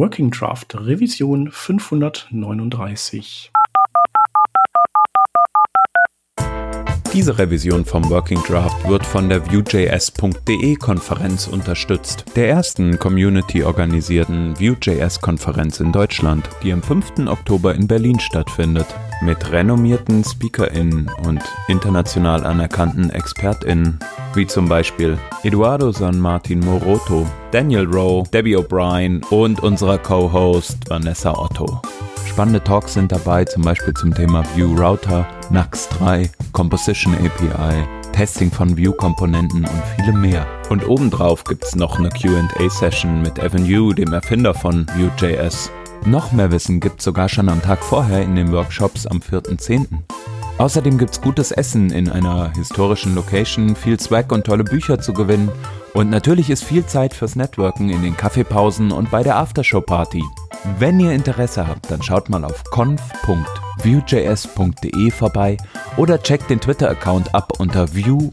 Working 0.00 0.30
Draft 0.30 0.72
Revision 0.72 1.50
539. 1.50 3.50
Diese 7.20 7.36
Revision 7.36 7.84
vom 7.84 8.08
Working 8.08 8.42
Draft 8.44 8.88
wird 8.88 9.04
von 9.04 9.28
der 9.28 9.44
Vue.js.de 9.52 10.74
Konferenz 10.76 11.48
unterstützt, 11.48 12.24
der 12.34 12.48
ersten 12.48 12.98
community-organisierten 12.98 14.58
Vue.js-Konferenz 14.58 15.80
in 15.80 15.92
Deutschland, 15.92 16.48
die 16.62 16.72
am 16.72 16.82
5. 16.82 17.28
Oktober 17.28 17.74
in 17.74 17.86
Berlin 17.86 18.18
stattfindet. 18.18 18.86
Mit 19.20 19.52
renommierten 19.52 20.24
SpeakerInnen 20.24 21.10
und 21.26 21.42
international 21.68 22.46
anerkannten 22.46 23.10
ExpertInnen, 23.10 23.98
wie 24.32 24.46
zum 24.46 24.66
Beispiel 24.66 25.18
Eduardo 25.42 25.92
San 25.92 26.18
Martin 26.18 26.60
Moroto, 26.60 27.26
Daniel 27.50 27.84
Rowe, 27.84 28.26
Debbie 28.32 28.56
O'Brien 28.56 29.22
und 29.26 29.62
unserer 29.62 29.98
Co-Host 29.98 30.88
Vanessa 30.88 31.36
Otto. 31.36 31.82
Spannende 32.26 32.64
Talks 32.64 32.94
sind 32.94 33.12
dabei, 33.12 33.44
zum 33.44 33.62
Beispiel 33.62 33.92
zum 33.92 34.14
Thema 34.14 34.42
View 34.54 34.74
Router, 34.74 35.26
NUX 35.50 35.88
3, 35.90 36.30
Composition 36.52 37.14
API, 37.14 37.86
Testing 38.12 38.50
von 38.50 38.76
View-Komponenten 38.76 39.64
und 39.64 39.82
viele 39.96 40.12
mehr. 40.12 40.46
Und 40.68 40.86
obendrauf 40.88 41.44
gibt's 41.44 41.74
noch 41.74 41.98
eine 41.98 42.08
QA-Session 42.08 43.22
mit 43.22 43.38
Evan 43.38 43.64
Yu, 43.64 43.92
dem 43.92 44.12
Erfinder 44.12 44.54
von 44.54 44.86
Vue.js. 44.96 45.70
Noch 46.06 46.32
mehr 46.32 46.50
Wissen 46.50 46.80
gibt's 46.80 47.04
sogar 47.04 47.28
schon 47.28 47.48
am 47.48 47.62
Tag 47.62 47.84
vorher 47.84 48.22
in 48.22 48.34
den 48.34 48.52
Workshops 48.52 49.06
am 49.06 49.18
4.10. 49.18 49.86
Außerdem 50.58 50.98
gibt's 50.98 51.20
gutes 51.20 51.52
Essen 51.52 51.90
in 51.90 52.10
einer 52.10 52.52
historischen 52.54 53.14
Location, 53.14 53.74
viel 53.74 53.98
Swag 53.98 54.30
und 54.30 54.44
tolle 54.44 54.64
Bücher 54.64 55.00
zu 55.00 55.14
gewinnen. 55.14 55.50
Und 55.92 56.08
natürlich 56.08 56.50
ist 56.50 56.62
viel 56.62 56.86
Zeit 56.86 57.14
fürs 57.14 57.34
Networken 57.34 57.90
in 57.90 58.02
den 58.02 58.16
Kaffeepausen 58.16 58.92
und 58.92 59.10
bei 59.10 59.24
der 59.24 59.34
Aftershow-Party. 59.36 60.22
Wenn 60.78 61.00
ihr 61.00 61.12
Interesse 61.12 61.66
habt, 61.66 61.90
dann 61.90 62.02
schaut 62.02 62.28
mal 62.28 62.44
auf 62.44 62.62
conf.viewjs.de 62.64 65.10
vorbei 65.10 65.56
oder 65.96 66.22
checkt 66.22 66.50
den 66.50 66.60
Twitter-Account 66.60 67.34
ab 67.34 67.54
unter 67.58 67.94
view-js-de. 67.94 68.30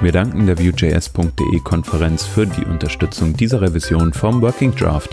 Wir 0.00 0.12
danken 0.12 0.46
der 0.46 0.58
Vue.js.de 0.58 1.60
Konferenz 1.60 2.24
für 2.24 2.46
die 2.46 2.64
Unterstützung 2.64 3.34
dieser 3.34 3.60
Revision 3.62 4.12
vom 4.12 4.42
Working 4.42 4.74
Draft. 4.74 5.10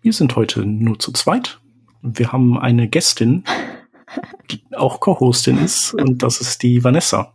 Wir 0.00 0.12
sind 0.12 0.34
heute 0.36 0.66
nur 0.66 0.98
zu 0.98 1.12
zweit. 1.12 1.60
Wir 2.06 2.32
haben 2.32 2.58
eine 2.58 2.86
Gästin, 2.86 3.44
die 4.50 4.62
auch 4.76 5.00
Co-Hostin 5.00 5.56
ist, 5.56 5.94
und 5.94 6.22
das 6.22 6.42
ist 6.42 6.62
die 6.62 6.84
Vanessa. 6.84 7.34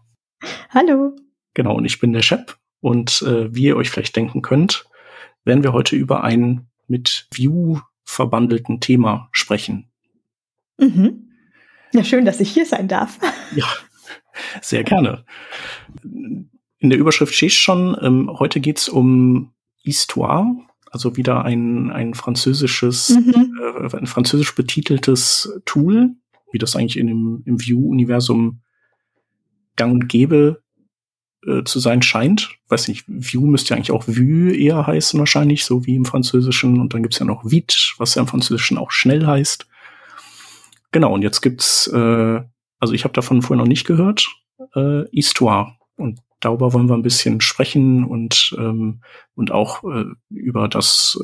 Hallo. 0.70 1.16
Genau, 1.56 1.76
und 1.76 1.86
ich 1.86 2.00
bin 2.00 2.14
der 2.14 2.22
Shep. 2.22 2.56
Und 2.80 3.24
äh, 3.24 3.54
wie 3.54 3.64
ihr 3.64 3.76
euch 3.76 3.90
vielleicht 3.90 4.16
denken 4.16 4.44
könnt, 4.44 4.86
werden 5.44 5.64
wir 5.64 5.74
heute 5.74 5.96
über 5.96 6.24
ein 6.24 6.68
mit 6.88 7.28
View 7.32 7.80
verbandelten 8.04 8.80
Thema 8.80 9.30
sprechen. 9.32 9.90
Mhm. 10.78 11.32
Ja, 11.92 12.04
schön, 12.04 12.26
dass 12.26 12.40
ich 12.40 12.52
hier 12.52 12.68
sein 12.68 12.88
darf. 12.88 13.18
Ja, 13.56 13.66
sehr 14.62 14.84
gerne. 14.84 15.26
In 16.04 16.90
der 16.92 17.00
Überschrift 17.00 17.34
steht 17.34 17.54
schon, 17.54 17.98
ähm, 18.02 18.30
heute 18.38 18.60
geht's 18.60 18.88
um 18.88 19.52
Histoire, 19.82 20.46
also 20.92 21.18
wieder 21.18 21.46
ein, 21.46 21.92
ein 21.92 22.14
französisches, 22.14 23.10
mhm. 23.10 23.60
äh, 23.62 23.98
ein 23.98 24.08
französisch 24.08 24.56
betiteltes 24.56 25.52
Tool, 25.66 26.16
wie 26.52 26.58
das 26.58 26.76
eigentlich 26.76 26.98
in 26.98 27.08
dem, 27.08 27.44
im 27.46 27.62
View-Universum 27.62 28.62
gang 29.76 29.94
und 29.94 30.10
gäbe 30.10 30.62
äh, 31.46 31.64
zu 31.64 31.80
sein 31.80 32.02
scheint. 32.02 32.50
Weiß 32.68 32.88
nicht, 32.88 33.06
View 33.08 33.46
müsste 33.46 33.70
ja 33.70 33.78
eigentlich 33.78 33.92
auch 33.92 34.08
Vue 34.08 34.56
eher 34.56 34.86
heißen 34.86 35.20
wahrscheinlich, 35.20 35.64
so 35.64 35.86
wie 35.86 35.96
im 35.96 36.06
Französischen. 36.06 36.80
Und 36.80 36.94
dann 36.94 37.02
gibt's 37.02 37.20
ja 37.20 37.26
noch 37.26 37.50
Vite, 37.50 37.76
was 37.98 38.16
ja 38.16 38.22
im 38.22 38.28
Französischen 38.28 38.78
auch 38.78 38.92
schnell 38.92 39.26
heißt. 39.26 39.68
Genau, 40.92 41.14
und 41.14 41.22
jetzt 41.22 41.42
gibt's, 41.42 41.88
äh, 41.88 42.42
also 42.80 42.94
ich 42.94 43.04
habe 43.04 43.14
davon 43.14 43.42
vorher 43.42 43.64
noch 43.64 43.70
nicht 43.70 43.86
gehört, 43.86 44.28
äh, 44.76 45.04
Histoire. 45.12 45.78
Und 45.96 46.20
darüber 46.40 46.74
wollen 46.74 46.90
wir 46.90 46.96
ein 46.96 47.04
bisschen 47.04 47.42
sprechen 47.42 48.04
und, 48.04 48.56
ähm, 48.58 49.02
und 49.36 49.52
auch 49.52 49.84
äh, 49.84 50.06
über 50.30 50.68
das, 50.68 51.20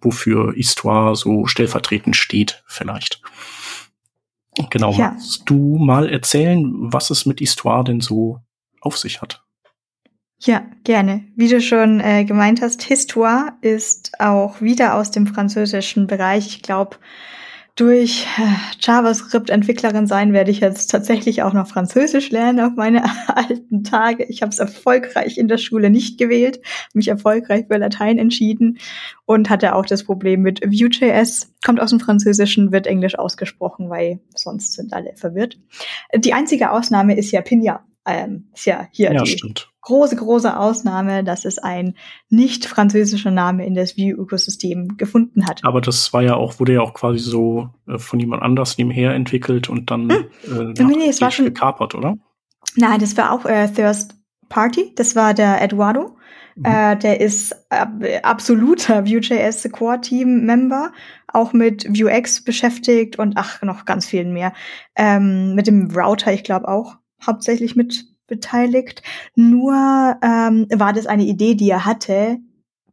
wofür 0.00 0.52
Histoire 0.54 1.16
so 1.16 1.46
stellvertretend 1.46 2.16
steht, 2.16 2.62
vielleicht. 2.66 3.22
Genau, 4.70 4.92
ja. 4.92 5.12
magst 5.12 5.42
du 5.46 5.78
mal 5.78 6.08
erzählen, 6.08 6.92
was 6.92 7.10
es 7.10 7.24
mit 7.26 7.38
Histoire 7.38 7.84
denn 7.84 8.00
so 8.00 8.40
auf 8.80 8.98
sich 8.98 9.22
hat? 9.22 9.42
Ja, 10.42 10.62
gerne. 10.84 11.24
Wie 11.36 11.48
du 11.48 11.60
schon 11.60 12.00
äh, 12.00 12.24
gemeint 12.24 12.62
hast, 12.62 12.82
Histoire 12.82 13.52
ist 13.60 14.18
auch 14.18 14.60
wieder 14.62 14.94
aus 14.94 15.10
dem 15.10 15.26
französischen 15.26 16.06
Bereich. 16.06 16.46
Ich 16.46 16.62
glaube, 16.62 16.96
durch 17.80 18.26
äh, 18.36 18.42
JavaScript-Entwicklerin 18.80 20.06
sein 20.06 20.34
werde 20.34 20.50
ich 20.50 20.60
jetzt 20.60 20.90
tatsächlich 20.90 21.42
auch 21.42 21.54
noch 21.54 21.66
Französisch 21.66 22.30
lernen 22.30 22.60
auf 22.60 22.74
meine 22.76 23.04
alten 23.28 23.84
Tage. 23.84 24.24
Ich 24.24 24.42
habe 24.42 24.50
es 24.50 24.58
erfolgreich 24.58 25.38
in 25.38 25.48
der 25.48 25.56
Schule 25.56 25.88
nicht 25.88 26.18
gewählt, 26.18 26.60
mich 26.92 27.08
erfolgreich 27.08 27.66
für 27.68 27.78
Latein 27.78 28.18
entschieden 28.18 28.78
und 29.24 29.48
hatte 29.48 29.74
auch 29.74 29.86
das 29.86 30.04
Problem 30.04 30.42
mit 30.42 30.60
Vue.js. 30.60 31.54
Kommt 31.64 31.80
aus 31.80 31.88
dem 31.88 32.00
Französischen, 32.00 32.70
wird 32.70 32.86
Englisch 32.86 33.18
ausgesprochen, 33.18 33.88
weil 33.88 34.20
sonst 34.34 34.74
sind 34.74 34.92
alle 34.92 35.16
verwirrt. 35.16 35.58
Die 36.14 36.34
einzige 36.34 36.72
Ausnahme 36.72 37.16
ist 37.16 37.30
ja 37.30 37.40
Pinja. 37.40 37.86
Ähm, 38.06 38.48
ist 38.54 38.66
ja 38.66 38.88
hier 38.92 39.12
ja, 39.12 39.22
die 39.22 39.30
stimmt 39.30 39.69
große, 39.82 40.16
große 40.16 40.58
Ausnahme, 40.58 41.24
dass 41.24 41.44
es 41.44 41.58
ein 41.58 41.94
nicht 42.28 42.66
französischer 42.66 43.30
Name 43.30 43.66
in 43.66 43.74
das 43.74 43.96
Vue-Ökosystem 43.96 44.96
gefunden 44.96 45.46
hat. 45.46 45.60
Aber 45.64 45.80
das 45.80 46.12
war 46.12 46.22
ja 46.22 46.34
auch, 46.34 46.60
wurde 46.60 46.74
ja 46.74 46.80
auch 46.80 46.94
quasi 46.94 47.18
so 47.18 47.70
äh, 47.86 47.98
von 47.98 48.20
jemand 48.20 48.42
anders 48.42 48.78
nebenher 48.78 49.14
entwickelt 49.14 49.68
und 49.68 49.90
dann 49.90 50.10
hm. 50.10 50.74
äh, 50.76 50.84
nee, 50.84 51.08
es 51.08 51.20
war 51.20 51.30
schon 51.30 51.46
gekapert, 51.46 51.94
oder? 51.94 52.16
Nein, 52.76 53.00
das 53.00 53.16
war 53.16 53.32
auch 53.32 53.44
äh, 53.46 53.68
Thirst 53.68 54.14
Party. 54.48 54.92
Das 54.96 55.16
war 55.16 55.32
der 55.32 55.62
Eduardo. 55.62 56.16
Mhm. 56.56 56.64
Äh, 56.64 56.96
der 56.96 57.20
ist 57.20 57.52
äh, 57.70 58.20
absoluter 58.22 59.06
Vue.js 59.06 59.68
Core 59.72 60.00
Team 60.00 60.44
Member, 60.44 60.92
auch 61.28 61.52
mit 61.52 61.88
Vuex 61.88 62.44
beschäftigt 62.44 63.18
und 63.18 63.34
ach, 63.36 63.62
noch 63.62 63.86
ganz 63.86 64.06
vielen 64.06 64.32
mehr. 64.32 64.52
Ähm, 64.96 65.54
mit 65.54 65.66
dem 65.66 65.90
Router, 65.90 66.32
ich 66.32 66.44
glaube 66.44 66.68
auch 66.68 66.96
hauptsächlich 67.24 67.76
mit 67.76 68.04
beteiligt. 68.30 69.02
Nur 69.34 69.74
ähm, 70.22 70.66
war 70.74 70.94
das 70.94 71.06
eine 71.06 71.24
Idee, 71.24 71.54
die 71.54 71.68
er 71.68 71.84
hatte, 71.84 72.38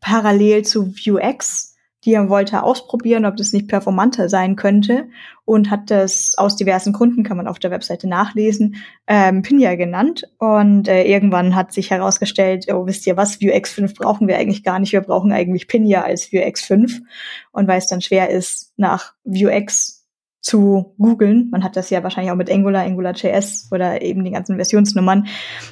parallel 0.01 0.65
zu 0.65 0.93
Vuex, 0.93 1.75
die 2.03 2.13
er 2.13 2.29
wollte 2.29 2.63
ausprobieren, 2.63 3.25
ob 3.25 3.37
das 3.37 3.53
nicht 3.53 3.67
performanter 3.67 4.29
sein 4.29 4.55
könnte 4.55 5.07
und 5.45 5.69
hat 5.69 5.89
das 5.89 6.33
aus 6.37 6.55
diversen 6.55 6.93
Gründen, 6.93 7.23
kann 7.23 7.37
man 7.37 7.47
auf 7.47 7.59
der 7.59 7.71
Webseite 7.71 8.07
nachlesen, 8.07 8.75
ähm, 9.07 9.41
Pinja 9.41 9.75
genannt. 9.75 10.23
Und 10.37 10.87
äh, 10.87 11.03
irgendwann 11.03 11.55
hat 11.55 11.73
sich 11.73 11.89
herausgestellt, 11.89 12.67
oh, 12.71 12.85
wisst 12.85 13.07
ihr 13.07 13.17
was, 13.17 13.41
Vuex 13.41 13.71
5 13.71 13.93
brauchen 13.95 14.27
wir 14.27 14.37
eigentlich 14.37 14.63
gar 14.63 14.79
nicht, 14.79 14.93
wir 14.93 15.01
brauchen 15.01 15.31
eigentlich 15.31 15.67
Pinja 15.67 16.03
als 16.03 16.31
Vuex 16.31 16.61
5. 16.63 16.99
Und 17.51 17.67
weil 17.67 17.77
es 17.77 17.87
dann 17.87 18.01
schwer 18.01 18.29
ist, 18.29 18.73
nach 18.77 19.13
Vuex 19.23 19.96
zu 20.47 20.93
googeln. 20.97 21.49
Man 21.51 21.61
hat 21.61 21.75
das 21.75 21.89
ja 21.89 22.03
wahrscheinlich 22.03 22.31
auch 22.31 22.37
mit 22.37 22.49
Angular, 22.49 22.85
AngularJS 22.85 23.67
oder 23.71 24.01
eben 24.01 24.23
die 24.23 24.31
ganzen 24.31 24.55
Versionsnummern. 24.55 25.27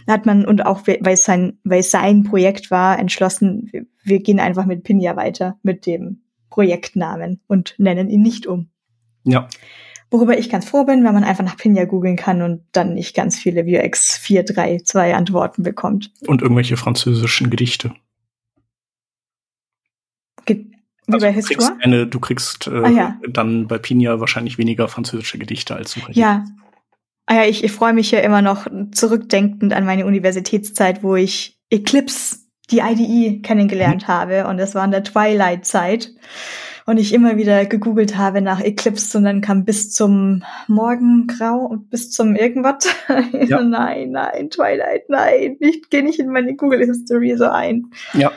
hat 0.06 0.26
man 0.26 0.46
und 0.46 0.66
auch 0.66 0.86
weil 0.86 1.14
es 1.14 1.24
sein, 1.24 1.60
weil 1.64 1.80
es 1.80 1.92
sein 1.92 2.24
Projekt 2.24 2.72
war, 2.72 3.00
entschlossen, 3.00 3.70
wir, 3.72 3.86
wir 4.04 4.20
gehen 4.20 4.40
einfach 4.40 4.66
mit 4.66 4.84
Pinja 4.84 5.16
weiter 5.16 5.58
mit 5.64 5.86
dem 5.86 6.24
Projektnamen 6.50 7.40
und 7.48 7.76
nennen 7.78 8.10
ihn 8.10 8.22
nicht 8.22 8.48
um. 8.48 8.70
Ja. 9.24 9.48
Worüber 10.12 10.38
ich 10.38 10.50
ganz 10.50 10.66
froh 10.66 10.84
bin, 10.84 11.06
wenn 11.06 11.14
man 11.14 11.24
einfach 11.24 11.44
nach 11.44 11.58
Pinja 11.58 11.86
googeln 11.86 12.18
kann 12.18 12.42
und 12.42 12.62
dann 12.74 12.94
nicht 12.94 13.16
ganz 13.16 13.40
viele 13.40 13.66
Vuex 13.66 14.18
432 14.18 15.16
Antworten 15.16 15.64
bekommt. 15.64 16.12
Und 16.28 16.42
irgendwelche 16.42 16.76
französischen 16.76 17.50
Gedichte. 17.50 17.94
Wie 21.08 21.14
also 21.14 21.26
bei 21.26 21.34
du 21.34 21.42
kriegst, 21.42 21.72
eine, 21.82 22.08
du 22.08 22.20
kriegst 22.20 22.68
äh, 22.68 22.72
ah, 22.72 22.90
ja. 22.90 23.20
dann 23.30 23.68
bei 23.68 23.78
Pina 23.78 24.20
wahrscheinlich 24.20 24.58
weniger 24.58 24.88
französische 24.88 25.38
Gedichte 25.38 25.76
als 25.76 25.92
Suche. 25.92 26.12
Ja. 26.14 26.46
Ah 27.28 27.36
ja, 27.36 27.46
ich, 27.46 27.64
ich 27.64 27.72
freue 27.72 27.94
mich 27.94 28.12
ja 28.12 28.20
immer 28.20 28.42
noch 28.42 28.68
zurückdenkend 28.92 29.74
an 29.74 29.86
meine 29.86 30.06
Universitätszeit, 30.06 31.04
wo 31.04 31.16
ich 31.16 31.60
Eclipse, 31.70 32.38
die 32.70 32.80
IDE, 32.80 33.42
kennengelernt 33.42 34.04
mhm. 34.04 34.08
habe. 34.08 34.48
Und 34.48 34.58
das 34.58 34.76
war 34.76 34.86
in 34.86 34.92
der 34.92 35.04
Twilight-Zeit. 35.04 36.12
Und 36.88 37.00
ich 37.00 37.14
immer 37.14 37.36
wieder 37.36 37.66
gegoogelt 37.66 38.16
habe 38.16 38.42
nach 38.42 38.62
Eclipse 38.62 39.18
und 39.18 39.24
dann 39.24 39.42
kam 39.42 39.66
bis 39.66 39.92
zum 39.92 40.44
Morgengrau 40.68 41.66
und 41.66 41.90
bis 41.90 42.12
zum 42.12 42.36
irgendwas. 42.36 42.88
Ja. 43.48 43.62
nein, 43.62 44.12
nein, 44.12 44.50
Twilight, 44.50 45.10
nein, 45.10 45.58
ich 45.60 45.90
gehe 45.90 46.04
nicht 46.04 46.20
in 46.20 46.30
meine 46.30 46.56
Google 46.56 46.80
History 46.86 47.36
so 47.38 47.46
ein. 47.46 47.92
Ja, 48.14 48.32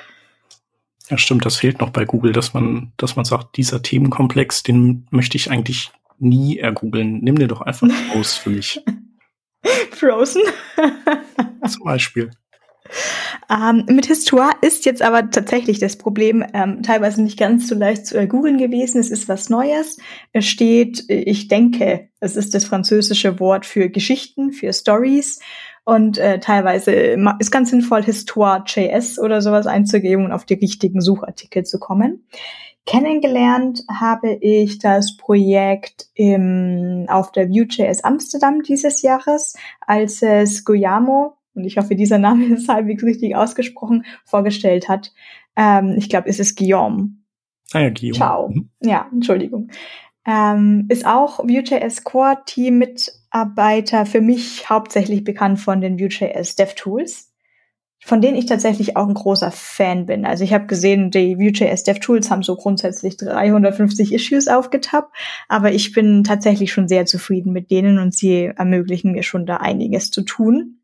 ja, 1.10 1.18
stimmt, 1.18 1.46
das 1.46 1.56
fehlt 1.56 1.80
noch 1.80 1.90
bei 1.90 2.04
Google, 2.04 2.32
dass 2.32 2.54
man, 2.54 2.92
dass 2.96 3.16
man 3.16 3.24
sagt, 3.24 3.56
dieser 3.56 3.82
Themenkomplex, 3.82 4.62
den 4.62 5.06
möchte 5.10 5.36
ich 5.36 5.50
eigentlich 5.50 5.90
nie 6.18 6.58
ergoogeln. 6.58 7.20
Nimm 7.20 7.38
dir 7.38 7.48
doch 7.48 7.62
einfach 7.62 7.88
raus 8.14 8.34
für 8.36 8.50
mich. 8.50 8.80
Frozen. 9.92 10.42
Zum 11.68 11.84
Beispiel. 11.84 12.30
Ähm, 13.50 13.84
mit 13.88 14.06
Histoire 14.06 14.52
ist 14.60 14.84
jetzt 14.86 15.02
aber 15.02 15.30
tatsächlich 15.30 15.78
das 15.78 15.96
Problem 15.96 16.44
ähm, 16.54 16.82
teilweise 16.82 17.22
nicht 17.22 17.38
ganz 17.38 17.68
so 17.68 17.74
leicht 17.74 18.06
zu 18.06 18.18
äh, 18.18 18.26
googeln 18.26 18.58
gewesen. 18.58 18.98
Es 18.98 19.10
ist 19.10 19.28
was 19.28 19.50
Neues. 19.50 19.98
Es 20.32 20.46
steht, 20.46 21.04
ich 21.08 21.48
denke, 21.48 22.08
es 22.20 22.36
ist 22.36 22.54
das 22.54 22.64
französische 22.64 23.40
Wort 23.40 23.66
für 23.66 23.88
Geschichten, 23.88 24.52
für 24.52 24.72
Stories. 24.72 25.40
Und 25.88 26.18
äh, 26.18 26.38
teilweise 26.38 26.92
ist 27.38 27.50
ganz 27.50 27.70
sinnvoll, 27.70 28.02
Histoire.js 28.02 29.18
oder 29.18 29.40
sowas 29.40 29.66
einzugeben 29.66 30.26
und 30.26 30.32
auf 30.32 30.44
die 30.44 30.52
richtigen 30.52 31.00
Suchartikel 31.00 31.64
zu 31.64 31.78
kommen. 31.78 32.26
Kennengelernt 32.84 33.84
habe 33.90 34.34
ich 34.34 34.78
das 34.80 35.16
Projekt 35.16 36.08
im, 36.12 37.06
auf 37.08 37.32
der 37.32 37.48
Vue.js 37.48 38.04
Amsterdam 38.04 38.60
dieses 38.62 39.00
Jahres, 39.00 39.56
als 39.80 40.20
es 40.20 40.66
Guillermo, 40.66 41.38
und 41.54 41.64
ich 41.64 41.78
hoffe, 41.78 41.94
dieser 41.94 42.18
Name 42.18 42.44
ist 42.54 42.68
halbwegs 42.68 43.02
richtig 43.02 43.34
ausgesprochen, 43.34 44.04
vorgestellt 44.26 44.90
hat. 44.90 45.14
Ähm, 45.56 45.94
ich 45.96 46.10
glaube, 46.10 46.28
es 46.28 46.38
ist 46.38 46.58
Guillaume. 46.58 47.14
Ah 47.72 47.80
ja, 47.80 47.88
Guillaume. 47.88 48.14
Ciao. 48.14 48.48
Mhm. 48.50 48.68
Ja, 48.82 49.08
Entschuldigung. 49.10 49.70
Ähm, 50.26 50.84
ist 50.90 51.06
auch 51.06 51.38
Vue.js 51.38 52.04
Core 52.04 52.42
Team 52.44 52.76
Mitarbeiter, 53.32 54.06
für 54.06 54.20
mich 54.20 54.68
hauptsächlich 54.70 55.24
bekannt 55.24 55.60
von 55.60 55.80
den 55.80 55.98
Vue.js 55.98 56.56
DevTools, 56.56 57.32
von 58.00 58.20
denen 58.20 58.36
ich 58.36 58.46
tatsächlich 58.46 58.96
auch 58.96 59.06
ein 59.06 59.14
großer 59.14 59.50
Fan 59.50 60.06
bin. 60.06 60.24
Also 60.24 60.44
ich 60.44 60.52
habe 60.52 60.66
gesehen, 60.66 61.10
die 61.10 61.36
Vue.js 61.36 61.82
DevTools 61.82 62.30
haben 62.30 62.42
so 62.42 62.56
grundsätzlich 62.56 63.16
350 63.16 64.12
Issues 64.12 64.48
aufgetappt, 64.48 65.14
aber 65.48 65.72
ich 65.72 65.92
bin 65.92 66.24
tatsächlich 66.24 66.72
schon 66.72 66.88
sehr 66.88 67.06
zufrieden 67.06 67.52
mit 67.52 67.70
denen 67.70 67.98
und 67.98 68.14
sie 68.14 68.46
ermöglichen 68.56 69.12
mir 69.12 69.22
schon 69.22 69.46
da 69.46 69.58
einiges 69.58 70.10
zu 70.10 70.22
tun. 70.22 70.80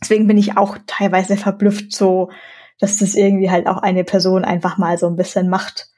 Deswegen 0.00 0.26
bin 0.26 0.38
ich 0.38 0.56
auch 0.56 0.78
teilweise 0.86 1.36
verblüfft 1.36 1.94
so, 1.94 2.30
dass 2.78 2.98
das 2.98 3.14
irgendwie 3.14 3.50
halt 3.50 3.66
auch 3.66 3.78
eine 3.78 4.04
Person 4.04 4.44
einfach 4.44 4.78
mal 4.78 4.98
so 4.98 5.06
ein 5.08 5.16
bisschen 5.16 5.48
macht. 5.48 5.88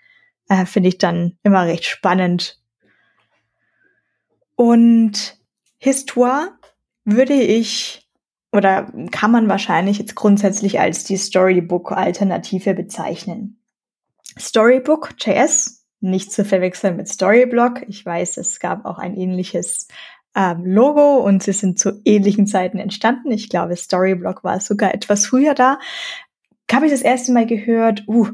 Äh, 0.49 0.65
Finde 0.67 0.89
ich 0.89 0.99
dann 0.99 1.37
immer 1.43 1.67
recht 1.67 1.85
spannend, 1.85 2.61
und 4.61 5.40
Histoire 5.83 6.51
würde 7.05 7.33
ich 7.33 8.07
oder 8.53 8.93
kann 9.11 9.31
man 9.31 9.49
wahrscheinlich 9.49 9.99
jetzt 9.99 10.15
grundsätzlich 10.15 10.79
als 10.79 11.05
die 11.05 11.17
Storybook-Alternative 11.17 12.75
bezeichnen. 12.75 13.63
Storybook 14.39 15.15
JS, 15.19 15.87
nicht 16.01 16.33
zu 16.33 16.45
verwechseln 16.45 16.97
mit 16.97 17.09
Storyblock. 17.09 17.83
Ich 17.89 18.05
weiß, 18.05 18.37
es 18.37 18.61
gab 18.61 18.85
auch 18.85 18.99
ein 18.99 19.17
ähnliches 19.17 19.89
ähm, 20.35 20.67
Logo 20.67 21.19
und 21.19 21.43
sie 21.43 21.53
sind 21.53 21.79
zu 21.79 22.01
ähnlichen 22.05 22.47
Zeiten 22.47 22.79
entstanden. 22.79 23.31
Ich 23.31 23.49
glaube, 23.49 23.77
Storyblock 23.77 24.45
war 24.45 24.61
sogar 24.61 24.95
etwas 24.95 25.27
früher 25.27 25.55
da. 25.55 25.79
Habe 26.71 26.87
ich 26.87 26.93
das 26.93 27.03
erste 27.03 27.33
Mal 27.33 27.47
gehört, 27.47 28.05
uh, 28.07 28.29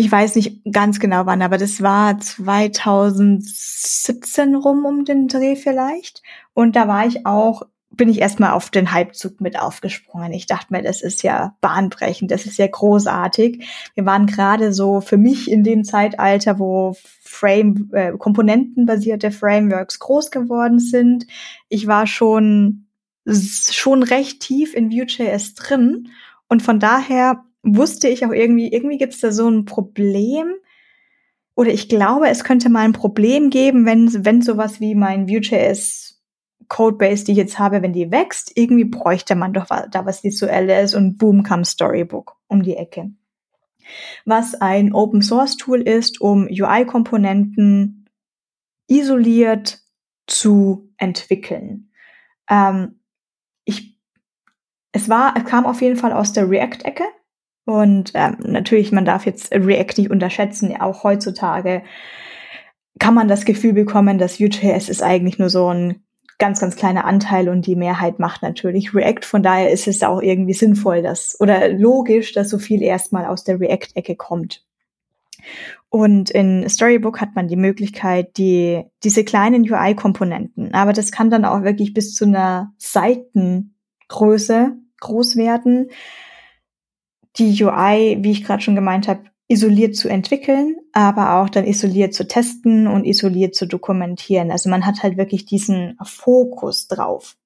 ich 0.00 0.10
weiß 0.10 0.36
nicht 0.36 0.62
ganz 0.70 1.00
genau 1.00 1.26
wann, 1.26 1.42
aber 1.42 1.58
das 1.58 1.82
war 1.82 2.18
2017 2.18 4.54
rum 4.54 4.84
um 4.84 5.04
den 5.04 5.26
Dreh 5.26 5.56
vielleicht. 5.56 6.22
Und 6.58 6.74
da 6.74 6.88
war 6.88 7.06
ich 7.06 7.24
auch, 7.24 7.62
bin 7.92 8.08
ich 8.08 8.20
erstmal 8.20 8.50
auf 8.50 8.70
den 8.70 8.90
Halbzug 8.90 9.40
mit 9.40 9.56
aufgesprungen. 9.56 10.32
Ich 10.32 10.46
dachte 10.46 10.72
mir, 10.72 10.82
das 10.82 11.02
ist 11.02 11.22
ja 11.22 11.54
bahnbrechend, 11.60 12.32
das 12.32 12.46
ist 12.46 12.58
ja 12.58 12.66
großartig. 12.66 13.64
Wir 13.94 14.06
waren 14.06 14.26
gerade 14.26 14.72
so 14.72 15.00
für 15.00 15.18
mich 15.18 15.48
in 15.48 15.62
dem 15.62 15.84
Zeitalter, 15.84 16.58
wo 16.58 16.96
Frame, 17.22 17.90
äh, 17.92 18.10
komponentenbasierte 18.10 19.30
Frameworks 19.30 20.00
groß 20.00 20.32
geworden 20.32 20.80
sind. 20.80 21.28
Ich 21.68 21.86
war 21.86 22.08
schon, 22.08 22.88
schon 23.24 24.02
recht 24.02 24.40
tief 24.40 24.74
in 24.74 24.90
Vue.js 24.90 25.54
drin. 25.54 26.08
Und 26.48 26.64
von 26.64 26.80
daher 26.80 27.44
wusste 27.62 28.08
ich 28.08 28.26
auch 28.26 28.32
irgendwie, 28.32 28.72
irgendwie 28.72 28.98
gibt 28.98 29.14
es 29.14 29.20
da 29.20 29.30
so 29.30 29.48
ein 29.48 29.64
Problem. 29.64 30.54
Oder 31.54 31.70
ich 31.70 31.88
glaube, 31.88 32.26
es 32.26 32.42
könnte 32.42 32.68
mal 32.68 32.84
ein 32.84 32.94
Problem 32.94 33.48
geben, 33.48 33.86
wenn, 33.86 34.24
wenn 34.24 34.42
sowas 34.42 34.80
wie 34.80 34.96
mein 34.96 35.28
Vue.js 35.28 36.17
Codebase, 36.66 37.24
die 37.24 37.32
ich 37.32 37.38
jetzt 37.38 37.58
habe, 37.58 37.82
wenn 37.82 37.92
die 37.92 38.10
wächst, 38.10 38.52
irgendwie 38.56 38.84
bräuchte 38.84 39.34
man 39.34 39.52
doch 39.52 39.66
da 39.66 40.04
was 40.04 40.24
Visuelles 40.24 40.94
und 40.94 41.16
boom 41.16 41.42
kam 41.42 41.64
Storybook 41.64 42.36
um 42.48 42.62
die 42.62 42.76
Ecke. 42.76 43.10
Was 44.24 44.54
ein 44.54 44.92
Open 44.92 45.22
Source 45.22 45.56
Tool 45.56 45.80
ist, 45.80 46.20
um 46.20 46.46
UI-Komponenten 46.46 48.06
isoliert 48.86 49.80
zu 50.26 50.92
entwickeln. 50.98 51.90
Ähm, 52.50 53.00
ich, 53.64 53.98
es 54.92 55.08
war, 55.08 55.34
es 55.36 55.44
kam 55.44 55.64
auf 55.64 55.80
jeden 55.80 55.96
Fall 55.96 56.12
aus 56.12 56.32
der 56.32 56.50
React-Ecke. 56.50 57.04
Und 57.64 58.12
ähm, 58.14 58.38
natürlich, 58.40 58.92
man 58.92 59.04
darf 59.04 59.26
jetzt 59.26 59.52
React 59.52 59.98
nicht 59.98 60.10
unterschätzen. 60.10 60.74
Auch 60.80 61.04
heutzutage 61.04 61.82
kann 62.98 63.14
man 63.14 63.28
das 63.28 63.44
Gefühl 63.44 63.74
bekommen, 63.74 64.18
dass 64.18 64.40
Vue.js 64.40 64.88
ist 64.88 65.02
eigentlich 65.02 65.38
nur 65.38 65.50
so 65.50 65.72
ein 65.72 66.02
ganz, 66.38 66.60
ganz 66.60 66.76
kleiner 66.76 67.04
Anteil 67.04 67.48
und 67.48 67.66
die 67.66 67.76
Mehrheit 67.76 68.18
macht 68.18 68.42
natürlich 68.42 68.94
React. 68.94 69.24
Von 69.24 69.42
daher 69.42 69.70
ist 69.70 69.88
es 69.88 70.02
auch 70.02 70.22
irgendwie 70.22 70.54
sinnvoll, 70.54 71.02
dass 71.02 71.38
oder 71.40 71.68
logisch, 71.68 72.32
dass 72.32 72.48
so 72.48 72.58
viel 72.58 72.82
erstmal 72.82 73.26
aus 73.26 73.44
der 73.44 73.60
React-Ecke 73.60 74.16
kommt. 74.16 74.64
Und 75.90 76.30
in 76.30 76.68
Storybook 76.68 77.20
hat 77.20 77.34
man 77.34 77.48
die 77.48 77.56
Möglichkeit, 77.56 78.36
die, 78.36 78.84
diese 79.04 79.24
kleinen 79.24 79.62
UI-Komponenten, 79.62 80.74
aber 80.74 80.92
das 80.92 81.12
kann 81.12 81.30
dann 81.30 81.44
auch 81.44 81.62
wirklich 81.62 81.94
bis 81.94 82.14
zu 82.14 82.26
einer 82.26 82.72
Seitengröße 82.76 84.72
groß 85.00 85.36
werden, 85.36 85.90
die 87.36 87.62
UI, 87.62 88.18
wie 88.20 88.32
ich 88.32 88.44
gerade 88.44 88.62
schon 88.62 88.74
gemeint 88.74 89.08
habe, 89.08 89.22
isoliert 89.48 89.96
zu 89.96 90.08
entwickeln, 90.08 90.76
aber 90.92 91.36
auch 91.36 91.48
dann 91.48 91.66
isoliert 91.66 92.12
zu 92.12 92.28
testen 92.28 92.86
und 92.86 93.04
isoliert 93.04 93.54
zu 93.54 93.66
dokumentieren. 93.66 94.50
Also 94.50 94.68
man 94.68 94.84
hat 94.84 95.02
halt 95.02 95.16
wirklich 95.16 95.46
diesen 95.46 95.96
Fokus 96.04 96.86
drauf. 96.86 97.36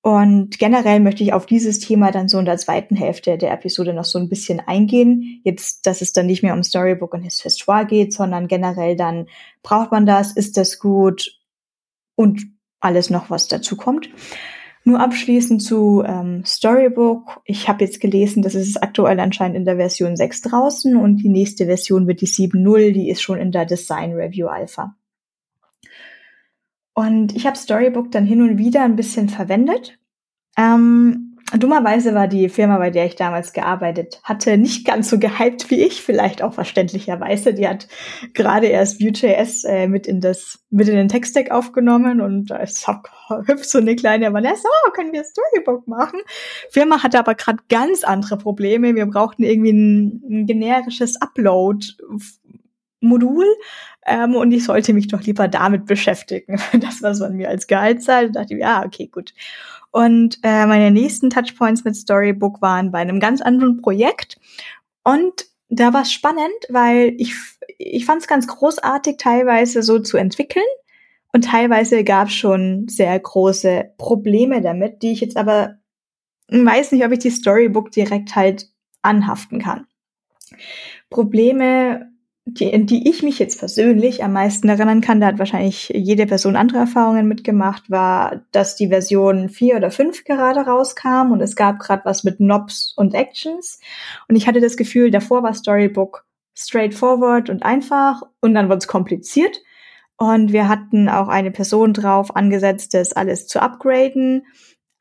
Und 0.00 0.58
generell 0.58 1.00
möchte 1.00 1.22
ich 1.22 1.32
auf 1.32 1.46
dieses 1.46 1.78
Thema 1.78 2.10
dann 2.10 2.28
so 2.28 2.38
in 2.38 2.44
der 2.44 2.58
zweiten 2.58 2.94
Hälfte 2.94 3.38
der 3.38 3.52
Episode 3.52 3.94
noch 3.94 4.04
so 4.04 4.18
ein 4.18 4.28
bisschen 4.28 4.60
eingehen. 4.60 5.40
Jetzt, 5.44 5.86
dass 5.86 6.02
es 6.02 6.12
dann 6.12 6.26
nicht 6.26 6.42
mehr 6.42 6.52
um 6.52 6.62
Storybook 6.62 7.14
und 7.14 7.22
Histoire 7.22 7.86
geht, 7.86 8.12
sondern 8.12 8.46
generell 8.46 8.96
dann 8.96 9.28
braucht 9.62 9.92
man 9.92 10.04
das, 10.04 10.32
ist 10.32 10.58
das 10.58 10.78
gut 10.78 11.40
und 12.16 12.42
alles 12.80 13.08
noch, 13.08 13.30
was 13.30 13.48
dazu 13.48 13.76
kommt. 13.76 14.10
Nur 14.86 15.00
abschließend 15.00 15.62
zu 15.62 16.02
ähm, 16.06 16.44
Storybook. 16.44 17.40
Ich 17.46 17.68
habe 17.68 17.84
jetzt 17.84 18.00
gelesen, 18.00 18.42
dass 18.42 18.54
es 18.54 18.68
ist 18.68 18.82
aktuell 18.82 19.18
anscheinend 19.18 19.56
in 19.56 19.64
der 19.64 19.76
Version 19.76 20.14
6 20.14 20.42
draußen 20.42 20.96
und 20.96 21.16
die 21.16 21.30
nächste 21.30 21.64
Version 21.64 22.06
wird 22.06 22.20
die 22.20 22.26
7.0, 22.26 22.92
die 22.92 23.08
ist 23.08 23.22
schon 23.22 23.38
in 23.38 23.50
der 23.50 23.64
Design 23.64 24.12
Review 24.12 24.46
Alpha. 24.46 24.94
Und 26.92 27.34
ich 27.34 27.46
habe 27.46 27.56
Storybook 27.56 28.12
dann 28.12 28.26
hin 28.26 28.42
und 28.42 28.58
wieder 28.58 28.82
ein 28.82 28.94
bisschen 28.94 29.30
verwendet. 29.30 29.98
Ähm, 30.56 31.23
Dummerweise 31.52 32.14
war 32.14 32.26
die 32.26 32.48
Firma, 32.48 32.78
bei 32.78 32.90
der 32.90 33.04
ich 33.04 33.16
damals 33.16 33.52
gearbeitet 33.52 34.20
hatte, 34.24 34.56
nicht 34.56 34.86
ganz 34.86 35.10
so 35.10 35.18
gehypt 35.18 35.70
wie 35.70 35.82
ich, 35.82 36.02
vielleicht 36.02 36.42
auch 36.42 36.54
verständlicherweise. 36.54 37.52
Die 37.52 37.68
hat 37.68 37.86
gerade 38.32 38.66
erst 38.66 39.00
Vue.js 39.00 39.64
äh, 39.64 39.86
mit 39.86 40.06
in 40.06 40.20
das, 40.20 40.64
mit 40.70 40.88
in 40.88 40.96
den 40.96 41.08
Text-Stack 41.08 41.50
aufgenommen 41.50 42.22
und 42.22 42.50
da 42.50 42.56
ist 42.56 42.88
hüpft 42.88 43.68
so 43.68 43.78
eine 43.78 43.94
kleine 43.94 44.32
Vanessa, 44.32 44.68
oh, 44.86 44.90
können 44.92 45.12
wir 45.12 45.22
Storybook 45.22 45.86
machen? 45.86 46.20
Firma 46.70 47.02
hatte 47.02 47.18
aber 47.18 47.34
gerade 47.34 47.58
ganz 47.68 48.04
andere 48.04 48.38
Probleme. 48.38 48.94
Wir 48.94 49.06
brauchten 49.06 49.42
irgendwie 49.42 49.72
ein, 49.72 50.22
ein 50.28 50.46
generisches 50.46 51.20
Upload 51.20 51.86
Modul 53.04 53.46
ähm, 54.06 54.34
und 54.34 54.52
ich 54.52 54.64
sollte 54.64 54.92
mich 54.92 55.08
doch 55.08 55.22
lieber 55.22 55.48
damit 55.48 55.86
beschäftigen. 55.86 56.60
Das, 56.80 57.02
was 57.02 57.20
man 57.20 57.36
mir 57.36 57.48
als 57.48 57.66
Gehalt 57.66 58.02
zahlt, 58.02 58.36
dachte 58.36 58.54
ich, 58.54 58.60
ja, 58.60 58.84
okay, 58.84 59.06
gut. 59.06 59.32
Und 59.90 60.38
äh, 60.42 60.66
meine 60.66 60.90
nächsten 60.90 61.30
Touchpoints 61.30 61.84
mit 61.84 61.96
Storybook 61.96 62.60
waren 62.60 62.90
bei 62.90 62.98
einem 62.98 63.20
ganz 63.20 63.40
anderen 63.40 63.80
Projekt. 63.80 64.38
Und 65.04 65.46
da 65.68 65.92
war 65.92 66.02
es 66.02 66.12
spannend, 66.12 66.52
weil 66.68 67.14
ich, 67.18 67.34
ich 67.78 68.04
fand 68.04 68.22
es 68.22 68.28
ganz 68.28 68.46
großartig, 68.46 69.16
teilweise 69.18 69.82
so 69.82 70.00
zu 70.00 70.16
entwickeln. 70.16 70.64
Und 71.32 71.44
teilweise 71.44 72.04
gab 72.04 72.28
es 72.28 72.34
schon 72.34 72.86
sehr 72.88 73.18
große 73.18 73.92
Probleme 73.98 74.60
damit, 74.60 75.02
die 75.02 75.12
ich 75.12 75.20
jetzt 75.20 75.36
aber 75.36 75.76
weiß 76.48 76.92
nicht, 76.92 77.04
ob 77.04 77.12
ich 77.12 77.20
die 77.20 77.30
Storybook 77.30 77.90
direkt 77.90 78.36
halt 78.36 78.68
anhaften 79.02 79.60
kann. 79.60 79.86
Probleme 81.10 82.13
die, 82.46 82.66
in 82.66 82.86
die 82.86 83.08
ich 83.08 83.22
mich 83.22 83.38
jetzt 83.38 83.58
persönlich 83.58 84.22
am 84.22 84.34
meisten 84.34 84.68
erinnern 84.68 85.00
kann, 85.00 85.20
da 85.20 85.28
hat 85.28 85.38
wahrscheinlich 85.38 85.88
jede 85.94 86.26
Person 86.26 86.56
andere 86.56 86.78
Erfahrungen 86.78 87.26
mitgemacht, 87.26 87.90
war, 87.90 88.42
dass 88.52 88.76
die 88.76 88.88
Version 88.88 89.48
4 89.48 89.76
oder 89.76 89.90
5 89.90 90.24
gerade 90.24 90.60
rauskam 90.60 91.32
und 91.32 91.40
es 91.40 91.56
gab 91.56 91.78
gerade 91.78 92.04
was 92.04 92.22
mit 92.22 92.36
Knobs 92.36 92.92
und 92.96 93.14
Actions. 93.14 93.80
Und 94.28 94.36
ich 94.36 94.46
hatte 94.46 94.60
das 94.60 94.76
Gefühl, 94.76 95.10
davor 95.10 95.42
war 95.42 95.54
Storybook 95.54 96.26
straightforward 96.54 97.48
und 97.48 97.62
einfach 97.62 98.22
und 98.40 98.54
dann 98.54 98.68
wurde 98.68 98.78
es 98.78 98.88
kompliziert. 98.88 99.62
Und 100.16 100.52
wir 100.52 100.68
hatten 100.68 101.08
auch 101.08 101.28
eine 101.28 101.50
Person 101.50 101.92
drauf 101.92 102.36
angesetzt, 102.36 102.94
das 102.94 103.12
alles 103.14 103.48
zu 103.48 103.60
upgraden. 103.60 104.46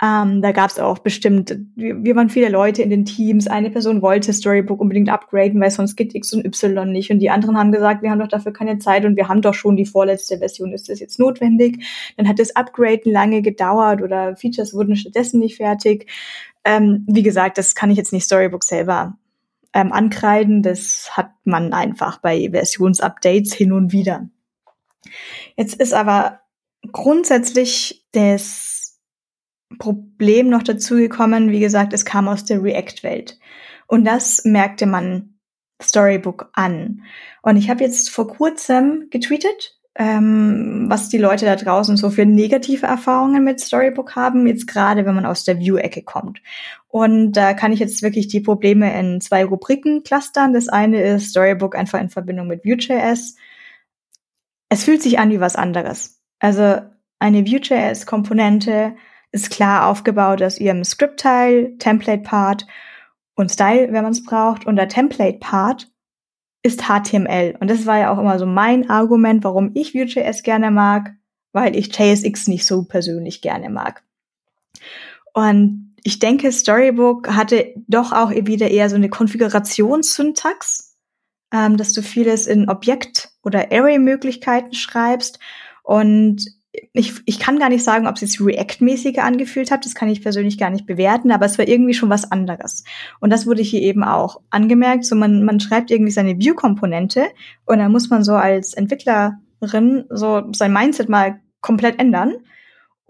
Ähm, 0.03 0.41
da 0.41 0.51
gab 0.51 0.69
es 0.69 0.79
auch 0.79 0.99
bestimmt, 0.99 1.57
wir 1.75 2.15
waren 2.17 2.29
viele 2.29 2.49
Leute 2.49 2.81
in 2.81 2.89
den 2.89 3.05
Teams. 3.05 3.47
Eine 3.47 3.69
Person 3.69 4.01
wollte 4.01 4.33
Storybook 4.33 4.81
unbedingt 4.81 5.07
upgraden, 5.07 5.61
weil 5.61 5.71
sonst 5.71 5.95
geht 5.95 6.13
X 6.13 6.33
und 6.33 6.43
Y 6.45 6.91
nicht. 6.91 7.09
Und 7.09 7.19
die 7.19 7.29
anderen 7.29 7.57
haben 7.57 7.71
gesagt, 7.71 8.01
wir 8.01 8.11
haben 8.11 8.19
doch 8.19 8.27
dafür 8.27 8.51
keine 8.51 8.79
Zeit 8.79 9.05
und 9.05 9.15
wir 9.15 9.29
haben 9.29 9.41
doch 9.41 9.53
schon 9.53 9.77
die 9.77 9.85
vorletzte 9.85 10.39
Version. 10.39 10.73
Ist 10.73 10.89
das 10.89 10.99
jetzt 10.99 11.19
notwendig? 11.19 11.85
Dann 12.17 12.27
hat 12.27 12.39
das 12.39 12.53
Upgraden 12.53 13.13
lange 13.13 13.41
gedauert 13.41 14.01
oder 14.01 14.35
Features 14.35 14.73
wurden 14.73 14.97
stattdessen 14.97 15.39
nicht 15.39 15.55
fertig. 15.55 16.11
Ähm, 16.65 17.05
wie 17.07 17.23
gesagt, 17.23 17.57
das 17.57 17.73
kann 17.73 17.89
ich 17.89 17.97
jetzt 17.97 18.11
nicht 18.11 18.25
Storybook 18.25 18.65
selber 18.65 19.17
ähm, 19.73 19.93
ankreiden. 19.93 20.63
Das 20.63 21.11
hat 21.13 21.31
man 21.45 21.71
einfach 21.71 22.19
bei 22.19 22.49
Versionsupdates 22.51 23.53
hin 23.53 23.71
und 23.71 23.93
wieder. 23.93 24.27
Jetzt 25.55 25.75
ist 25.75 25.93
aber 25.93 26.41
grundsätzlich 26.91 28.05
das 28.11 28.72
Problem 29.77 30.49
noch 30.49 30.63
dazu 30.63 30.95
gekommen. 30.95 31.51
Wie 31.51 31.59
gesagt, 31.59 31.93
es 31.93 32.05
kam 32.05 32.27
aus 32.27 32.45
der 32.45 32.63
React-Welt. 32.63 33.39
Und 33.87 34.05
das 34.05 34.45
merkte 34.45 34.85
man 34.85 35.35
Storybook 35.81 36.49
an. 36.53 37.03
Und 37.41 37.57
ich 37.57 37.69
habe 37.69 37.83
jetzt 37.83 38.09
vor 38.09 38.27
kurzem 38.27 39.07
getweetet, 39.09 39.77
ähm, 39.95 40.85
was 40.89 41.09
die 41.09 41.17
Leute 41.17 41.45
da 41.45 41.55
draußen 41.55 41.97
so 41.97 42.09
für 42.09 42.25
negative 42.25 42.87
Erfahrungen 42.87 43.43
mit 43.43 43.59
Storybook 43.59 44.15
haben, 44.15 44.47
jetzt 44.47 44.65
gerade 44.65 45.05
wenn 45.05 45.13
man 45.13 45.25
aus 45.25 45.43
der 45.43 45.59
View-Ecke 45.59 46.01
kommt. 46.01 46.41
Und 46.87 47.33
da 47.33 47.53
kann 47.53 47.71
ich 47.71 47.79
jetzt 47.79 48.01
wirklich 48.01 48.27
die 48.27 48.39
Probleme 48.39 48.97
in 48.99 49.21
zwei 49.21 49.45
Rubriken 49.45 50.03
clustern. 50.03 50.53
Das 50.53 50.69
eine 50.69 51.01
ist 51.01 51.29
Storybook 51.29 51.75
einfach 51.75 51.99
in 51.99 52.09
Verbindung 52.09 52.47
mit 52.47 52.65
Vue.js. 52.65 53.35
Es 54.69 54.83
fühlt 54.83 55.03
sich 55.03 55.19
an 55.19 55.29
wie 55.29 55.39
was 55.39 55.55
anderes. 55.55 56.19
Also 56.39 56.81
eine 57.19 57.45
Vue.js-Komponente 57.45 58.95
ist 59.33 59.49
klar 59.49 59.87
aufgebaut 59.87 60.41
aus 60.41 60.59
ihrem 60.59 60.83
Script-Teil, 60.83 61.75
Template-Part 61.79 62.67
und 63.35 63.51
Style, 63.51 63.91
wenn 63.91 64.03
man 64.03 64.13
es 64.13 64.23
braucht. 64.23 64.65
Und 64.65 64.75
der 64.75 64.87
Template-Part 64.87 65.91
ist 66.61 66.83
HTML. 66.83 67.57
Und 67.59 67.69
das 67.69 67.85
war 67.87 67.97
ja 67.97 68.13
auch 68.13 68.19
immer 68.19 68.37
so 68.37 68.45
mein 68.45 68.89
Argument, 68.89 69.43
warum 69.43 69.71
ich 69.73 69.95
Vue.js 69.95 70.43
gerne 70.43 70.69
mag, 70.69 71.13
weil 71.51 71.75
ich 71.75 71.97
JSX 71.97 72.47
nicht 72.47 72.65
so 72.65 72.83
persönlich 72.83 73.41
gerne 73.41 73.69
mag. 73.69 74.03
Und 75.33 75.95
ich 76.03 76.19
denke, 76.19 76.51
Storybook 76.51 77.27
hatte 77.29 77.73
doch 77.87 78.11
auch 78.11 78.29
wieder 78.29 78.69
eher 78.69 78.89
so 78.89 78.95
eine 78.95 79.09
Konfigurationssyntax, 79.09 80.95
ähm, 81.51 81.75
dass 81.77 81.93
du 81.93 82.03
vieles 82.03 82.45
in 82.45 82.69
Objekt- 82.69 83.31
oder 83.41 83.71
Array-Möglichkeiten 83.71 84.73
schreibst. 84.73 85.39
Und 85.81 86.45
ich, 86.93 87.13
ich 87.25 87.39
kann 87.39 87.59
gar 87.59 87.69
nicht 87.69 87.83
sagen, 87.83 88.07
ob 88.07 88.15
es 88.15 88.21
jetzt 88.21 88.41
React-mäßiger 88.41 89.23
angefühlt 89.23 89.71
hat, 89.71 89.85
das 89.85 89.95
kann 89.95 90.09
ich 90.09 90.21
persönlich 90.21 90.57
gar 90.57 90.69
nicht 90.69 90.85
bewerten, 90.85 91.31
aber 91.31 91.45
es 91.45 91.57
war 91.57 91.67
irgendwie 91.67 91.93
schon 91.93 92.09
was 92.09 92.31
anderes. 92.31 92.83
Und 93.19 93.31
das 93.31 93.47
wurde 93.47 93.61
hier 93.61 93.81
eben 93.81 94.03
auch 94.03 94.41
angemerkt. 94.49 95.05
So 95.05 95.15
man, 95.15 95.43
man 95.43 95.59
schreibt 95.59 95.91
irgendwie 95.91 96.11
seine 96.11 96.37
View-Komponente 96.37 97.27
und 97.65 97.79
dann 97.79 97.91
muss 97.91 98.09
man 98.09 98.23
so 98.23 98.33
als 98.33 98.73
Entwicklerin 98.73 100.05
so 100.09 100.43
sein 100.53 100.73
Mindset 100.73 101.09
mal 101.09 101.39
komplett 101.61 101.99
ändern 101.99 102.33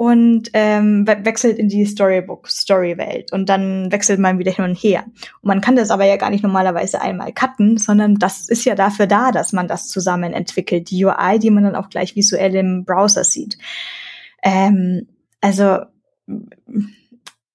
und 0.03 0.49
ähm, 0.51 1.07
wechselt 1.07 1.57
in 1.57 1.69
die 1.69 1.85
Storybook-Story-Welt 1.85 3.31
und 3.31 3.47
dann 3.47 3.89
wechselt 3.89 4.19
man 4.19 4.37
wieder 4.37 4.51
hin 4.51 4.65
und 4.65 4.75
her. 4.75 5.05
Und 5.05 5.47
man 5.47 5.61
kann 5.61 5.77
das 5.77 5.91
aber 5.91 6.03
ja 6.03 6.17
gar 6.17 6.29
nicht 6.29 6.43
normalerweise 6.43 7.01
einmal 7.01 7.31
cutten, 7.31 7.77
sondern 7.77 8.15
das 8.15 8.49
ist 8.49 8.65
ja 8.65 8.75
dafür 8.75 9.07
da, 9.07 9.31
dass 9.31 9.53
man 9.53 9.69
das 9.69 9.87
zusammen 9.87 10.33
entwickelt, 10.33 10.89
die 10.89 11.05
UI, 11.05 11.39
die 11.39 11.51
man 11.51 11.63
dann 11.63 11.77
auch 11.77 11.87
gleich 11.87 12.17
visuell 12.17 12.53
im 12.53 12.83
Browser 12.83 13.23
sieht. 13.23 13.57
Ähm, 14.43 15.07
also 15.39 15.77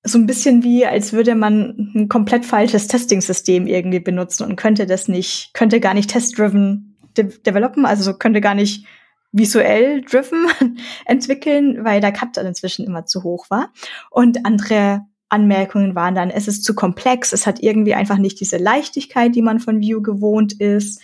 so 0.03 0.19
ein 0.19 0.27
bisschen 0.27 0.63
wie, 0.63 0.87
als 0.87 1.13
würde 1.13 1.35
man 1.35 1.93
ein 1.95 2.09
komplett 2.09 2.47
falsches 2.47 2.89
Testing-System 2.89 3.67
irgendwie 3.67 4.01
benutzen 4.01 4.45
und 4.45 4.57
könnte 4.57 4.87
das 4.87 5.07
nicht, 5.07 5.51
könnte 5.53 5.81
gar 5.81 5.93
nicht 5.93 6.09
test-driven 6.09 6.97
de 7.15 7.29
developen, 7.45 7.85
also 7.85 8.15
könnte 8.15 8.41
gar 8.41 8.55
nicht 8.55 8.87
visuell 9.33 10.03
driven 10.03 10.47
entwickeln, 11.05 11.85
weil 11.85 12.01
der 12.01 12.13
Cut 12.13 12.37
dann 12.37 12.47
inzwischen 12.47 12.87
immer 12.87 13.07
zu 13.07 13.23
hoch 13.23 13.51
war. 13.51 13.73
Und 14.11 14.45
andere 14.47 15.03
Anmerkungen 15.29 15.95
waren 15.95 16.15
dann, 16.15 16.31
es 16.31 16.49
ist 16.49 16.65
zu 16.65 16.75
komplex, 16.75 17.33
es 17.33 17.47
hat 17.47 17.61
irgendwie 17.61 17.95
einfach 17.95 18.19
nicht 18.19 18.41
diese 18.41 18.57
Leichtigkeit, 18.57 19.35
die 19.35 19.43
man 19.43 19.61
von 19.61 19.83
Vue 19.83 20.03
gewohnt 20.03 20.55
ist. 20.55 21.03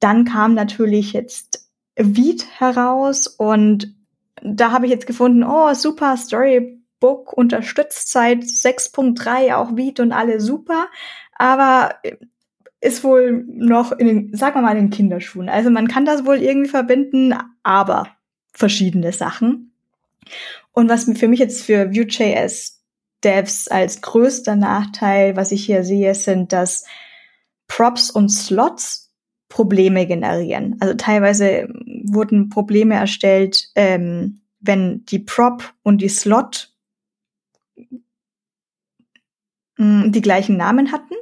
Dann 0.00 0.24
kam 0.24 0.54
natürlich 0.54 1.12
jetzt 1.12 1.68
Viet 1.96 2.46
heraus 2.58 3.26
und 3.26 3.94
da 4.42 4.72
habe 4.72 4.86
ich 4.86 4.92
jetzt 4.92 5.06
gefunden, 5.06 5.44
oh, 5.44 5.74
super, 5.74 6.16
Storybook 6.16 7.32
unterstützt 7.32 8.10
seit 8.10 8.42
6.3 8.42 9.54
auch 9.54 9.76
Viet 9.76 10.00
und 10.00 10.12
alle 10.12 10.40
super. 10.40 10.86
Aber 11.34 11.96
ist 12.82 13.04
wohl 13.04 13.44
noch 13.46 13.92
in 13.92 14.06
den, 14.06 14.36
sagen 14.36 14.56
wir 14.56 14.62
mal, 14.62 14.76
in 14.76 14.86
den 14.86 14.90
Kinderschuhen. 14.90 15.48
Also 15.48 15.70
man 15.70 15.86
kann 15.86 16.04
das 16.04 16.26
wohl 16.26 16.38
irgendwie 16.38 16.68
verbinden, 16.68 17.32
aber 17.62 18.08
verschiedene 18.52 19.12
Sachen. 19.12 19.72
Und 20.72 20.88
was 20.88 21.04
für 21.04 21.28
mich 21.28 21.38
jetzt 21.38 21.62
für 21.62 21.94
Vue.js 21.94 22.82
Devs 23.22 23.68
als 23.68 24.00
größter 24.00 24.56
Nachteil, 24.56 25.36
was 25.36 25.52
ich 25.52 25.64
hier 25.64 25.84
sehe, 25.84 26.14
sind, 26.16 26.52
dass 26.52 26.84
Props 27.68 28.10
und 28.10 28.30
Slots 28.30 29.12
Probleme 29.48 30.06
generieren. 30.06 30.76
Also 30.80 30.94
teilweise 30.94 31.68
wurden 32.04 32.48
Probleme 32.48 32.96
erstellt, 32.96 33.68
ähm, 33.76 34.40
wenn 34.58 35.04
die 35.04 35.20
Prop 35.20 35.72
und 35.82 36.02
die 36.02 36.08
Slot 36.08 36.72
mh, 37.76 38.02
hm, 39.76 40.12
die 40.12 40.22
gleichen 40.22 40.56
Namen 40.56 40.90
hatten. 40.90 41.14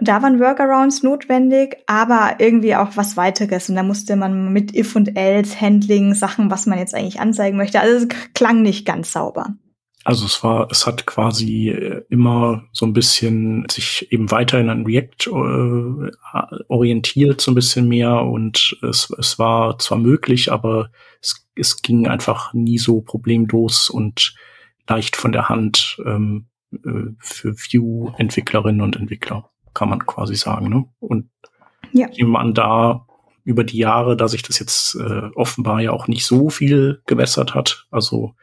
Und 0.00 0.08
da 0.08 0.22
waren 0.22 0.40
Workarounds 0.40 1.02
notwendig, 1.02 1.76
aber 1.86 2.36
irgendwie 2.38 2.74
auch 2.74 2.96
was 2.96 3.18
weiteres. 3.18 3.68
Und 3.68 3.76
da 3.76 3.82
musste 3.82 4.16
man 4.16 4.50
mit 4.50 4.74
if 4.74 4.96
und 4.96 5.14
else 5.14 5.60
Handling 5.60 6.14
Sachen, 6.14 6.50
was 6.50 6.64
man 6.64 6.78
jetzt 6.78 6.94
eigentlich 6.94 7.20
anzeigen 7.20 7.58
möchte. 7.58 7.80
Also 7.80 8.06
es 8.06 8.08
klang 8.32 8.62
nicht 8.62 8.86
ganz 8.86 9.12
sauber. 9.12 9.54
Also 10.02 10.24
es 10.24 10.42
war, 10.42 10.68
es 10.70 10.86
hat 10.86 11.04
quasi 11.04 11.68
äh, 11.68 12.02
immer 12.08 12.64
so 12.72 12.86
ein 12.86 12.94
bisschen 12.94 13.66
sich 13.70 14.10
eben 14.10 14.30
weiterhin 14.30 14.70
an 14.70 14.86
React 14.86 15.26
äh, 15.26 16.62
orientiert, 16.68 17.42
so 17.42 17.50
ein 17.50 17.54
bisschen 17.54 17.86
mehr. 17.86 18.22
Und 18.22 18.78
es, 18.80 19.12
es 19.18 19.38
war 19.38 19.78
zwar 19.78 19.98
möglich, 19.98 20.50
aber 20.50 20.90
es, 21.20 21.46
es 21.54 21.82
ging 21.82 22.08
einfach 22.08 22.54
nie 22.54 22.78
so 22.78 23.02
problemlos 23.02 23.90
und 23.90 24.34
leicht 24.88 25.14
von 25.14 25.32
der 25.32 25.50
Hand 25.50 25.98
ähm, 26.06 26.46
äh, 26.72 27.12
für 27.18 27.54
View-Entwicklerinnen 27.54 28.80
und 28.80 28.96
Entwickler 28.96 29.50
kann 29.80 29.88
man 29.88 30.04
quasi 30.04 30.36
sagen. 30.36 30.68
Ne? 30.68 30.84
Und 30.98 31.30
ja. 31.92 32.06
man 32.26 32.52
da 32.52 33.06
über 33.44 33.64
die 33.64 33.78
Jahre, 33.78 34.14
da 34.14 34.28
sich 34.28 34.42
das 34.42 34.58
jetzt 34.58 34.94
äh, 34.96 35.30
offenbar 35.34 35.80
ja 35.80 35.92
auch 35.92 36.06
nicht 36.06 36.26
so 36.26 36.50
viel 36.50 37.00
gewässert 37.06 37.54
hat, 37.54 37.86
also 37.90 38.34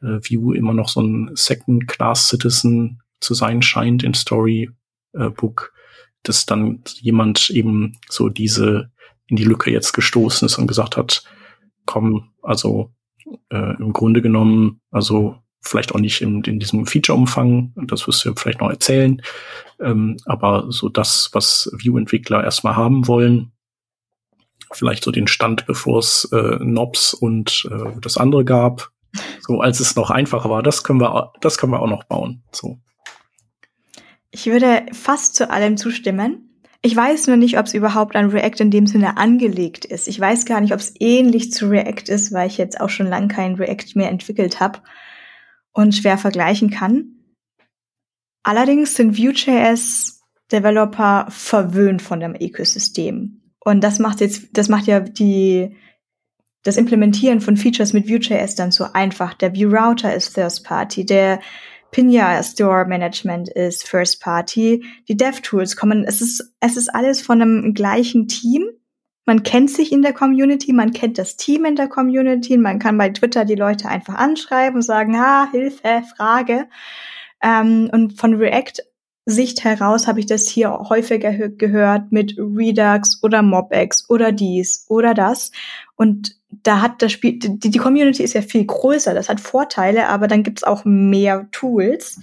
äh, 0.00 0.18
View 0.22 0.54
immer 0.54 0.72
noch 0.72 0.88
so 0.88 1.02
ein 1.02 1.30
Second-Class-Citizen 1.34 3.02
zu 3.20 3.34
sein 3.34 3.60
scheint 3.60 4.02
in 4.02 4.14
Storybook, 4.14 5.74
dass 6.22 6.46
dann 6.46 6.82
jemand 6.94 7.50
eben 7.50 7.98
so 8.08 8.30
diese 8.30 8.90
in 9.26 9.36
die 9.36 9.44
Lücke 9.44 9.70
jetzt 9.70 9.92
gestoßen 9.92 10.46
ist 10.46 10.56
und 10.56 10.68
gesagt 10.68 10.96
hat, 10.96 11.22
komm, 11.84 12.30
also 12.40 12.94
äh, 13.50 13.76
im 13.76 13.92
Grunde 13.92 14.22
genommen, 14.22 14.80
also 14.90 15.36
vielleicht 15.62 15.94
auch 15.94 16.00
nicht 16.00 16.20
in, 16.20 16.42
in 16.42 16.58
diesem 16.58 16.86
Feature-Umfang, 16.86 17.72
das 17.76 18.06
wirst 18.06 18.24
du 18.24 18.34
vielleicht 18.34 18.60
noch 18.60 18.70
erzählen, 18.70 19.22
ähm, 19.80 20.16
aber 20.26 20.66
so 20.70 20.88
das, 20.88 21.30
was 21.32 21.70
View-Entwickler 21.72 22.42
erstmal 22.42 22.76
haben 22.76 23.06
wollen, 23.06 23.52
vielleicht 24.72 25.04
so 25.04 25.12
den 25.12 25.28
Stand, 25.28 25.66
bevor 25.66 26.00
es 26.00 26.28
äh, 26.32 26.58
Knobs 26.58 27.14
und 27.14 27.68
äh, 27.70 28.00
das 28.00 28.16
andere 28.16 28.44
gab, 28.44 28.90
so 29.40 29.60
als 29.60 29.80
es 29.80 29.94
noch 29.94 30.10
einfacher 30.10 30.50
war, 30.50 30.62
das 30.62 30.84
können 30.84 31.00
wir, 31.00 31.32
das 31.40 31.58
können 31.58 31.72
wir 31.72 31.80
auch 31.80 31.88
noch 31.88 32.04
bauen. 32.04 32.42
So. 32.50 32.78
Ich 34.30 34.46
würde 34.46 34.86
fast 34.92 35.36
zu 35.36 35.50
allem 35.50 35.76
zustimmen. 35.76 36.48
Ich 36.80 36.96
weiß 36.96 37.28
nur 37.28 37.36
nicht, 37.36 37.58
ob 37.58 37.66
es 37.66 37.74
überhaupt 37.74 38.16
an 38.16 38.30
React 38.30 38.60
in 38.60 38.70
dem 38.70 38.86
Sinne 38.86 39.16
angelegt 39.16 39.84
ist. 39.84 40.08
Ich 40.08 40.18
weiß 40.18 40.46
gar 40.46 40.60
nicht, 40.60 40.72
ob 40.72 40.80
es 40.80 40.94
ähnlich 40.98 41.52
zu 41.52 41.68
React 41.68 42.08
ist, 42.08 42.32
weil 42.32 42.48
ich 42.48 42.58
jetzt 42.58 42.80
auch 42.80 42.88
schon 42.88 43.06
lange 43.06 43.28
kein 43.28 43.54
React 43.54 43.94
mehr 43.94 44.08
entwickelt 44.08 44.58
habe 44.58 44.80
und 45.72 45.94
schwer 45.94 46.18
vergleichen 46.18 46.70
kann. 46.70 47.16
Allerdings 48.42 48.94
sind 48.94 49.16
Vue.js-Developer 49.16 51.26
verwöhnt 51.30 52.02
von 52.02 52.20
dem 52.20 52.34
Ökosystem. 52.34 53.40
Und 53.60 53.82
das 53.82 53.98
macht 53.98 54.20
jetzt, 54.20 54.48
das 54.52 54.68
macht 54.68 54.86
ja 54.86 55.00
die, 55.00 55.76
das 56.64 56.76
Implementieren 56.76 57.40
von 57.40 57.56
Features 57.56 57.92
mit 57.92 58.08
Vue.js 58.08 58.56
dann 58.56 58.72
so 58.72 58.86
einfach. 58.92 59.34
Der 59.34 59.54
Vue 59.54 59.72
Router 59.72 60.12
ist 60.14 60.34
First 60.34 60.64
Party, 60.64 61.06
der 61.06 61.40
Pinja 61.92 62.42
Store 62.42 62.86
Management 62.86 63.50
ist 63.50 63.86
First 63.86 64.20
Party, 64.20 64.84
die 65.08 65.16
DevTools 65.16 65.76
kommen, 65.76 66.04
es 66.04 66.20
ist, 66.20 66.52
es 66.58 66.76
ist 66.76 66.88
alles 66.88 67.22
von 67.22 67.40
einem 67.40 67.74
gleichen 67.74 68.28
Team 68.28 68.64
Man 69.24 69.42
kennt 69.42 69.70
sich 69.70 69.92
in 69.92 70.02
der 70.02 70.12
Community, 70.12 70.72
man 70.72 70.92
kennt 70.92 71.18
das 71.18 71.36
Team 71.36 71.64
in 71.64 71.76
der 71.76 71.88
Community, 71.88 72.58
man 72.58 72.78
kann 72.78 72.98
bei 72.98 73.08
Twitter 73.10 73.44
die 73.44 73.54
Leute 73.54 73.88
einfach 73.88 74.14
anschreiben 74.14 74.76
und 74.76 74.82
sagen, 74.82 75.18
ha, 75.18 75.48
Hilfe, 75.50 76.02
Frage. 76.16 76.68
Ähm, 77.42 77.88
und 77.92 78.18
von 78.18 78.34
React 78.34 78.82
Sicht 79.24 79.62
heraus 79.62 80.08
habe 80.08 80.18
ich 80.18 80.26
das 80.26 80.48
hier 80.48 80.70
häufiger 80.72 81.48
gehört 81.48 82.10
mit 82.10 82.34
Redux 82.36 83.22
oder 83.22 83.42
MobX 83.42 84.10
oder 84.10 84.32
dies 84.32 84.84
oder 84.88 85.14
das. 85.14 85.52
Und 85.94 86.36
da 86.50 86.80
hat 86.82 87.02
das 87.02 87.12
Spiel, 87.12 87.38
die, 87.38 87.70
die 87.70 87.78
Community 87.78 88.24
ist 88.24 88.32
ja 88.32 88.42
viel 88.42 88.64
größer, 88.64 89.14
das 89.14 89.28
hat 89.28 89.40
Vorteile, 89.40 90.08
aber 90.08 90.26
dann 90.26 90.42
gibt's 90.42 90.64
auch 90.64 90.84
mehr 90.84 91.48
Tools, 91.52 92.20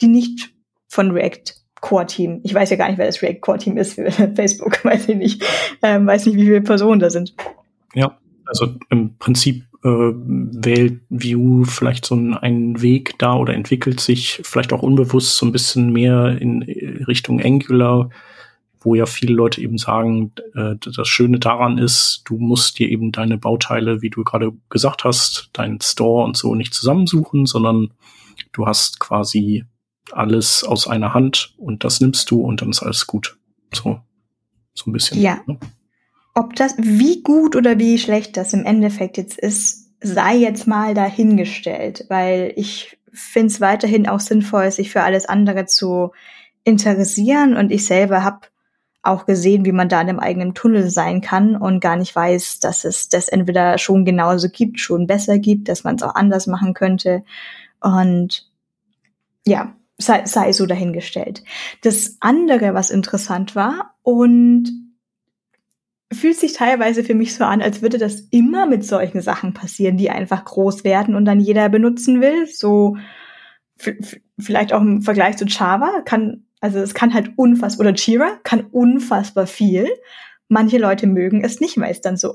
die 0.00 0.08
nicht 0.08 0.52
von 0.88 1.12
React 1.12 1.59
Core 1.80 2.06
Team. 2.06 2.40
Ich 2.42 2.54
weiß 2.54 2.70
ja 2.70 2.76
gar 2.76 2.88
nicht, 2.88 2.98
wer 2.98 3.06
das 3.06 3.22
React 3.22 3.40
Core 3.40 3.58
Team 3.58 3.76
ist 3.76 3.94
für 3.94 4.10
Facebook, 4.34 4.84
weiß 4.84 5.08
ich 5.08 5.16
nicht. 5.16 5.44
Ähm, 5.82 6.06
weiß 6.06 6.26
nicht, 6.26 6.36
wie 6.36 6.44
viele 6.44 6.60
Personen 6.60 7.00
da 7.00 7.10
sind. 7.10 7.34
Ja, 7.94 8.18
also 8.46 8.74
im 8.90 9.16
Prinzip 9.18 9.64
äh, 9.82 9.88
wählt 9.88 11.00
Vue 11.08 11.64
vielleicht 11.64 12.04
so 12.04 12.14
einen 12.14 12.82
Weg 12.82 13.18
da 13.18 13.34
oder 13.34 13.54
entwickelt 13.54 14.00
sich 14.00 14.40
vielleicht 14.44 14.72
auch 14.72 14.82
unbewusst 14.82 15.36
so 15.36 15.46
ein 15.46 15.52
bisschen 15.52 15.92
mehr 15.92 16.36
in 16.40 16.62
Richtung 17.06 17.40
Angular, 17.40 18.10
wo 18.80 18.94
ja 18.94 19.06
viele 19.06 19.34
Leute 19.34 19.60
eben 19.60 19.78
sagen, 19.78 20.32
äh, 20.54 20.74
das 20.76 21.08
Schöne 21.08 21.38
daran 21.38 21.78
ist, 21.78 22.22
du 22.26 22.36
musst 22.36 22.78
dir 22.78 22.88
eben 22.88 23.12
deine 23.12 23.38
Bauteile, 23.38 24.02
wie 24.02 24.10
du 24.10 24.22
gerade 24.22 24.52
gesagt 24.68 25.04
hast, 25.04 25.50
deinen 25.52 25.80
Store 25.80 26.24
und 26.24 26.36
so 26.36 26.54
nicht 26.54 26.74
zusammensuchen, 26.74 27.46
sondern 27.46 27.90
du 28.52 28.66
hast 28.66 29.00
quasi 29.00 29.64
alles 30.12 30.64
aus 30.64 30.86
einer 30.86 31.14
Hand 31.14 31.54
und 31.58 31.84
das 31.84 32.00
nimmst 32.00 32.30
du 32.30 32.40
und 32.40 32.62
dann 32.62 32.70
ist 32.70 32.82
alles 32.82 33.06
gut. 33.06 33.38
So, 33.72 34.00
so 34.74 34.90
ein 34.90 34.92
bisschen. 34.92 35.20
Ja. 35.20 35.40
Ne? 35.46 35.58
Ob 36.34 36.54
das, 36.56 36.76
wie 36.78 37.22
gut 37.22 37.56
oder 37.56 37.78
wie 37.78 37.98
schlecht 37.98 38.36
das 38.36 38.52
im 38.52 38.64
Endeffekt 38.64 39.16
jetzt 39.16 39.38
ist, 39.38 39.90
sei 40.00 40.36
jetzt 40.36 40.66
mal 40.66 40.94
dahingestellt, 40.94 42.06
weil 42.08 42.52
ich 42.56 42.98
finde 43.12 43.48
es 43.48 43.60
weiterhin 43.60 44.08
auch 44.08 44.20
sinnvoll, 44.20 44.70
sich 44.70 44.90
für 44.90 45.02
alles 45.02 45.26
andere 45.26 45.66
zu 45.66 46.12
interessieren 46.64 47.56
und 47.56 47.70
ich 47.70 47.86
selber 47.86 48.22
habe 48.22 48.46
auch 49.02 49.24
gesehen, 49.24 49.64
wie 49.64 49.72
man 49.72 49.88
da 49.88 50.00
in 50.00 50.08
einem 50.08 50.18
eigenen 50.18 50.54
Tunnel 50.54 50.90
sein 50.90 51.20
kann 51.20 51.56
und 51.56 51.80
gar 51.80 51.96
nicht 51.96 52.14
weiß, 52.14 52.60
dass 52.60 52.84
es 52.84 53.08
das 53.08 53.28
entweder 53.28 53.78
schon 53.78 54.04
genauso 54.04 54.48
gibt, 54.50 54.78
schon 54.78 55.06
besser 55.06 55.38
gibt, 55.38 55.68
dass 55.68 55.84
man 55.84 55.96
es 55.96 56.02
auch 56.02 56.14
anders 56.14 56.46
machen 56.46 56.74
könnte. 56.74 57.24
Und 57.80 58.46
ja, 59.46 59.74
sei, 60.00 60.24
sei 60.26 60.52
so 60.52 60.66
dahingestellt. 60.66 61.44
Das 61.82 62.16
andere, 62.20 62.74
was 62.74 62.90
interessant 62.90 63.54
war 63.54 63.94
und 64.02 64.70
fühlt 66.12 66.36
sich 66.36 66.54
teilweise 66.54 67.04
für 67.04 67.14
mich 67.14 67.34
so 67.34 67.44
an, 67.44 67.62
als 67.62 67.82
würde 67.82 67.98
das 67.98 68.20
immer 68.30 68.66
mit 68.66 68.84
solchen 68.84 69.20
Sachen 69.20 69.54
passieren, 69.54 69.96
die 69.96 70.10
einfach 70.10 70.44
groß 70.44 70.82
werden 70.82 71.14
und 71.14 71.24
dann 71.24 71.40
jeder 71.40 71.68
benutzen 71.68 72.20
will. 72.20 72.46
So 72.46 72.96
vielleicht 74.38 74.72
auch 74.72 74.80
im 74.80 75.02
Vergleich 75.02 75.36
zu 75.36 75.44
Java 75.46 76.02
kann, 76.04 76.44
also 76.60 76.80
es 76.80 76.94
kann 76.94 77.14
halt 77.14 77.32
unfassbar, 77.36 77.86
oder 77.86 77.96
Jira 77.96 78.38
kann 78.42 78.66
unfassbar 78.72 79.46
viel. 79.46 79.88
Manche 80.48 80.78
Leute 80.78 81.06
mögen 81.06 81.44
es 81.44 81.60
nicht, 81.60 81.78
weil 81.78 81.92
es 81.92 82.00
dann 82.00 82.16
so 82.16 82.34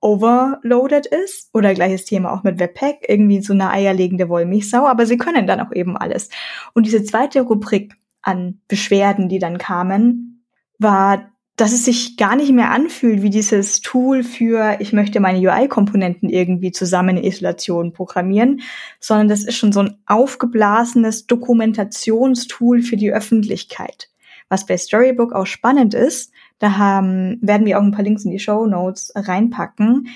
overloaded 0.00 1.06
ist. 1.06 1.50
Oder 1.54 1.74
gleiches 1.74 2.04
Thema 2.04 2.32
auch 2.32 2.42
mit 2.42 2.58
Webpack, 2.58 3.04
irgendwie 3.08 3.42
so 3.42 3.52
eine 3.52 3.70
eierlegende 3.70 4.28
Wollmilchsau, 4.28 4.86
aber 4.86 5.06
sie 5.06 5.16
können 5.16 5.46
dann 5.46 5.60
auch 5.60 5.72
eben 5.72 5.96
alles. 5.96 6.30
Und 6.74 6.86
diese 6.86 7.04
zweite 7.04 7.42
Rubrik 7.42 7.94
an 8.22 8.60
Beschwerden, 8.68 9.28
die 9.28 9.38
dann 9.38 9.58
kamen, 9.58 10.44
war 10.78 11.30
dass 11.60 11.72
es 11.72 11.84
sich 11.84 12.16
gar 12.16 12.36
nicht 12.36 12.52
mehr 12.52 12.70
anfühlt 12.70 13.20
wie 13.20 13.28
dieses 13.28 13.82
Tool 13.82 14.22
für, 14.22 14.78
ich 14.80 14.94
möchte 14.94 15.20
meine 15.20 15.38
UI-Komponenten 15.38 16.30
irgendwie 16.30 16.72
zusammen 16.72 17.18
in 17.18 17.24
Isolation 17.24 17.92
programmieren, 17.92 18.62
sondern 18.98 19.28
das 19.28 19.44
ist 19.44 19.56
schon 19.56 19.70
so 19.70 19.80
ein 19.80 19.98
aufgeblasenes 20.06 21.26
Dokumentationstool 21.26 22.80
für 22.80 22.96
die 22.96 23.12
Öffentlichkeit. 23.12 24.08
Was 24.48 24.64
bei 24.64 24.78
Storybook 24.78 25.34
auch 25.34 25.44
spannend 25.44 25.92
ist, 25.92 26.32
da 26.60 26.78
haben, 26.78 27.38
werden 27.42 27.66
wir 27.66 27.78
auch 27.78 27.82
ein 27.82 27.90
paar 27.90 28.04
Links 28.04 28.24
in 28.24 28.30
die 28.30 28.38
Show 28.38 28.66
Notes 28.66 29.12
reinpacken, 29.16 30.06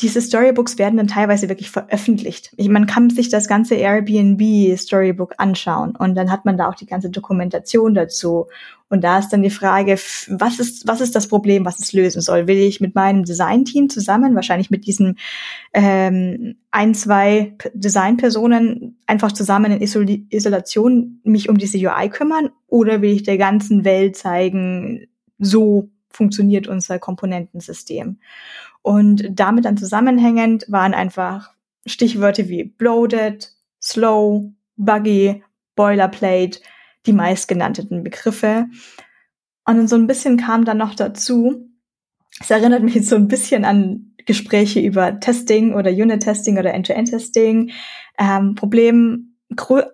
diese 0.00 0.22
Storybooks 0.22 0.78
werden 0.78 0.96
dann 0.96 1.08
teilweise 1.08 1.48
wirklich 1.48 1.72
veröffentlicht. 1.72 2.52
Ich, 2.56 2.68
man 2.68 2.86
kann 2.86 3.10
sich 3.10 3.30
das 3.30 3.48
ganze 3.48 3.74
Airbnb 3.74 4.78
Storybook 4.78 5.34
anschauen 5.38 5.96
und 5.96 6.14
dann 6.14 6.30
hat 6.30 6.44
man 6.44 6.56
da 6.56 6.68
auch 6.68 6.76
die 6.76 6.86
ganze 6.86 7.10
Dokumentation 7.10 7.94
dazu. 7.94 8.46
Und 8.88 9.02
da 9.02 9.18
ist 9.18 9.30
dann 9.30 9.42
die 9.42 9.50
Frage, 9.50 9.98
was 10.28 10.60
ist, 10.60 10.86
was 10.86 11.00
ist 11.00 11.16
das 11.16 11.26
Problem, 11.26 11.64
was 11.64 11.80
es 11.80 11.92
lösen 11.92 12.22
soll? 12.22 12.46
Will 12.46 12.58
ich 12.58 12.80
mit 12.80 12.94
meinem 12.94 13.24
Designteam 13.24 13.90
zusammen, 13.90 14.36
wahrscheinlich 14.36 14.70
mit 14.70 14.86
diesen 14.86 15.18
ähm, 15.74 16.54
ein, 16.70 16.94
zwei 16.94 17.56
Designpersonen 17.74 18.98
einfach 19.06 19.32
zusammen 19.32 19.72
in 19.72 19.82
Isol 19.82 20.08
Isolation 20.30 21.20
mich 21.24 21.48
um 21.48 21.58
diese 21.58 21.76
UI 21.76 22.08
kümmern? 22.08 22.50
Oder 22.68 23.02
will 23.02 23.10
ich 23.10 23.24
der 23.24 23.36
ganzen 23.36 23.84
Welt 23.84 24.16
zeigen, 24.16 25.08
so 25.38 25.90
funktioniert 26.10 26.66
unser 26.66 26.98
Komponentensystem? 26.98 28.18
Und 28.82 29.28
damit 29.30 29.64
dann 29.64 29.76
zusammenhängend 29.76 30.64
waren 30.68 30.94
einfach 30.94 31.52
Stichwörter 31.86 32.48
wie 32.48 32.64
bloated, 32.64 33.52
slow, 33.80 34.52
buggy, 34.76 35.42
boilerplate, 35.74 36.60
die 37.06 37.12
meistgenannten 37.12 38.02
Begriffe. 38.02 38.66
Und 39.64 39.88
so 39.88 39.96
ein 39.96 40.06
bisschen 40.06 40.36
kam 40.36 40.64
dann 40.64 40.78
noch 40.78 40.94
dazu, 40.94 41.68
es 42.40 42.50
erinnert 42.50 42.82
mich 42.82 43.06
so 43.06 43.16
ein 43.16 43.28
bisschen 43.28 43.64
an 43.64 44.14
Gespräche 44.24 44.80
über 44.80 45.20
Testing 45.20 45.74
oder 45.74 45.90
Unit-Testing 45.90 46.58
oder 46.58 46.74
End-to-End-Testing. 46.74 47.70
Ähm, 48.18 48.54
Problem 48.54 49.27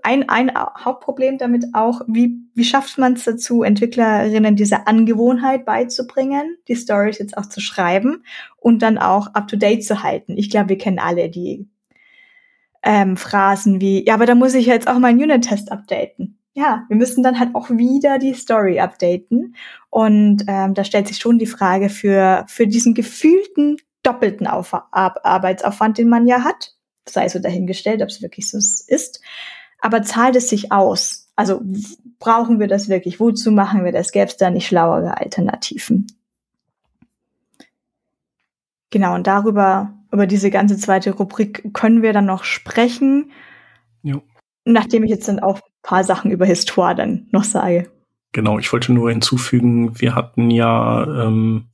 ein, 0.03 0.29
ein 0.29 0.53
Hauptproblem 0.55 1.39
damit 1.39 1.67
auch, 1.75 2.03
wie, 2.07 2.37
wie 2.55 2.65
schafft 2.65 2.99
man 2.99 3.15
es 3.15 3.25
dazu, 3.25 3.63
Entwicklerinnen 3.63 4.57
diese 4.57 4.87
Angewohnheit 4.87 5.65
beizubringen, 5.65 6.57
die 6.69 6.77
Stories 6.77 7.19
jetzt 7.19 7.39
auch 7.39 7.47
zu 7.47 7.61
schreiben 7.61 8.25
und 8.57 8.83
dann 8.83 8.99
auch 8.99 9.29
up-to-date 9.29 9.85
zu 9.85 10.03
halten. 10.03 10.37
Ich 10.37 10.51
glaube, 10.51 10.71
wir 10.71 10.79
kennen 10.79 10.99
alle 10.99 11.31
die 11.31 11.69
ähm, 12.83 13.17
Phrasen 13.17 13.81
wie, 13.81 14.05
ja, 14.05 14.15
aber 14.15 14.27
da 14.27 14.35
muss 14.35 14.55
ich 14.55 14.67
jetzt 14.67 14.89
auch 14.89 14.99
meinen 14.99 15.23
Unit-Test 15.23 15.71
updaten. 15.71 16.39
Ja, 16.53 16.85
wir 16.89 16.97
müssen 16.97 17.23
dann 17.25 17.39
halt 17.39 17.55
auch 17.55 17.71
wieder 17.71 18.19
die 18.19 18.35
Story 18.35 18.79
updaten. 18.79 19.57
Und 19.91 20.45
ähm, 20.47 20.75
da 20.75 20.85
stellt 20.85 21.09
sich 21.09 21.19
schon 21.19 21.39
die 21.39 21.47
Frage 21.47 21.89
für, 21.89 22.45
für 22.47 22.67
diesen 22.67 22.95
gefühlten 22.95 23.79
doppelten 24.05 24.47
Auf 24.47 24.73
Arbeitsaufwand, 24.93 25.99
den 25.99 26.09
man 26.09 26.27
ja 26.27 26.45
hat, 26.45 26.74
sei 27.09 27.29
so 27.29 27.39
dahingestellt, 27.39 28.03
ob 28.03 28.09
es 28.09 28.23
wirklich 28.23 28.51
so 28.51 28.59
ist. 28.59 29.21
Aber 29.81 30.03
zahlt 30.03 30.37
es 30.37 30.49
sich 30.49 30.73
aus? 30.73 31.31
Also 31.37 31.61
brauchen 32.19 32.61
wir 32.61 32.69
das 32.69 32.89
wirklich? 32.89 33.21
Wozu 33.21 33.51
machen 33.51 33.85
wir 33.85 33.93
das? 33.93 34.13
Gäbe 34.13 34.27
es 34.27 34.37
da 34.37 34.51
nicht 34.51 34.67
schlauere 34.67 35.19
Alternativen? 35.19 36.07
Genau, 38.91 39.15
und 39.15 39.27
darüber, 39.27 39.93
über 40.13 40.27
diese 40.27 40.51
ganze 40.51 40.79
zweite 40.79 41.11
Rubrik 41.11 41.75
können 41.75 42.03
wir 42.03 42.13
dann 42.13 42.27
noch 42.27 42.45
sprechen. 42.45 43.33
Jo. 44.03 44.23
Nachdem 44.65 45.03
ich 45.03 45.11
jetzt 45.11 45.27
dann 45.29 45.41
auch 45.41 45.57
ein 45.57 45.73
paar 45.83 46.05
Sachen 46.05 46.31
über 46.31 46.47
Histoire 46.47 46.95
dann 46.95 47.27
noch 47.33 47.45
sage. 47.45 47.91
Genau, 48.33 48.59
ich 48.59 48.73
wollte 48.73 48.93
nur 48.93 49.11
hinzufügen, 49.11 50.01
wir 50.01 50.15
hatten 50.15 50.51
ja 50.51 51.25
ähm, 51.25 51.67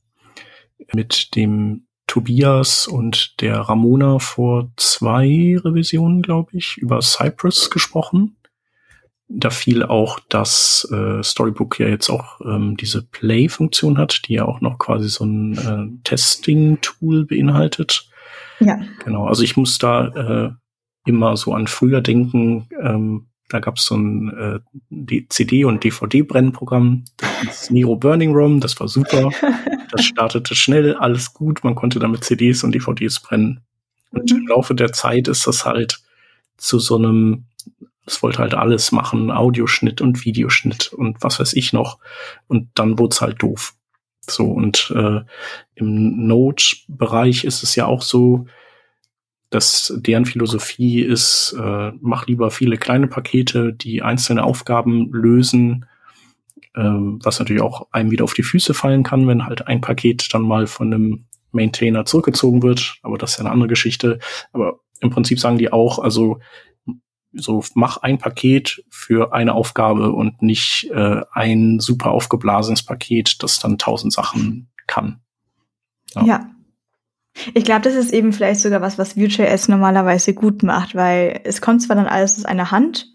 mit 0.93 1.35
dem 1.35 1.85
Tobias 2.11 2.89
und 2.89 3.39
der 3.39 3.55
Ramona 3.55 4.19
vor 4.19 4.69
zwei 4.75 5.57
Revisionen, 5.63 6.21
glaube 6.21 6.49
ich, 6.57 6.75
über 6.75 7.01
Cypress 7.01 7.69
gesprochen. 7.69 8.35
Da 9.29 9.49
fiel 9.49 9.81
auch, 9.83 10.19
dass 10.27 10.85
äh, 10.91 11.23
Storybook 11.23 11.79
ja 11.79 11.87
jetzt 11.87 12.09
auch 12.09 12.41
ähm, 12.41 12.75
diese 12.75 13.01
Play-Funktion 13.01 13.97
hat, 13.97 14.23
die 14.27 14.33
ja 14.33 14.43
auch 14.43 14.59
noch 14.59 14.77
quasi 14.77 15.07
so 15.07 15.23
ein 15.23 15.57
äh, 15.57 16.03
Testing-Tool 16.03 17.27
beinhaltet. 17.27 18.09
Ja. 18.59 18.81
Genau, 19.05 19.27
also 19.27 19.43
ich 19.43 19.55
muss 19.55 19.77
da 19.77 20.07
äh, 20.07 20.51
immer 21.05 21.37
so 21.37 21.53
an 21.53 21.67
früher 21.67 22.01
denken. 22.01 22.67
Ähm, 22.77 23.27
da 23.51 23.59
gab 23.59 23.77
es 23.77 23.85
so 23.85 23.95
ein 23.95 24.61
äh, 24.89 25.25
CD- 25.29 25.65
und 25.65 25.83
DVD-Brennprogramm, 25.83 27.05
das 27.45 27.69
Nero 27.69 27.95
Burning 27.95 28.33
Room, 28.33 28.59
das 28.59 28.79
war 28.79 28.87
super. 28.87 29.31
Das 29.91 30.05
startete 30.05 30.55
schnell, 30.55 30.95
alles 30.95 31.33
gut, 31.33 31.65
man 31.65 31.75
konnte 31.75 31.99
damit 31.99 32.23
CDs 32.23 32.63
und 32.63 32.73
DVDs 32.73 33.19
brennen. 33.19 33.59
Und 34.11 34.31
mhm. 34.31 34.37
im 34.37 34.47
Laufe 34.47 34.73
der 34.73 34.93
Zeit 34.93 35.27
ist 35.27 35.45
das 35.47 35.65
halt 35.65 35.99
zu 36.55 36.79
so 36.79 36.95
einem, 36.95 37.47
es 38.05 38.23
wollte 38.23 38.39
halt 38.39 38.53
alles 38.53 38.93
machen, 38.93 39.31
Audioschnitt 39.31 39.99
und 39.99 40.23
Videoschnitt 40.23 40.93
und 40.93 41.21
was 41.21 41.41
weiß 41.41 41.51
ich 41.51 41.73
noch. 41.73 41.99
Und 42.47 42.69
dann 42.75 42.99
wurde 42.99 43.13
es 43.13 43.19
halt 43.19 43.43
doof. 43.43 43.73
So, 44.21 44.45
und 44.45 44.93
äh, 44.95 45.21
im 45.75 46.25
Node-Bereich 46.27 47.43
ist 47.43 47.63
es 47.63 47.75
ja 47.75 47.85
auch 47.87 48.03
so, 48.03 48.45
dass 49.51 49.93
deren 49.97 50.25
Philosophie 50.25 51.01
ist, 51.01 51.55
äh, 51.59 51.91
mach 51.99 52.25
lieber 52.25 52.49
viele 52.51 52.77
kleine 52.77 53.07
Pakete, 53.07 53.73
die 53.73 54.01
einzelne 54.01 54.43
Aufgaben 54.43 55.11
lösen, 55.11 55.85
ähm, 56.75 57.19
was 57.21 57.37
natürlich 57.37 57.61
auch 57.61 57.87
einem 57.91 58.11
wieder 58.11 58.23
auf 58.23 58.33
die 58.33 58.43
Füße 58.43 58.73
fallen 58.73 59.03
kann, 59.03 59.27
wenn 59.27 59.45
halt 59.45 59.67
ein 59.67 59.81
Paket 59.81 60.33
dann 60.33 60.43
mal 60.43 60.67
von 60.67 60.93
einem 60.93 61.25
Maintainer 61.51 62.05
zurückgezogen 62.05 62.63
wird. 62.63 62.95
Aber 63.03 63.17
das 63.17 63.31
ist 63.31 63.37
ja 63.37 63.43
eine 63.43 63.51
andere 63.51 63.67
Geschichte. 63.67 64.19
Aber 64.53 64.79
im 65.01 65.09
Prinzip 65.09 65.37
sagen 65.37 65.57
die 65.57 65.73
auch, 65.73 65.99
also 65.99 66.39
so 67.33 67.63
mach 67.75 67.97
ein 67.97 68.19
Paket 68.19 68.85
für 68.89 69.33
eine 69.33 69.53
Aufgabe 69.53 70.13
und 70.13 70.41
nicht 70.41 70.89
äh, 70.93 71.21
ein 71.31 71.81
super 71.81 72.11
aufgeblasenes 72.11 72.83
Paket, 72.83 73.43
das 73.43 73.59
dann 73.59 73.77
tausend 73.77 74.13
Sachen 74.13 74.69
kann. 74.87 75.19
Ja. 76.15 76.23
ja. 76.23 76.51
Ich 77.53 77.63
glaube, 77.63 77.81
das 77.81 77.95
ist 77.95 78.13
eben 78.13 78.33
vielleicht 78.33 78.61
sogar 78.61 78.81
was, 78.81 78.97
was 78.97 79.15
Vue.js 79.15 79.67
normalerweise 79.67 80.33
gut 80.33 80.63
macht, 80.63 80.95
weil 80.95 81.39
es 81.43 81.61
kommt 81.61 81.81
zwar 81.81 81.95
dann 81.95 82.07
alles 82.07 82.37
aus 82.37 82.45
einer 82.45 82.71
Hand, 82.71 83.11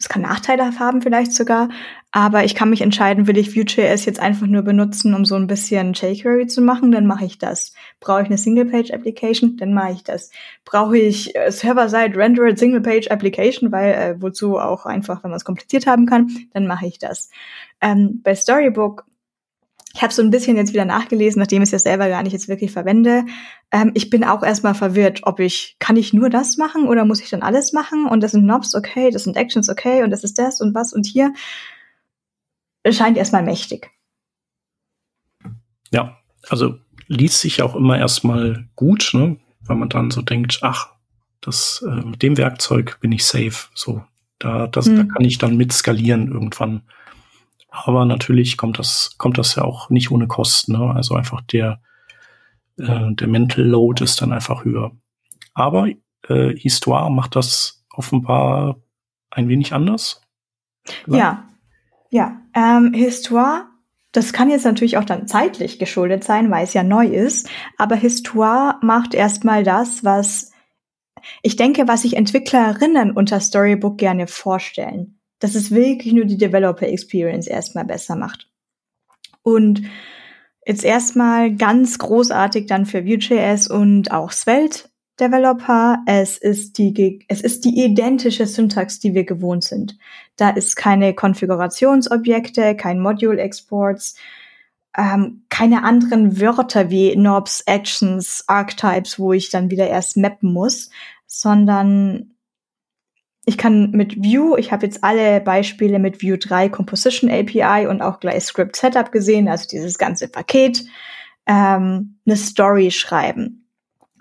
es 0.00 0.08
kann 0.08 0.22
Nachteile 0.22 0.78
haben 0.78 1.02
vielleicht 1.02 1.32
sogar, 1.32 1.70
aber 2.12 2.44
ich 2.44 2.54
kann 2.54 2.70
mich 2.70 2.82
entscheiden, 2.82 3.26
will 3.26 3.36
ich 3.36 3.56
Vue.js 3.56 4.04
jetzt 4.04 4.20
einfach 4.20 4.46
nur 4.46 4.62
benutzen, 4.62 5.12
um 5.12 5.24
so 5.24 5.34
ein 5.34 5.48
bisschen 5.48 5.92
jQuery 5.92 6.46
zu 6.46 6.62
machen, 6.62 6.92
dann 6.92 7.04
mache 7.04 7.24
ich 7.24 7.38
das. 7.38 7.74
Brauche 7.98 8.22
ich 8.22 8.26
eine 8.28 8.38
Single-Page-Application, 8.38 9.56
dann 9.56 9.74
mache 9.74 9.94
ich 9.94 10.04
das. 10.04 10.30
Brauche 10.64 10.96
ich 10.96 11.34
äh, 11.34 11.50
Server-Side 11.50 12.16
Rendered 12.16 12.60
Single-Page-Application, 12.60 13.72
weil 13.72 13.92
äh, 13.92 14.22
wozu 14.22 14.58
auch 14.58 14.86
einfach, 14.86 15.24
wenn 15.24 15.32
man 15.32 15.38
es 15.38 15.44
kompliziert 15.44 15.88
haben 15.88 16.06
kann, 16.06 16.28
dann 16.52 16.68
mache 16.68 16.86
ich 16.86 17.00
das. 17.00 17.30
Ähm, 17.80 18.20
bei 18.22 18.36
Storybook 18.36 19.04
ich 19.98 20.02
habe 20.04 20.14
so 20.14 20.22
ein 20.22 20.30
bisschen 20.30 20.56
jetzt 20.56 20.72
wieder 20.72 20.84
nachgelesen, 20.84 21.40
nachdem 21.40 21.60
ich 21.60 21.66
es 21.66 21.72
ja 21.72 21.78
selber 21.80 22.08
gar 22.08 22.22
nicht 22.22 22.32
jetzt 22.32 22.46
wirklich 22.46 22.70
verwende. 22.70 23.24
Ähm, 23.72 23.90
ich 23.94 24.10
bin 24.10 24.22
auch 24.22 24.44
erstmal 24.44 24.76
verwirrt, 24.76 25.22
ob 25.24 25.40
ich, 25.40 25.74
kann 25.80 25.96
ich 25.96 26.12
nur 26.12 26.30
das 26.30 26.56
machen 26.56 26.86
oder 26.86 27.04
muss 27.04 27.20
ich 27.20 27.30
dann 27.30 27.42
alles 27.42 27.72
machen? 27.72 28.06
Und 28.06 28.22
das 28.22 28.30
sind 28.30 28.44
Knobs, 28.44 28.76
okay, 28.76 29.10
das 29.10 29.24
sind 29.24 29.36
Actions, 29.36 29.68
okay, 29.68 30.04
und 30.04 30.12
das 30.12 30.22
ist 30.22 30.38
das 30.38 30.60
und 30.60 30.72
was 30.72 30.92
und 30.92 31.04
hier. 31.04 31.34
Es 32.84 32.96
scheint 32.96 33.18
erstmal 33.18 33.42
mächtig. 33.42 33.90
Ja, 35.90 36.16
also 36.48 36.76
liest 37.08 37.40
sich 37.40 37.60
auch 37.62 37.74
immer 37.74 37.98
erstmal 37.98 38.68
gut, 38.76 39.10
ne? 39.14 39.36
weil 39.62 39.76
man 39.76 39.88
dann 39.88 40.12
so 40.12 40.22
denkt, 40.22 40.60
ach, 40.62 40.92
das, 41.40 41.84
äh, 41.84 42.06
mit 42.06 42.22
dem 42.22 42.36
Werkzeug 42.36 43.00
bin 43.00 43.10
ich 43.10 43.24
safe. 43.24 43.66
So, 43.74 44.04
da, 44.38 44.68
das, 44.68 44.86
hm. 44.86 44.96
da 44.96 45.02
kann 45.12 45.24
ich 45.24 45.38
dann 45.38 45.56
mit 45.56 45.72
skalieren 45.72 46.30
irgendwann. 46.30 46.82
Aber 47.68 48.04
natürlich 48.04 48.56
kommt 48.56 48.78
das, 48.78 49.14
kommt 49.18 49.38
das 49.38 49.54
ja 49.54 49.64
auch 49.64 49.90
nicht 49.90 50.10
ohne 50.10 50.26
Kosten. 50.26 50.72
Ne? 50.72 50.92
Also 50.94 51.14
einfach 51.14 51.42
der, 51.42 51.80
äh, 52.78 53.12
der 53.12 53.28
Mental 53.28 53.64
Load 53.64 54.02
ist 54.02 54.22
dann 54.22 54.32
einfach 54.32 54.64
höher. 54.64 54.92
Aber 55.54 55.88
äh, 56.28 56.56
Histoire 56.56 57.10
macht 57.10 57.36
das 57.36 57.84
offenbar 57.92 58.76
ein 59.30 59.48
wenig 59.48 59.74
anders. 59.74 60.22
Ja, 61.06 61.44
ja. 62.10 62.40
Ähm, 62.54 62.94
Histoire, 62.94 63.66
das 64.12 64.32
kann 64.32 64.48
jetzt 64.48 64.64
natürlich 64.64 64.96
auch 64.96 65.04
dann 65.04 65.28
zeitlich 65.28 65.78
geschuldet 65.78 66.24
sein, 66.24 66.50
weil 66.50 66.64
es 66.64 66.72
ja 66.72 66.82
neu 66.82 67.06
ist. 67.06 67.50
Aber 67.76 67.96
Histoire 67.96 68.76
macht 68.80 69.12
erstmal 69.12 69.62
das, 69.62 70.04
was 70.04 70.52
ich 71.42 71.56
denke, 71.56 71.86
was 71.88 72.02
sich 72.02 72.16
Entwicklerinnen 72.16 73.10
unter 73.10 73.40
Storybook 73.40 73.98
gerne 73.98 74.26
vorstellen 74.26 75.17
dass 75.38 75.54
es 75.54 75.70
wirklich 75.70 76.12
nur 76.12 76.24
die 76.24 76.38
Developer 76.38 76.86
Experience 76.86 77.46
erstmal 77.46 77.84
besser 77.84 78.16
macht. 78.16 78.48
Und 79.42 79.82
jetzt 80.66 80.84
erstmal 80.84 81.54
ganz 81.54 81.98
großartig 81.98 82.66
dann 82.66 82.86
für 82.86 83.06
Vue.js 83.06 83.68
und 83.68 84.12
auch 84.12 84.32
Svelte 84.32 84.88
Developer. 85.18 85.98
Es 86.06 86.38
ist 86.38 86.78
die, 86.78 87.24
es 87.28 87.40
ist 87.40 87.64
die 87.64 87.82
identische 87.84 88.46
Syntax, 88.46 89.00
die 89.00 89.14
wir 89.14 89.24
gewohnt 89.24 89.64
sind. 89.64 89.98
Da 90.36 90.50
ist 90.50 90.76
keine 90.76 91.14
Konfigurationsobjekte, 91.14 92.76
kein 92.76 93.00
Module 93.00 93.40
Exports, 93.40 94.14
ähm, 94.96 95.44
keine 95.48 95.84
anderen 95.84 96.40
Wörter 96.40 96.90
wie 96.90 97.12
Knobs, 97.12 97.62
Actions, 97.62 98.44
Archetypes, 98.46 99.18
wo 99.18 99.32
ich 99.32 99.50
dann 99.50 99.70
wieder 99.70 99.88
erst 99.88 100.16
mappen 100.16 100.52
muss, 100.52 100.90
sondern 101.26 102.34
ich 103.48 103.56
kann 103.56 103.92
mit 103.92 104.18
Vue, 104.18 104.60
ich 104.60 104.72
habe 104.72 104.84
jetzt 104.84 105.02
alle 105.02 105.40
Beispiele 105.40 105.98
mit 105.98 106.22
Vue 106.22 106.36
3 106.36 106.68
Composition 106.68 107.30
API 107.30 107.86
und 107.86 108.02
auch 108.02 108.20
gleich 108.20 108.44
Script 108.44 108.76
Setup 108.76 109.10
gesehen, 109.10 109.48
also 109.48 109.66
dieses 109.66 109.96
ganze 109.96 110.28
Paket, 110.28 110.84
ähm, 111.46 112.18
eine 112.26 112.36
Story 112.36 112.90
schreiben. 112.90 113.66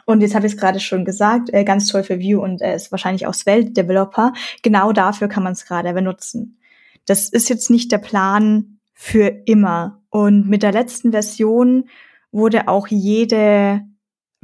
Und 0.05 0.21
jetzt 0.21 0.33
habe 0.33 0.47
ich 0.47 0.53
es 0.53 0.57
gerade 0.57 0.79
schon 0.79 1.03
gesagt, 1.03 1.49
äh, 1.51 1.65
ganz 1.65 1.87
toll 1.87 2.03
für 2.03 2.21
Vue 2.21 2.39
und 2.39 2.61
äh, 2.61 2.73
ist 2.73 2.89
wahrscheinlich 2.91 3.27
auch 3.27 3.33
Svelte 3.33 3.71
Developer. 3.71 4.31
Genau 4.63 4.93
dafür 4.93 5.27
kann 5.27 5.43
man 5.43 5.51
es 5.51 5.65
gerade 5.65 5.91
benutzen. 5.91 6.57
Das 7.05 7.27
ist 7.27 7.49
jetzt 7.49 7.69
nicht 7.69 7.91
der 7.91 7.97
Plan 7.97 8.79
für 8.93 9.27
immer. 9.45 10.01
Und 10.09 10.47
mit 10.47 10.63
der 10.63 10.71
letzten 10.71 11.11
Version 11.11 11.89
wurde 12.31 12.69
auch 12.69 12.87
jede 12.87 13.81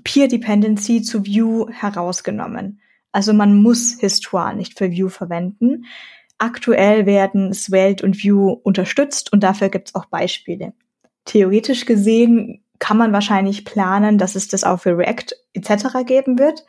Peer 0.04 0.28
Dependency 0.28 1.04
zu 1.04 1.26
Vue 1.26 1.72
herausgenommen. 1.72 2.82
Also 3.14 3.32
man 3.32 3.62
muss 3.62 3.98
Histoire 4.00 4.56
nicht 4.56 4.78
für 4.78 4.92
Vue 4.92 5.10
verwenden. 5.10 5.86
Aktuell 6.40 7.06
werden 7.06 7.54
Svelte 7.54 8.06
und 8.06 8.18
Vue 8.18 8.54
unterstützt 8.64 9.32
und 9.32 9.44
dafür 9.44 9.70
gibt 9.70 9.90
es 9.90 9.96
auch 9.96 10.06
Beispiele. 10.06 10.74
Theoretisch 11.24 11.86
gesehen 11.86 12.64
kann 12.80 12.98
man 12.98 13.14
wahrscheinlich 13.14 13.64
planen, 13.64 14.18
dass 14.18 14.36
es 14.36 14.50
das 14.50 14.66
auch 14.66 14.82
für 14.82 14.98
React 14.98 15.36
etc. 15.54 16.06
geben 16.06 16.38
wird. 16.38 16.66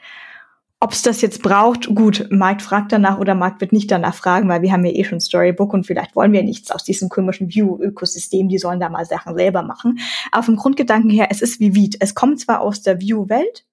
Ob 0.81 0.93
es 0.93 1.01
das 1.01 1.23
jetzt 1.23 1.43
braucht, 1.43 1.93
gut, 1.95 2.29
Markt 2.31 2.61
fragt 2.61 2.93
danach 2.93 3.19
oder 3.19 3.35
Markt 3.35 3.63
wird 3.63 3.73
nicht 3.73 3.91
danach 3.91 4.15
fragen, 4.15 4.51
weil 4.51 4.61
wir 4.61 4.71
haben 4.71 4.85
ja 4.85 4.93
eh 4.93 5.05
schon 5.05 5.19
Storybook 5.19 5.73
und 5.73 5.87
vielleicht 5.87 6.15
wollen 6.15 6.33
wir 6.33 6.43
nichts 6.43 6.71
aus 6.71 6.85
diesem 6.85 7.09
komischen 7.09 7.49
View-Ökosystem, 7.49 8.49
die 8.49 8.59
sollen 8.59 8.81
da 8.81 8.91
mal 8.91 9.07
Sachen 9.07 9.35
selber 9.35 9.63
machen. 9.63 9.99
Aber 10.31 10.43
vom 10.43 10.57
Grundgedanken 10.57 11.09
her, 11.09 11.29
es 11.31 11.41
ist 11.41 11.59
wie 11.59 11.75
Viet. 11.75 11.97
Es 12.01 12.15
kommt 12.15 12.39
zwar 12.39 12.61
aus 12.61 12.83
der 12.83 13.01
View-Welt, 13.01 13.65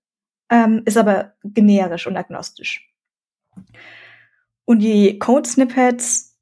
ähm, 0.51 0.83
ist 0.85 0.97
aber 0.97 1.33
generisch 1.43 2.05
und 2.05 2.17
agnostisch. 2.17 2.87
Und 4.65 4.79
die 4.79 5.17
Code-Snippets 5.17 6.37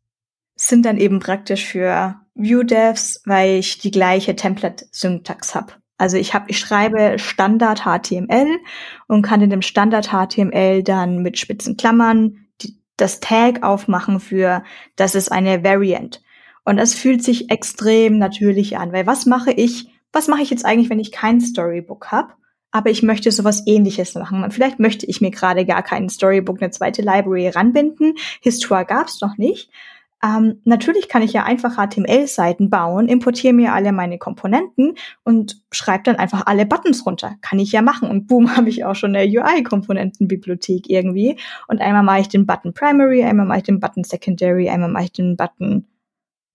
sind 0.56 0.86
dann 0.86 0.98
eben 0.98 1.20
praktisch 1.20 1.66
für 1.66 2.20
Vue-Devs, 2.34 3.22
weil 3.26 3.60
ich 3.60 3.78
die 3.78 3.92
gleiche 3.92 4.36
Template-Syntax 4.36 5.56
habe. 5.56 5.74
Also 5.98 6.18
ich 6.18 6.34
habe, 6.34 6.50
ich 6.50 6.60
schreibe 6.60 7.20
Standard 7.20 7.84
HTML 7.84 8.58
und 9.08 9.22
kann 9.22 9.42
in 9.42 9.50
dem 9.50 9.62
Standard 9.62 10.10
HTML 10.10 10.84
dann 10.84 11.22
mit 11.22 11.38
spitzen 11.38 11.78
Klammern 11.78 12.48
die, 12.62 12.78
das 12.98 13.20
Tag 13.20 13.64
aufmachen 13.64 14.20
für, 14.20 14.64
das 14.96 15.16
ist 15.16 15.32
eine 15.32 15.64
Variant. 15.64 16.22
Und 16.66 16.78
das 16.78 16.94
fühlt 16.94 17.24
sich 17.24 17.50
extrem 17.52 18.18
natürlich 18.18 18.78
an, 18.78 18.92
weil 18.92 19.08
was 19.08 19.26
mache 19.26 19.52
ich, 19.52 19.90
was 20.12 20.28
mache 20.28 20.42
ich 20.42 20.50
jetzt 20.50 20.66
eigentlich, 20.66 20.90
wenn 20.90 21.00
ich 21.00 21.12
kein 21.12 21.42
Storybook 21.42 22.12
habe? 22.12 22.34
Aber 22.72 22.90
ich 22.90 23.04
möchte 23.04 23.32
sowas 23.32 23.64
ähnliches 23.66 24.16
machen. 24.16 24.50
Vielleicht 24.52 24.80
möchte 24.80 25.06
ich 25.06 25.22
mir 25.22 25.32
gerade 25.32 25.66
gar 25.66 25.84
keinen 25.84 26.10
Storybook, 26.10 26.62
eine 26.62 26.72
zweite 26.72 27.02
Library 27.02 27.50
ranbinden. 27.50 28.16
Histoire 28.42 28.86
gab's 28.86 29.22
noch 29.22 29.38
nicht. 29.38 29.72
Ähm, 30.22 30.60
natürlich 30.66 31.08
kann 31.08 31.22
ich 31.22 31.32
ja 31.32 31.44
einfach 31.44 31.78
HTML-Seiten 31.78 32.70
bauen, 32.70 33.08
importiere 33.08 33.54
mir 33.54 33.74
alle 33.74 33.94
meine 33.94 34.18
Komponenten 34.18 34.96
und 35.24 35.62
schreibe 35.72 36.04
dann 36.04 36.18
einfach 36.18 36.46
alle 36.46 36.66
Buttons 36.66 37.06
runter. 37.06 37.36
Kann 37.42 37.60
ich 37.60 37.72
ja 37.72 37.82
machen. 37.82 38.10
Und 38.10 38.28
boom, 38.28 38.56
habe 38.58 38.70
ich 38.70 38.84
auch 38.84 38.96
schon 38.96 39.16
eine 39.16 39.26
UI-Komponentenbibliothek 39.26 40.90
irgendwie. 40.90 41.38
Und 41.68 41.80
einmal 41.82 42.04
mache 42.04 42.22
ich 42.22 42.28
den 42.28 42.46
Button 42.46 42.74
Primary, 42.74 43.24
einmal 43.24 43.46
mache 43.46 43.60
ich 43.60 43.64
den 43.64 43.80
Button 43.80 44.04
Secondary, 44.04 44.70
einmal 44.70 44.90
mache 44.90 45.06
ich 45.06 45.12
den 45.14 45.38
Button 45.38 45.88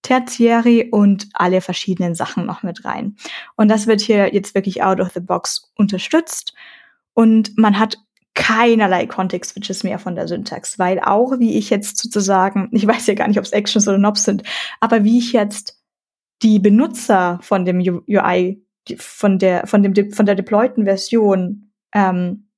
Tertiary 0.04 0.88
und 0.92 1.28
alle 1.32 1.60
verschiedenen 1.60 2.14
Sachen 2.14 2.46
noch 2.46 2.62
mit 2.62 2.84
rein. 2.84 3.16
Und 3.56 3.68
das 3.68 3.88
wird 3.88 4.00
hier 4.00 4.32
jetzt 4.32 4.54
wirklich 4.54 4.84
out 4.84 5.00
of 5.00 5.10
the 5.14 5.20
box 5.20 5.72
unterstützt. 5.76 6.54
Und 7.14 7.58
man 7.58 7.78
hat 7.78 7.98
keinerlei 8.34 9.06
Context-Switches 9.06 9.82
mehr 9.82 9.98
von 9.98 10.14
der 10.14 10.28
Syntax, 10.28 10.78
weil 10.78 11.00
auch 11.00 11.38
wie 11.38 11.56
ich 11.56 11.70
jetzt 11.70 11.98
sozusagen, 11.98 12.68
ich 12.72 12.86
weiß 12.86 13.06
ja 13.06 13.14
gar 13.14 13.28
nicht, 13.28 13.38
ob 13.38 13.44
es 13.44 13.52
Actions 13.52 13.88
oder 13.88 13.98
Knobs 13.98 14.24
sind, 14.24 14.42
aber 14.80 15.04
wie 15.04 15.18
ich 15.18 15.32
jetzt 15.32 15.80
die 16.42 16.58
Benutzer 16.58 17.38
von 17.42 17.64
dem 17.64 17.78
UI, 17.80 18.62
von 18.98 19.38
der, 19.38 19.66
von 19.66 19.82
dem, 19.82 20.12
von 20.12 20.26
der 20.26 20.34
deployten 20.34 20.84
Version, 20.84 21.70
ähm, 21.94 22.48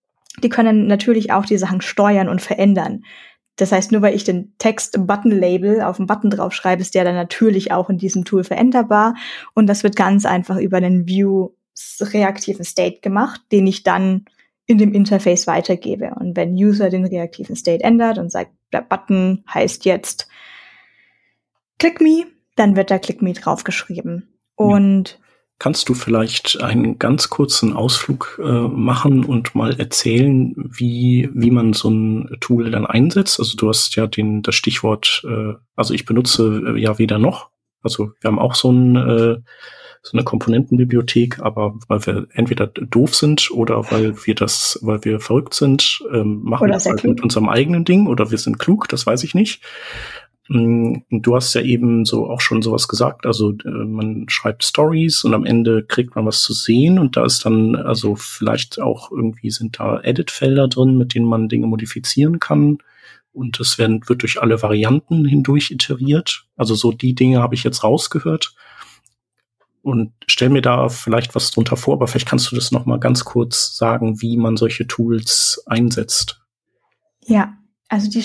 die 0.42 0.48
können 0.48 0.86
natürlich 0.86 1.30
auch 1.30 1.46
die 1.46 1.58
Sachen 1.58 1.80
steuern 1.80 2.28
und 2.28 2.42
verändern. 2.42 3.04
Das 3.56 3.72
heißt, 3.72 3.90
nur 3.90 4.02
weil 4.02 4.14
ich 4.14 4.24
den 4.24 4.52
Text 4.58 4.94
im 4.94 5.06
Button-Label 5.06 5.82
auf 5.82 5.96
dem 5.96 6.06
Button 6.06 6.30
draufschreibe, 6.30 6.82
ist 6.82 6.94
der 6.94 7.04
dann 7.04 7.14
natürlich 7.14 7.72
auch 7.72 7.88
in 7.88 7.98
diesem 7.98 8.24
Tool 8.24 8.44
veränderbar. 8.44 9.14
Und 9.54 9.66
das 9.66 9.82
wird 9.82 9.96
ganz 9.96 10.26
einfach 10.26 10.58
über 10.58 10.80
den 10.80 11.08
View 11.08 11.50
reaktiven 12.00 12.64
State 12.64 13.00
gemacht, 13.00 13.40
den 13.52 13.66
ich 13.66 13.82
dann 13.82 14.26
in 14.66 14.78
dem 14.78 14.92
Interface 14.92 15.46
weitergebe. 15.46 16.12
Und 16.18 16.36
wenn 16.36 16.54
User 16.54 16.90
den 16.90 17.06
reaktiven 17.06 17.56
State 17.56 17.84
ändert 17.84 18.18
und 18.18 18.30
sagt, 18.30 18.50
der 18.72 18.82
Button 18.82 19.44
heißt 19.52 19.84
jetzt 19.84 20.28
Click 21.78 22.00
Me, 22.00 22.24
dann 22.56 22.76
wird 22.76 22.90
da 22.90 22.98
Click 22.98 23.22
Me 23.22 23.32
draufgeschrieben. 23.32 24.28
Und 24.54 25.18
Kannst 25.58 25.88
du 25.88 25.94
vielleicht 25.94 26.60
einen 26.60 26.98
ganz 26.98 27.30
kurzen 27.30 27.72
Ausflug 27.72 28.38
äh, 28.42 28.42
machen 28.42 29.24
und 29.24 29.54
mal 29.54 29.78
erzählen, 29.80 30.54
wie, 30.56 31.30
wie 31.32 31.50
man 31.50 31.72
so 31.72 31.88
ein 31.88 32.36
Tool 32.40 32.70
dann 32.70 32.84
einsetzt? 32.84 33.40
Also 33.40 33.56
du 33.56 33.68
hast 33.68 33.96
ja 33.96 34.06
den, 34.06 34.42
das 34.42 34.54
Stichwort, 34.54 35.24
äh, 35.26 35.54
also 35.74 35.94
ich 35.94 36.04
benutze 36.04 36.74
äh, 36.76 36.80
ja 36.80 36.98
weder 36.98 37.18
noch. 37.18 37.50
Also 37.82 38.10
wir 38.20 38.28
haben 38.28 38.38
auch 38.38 38.54
so 38.54 38.70
ein 38.70 38.96
äh, 38.96 39.36
so 40.06 40.16
eine 40.16 40.24
Komponentenbibliothek, 40.24 41.40
aber 41.40 41.74
weil 41.88 42.06
wir 42.06 42.26
entweder 42.32 42.68
doof 42.68 43.14
sind 43.16 43.50
oder 43.50 43.90
weil 43.90 44.14
wir 44.24 44.36
das, 44.36 44.78
weil 44.82 45.04
wir 45.04 45.18
verrückt 45.18 45.52
sind, 45.52 46.00
ähm, 46.12 46.42
machen 46.44 46.68
wir 46.68 46.72
das 46.72 46.86
halt 46.86 47.02
mit 47.02 47.20
unserem 47.22 47.48
eigenen 47.48 47.84
Ding 47.84 48.06
oder 48.06 48.30
wir 48.30 48.38
sind 48.38 48.60
klug, 48.60 48.88
das 48.88 49.04
weiß 49.04 49.24
ich 49.24 49.34
nicht. 49.34 49.62
Mm, 50.48 50.98
du 51.10 51.34
hast 51.34 51.54
ja 51.54 51.60
eben 51.60 52.04
so 52.04 52.30
auch 52.30 52.40
schon 52.40 52.62
sowas 52.62 52.88
gesagt, 52.88 53.26
also 53.26 53.52
äh, 53.64 53.68
man 53.68 54.26
schreibt 54.28 54.64
Stories 54.64 55.24
und 55.24 55.34
am 55.34 55.44
Ende 55.44 55.84
kriegt 55.84 56.14
man 56.14 56.26
was 56.26 56.42
zu 56.42 56.52
sehen 56.52 56.98
und 56.98 57.16
da 57.16 57.24
ist 57.24 57.44
dann 57.44 57.74
also 57.74 58.14
vielleicht 58.14 58.80
auch 58.80 59.10
irgendwie 59.10 59.50
sind 59.50 59.80
da 59.80 60.00
Edit-Felder 60.00 60.68
drin, 60.68 60.96
mit 60.98 61.14
denen 61.14 61.26
man 61.26 61.48
Dinge 61.48 61.66
modifizieren 61.66 62.38
kann 62.38 62.78
und 63.32 63.58
es 63.60 63.78
werden 63.78 64.08
wird 64.08 64.22
durch 64.22 64.40
alle 64.40 64.62
Varianten 64.62 65.24
hindurch 65.24 65.70
iteriert. 65.70 66.46
Also 66.56 66.74
so 66.74 66.92
die 66.92 67.14
Dinge 67.14 67.40
habe 67.40 67.54
ich 67.54 67.64
jetzt 67.64 67.82
rausgehört 67.82 68.54
und 69.82 70.12
stell 70.26 70.48
mir 70.48 70.62
da 70.62 70.88
vielleicht 70.88 71.34
was 71.34 71.50
drunter 71.50 71.76
vor, 71.76 71.94
aber 71.94 72.08
vielleicht 72.08 72.28
kannst 72.28 72.50
du 72.50 72.56
das 72.56 72.72
noch 72.72 72.86
mal 72.86 72.98
ganz 72.98 73.24
kurz 73.24 73.76
sagen, 73.76 74.20
wie 74.20 74.36
man 74.36 74.56
solche 74.56 74.86
Tools 74.86 75.62
einsetzt. 75.66 76.40
Ja, 77.24 77.56
also 77.88 78.10
die 78.10 78.22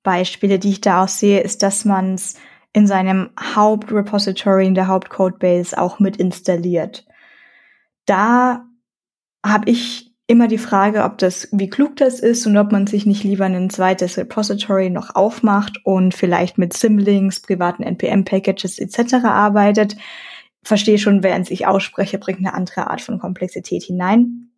Standardbeispiele, 0.00 0.58
die 0.58 0.70
ich 0.70 0.80
da 0.80 1.04
auch 1.04 1.08
sehe, 1.08 1.40
ist, 1.40 1.62
dass 1.62 1.84
man 1.84 2.14
es 2.14 2.34
in 2.72 2.86
seinem 2.86 3.30
Hauptrepository, 3.38 4.66
in 4.66 4.74
der 4.74 4.86
Hauptcodebase 4.86 5.76
auch 5.78 5.98
mit 5.98 6.16
installiert. 6.16 7.04
Da 8.06 8.64
habe 9.44 9.70
ich 9.70 10.12
immer 10.26 10.46
die 10.46 10.58
Frage, 10.58 11.02
ob 11.02 11.18
das, 11.18 11.48
wie 11.50 11.68
klug 11.68 11.96
das 11.96 12.20
ist 12.20 12.46
und 12.46 12.56
ob 12.56 12.70
man 12.70 12.86
sich 12.86 13.04
nicht 13.04 13.24
lieber 13.24 13.46
ein 13.46 13.70
zweites 13.70 14.16
Repository 14.16 14.88
noch 14.88 15.16
aufmacht 15.16 15.80
und 15.84 16.14
vielleicht 16.14 16.56
mit 16.56 16.72
Symlinks, 16.72 17.40
privaten 17.40 17.82
NPM-Packages 17.82 18.78
etc. 18.78 19.24
arbeitet 19.24 19.96
verstehe 20.62 20.98
schon, 20.98 21.22
während 21.22 21.50
ich 21.50 21.66
ausspreche, 21.66 22.18
bringt 22.18 22.40
eine 22.40 22.54
andere 22.54 22.90
Art 22.90 23.00
von 23.00 23.18
Komplexität 23.18 23.82
hinein. 23.82 24.50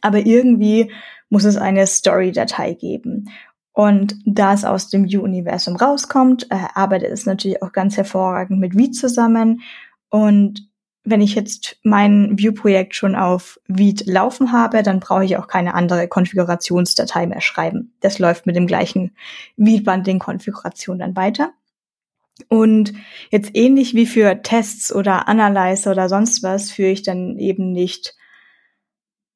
Aber 0.00 0.18
irgendwie 0.18 0.90
muss 1.28 1.44
es 1.44 1.56
eine 1.56 1.86
Story-Datei 1.86 2.74
geben. 2.74 3.28
Und 3.72 4.16
da 4.26 4.52
es 4.52 4.64
aus 4.64 4.90
dem 4.90 5.06
Vue-Universum 5.06 5.76
rauskommt, 5.76 6.50
äh, 6.50 6.56
arbeitet 6.74 7.10
es 7.10 7.24
natürlich 7.24 7.62
auch 7.62 7.72
ganz 7.72 7.96
hervorragend 7.96 8.60
mit 8.60 8.74
Vue 8.74 8.90
zusammen. 8.90 9.62
Und 10.10 10.68
wenn 11.04 11.20
ich 11.20 11.34
jetzt 11.34 11.78
mein 11.82 12.38
Vue-Projekt 12.38 12.94
schon 12.94 13.16
auf 13.16 13.58
Vite 13.66 14.10
laufen 14.10 14.52
habe, 14.52 14.82
dann 14.82 15.00
brauche 15.00 15.24
ich 15.24 15.36
auch 15.36 15.48
keine 15.48 15.74
andere 15.74 16.06
Konfigurationsdatei 16.06 17.26
mehr 17.26 17.40
schreiben. 17.40 17.94
Das 18.00 18.18
läuft 18.18 18.46
mit 18.46 18.56
dem 18.56 18.66
gleichen 18.66 19.16
Vite-Bundling-Konfiguration 19.56 20.98
dann 20.98 21.16
weiter. 21.16 21.52
Und 22.48 22.92
jetzt 23.30 23.50
ähnlich 23.54 23.94
wie 23.94 24.06
für 24.06 24.42
Tests 24.42 24.94
oder 24.94 25.28
Analyzer 25.28 25.92
oder 25.92 26.08
sonst 26.08 26.42
was, 26.42 26.70
führe 26.70 26.90
ich 26.90 27.02
dann 27.02 27.38
eben 27.38 27.72
nicht 27.72 28.14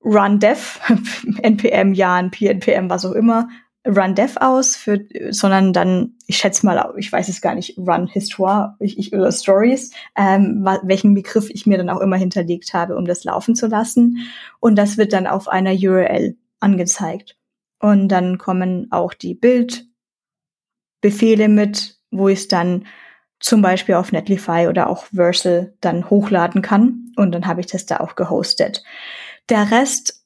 Run 0.05 0.39
Dev, 0.39 0.81
NPM, 1.43 1.95
Jan, 1.95 2.31
PNPM, 2.31 2.89
was 2.89 3.05
auch 3.05 3.13
immer, 3.13 3.49
Run 3.87 4.15
Dev 4.15 4.37
aus, 4.41 4.77
für, 4.77 5.01
sondern 5.31 5.73
dann, 5.73 6.15
ich 6.27 6.37
schätze 6.39 6.67
mal, 6.67 6.93
ich 6.97 7.13
weiß 7.13 7.29
es 7.29 7.41
gar 7.41 7.55
nicht, 7.55 7.79
Run 7.79 8.09
Histoire 8.09 8.75
ich, 8.81 8.99
ich, 8.99 9.15
oder 9.15 9.31
Stories, 9.31 9.93
ähm, 10.17 10.67
welchen 10.83 11.15
Begriff 11.15 11.49
ich 11.51 11.67
mir 11.67 11.79
dann 11.79 11.91
auch 11.91 12.01
immer 12.01 12.17
hinterlegt 12.17 12.75
habe, 12.75 12.97
um 12.97 13.05
das 13.05 13.23
laufen 13.25 13.55
zu 13.55 13.69
lassen. 13.69 14.29
Und 14.61 14.77
das 14.77 14.99
wird 14.99 15.13
dann 15.13 15.27
auf 15.27 15.49
einer 15.49 15.73
URL 15.73 16.37
angezeigt. 16.61 17.37
Und 17.79 18.09
dann 18.09 18.39
kommen 18.39 18.89
auch 18.91 19.15
die 19.15 19.35
Bildbefehle 19.35 21.49
mit, 21.49 21.99
wo 22.11 22.29
ich 22.29 22.41
es 22.41 22.49
dann 22.49 22.87
zum 23.39 23.63
Beispiel 23.63 23.95
auf 23.95 24.13
Netlify 24.13 24.67
oder 24.69 24.89
auch 24.89 25.05
Versal 25.15 25.75
dann 25.81 26.11
hochladen 26.11 26.63
kann. 26.63 27.13
Und 27.17 27.33
dann 27.33 27.47
habe 27.47 27.61
ich 27.61 27.67
das 27.67 27.87
da 27.87 27.99
auch 27.99 28.17
gehostet. 28.17 28.83
Der 29.49 29.71
Rest 29.71 30.25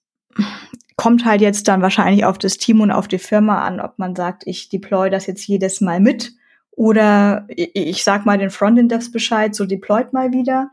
kommt 1.00 1.24
halt 1.24 1.40
jetzt 1.40 1.66
dann 1.66 1.80
wahrscheinlich 1.80 2.26
auf 2.26 2.36
das 2.36 2.58
Team 2.58 2.82
und 2.82 2.90
auf 2.90 3.08
die 3.08 3.18
Firma 3.18 3.62
an, 3.62 3.80
ob 3.80 3.98
man 3.98 4.14
sagt, 4.14 4.42
ich 4.44 4.68
deploy 4.68 5.08
das 5.08 5.26
jetzt 5.26 5.46
jedes 5.46 5.80
Mal 5.80 5.98
mit 5.98 6.34
oder 6.72 7.46
ich 7.48 8.04
sag 8.04 8.26
mal 8.26 8.36
den 8.36 8.50
Frontend-Devs 8.50 9.10
Bescheid, 9.10 9.54
so 9.54 9.64
deployt 9.64 10.12
mal 10.12 10.34
wieder. 10.34 10.68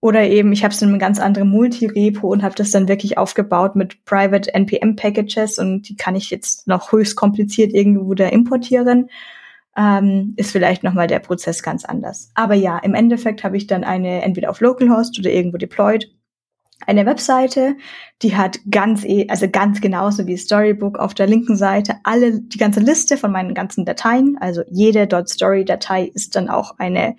Oder 0.00 0.26
eben, 0.26 0.52
ich 0.52 0.64
habe 0.64 0.72
es 0.72 0.80
in 0.80 0.88
einem 0.88 0.98
ganz 0.98 1.20
anderen 1.20 1.50
Multi-Repo 1.50 2.28
und 2.28 2.42
habe 2.42 2.54
das 2.54 2.70
dann 2.70 2.88
wirklich 2.88 3.18
aufgebaut 3.18 3.76
mit 3.76 4.06
Private 4.06 4.54
NPM-Packages 4.54 5.58
und 5.58 5.86
die 5.90 5.96
kann 5.96 6.16
ich 6.16 6.30
jetzt 6.30 6.66
noch 6.66 6.90
höchst 6.90 7.14
kompliziert 7.14 7.74
irgendwo 7.74 8.14
da 8.14 8.28
importieren 8.28 9.10
ähm, 9.78 10.34
ist 10.36 10.50
vielleicht 10.50 10.82
nochmal 10.82 11.06
der 11.06 11.20
Prozess 11.20 11.62
ganz 11.62 11.84
anders. 11.84 12.30
Aber 12.34 12.54
ja, 12.54 12.78
im 12.78 12.94
Endeffekt 12.94 13.44
habe 13.44 13.56
ich 13.56 13.68
dann 13.68 13.84
eine 13.84 14.22
entweder 14.22 14.50
auf 14.50 14.60
Localhost 14.60 15.18
oder 15.18 15.30
irgendwo 15.30 15.56
deployed 15.56 16.10
eine 16.86 17.06
Webseite, 17.06 17.76
die 18.22 18.36
hat 18.36 18.60
ganz, 18.70 19.04
eh, 19.04 19.26
also 19.28 19.48
ganz 19.48 19.80
genauso 19.80 20.26
wie 20.26 20.36
Storybook 20.36 20.98
auf 20.98 21.14
der 21.14 21.26
linken 21.26 21.56
Seite 21.56 21.96
alle, 22.04 22.40
die 22.40 22.58
ganze 22.58 22.80
Liste 22.80 23.16
von 23.16 23.32
meinen 23.32 23.54
ganzen 23.54 23.84
Dateien. 23.84 24.36
Also 24.40 24.62
jede 24.70 25.08
.story-Datei 25.26 26.04
ist 26.14 26.36
dann 26.36 26.48
auch 26.48 26.78
eine, 26.78 27.16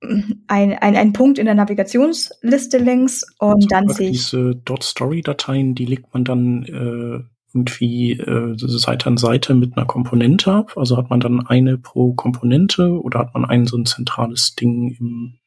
ein, 0.00 0.72
ein, 0.78 0.96
ein 0.96 1.12
Punkt 1.12 1.38
in 1.38 1.46
der 1.46 1.54
Navigationsliste 1.54 2.78
links 2.78 3.24
und 3.38 3.54
also 3.54 3.68
dann 3.68 3.88
sehe 3.88 4.10
ich. 4.10 4.30
Diese 4.30 4.60
.story-Dateien, 4.80 5.74
die 5.74 5.86
legt 5.86 6.12
man 6.12 6.24
dann 6.24 6.64
äh, 6.64 7.24
irgendwie 7.54 8.12
äh, 8.12 8.54
Seite 8.56 9.06
an 9.06 9.16
Seite 9.16 9.54
mit 9.54 9.76
einer 9.76 9.86
Komponente 9.86 10.52
ab? 10.52 10.76
Also 10.76 10.96
hat 10.96 11.10
man 11.10 11.20
dann 11.20 11.46
eine 11.46 11.78
pro 11.78 12.14
Komponente 12.14 13.00
oder 13.00 13.20
hat 13.20 13.34
man 13.34 13.44
ein 13.44 13.66
so 13.66 13.76
ein 13.76 13.86
zentrales 13.86 14.54
Ding 14.54 14.96
im 14.98 15.38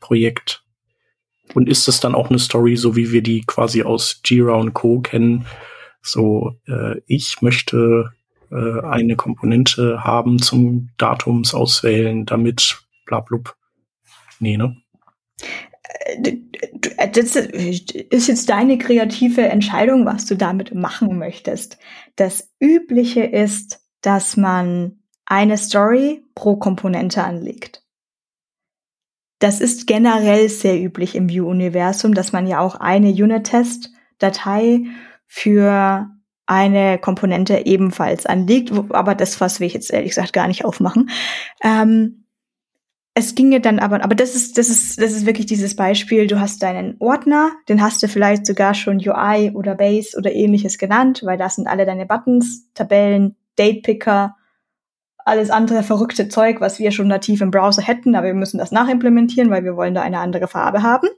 Projekt? 0.00 0.63
Und 1.52 1.68
ist 1.68 1.86
das 1.88 2.00
dann 2.00 2.14
auch 2.14 2.30
eine 2.30 2.38
Story, 2.38 2.76
so 2.76 2.96
wie 2.96 3.12
wir 3.12 3.22
die 3.22 3.42
quasi 3.42 3.82
aus 3.82 4.20
Jira 4.24 4.54
und 4.54 4.72
Co. 4.72 5.00
kennen? 5.00 5.46
So, 6.02 6.58
äh, 6.66 7.00
ich 7.06 7.42
möchte 7.42 8.12
äh, 8.50 8.80
eine 8.80 9.16
Komponente 9.16 10.04
haben 10.04 10.40
zum 10.40 10.90
Datums 10.96 11.54
auswählen, 11.54 12.24
damit 12.24 12.78
blablub. 13.06 13.56
Nee, 14.40 14.56
ne? 14.56 14.76
das 17.12 17.36
ist 17.36 18.28
jetzt 18.28 18.48
deine 18.48 18.78
kreative 18.78 19.42
Entscheidung, 19.42 20.06
was 20.06 20.26
du 20.26 20.36
damit 20.36 20.74
machen 20.74 21.18
möchtest. 21.18 21.78
Das 22.16 22.52
Übliche 22.60 23.22
ist, 23.22 23.80
dass 24.00 24.36
man 24.36 24.98
eine 25.26 25.56
Story 25.56 26.22
pro 26.34 26.56
Komponente 26.56 27.22
anlegt. 27.22 27.83
Das 29.44 29.60
ist 29.60 29.86
generell 29.86 30.48
sehr 30.48 30.82
üblich 30.82 31.14
im 31.14 31.28
Vue-Universum, 31.28 32.14
dass 32.14 32.32
man 32.32 32.46
ja 32.46 32.60
auch 32.60 32.76
eine 32.76 33.10
Unit-Test-Datei 33.10 34.84
für 35.26 36.08
eine 36.46 36.96
Komponente 36.96 37.66
ebenfalls 37.66 38.24
anlegt. 38.24 38.72
Aber 38.88 39.14
das 39.14 39.42
was 39.42 39.60
will 39.60 39.66
ich 39.66 39.74
jetzt 39.74 39.92
ehrlich 39.92 40.12
gesagt 40.12 40.32
gar 40.32 40.48
nicht 40.48 40.64
aufmachen. 40.64 41.10
Ähm, 41.62 42.24
es 43.12 43.34
ginge 43.34 43.60
dann 43.60 43.80
aber, 43.80 44.02
aber 44.02 44.14
das 44.14 44.34
ist, 44.34 44.56
das 44.56 44.70
ist, 44.70 44.98
das 44.98 45.12
ist 45.12 45.26
wirklich 45.26 45.44
dieses 45.44 45.76
Beispiel. 45.76 46.26
Du 46.26 46.40
hast 46.40 46.62
deinen 46.62 46.96
Ordner, 46.98 47.52
den 47.68 47.82
hast 47.82 48.02
du 48.02 48.08
vielleicht 48.08 48.46
sogar 48.46 48.72
schon 48.72 48.96
UI 48.96 49.50
oder 49.52 49.74
Base 49.74 50.16
oder 50.16 50.32
ähnliches 50.32 50.78
genannt, 50.78 51.20
weil 51.22 51.36
da 51.36 51.50
sind 51.50 51.66
alle 51.66 51.84
deine 51.84 52.06
Buttons, 52.06 52.72
Tabellen, 52.72 53.36
Datepicker, 53.56 54.36
alles 55.24 55.50
andere 55.50 55.82
verrückte 55.82 56.28
Zeug, 56.28 56.60
was 56.60 56.78
wir 56.78 56.90
schon 56.90 57.08
nativ 57.08 57.40
im 57.40 57.50
Browser 57.50 57.82
hätten, 57.82 58.14
aber 58.14 58.26
wir 58.26 58.34
müssen 58.34 58.58
das 58.58 58.72
nachimplementieren, 58.72 59.50
weil 59.50 59.64
wir 59.64 59.76
wollen 59.76 59.94
da 59.94 60.02
eine 60.02 60.18
andere 60.18 60.48
Farbe 60.48 60.82
haben. 60.82 61.08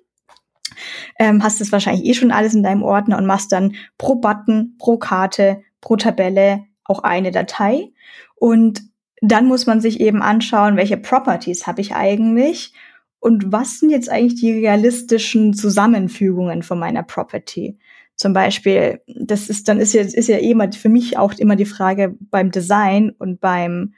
Ähm, 1.19 1.43
hast 1.43 1.61
es 1.61 1.73
wahrscheinlich 1.73 2.05
eh 2.05 2.15
schon 2.15 2.31
alles 2.31 2.55
in 2.55 2.63
deinem 2.63 2.83
Ordner 2.83 3.19
und 3.19 3.27
machst 3.27 3.53
dann 3.53 3.75
pro 3.99 4.17
Button, 4.17 4.77
pro 4.79 4.99
Karte, 4.99 5.63
pro 5.81 5.97
Tabelle 5.97 6.65
auch 6.85 7.03
eine 7.03 7.31
Datei. 7.31 7.93
Und 8.37 8.83
dann 9.21 9.47
muss 9.47 9.67
man 9.67 9.81
sich 9.81 10.01
eben 10.01 10.23
anschauen, 10.23 10.77
welche 10.77 10.97
Properties 10.97 11.67
habe 11.67 11.81
ich 11.81 11.95
eigentlich 11.95 12.73
und 13.19 13.51
was 13.51 13.81
sind 13.81 13.91
jetzt 13.91 14.11
eigentlich 14.11 14.41
die 14.41 14.53
realistischen 14.53 15.55
Zusammenfügungen 15.55 16.63
von 16.63 16.79
meiner 16.79 17.03
Property. 17.03 17.79
Zum 18.17 18.33
Beispiel, 18.33 19.03
das 19.07 19.49
ist, 19.49 19.69
dann 19.69 19.79
ist 19.79 19.93
ja, 19.93 20.03
ist 20.03 20.29
ja 20.29 20.39
immer 20.39 20.73
für 20.73 20.89
mich 20.89 21.19
auch 21.19 21.35
immer 21.35 21.55
die 21.55 21.67
Frage 21.67 22.17
beim 22.19 22.51
Design 22.51 23.15
und 23.19 23.41
beim 23.41 23.95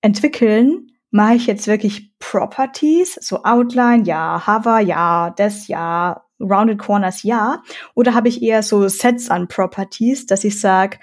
Entwickeln, 0.00 0.90
mache 1.10 1.34
ich 1.34 1.46
jetzt 1.46 1.66
wirklich 1.66 2.10
Properties, 2.18 3.14
so 3.20 3.44
Outline, 3.44 4.04
ja, 4.04 4.46
Hover, 4.46 4.80
ja, 4.80 5.30
das, 5.30 5.68
ja, 5.68 6.22
Rounded 6.40 6.78
Corners, 6.78 7.22
ja, 7.22 7.62
oder 7.94 8.14
habe 8.14 8.28
ich 8.28 8.42
eher 8.42 8.62
so 8.62 8.86
Sets 8.88 9.30
an 9.30 9.48
Properties, 9.48 10.26
dass 10.26 10.44
ich 10.44 10.60
sage, 10.60 10.98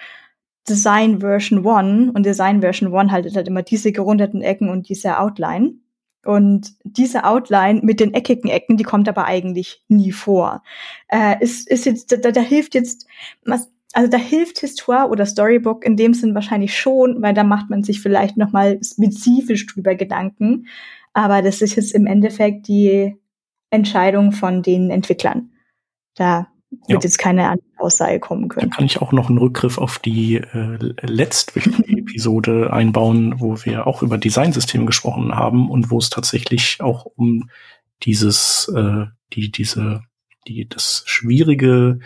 Design 0.69 1.19
Version 1.19 1.67
1 1.67 2.15
und 2.15 2.25
Design 2.25 2.61
Version 2.61 2.93
1 2.93 3.11
haltet 3.11 3.35
halt 3.35 3.47
immer 3.47 3.63
diese 3.63 3.91
gerundeten 3.91 4.41
Ecken 4.41 4.69
und 4.69 4.87
diese 4.87 5.19
Outline. 5.19 5.73
Und 6.25 6.73
diese 6.83 7.25
Outline 7.25 7.81
mit 7.83 7.99
den 7.99 8.13
eckigen 8.13 8.49
Ecken, 8.49 8.77
die 8.77 8.83
kommt 8.83 9.09
aber 9.09 9.25
eigentlich 9.25 9.83
nie 9.89 10.11
vor. 10.11 10.63
Äh, 11.09 11.43
ist, 11.43 11.69
ist 11.69 11.85
jetzt, 11.85 12.11
da, 12.11 12.31
da 12.31 12.41
hilft 12.41 12.75
jetzt, 12.75 13.07
also 13.93 14.09
da 14.09 14.17
hilft 14.17 14.59
Histoire 14.59 15.09
oder 15.09 15.25
Storybook 15.25 15.85
in 15.85 15.97
dem 15.97 16.13
Sinn 16.13 16.33
wahrscheinlich 16.33 16.77
schon, 16.77 17.21
weil 17.21 17.33
da 17.33 17.43
macht 17.43 17.69
man 17.69 17.83
sich 17.83 18.01
vielleicht 18.01 18.37
noch 18.37 18.51
mal 18.51 18.79
spezifisch 18.81 19.65
drüber 19.65 19.95
Gedanken. 19.95 20.67
Aber 21.11 21.41
das 21.41 21.61
ist 21.61 21.75
jetzt 21.75 21.93
im 21.93 22.07
Endeffekt 22.07 22.67
die 22.67 23.15
Entscheidung 23.69 24.31
von 24.31 24.61
den 24.61 24.89
Entwicklern. 24.89 25.51
Da 26.15 26.47
wird 26.87 27.03
ja. 27.03 27.07
jetzt 27.07 27.17
keine 27.17 27.55
Aussage 27.77 28.19
kommen 28.19 28.47
können. 28.47 28.69
Da 28.69 28.75
kann 28.75 28.85
ich 28.85 29.01
auch 29.01 29.11
noch 29.11 29.29
einen 29.29 29.37
Rückgriff 29.37 29.77
auf 29.77 29.99
die 29.99 30.35
äh, 30.35 30.77
letzte 31.01 31.59
Episode 31.87 32.71
einbauen, 32.71 33.39
wo 33.39 33.57
wir 33.63 33.87
auch 33.87 34.01
über 34.01 34.17
Designsysteme 34.17 34.85
gesprochen 34.85 35.35
haben 35.35 35.69
und 35.69 35.91
wo 35.91 35.97
es 35.97 36.09
tatsächlich 36.09 36.79
auch 36.81 37.05
um 37.05 37.49
dieses, 38.03 38.71
äh, 38.75 39.05
die, 39.33 39.51
diese, 39.51 40.01
die, 40.47 40.67
das 40.67 41.03
schwierige 41.05 41.99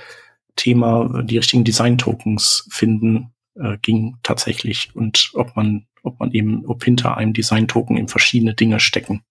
Thema, 0.55 1.23
die 1.23 1.37
richtigen 1.37 1.63
Design-Tokens 1.63 2.67
finden, 2.71 3.33
äh, 3.55 3.77
ging 3.81 4.17
tatsächlich 4.23 4.95
und 4.95 5.31
ob 5.33 5.55
man, 5.55 5.87
ob 6.03 6.19
man 6.19 6.31
eben, 6.31 6.65
ob 6.65 6.83
hinter 6.83 7.17
einem 7.17 7.33
Design-Token 7.33 7.97
eben 7.97 8.07
verschiedene 8.07 8.53
Dinge 8.53 8.79
stecken. 8.79 9.23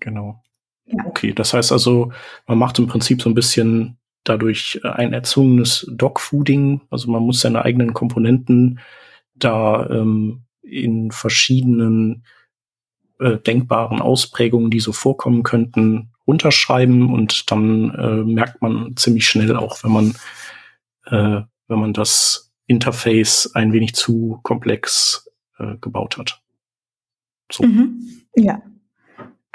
Genau. 0.00 0.42
Ja. 0.86 1.04
Okay, 1.06 1.32
das 1.32 1.54
heißt 1.54 1.72
also, 1.72 2.12
man 2.46 2.58
macht 2.58 2.78
im 2.78 2.86
Prinzip 2.86 3.22
so 3.22 3.30
ein 3.30 3.34
bisschen 3.34 3.98
dadurch 4.24 4.80
äh, 4.82 4.88
ein 4.88 5.12
erzwungenes 5.12 5.86
Dogfooding. 5.90 6.82
Also 6.90 7.10
man 7.10 7.22
muss 7.22 7.40
seine 7.40 7.64
eigenen 7.64 7.94
Komponenten 7.94 8.80
da 9.34 9.88
ähm, 9.90 10.44
in 10.62 11.10
verschiedenen 11.10 12.24
äh, 13.20 13.38
denkbaren 13.38 14.00
Ausprägungen, 14.00 14.70
die 14.70 14.80
so 14.80 14.92
vorkommen 14.92 15.42
könnten, 15.42 16.10
runterschreiben 16.26 17.12
und 17.12 17.50
dann 17.50 17.90
äh, 17.94 18.24
merkt 18.24 18.62
man 18.62 18.96
ziemlich 18.96 19.26
schnell 19.28 19.56
auch, 19.56 19.84
wenn 19.84 19.92
man 19.92 20.14
äh, 21.06 21.42
wenn 21.68 21.78
man 21.78 21.92
das 21.92 22.52
Interface 22.66 23.50
ein 23.54 23.72
wenig 23.72 23.94
zu 23.94 24.40
komplex 24.42 25.30
äh, 25.58 25.76
gebaut 25.80 26.16
hat. 26.16 26.40
So. 27.52 27.64
Mhm. 27.64 28.00
Ja, 28.36 28.62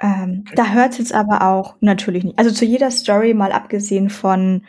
ähm, 0.01 0.43
okay. 0.45 0.55
Da 0.55 0.69
hört 0.71 0.93
es 0.93 0.97
jetzt 0.99 1.13
aber 1.13 1.41
auch 1.41 1.75
natürlich 1.81 2.23
nicht. 2.23 2.39
Also 2.39 2.51
zu 2.51 2.65
jeder 2.65 2.91
Story 2.91 3.33
mal 3.33 3.51
abgesehen 3.51 4.09
von 4.09 4.65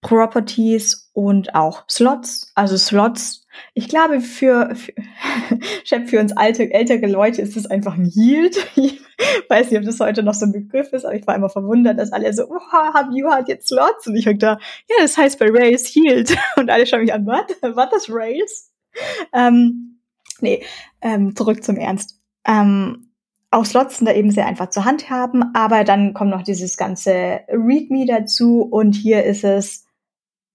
Properties 0.00 1.10
und 1.12 1.56
auch 1.56 1.84
Slots. 1.90 2.52
Also 2.54 2.76
Slots, 2.76 3.46
ich 3.74 3.88
glaube, 3.88 4.20
für, 4.20 4.76
für, 4.76 4.92
für 6.06 6.20
uns 6.20 6.36
alte, 6.36 6.72
ältere 6.72 7.06
Leute 7.06 7.42
ist 7.42 7.56
das 7.56 7.66
einfach 7.66 7.94
ein 7.94 8.06
Yield. 8.06 8.56
Ich 8.76 9.50
weiß 9.50 9.70
nicht, 9.70 9.80
ob 9.80 9.84
das 9.84 9.98
heute 9.98 10.22
noch 10.22 10.34
so 10.34 10.46
ein 10.46 10.52
Begriff 10.52 10.92
ist, 10.92 11.04
aber 11.04 11.16
ich 11.16 11.26
war 11.26 11.34
immer 11.34 11.48
verwundert, 11.48 11.98
dass 11.98 12.12
alle 12.12 12.32
so, 12.32 12.44
oh, 12.48 12.60
Habu 12.72 13.28
hat 13.30 13.48
jetzt 13.48 13.66
Slots. 13.66 14.06
Und 14.06 14.14
ich 14.14 14.26
dachte, 14.26 14.58
ja, 14.88 14.96
das 15.00 15.18
heißt 15.18 15.40
bei 15.40 15.46
Rails 15.50 15.92
Yield. 15.92 16.36
Und 16.56 16.70
alle 16.70 16.86
schauen 16.86 17.00
mich 17.00 17.12
an, 17.12 17.26
was? 17.26 17.46
Was 17.62 17.92
ist 17.96 18.10
Rails? 18.10 18.70
Ähm, 19.32 19.98
nee, 20.40 20.62
ähm, 21.02 21.34
zurück 21.34 21.64
zum 21.64 21.76
Ernst. 21.76 22.20
Ähm, 22.46 23.07
auch 23.50 23.64
Slots 23.64 23.98
sind 23.98 24.06
da 24.06 24.12
eben 24.12 24.30
sehr 24.30 24.46
einfach 24.46 24.70
zur 24.70 24.84
Hand 24.84 25.10
haben, 25.10 25.54
aber 25.54 25.84
dann 25.84 26.12
kommt 26.12 26.30
noch 26.30 26.42
dieses 26.42 26.76
ganze 26.76 27.40
README 27.48 28.06
dazu 28.06 28.62
und 28.62 28.94
hier 28.94 29.24
ist 29.24 29.44
es 29.44 29.86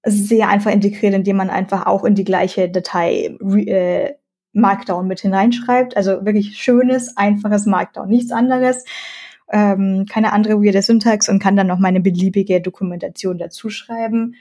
sehr 0.06 0.50
einfach 0.50 0.72
integriert, 0.72 1.14
indem 1.14 1.38
man 1.38 1.50
einfach 1.50 1.86
auch 1.86 2.04
in 2.04 2.14
die 2.14 2.26
gleiche 2.26 2.70
Datei 2.70 3.36
äh, 3.66 4.14
Markdown 4.52 5.08
mit 5.08 5.22
hineinschreibt. 5.22 5.98
Also 5.98 6.26
wirklich 6.26 6.58
schönes, 6.58 7.18
einfaches 7.18 7.66
Markdown, 7.66 8.10
nichts 8.10 8.32
anderes. 8.32 8.84
Ähm, 9.52 10.06
keine 10.10 10.34
andere 10.34 10.62
weirde 10.62 10.82
Syntax 10.82 11.30
und 11.30 11.40
kann 11.40 11.56
dann 11.56 11.68
noch 11.68 11.80
meine 11.80 12.02
beliebige 12.02 12.62
Dokumentation 12.62 13.38
dazu 13.38 13.70
schreiben 13.70 14.36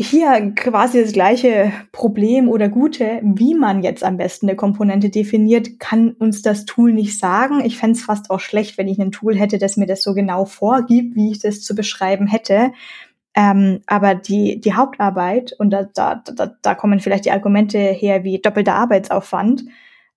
hier 0.00 0.52
quasi 0.54 1.02
das 1.02 1.12
gleiche 1.12 1.72
Problem 1.92 2.48
oder 2.48 2.68
Gute, 2.68 3.20
wie 3.22 3.54
man 3.54 3.82
jetzt 3.82 4.02
am 4.02 4.16
besten 4.16 4.48
eine 4.48 4.56
Komponente 4.56 5.10
definiert, 5.10 5.78
kann 5.78 6.12
uns 6.12 6.42
das 6.42 6.64
Tool 6.64 6.92
nicht 6.92 7.18
sagen. 7.18 7.60
Ich 7.64 7.76
fände 7.76 7.98
es 7.98 8.04
fast 8.04 8.30
auch 8.30 8.40
schlecht, 8.40 8.78
wenn 8.78 8.88
ich 8.88 8.98
ein 8.98 9.12
Tool 9.12 9.36
hätte, 9.36 9.58
das 9.58 9.76
mir 9.76 9.86
das 9.86 10.02
so 10.02 10.14
genau 10.14 10.44
vorgibt, 10.44 11.16
wie 11.16 11.32
ich 11.32 11.38
das 11.38 11.62
zu 11.62 11.74
beschreiben 11.74 12.26
hätte. 12.26 12.72
Ähm, 13.34 13.80
aber 13.86 14.14
die, 14.14 14.60
die 14.60 14.74
Hauptarbeit, 14.74 15.54
und 15.58 15.70
da, 15.70 15.84
da, 15.84 16.16
da, 16.16 16.54
da 16.60 16.74
kommen 16.74 17.00
vielleicht 17.00 17.26
die 17.26 17.30
Argumente 17.30 17.78
her 17.78 18.24
wie 18.24 18.40
doppelter 18.40 18.74
Arbeitsaufwand, 18.74 19.64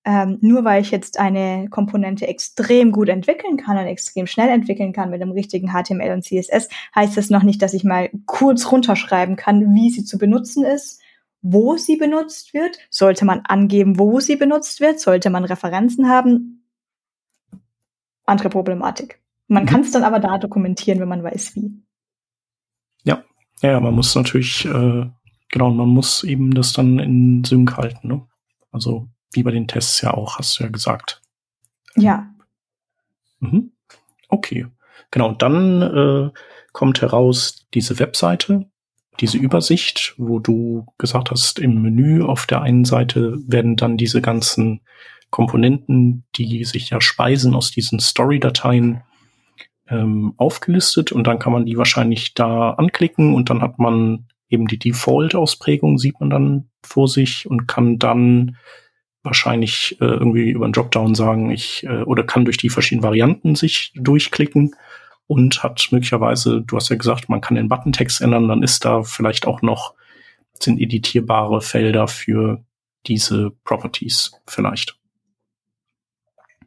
ähm, 0.05 0.37
nur 0.41 0.65
weil 0.65 0.81
ich 0.81 0.91
jetzt 0.91 1.17
eine 1.17 1.69
Komponente 1.69 2.27
extrem 2.27 2.91
gut 2.91 3.07
entwickeln 3.07 3.57
kann 3.57 3.77
und 3.77 3.85
extrem 3.85 4.27
schnell 4.27 4.49
entwickeln 4.49 4.91
kann 4.91 5.09
mit 5.09 5.21
dem 5.21 5.31
richtigen 5.31 5.69
HTML 5.69 6.11
und 6.11 6.23
CSS, 6.23 6.67
heißt 6.93 7.15
das 7.15 7.29
noch 7.29 7.43
nicht, 7.43 7.61
dass 7.61 7.73
ich 7.73 7.83
mal 7.83 8.09
kurz 8.25 8.71
runterschreiben 8.71 9.35
kann, 9.35 9.73
wie 9.73 9.89
sie 9.89 10.03
zu 10.03 10.17
benutzen 10.17 10.65
ist, 10.65 11.01
wo 11.41 11.77
sie 11.77 11.95
benutzt 11.95 12.53
wird. 12.53 12.79
Sollte 12.89 13.23
man 13.23 13.41
angeben, 13.45 13.97
wo 13.97 14.19
sie 14.19 14.35
benutzt 14.35 14.81
wird? 14.81 14.99
Sollte 14.99 15.29
man 15.29 15.45
Referenzen 15.45 16.09
haben? 16.09 16.65
Andere 18.25 18.49
Problematik. 18.49 19.21
Man 19.47 19.63
mhm. 19.63 19.67
kann 19.67 19.81
es 19.81 19.91
dann 19.91 20.03
aber 20.03 20.19
da 20.19 20.37
dokumentieren, 20.37 20.99
wenn 20.99 21.09
man 21.09 21.23
weiß, 21.23 21.55
wie. 21.55 21.71
Ja, 23.03 23.23
ja, 23.61 23.79
man 23.79 23.93
muss 23.93 24.15
natürlich, 24.15 24.65
äh, 24.65 25.09
genau, 25.49 25.71
man 25.71 25.89
muss 25.89 26.23
eben 26.23 26.53
das 26.53 26.73
dann 26.73 26.99
in 26.99 27.43
Sync 27.45 27.77
halten. 27.77 28.07
Ne? 28.07 28.27
Also 28.71 29.07
wie 29.33 29.43
bei 29.43 29.51
den 29.51 29.67
Tests 29.67 30.01
ja 30.01 30.13
auch, 30.13 30.37
hast 30.37 30.59
du 30.59 30.63
ja 30.63 30.69
gesagt. 30.69 31.21
Ja. 31.95 32.27
Mhm. 33.39 33.71
Okay. 34.29 34.67
Genau, 35.11 35.33
dann 35.33 35.81
äh, 35.81 36.29
kommt 36.71 37.01
heraus 37.01 37.67
diese 37.73 37.99
Webseite, 37.99 38.65
diese 39.19 39.37
Übersicht, 39.37 40.15
wo 40.17 40.39
du 40.39 40.87
gesagt 40.97 41.29
hast, 41.29 41.59
im 41.59 41.81
Menü 41.81 42.23
auf 42.23 42.47
der 42.47 42.61
einen 42.61 42.85
Seite 42.85 43.37
werden 43.47 43.75
dann 43.75 43.97
diese 43.97 44.21
ganzen 44.21 44.81
Komponenten, 45.29 46.25
die 46.35 46.63
sich 46.63 46.89
ja 46.89 46.99
speisen 46.99 47.53
aus 47.53 47.71
diesen 47.71 47.99
Story-Dateien, 47.99 49.03
ähm, 49.87 50.33
aufgelistet 50.37 51.11
und 51.11 51.27
dann 51.27 51.39
kann 51.39 51.53
man 51.53 51.65
die 51.65 51.77
wahrscheinlich 51.77 52.33
da 52.33 52.71
anklicken 52.71 53.35
und 53.35 53.49
dann 53.49 53.61
hat 53.61 53.79
man 53.79 54.27
eben 54.49 54.67
die 54.67 54.79
Default-Ausprägung, 54.79 55.97
sieht 55.97 56.19
man 56.19 56.29
dann 56.29 56.69
vor 56.83 57.07
sich 57.07 57.47
und 57.47 57.67
kann 57.67 57.99
dann 57.99 58.57
wahrscheinlich 59.23 59.97
äh, 60.01 60.05
irgendwie 60.05 60.51
über 60.51 60.65
einen 60.65 60.73
Dropdown 60.73 61.15
sagen, 61.15 61.49
ich 61.49 61.83
äh, 61.85 62.03
oder 62.03 62.23
kann 62.23 62.45
durch 62.45 62.57
die 62.57 62.69
verschiedenen 62.69 63.03
Varianten 63.03 63.55
sich 63.55 63.93
durchklicken 63.95 64.75
und 65.27 65.63
hat 65.63 65.87
möglicherweise, 65.91 66.61
du 66.61 66.75
hast 66.75 66.89
ja 66.89 66.97
gesagt, 66.97 67.29
man 67.29 67.41
kann 67.41 67.55
den 67.55 67.69
Buttontext 67.69 68.21
ändern, 68.21 68.47
dann 68.47 68.63
ist 68.63 68.85
da 68.85 69.03
vielleicht 69.03 69.47
auch 69.47 69.61
noch 69.61 69.93
sind 70.61 70.79
editierbare 70.79 71.61
Felder 71.61 72.07
für 72.07 72.63
diese 73.07 73.51
Properties 73.63 74.31
vielleicht. 74.47 74.97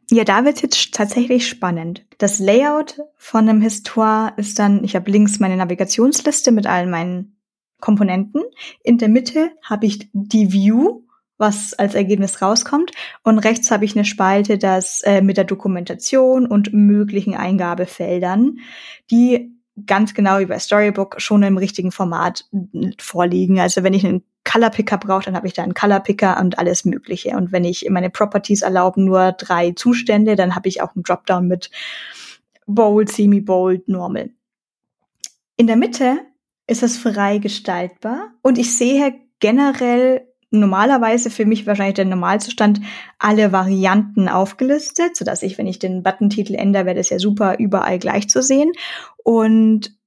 Ja, 0.09 0.23
da 0.23 0.45
wird 0.45 0.61
jetzt 0.61 0.93
tatsächlich 0.93 1.47
spannend. 1.47 2.05
Das 2.17 2.39
Layout 2.39 3.01
von 3.17 3.49
einem 3.49 3.61
Histoire 3.61 4.33
ist 4.37 4.57
dann, 4.57 4.83
ich 4.83 4.95
habe 4.95 5.11
links 5.11 5.39
meine 5.39 5.57
Navigationsliste 5.57 6.51
mit 6.51 6.65
allen 6.65 6.89
meinen 6.89 7.37
Komponenten. 7.81 8.43
In 8.83 8.97
der 8.97 9.09
Mitte 9.09 9.51
habe 9.63 9.85
ich 9.85 10.09
die 10.13 10.53
View 10.53 11.01
was 11.37 11.73
als 11.73 11.95
Ergebnis 11.95 12.41
rauskommt. 12.41 12.91
Und 13.23 13.39
rechts 13.39 13.71
habe 13.71 13.85
ich 13.85 13.95
eine 13.95 14.05
Spalte, 14.05 14.57
das 14.57 15.01
äh, 15.03 15.21
mit 15.21 15.37
der 15.37 15.43
Dokumentation 15.43 16.45
und 16.45 16.73
möglichen 16.73 17.35
Eingabefeldern, 17.35 18.57
die 19.11 19.51
ganz 19.85 20.13
genau 20.13 20.43
bei 20.45 20.57
Storybook 20.57 21.21
schon 21.21 21.43
im 21.43 21.57
richtigen 21.57 21.91
Format 21.91 22.45
vorliegen. 22.97 23.59
Also 23.59 23.83
wenn 23.83 23.93
ich 23.93 24.05
einen 24.05 24.23
Color 24.43 24.71
Picker 24.71 24.97
brauche, 24.97 25.25
dann 25.25 25.35
habe 25.35 25.47
ich 25.47 25.53
da 25.53 25.63
einen 25.63 25.73
Color 25.73 25.99
Picker 25.99 26.39
und 26.39 26.57
alles 26.57 26.85
Mögliche. 26.85 27.31
Und 27.31 27.51
wenn 27.51 27.63
ich 27.63 27.87
meine 27.89 28.09
Properties 28.09 28.61
erlauben 28.61 29.05
nur 29.05 29.33
drei 29.33 29.71
Zustände, 29.71 30.35
dann 30.35 30.55
habe 30.55 30.69
ich 30.69 30.81
auch 30.81 30.95
einen 30.95 31.03
Dropdown 31.03 31.47
mit 31.47 31.69
Bold, 32.65 33.11
Semi-Bold, 33.11 33.87
Normal. 33.87 34.31
In 35.57 35.67
der 35.67 35.75
Mitte 35.75 36.19
ist 36.65 36.83
es 36.83 36.97
frei 36.97 37.37
gestaltbar 37.37 38.31
und 38.41 38.57
ich 38.57 38.75
sehe 38.75 39.15
generell 39.39 40.26
normalerweise 40.51 41.29
für 41.29 41.45
mich 41.45 41.67
wahrscheinlich 41.67 41.95
der 41.95 42.05
Normalzustand 42.05 42.81
alle 43.19 43.51
Varianten 43.51 44.29
aufgelistet, 44.29 45.15
so 45.17 45.25
dass 45.25 45.43
ich, 45.43 45.57
wenn 45.57 45.67
ich 45.67 45.79
den 45.79 46.03
Buttentitel 46.03 46.55
ändere, 46.55 46.85
wäre 46.85 46.95
das 46.95 47.09
ja 47.09 47.19
super, 47.19 47.59
überall 47.59 47.99
gleich 47.99 48.29
zu 48.29 48.41
sehen. 48.41 48.71
Und 49.23 49.97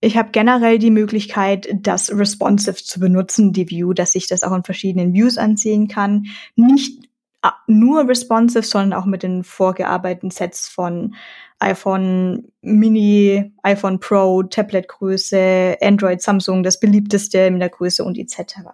ich 0.00 0.16
habe 0.16 0.30
generell 0.30 0.78
die 0.78 0.92
Möglichkeit, 0.92 1.68
das 1.72 2.12
responsive 2.12 2.76
zu 2.76 3.00
benutzen, 3.00 3.52
die 3.52 3.68
View, 3.68 3.92
dass 3.92 4.14
ich 4.14 4.28
das 4.28 4.44
auch 4.44 4.54
in 4.54 4.62
verschiedenen 4.62 5.12
Views 5.12 5.38
ansehen 5.38 5.88
kann. 5.88 6.26
Nicht 6.54 7.08
ah, 7.42 7.54
nur 7.66 8.08
responsive, 8.08 8.62
sondern 8.62 8.98
auch 8.98 9.06
mit 9.06 9.24
den 9.24 9.42
vorgearbeiteten 9.42 10.30
Sets 10.30 10.68
von 10.68 11.16
iPhone 11.58 12.52
Mini, 12.62 13.52
iPhone 13.64 13.98
Pro, 13.98 14.44
Tablet-Größe, 14.44 15.78
Android, 15.82 16.22
Samsung, 16.22 16.62
das 16.62 16.78
beliebteste 16.78 17.38
in 17.38 17.58
der 17.58 17.68
Größe 17.68 18.04
und 18.04 18.16
etc. 18.16 18.68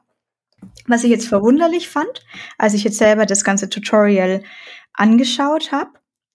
Was 0.87 1.05
ich 1.05 1.11
jetzt 1.11 1.29
verwunderlich 1.29 1.89
fand, 1.89 2.25
als 2.59 2.75
ich 2.75 2.85
jetzt 2.85 2.99
selber 2.99 3.27
das 3.27 3.45
ganze 3.45 3.69
Tutorial 3.69 4.43
angeschaut 4.93 5.73
habe, 5.73 5.91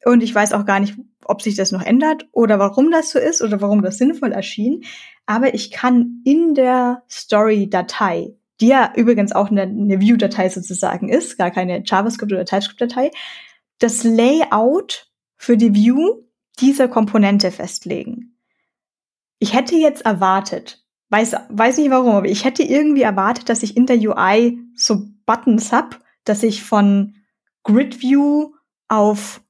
und 0.05 0.23
ich 0.23 0.33
weiß 0.33 0.53
auch 0.53 0.65
gar 0.65 0.79
nicht, 0.79 0.95
ob 1.25 1.41
sich 1.41 1.55
das 1.55 1.71
noch 1.71 1.83
ändert 1.83 2.27
oder 2.31 2.57
warum 2.57 2.91
das 2.91 3.11
so 3.11 3.19
ist 3.19 3.41
oder 3.41 3.61
warum 3.61 3.81
das 3.81 3.97
sinnvoll 3.97 4.31
erschien. 4.31 4.83
Aber 5.25 5.53
ich 5.53 5.71
kann 5.71 6.21
in 6.25 6.55
der 6.55 7.03
Story-Datei, 7.09 8.35
die 8.61 8.67
ja 8.67 8.93
übrigens 8.95 9.31
auch 9.31 9.51
eine, 9.51 9.63
eine 9.63 9.99
View-Datei 9.99 10.49
sozusagen 10.49 11.09
ist, 11.09 11.37
gar 11.37 11.51
keine 11.51 11.83
JavaScript- 11.83 12.31
oder 12.31 12.45
TypeScript-Datei, 12.45 13.11
das 13.79 14.03
Layout 14.03 15.11
für 15.35 15.57
die 15.57 15.75
View 15.75 16.23
dieser 16.59 16.87
Komponente 16.87 17.51
festlegen. 17.51 18.37
Ich 19.39 19.53
hätte 19.53 19.75
jetzt 19.75 20.05
erwartet, 20.05 20.83
weiß, 21.10 21.36
weiß 21.49 21.78
nicht 21.78 21.91
warum, 21.91 22.16
aber 22.16 22.28
ich 22.28 22.45
hätte 22.45 22.64
irgendwie 22.64 23.01
erwartet, 23.01 23.49
dass 23.49 23.64
ich 23.64 23.76
in 23.76 23.86
der 23.86 23.97
UI 23.97 24.60
so 24.76 25.07
Buttons 25.26 25.72
hab, 25.72 25.99
dass 26.24 26.43
ich 26.43 26.64
von 26.64 27.16
Grid 27.64 28.01
View 28.01 28.51
auf 28.88 29.41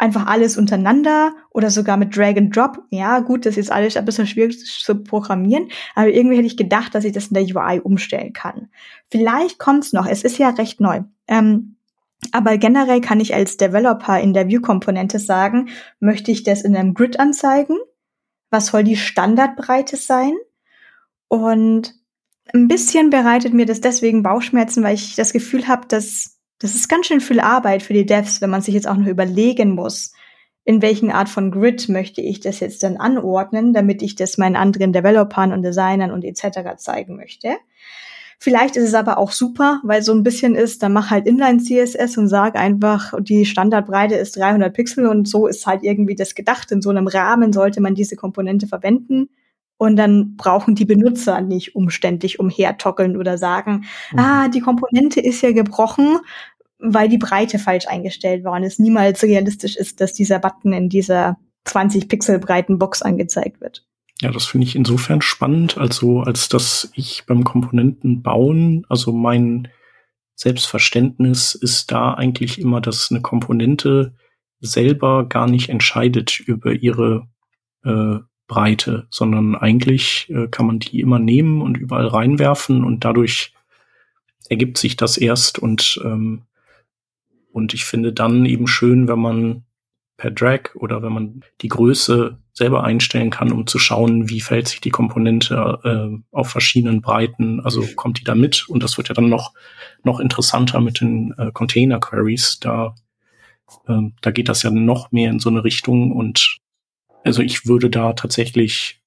einfach 0.00 0.26
alles 0.26 0.56
untereinander 0.56 1.34
oder 1.50 1.70
sogar 1.70 1.98
mit 1.98 2.16
Drag 2.16 2.36
and 2.36 2.56
Drop. 2.56 2.82
Ja, 2.90 3.20
gut, 3.20 3.44
das 3.44 3.58
ist 3.58 3.70
alles 3.70 3.96
ein 3.96 4.04
bisschen 4.06 4.26
schwierig 4.26 4.58
zu 4.64 5.02
programmieren, 5.02 5.68
aber 5.94 6.08
irgendwie 6.08 6.36
hätte 6.36 6.46
ich 6.46 6.56
gedacht, 6.56 6.94
dass 6.94 7.04
ich 7.04 7.12
das 7.12 7.28
in 7.28 7.34
der 7.34 7.44
UI 7.44 7.80
umstellen 7.80 8.32
kann. 8.32 8.70
Vielleicht 9.10 9.58
kommt's 9.58 9.92
noch, 9.92 10.06
es 10.06 10.22
ist 10.22 10.38
ja 10.38 10.48
recht 10.50 10.80
neu. 10.80 11.02
Ähm, 11.28 11.76
aber 12.32 12.58
generell 12.58 13.00
kann 13.00 13.20
ich 13.20 13.34
als 13.34 13.56
Developer 13.56 14.18
in 14.20 14.32
der 14.32 14.48
View-Komponente 14.48 15.18
sagen, 15.18 15.68
möchte 16.00 16.30
ich 16.30 16.42
das 16.42 16.62
in 16.62 16.76
einem 16.76 16.94
Grid 16.94 17.18
anzeigen? 17.18 17.76
Was 18.50 18.66
soll 18.66 18.84
die 18.84 18.96
Standardbreite 18.96 19.96
sein? 19.96 20.32
Und 21.30 21.94
ein 22.52 22.66
bisschen 22.66 23.08
bereitet 23.10 23.54
mir 23.54 23.64
das 23.64 23.80
deswegen 23.80 24.24
Bauchschmerzen, 24.24 24.82
weil 24.82 24.96
ich 24.96 25.14
das 25.14 25.32
Gefühl 25.32 25.68
habe, 25.68 25.86
dass 25.86 26.40
das 26.58 26.74
ist 26.74 26.88
ganz 26.88 27.06
schön 27.06 27.20
viel 27.20 27.38
Arbeit 27.38 27.84
für 27.84 27.94
die 27.94 28.04
Devs, 28.04 28.40
wenn 28.40 28.50
man 28.50 28.62
sich 28.62 28.74
jetzt 28.74 28.88
auch 28.88 28.96
noch 28.96 29.06
überlegen 29.06 29.70
muss, 29.70 30.12
in 30.64 30.82
welchen 30.82 31.10
Art 31.12 31.28
von 31.28 31.52
Grid 31.52 31.88
möchte 31.88 32.20
ich 32.20 32.40
das 32.40 32.58
jetzt 32.58 32.82
dann 32.82 32.96
anordnen, 32.96 33.72
damit 33.72 34.02
ich 34.02 34.16
das 34.16 34.38
meinen 34.38 34.56
anderen 34.56 34.92
Developern 34.92 35.52
und 35.52 35.62
Designern 35.62 36.10
und 36.10 36.24
etc. 36.24 36.76
zeigen 36.76 37.16
möchte. 37.16 37.56
Vielleicht 38.40 38.76
ist 38.76 38.88
es 38.88 38.94
aber 38.94 39.18
auch 39.18 39.30
super, 39.30 39.80
weil 39.84 40.02
so 40.02 40.12
ein 40.12 40.24
bisschen 40.24 40.56
ist, 40.56 40.82
dann 40.82 40.92
mach 40.92 41.10
halt 41.10 41.26
Inline 41.26 41.58
CSS 41.58 42.18
und 42.18 42.26
sag 42.26 42.56
einfach, 42.56 43.14
die 43.20 43.46
Standardbreite 43.46 44.16
ist 44.16 44.36
300 44.36 44.74
Pixel 44.74 45.06
und 45.06 45.28
so 45.28 45.46
ist 45.46 45.64
halt 45.66 45.84
irgendwie 45.84 46.16
das 46.16 46.34
gedacht. 46.34 46.72
In 46.72 46.82
so 46.82 46.90
einem 46.90 47.06
Rahmen 47.06 47.52
sollte 47.52 47.80
man 47.80 47.94
diese 47.94 48.16
Komponente 48.16 48.66
verwenden. 48.66 49.28
Und 49.80 49.96
dann 49.96 50.36
brauchen 50.36 50.74
die 50.74 50.84
Benutzer 50.84 51.40
nicht 51.40 51.74
umständlich 51.74 52.38
umhertockeln 52.38 53.16
oder 53.16 53.38
sagen, 53.38 53.86
mhm. 54.12 54.18
ah, 54.18 54.48
die 54.48 54.60
Komponente 54.60 55.20
ist 55.20 55.40
ja 55.40 55.52
gebrochen, 55.52 56.18
weil 56.78 57.08
die 57.08 57.16
Breite 57.16 57.58
falsch 57.58 57.86
eingestellt 57.88 58.44
war 58.44 58.52
und 58.52 58.62
es 58.62 58.78
niemals 58.78 59.22
realistisch 59.22 59.76
ist, 59.76 60.02
dass 60.02 60.12
dieser 60.12 60.38
Button 60.38 60.74
in 60.74 60.90
dieser 60.90 61.38
20 61.64 62.10
Pixel 62.10 62.38
breiten 62.38 62.78
Box 62.78 63.00
angezeigt 63.00 63.62
wird. 63.62 63.86
Ja, 64.20 64.30
das 64.30 64.44
finde 64.44 64.66
ich 64.66 64.76
insofern 64.76 65.22
spannend, 65.22 65.78
also 65.78 66.20
als 66.20 66.50
dass 66.50 66.90
ich 66.94 67.24
beim 67.26 67.42
Komponenten 67.42 68.20
bauen, 68.20 68.84
also 68.90 69.12
mein 69.12 69.68
Selbstverständnis 70.34 71.54
ist 71.54 71.90
da 71.90 72.12
eigentlich 72.12 72.60
immer, 72.60 72.82
dass 72.82 73.10
eine 73.10 73.22
Komponente 73.22 74.14
selber 74.60 75.26
gar 75.26 75.48
nicht 75.48 75.70
entscheidet 75.70 76.38
über 76.38 76.72
ihre 76.72 77.28
äh, 77.82 78.18
Breite, 78.50 79.06
sondern 79.10 79.54
eigentlich 79.54 80.28
äh, 80.28 80.48
kann 80.48 80.66
man 80.66 80.80
die 80.80 80.98
immer 80.98 81.20
nehmen 81.20 81.62
und 81.62 81.78
überall 81.78 82.08
reinwerfen 82.08 82.82
und 82.82 83.04
dadurch 83.04 83.54
ergibt 84.48 84.76
sich 84.76 84.96
das 84.96 85.16
erst 85.16 85.60
und 85.60 86.00
ähm, 86.04 86.42
und 87.52 87.74
ich 87.74 87.84
finde 87.84 88.12
dann 88.12 88.44
eben 88.46 88.66
schön, 88.66 89.06
wenn 89.08 89.20
man 89.20 89.64
per 90.16 90.32
Drag 90.32 90.74
oder 90.74 91.02
wenn 91.02 91.12
man 91.12 91.40
die 91.60 91.68
Größe 91.68 92.38
selber 92.52 92.82
einstellen 92.82 93.30
kann, 93.30 93.52
um 93.52 93.66
zu 93.66 93.78
schauen, 93.78 94.28
wie 94.28 94.40
fällt 94.40 94.68
sich 94.68 94.80
die 94.80 94.90
Komponente 94.90 95.78
äh, 95.84 96.36
auf 96.36 96.50
verschiedenen 96.50 97.00
Breiten, 97.02 97.60
also 97.60 97.84
kommt 97.94 98.18
die 98.18 98.24
da 98.24 98.34
mit? 98.34 98.68
Und 98.68 98.82
das 98.82 98.98
wird 98.98 99.08
ja 99.08 99.14
dann 99.14 99.28
noch, 99.28 99.54
noch 100.02 100.18
interessanter 100.18 100.80
mit 100.80 101.00
den 101.00 101.34
äh, 101.38 101.52
Container 101.52 102.00
Queries, 102.00 102.58
da, 102.60 102.94
äh, 103.86 104.10
da 104.20 104.30
geht 104.32 104.48
das 104.48 104.62
ja 104.62 104.70
noch 104.70 105.12
mehr 105.12 105.30
in 105.30 105.38
so 105.38 105.50
eine 105.50 105.64
Richtung 105.64 106.12
und 106.12 106.60
also 107.24 107.42
ich 107.42 107.66
würde 107.66 107.90
da 107.90 108.12
tatsächlich 108.12 109.00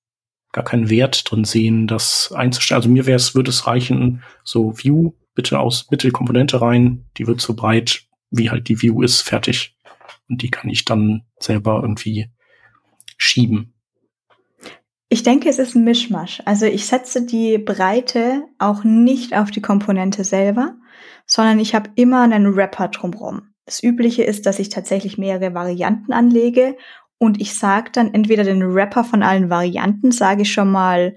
gar 0.52 0.64
keinen 0.64 0.90
Wert 0.90 1.30
drin 1.30 1.44
sehen, 1.44 1.88
das 1.88 2.32
einzustellen. 2.32 2.78
Also 2.78 2.90
mir 2.90 3.06
wäre 3.06 3.18
es, 3.18 3.36
würde 3.36 3.50
es 3.50 3.66
reichen, 3.68 4.24
so 4.44 4.78
View, 4.78 5.14
bitte 5.34 5.60
aus, 5.60 5.88
bitte 5.88 6.08
die 6.08 6.14
Komponente 6.14 6.62
rein, 6.62 7.06
die 7.18 7.28
wird 7.28 7.42
so 7.42 7.56
breit, 7.56 8.04
wie 8.30 8.50
halt 8.50 8.70
die 8.70 8.82
View 8.82 9.02
ist, 9.02 9.22
fertig. 9.22 9.76
Und 10.30 10.42
die 10.42 10.52
kann 10.52 10.70
ich 10.70 10.86
dann 10.86 11.24
selber 11.40 11.80
irgendwie 11.82 12.30
schieben. 13.18 13.74
Ich 15.10 15.24
denke, 15.24 15.50
es 15.50 15.60
ist 15.60 15.76
ein 15.76 15.84
Mischmasch. 15.84 16.42
Also 16.46 16.66
ich 16.66 16.88
setze 16.88 17.26
die 17.26 17.58
Breite 17.58 18.46
auch 18.58 18.84
nicht 18.84 19.36
auf 19.36 19.52
die 19.52 19.62
Komponente 19.62 20.24
selber, 20.24 20.76
sondern 21.26 21.60
ich 21.60 21.76
habe 21.76 21.92
immer 21.96 22.22
einen 22.22 22.56
Wrapper 22.56 22.88
drumherum. 22.88 23.54
Das 23.66 23.82
Übliche 23.82 24.24
ist, 24.24 24.46
dass 24.46 24.60
ich 24.60 24.70
tatsächlich 24.70 25.18
mehrere 25.18 25.54
Varianten 25.54 26.12
anlege 26.12 26.76
und 27.18 27.40
ich 27.40 27.56
sage 27.56 27.92
dann 27.92 28.14
entweder 28.14 28.44
den 28.44 28.74
Wrapper 28.74 29.04
von 29.04 29.24
allen 29.24 29.50
Varianten, 29.50 30.12
sage 30.12 30.42
ich 30.42 30.52
schon 30.52 30.72
mal 30.72 31.16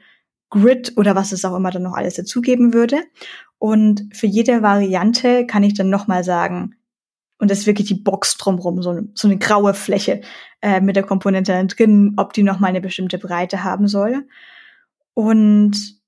Grid 0.51 0.93
oder 0.97 1.15
was 1.17 1.33
es 1.33 1.45
auch 1.45 1.57
immer 1.57 1.71
dann 1.71 1.83
noch 1.83 1.95
alles 1.95 2.15
dazugeben 2.15 2.73
würde. 2.73 3.03
Und 3.59 4.09
für 4.13 4.27
jede 4.27 4.63
Variante 4.63 5.47
kann 5.47 5.63
ich 5.63 5.75
dann 5.75 5.91
nochmal 5.91 6.23
sagen, 6.25 6.77
und 7.39 7.51
das 7.51 7.61
ist 7.61 7.67
wirklich 7.67 7.89
die 7.89 7.95
Box 7.95 8.37
drumrum, 8.37 8.83
so 8.83 8.91
eine, 8.91 9.09
so 9.15 9.29
eine 9.29 9.39
graue 9.39 9.75
Fläche 9.75 10.23
äh, 10.63 10.81
mit 10.81 10.97
der 10.97 11.03
Komponente 11.03 11.67
drin, 11.67 12.15
ob 12.17 12.33
die 12.33 12.43
noch 12.43 12.61
mal 12.61 12.69
eine 12.69 12.81
bestimmte 12.81 13.19
Breite 13.19 13.63
haben 13.63 13.89
soll. 13.89 14.27
Und 15.15 16.01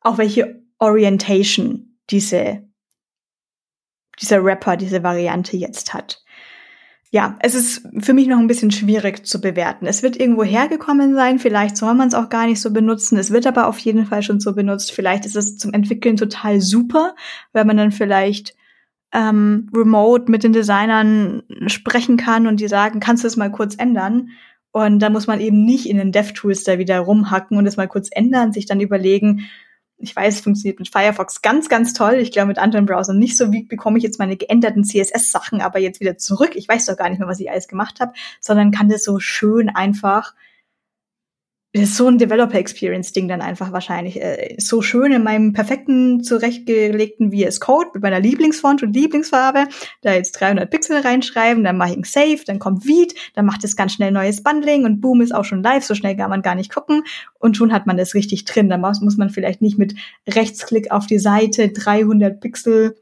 auch 0.00 0.18
welche 0.18 0.62
Orientation 0.78 1.98
diese, 2.10 2.68
dieser 4.20 4.44
Rapper, 4.44 4.76
diese 4.76 5.02
Variante 5.02 5.56
jetzt 5.56 5.94
hat. 5.94 6.23
Ja, 7.14 7.36
es 7.38 7.54
ist 7.54 7.86
für 8.00 8.12
mich 8.12 8.26
noch 8.26 8.40
ein 8.40 8.48
bisschen 8.48 8.72
schwierig 8.72 9.24
zu 9.24 9.40
bewerten. 9.40 9.86
Es 9.86 10.02
wird 10.02 10.18
irgendwo 10.18 10.42
hergekommen 10.42 11.14
sein, 11.14 11.38
vielleicht 11.38 11.76
soll 11.76 11.94
man 11.94 12.08
es 12.08 12.14
auch 12.14 12.28
gar 12.28 12.44
nicht 12.44 12.60
so 12.60 12.72
benutzen. 12.72 13.16
Es 13.18 13.30
wird 13.30 13.46
aber 13.46 13.68
auf 13.68 13.78
jeden 13.78 14.04
Fall 14.04 14.24
schon 14.24 14.40
so 14.40 14.52
benutzt. 14.52 14.90
Vielleicht 14.90 15.24
ist 15.24 15.36
es 15.36 15.56
zum 15.56 15.72
Entwickeln 15.72 16.16
total 16.16 16.60
super, 16.60 17.14
weil 17.52 17.66
man 17.66 17.76
dann 17.76 17.92
vielleicht 17.92 18.56
ähm, 19.12 19.70
remote 19.72 20.28
mit 20.28 20.42
den 20.42 20.52
Designern 20.52 21.44
sprechen 21.68 22.16
kann 22.16 22.48
und 22.48 22.58
die 22.58 22.66
sagen, 22.66 22.98
kannst 22.98 23.22
du 23.22 23.28
es 23.28 23.36
mal 23.36 23.52
kurz 23.52 23.76
ändern? 23.76 24.30
Und 24.72 24.98
da 24.98 25.08
muss 25.08 25.28
man 25.28 25.38
eben 25.38 25.64
nicht 25.64 25.88
in 25.88 25.98
den 25.98 26.10
DevTools 26.10 26.64
da 26.64 26.78
wieder 26.78 26.98
rumhacken 26.98 27.56
und 27.56 27.66
es 27.66 27.76
mal 27.76 27.86
kurz 27.86 28.08
ändern, 28.10 28.50
sich 28.50 28.66
dann 28.66 28.80
überlegen, 28.80 29.48
ich 29.98 30.14
weiß, 30.14 30.34
es 30.34 30.40
funktioniert 30.40 30.78
mit 30.78 30.88
Firefox 30.88 31.40
ganz, 31.40 31.68
ganz 31.68 31.92
toll. 31.92 32.14
Ich 32.14 32.32
glaube 32.32 32.48
mit 32.48 32.58
anderen 32.58 32.86
Browsern 32.86 33.18
nicht 33.18 33.36
so. 33.36 33.52
Wie 33.52 33.62
bekomme 33.62 33.98
ich 33.98 34.04
jetzt 34.04 34.18
meine 34.18 34.36
geänderten 34.36 34.84
CSS-Sachen 34.84 35.60
aber 35.60 35.78
jetzt 35.78 36.00
wieder 36.00 36.18
zurück? 36.18 36.52
Ich 36.54 36.68
weiß 36.68 36.86
doch 36.86 36.96
gar 36.96 37.08
nicht 37.08 37.18
mehr, 37.18 37.28
was 37.28 37.40
ich 37.40 37.50
alles 37.50 37.68
gemacht 37.68 38.00
habe, 38.00 38.12
sondern 38.40 38.70
kann 38.70 38.88
das 38.88 39.04
so 39.04 39.20
schön 39.20 39.68
einfach 39.68 40.34
ist 41.82 41.96
so 41.96 42.06
ein 42.06 42.18
Developer 42.18 42.56
Experience 42.56 43.12
Ding 43.12 43.26
dann 43.26 43.40
einfach 43.40 43.72
wahrscheinlich. 43.72 44.22
Äh, 44.22 44.54
so 44.58 44.80
schön 44.80 45.10
in 45.10 45.24
meinem 45.24 45.52
perfekten, 45.52 46.22
zurechtgelegten 46.22 47.32
VS 47.32 47.58
Code 47.58 47.90
mit 47.94 48.02
meiner 48.04 48.20
Lieblingsfont 48.20 48.84
und 48.84 48.94
Lieblingsfarbe. 48.94 49.66
Da 50.02 50.14
jetzt 50.14 50.32
300 50.32 50.70
Pixel 50.70 51.00
reinschreiben, 51.00 51.64
dann 51.64 51.76
mache 51.76 51.90
ich 51.90 51.96
ein 51.96 52.04
Save, 52.04 52.44
dann 52.46 52.60
kommt 52.60 52.84
Viet, 52.84 53.14
dann 53.34 53.44
macht 53.44 53.64
es 53.64 53.74
ganz 53.74 53.92
schnell 53.92 54.12
neues 54.12 54.44
Bundling 54.44 54.84
und 54.84 55.00
boom, 55.00 55.20
ist 55.20 55.34
auch 55.34 55.44
schon 55.44 55.64
live. 55.64 55.84
So 55.84 55.96
schnell 55.96 56.16
kann 56.16 56.30
man 56.30 56.42
gar 56.42 56.54
nicht 56.54 56.72
gucken. 56.72 57.02
Und 57.40 57.56
schon 57.56 57.72
hat 57.72 57.86
man 57.86 57.96
das 57.96 58.14
richtig 58.14 58.44
drin. 58.44 58.68
Da 58.68 58.78
muss, 58.78 59.00
muss 59.00 59.16
man 59.16 59.30
vielleicht 59.30 59.60
nicht 59.60 59.76
mit 59.76 59.96
Rechtsklick 60.28 60.92
auf 60.92 61.06
die 61.06 61.18
Seite 61.18 61.70
300 61.70 62.40
Pixel 62.40 62.94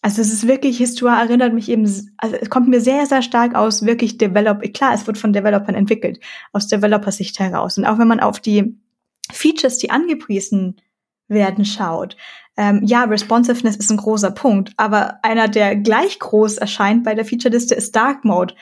also 0.00 0.22
es 0.22 0.32
ist 0.32 0.46
wirklich, 0.46 0.78
Histoire 0.78 1.20
erinnert 1.20 1.54
mich 1.54 1.68
eben, 1.68 1.84
also 2.18 2.36
es 2.36 2.50
kommt 2.50 2.68
mir 2.68 2.80
sehr, 2.80 3.06
sehr 3.06 3.22
stark 3.22 3.54
aus 3.54 3.84
wirklich 3.84 4.16
Develop, 4.16 4.62
klar, 4.72 4.94
es 4.94 5.06
wird 5.06 5.18
von 5.18 5.32
Developern 5.32 5.74
entwickelt, 5.74 6.20
aus 6.52 6.68
Developer-Sicht 6.68 7.38
heraus. 7.40 7.78
Und 7.78 7.84
auch 7.84 7.98
wenn 7.98 8.08
man 8.08 8.20
auf 8.20 8.38
die 8.38 8.78
Features, 9.32 9.78
die 9.78 9.90
angepriesen 9.90 10.76
werden, 11.26 11.64
schaut, 11.64 12.16
ähm, 12.56 12.80
ja, 12.84 13.04
Responsiveness 13.04 13.76
ist 13.76 13.90
ein 13.90 13.98
großer 13.98 14.30
Punkt, 14.30 14.72
aber 14.76 15.18
einer, 15.22 15.48
der 15.48 15.76
gleich 15.76 16.18
groß 16.18 16.58
erscheint 16.58 17.04
bei 17.04 17.14
der 17.14 17.24
Featureliste, 17.24 17.74
ist 17.74 17.94
Dark 17.94 18.24
Mode. 18.24 18.54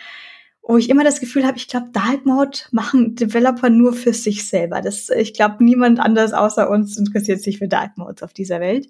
Wo 0.69 0.77
ich 0.77 0.91
immer 0.91 1.05
das 1.05 1.21
Gefühl 1.21 1.47
habe, 1.47 1.59
ich 1.59 1.69
glaube, 1.69 1.91
Dark 1.93 2.27
Mode 2.27 2.59
machen 2.73 3.15
Developer 3.15 3.71
nur 3.71 3.93
für 3.93 4.13
sich 4.13 4.49
selber. 4.49 4.81
Das, 4.81 5.11
ich 5.11 5.33
glaube, 5.33 5.63
niemand 5.63 6.01
anders 6.01 6.33
außer 6.33 6.69
uns 6.69 6.97
interessiert 6.97 7.41
sich 7.41 7.59
für 7.59 7.69
Dark 7.69 7.97
Modes 7.97 8.23
auf 8.23 8.33
dieser 8.33 8.59
Welt. 8.59 8.89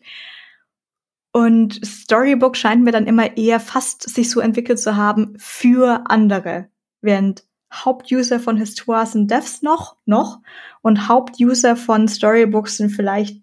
Und 1.37 1.85
Storybook 1.85 2.57
scheint 2.57 2.83
mir 2.83 2.93
dann 2.93 3.07
immer 3.07 3.37
eher 3.37 3.61
fast 3.61 4.09
sich 4.09 4.31
so 4.31 4.41
entwickelt 4.41 4.79
zu 4.79 4.97
haben 4.97 5.35
für 5.37 6.05
andere. 6.07 6.71
Während 7.03 7.45
Hauptuser 7.71 8.41
von 8.41 8.57
Histoire 8.57 9.05
sind 9.05 9.31
Devs 9.31 9.61
noch, 9.61 9.97
noch. 10.07 10.41
Und 10.81 11.09
Hauptuser 11.11 11.77
von 11.77 12.09
Storybooks 12.09 12.79
sind 12.79 12.89
vielleicht 12.89 13.43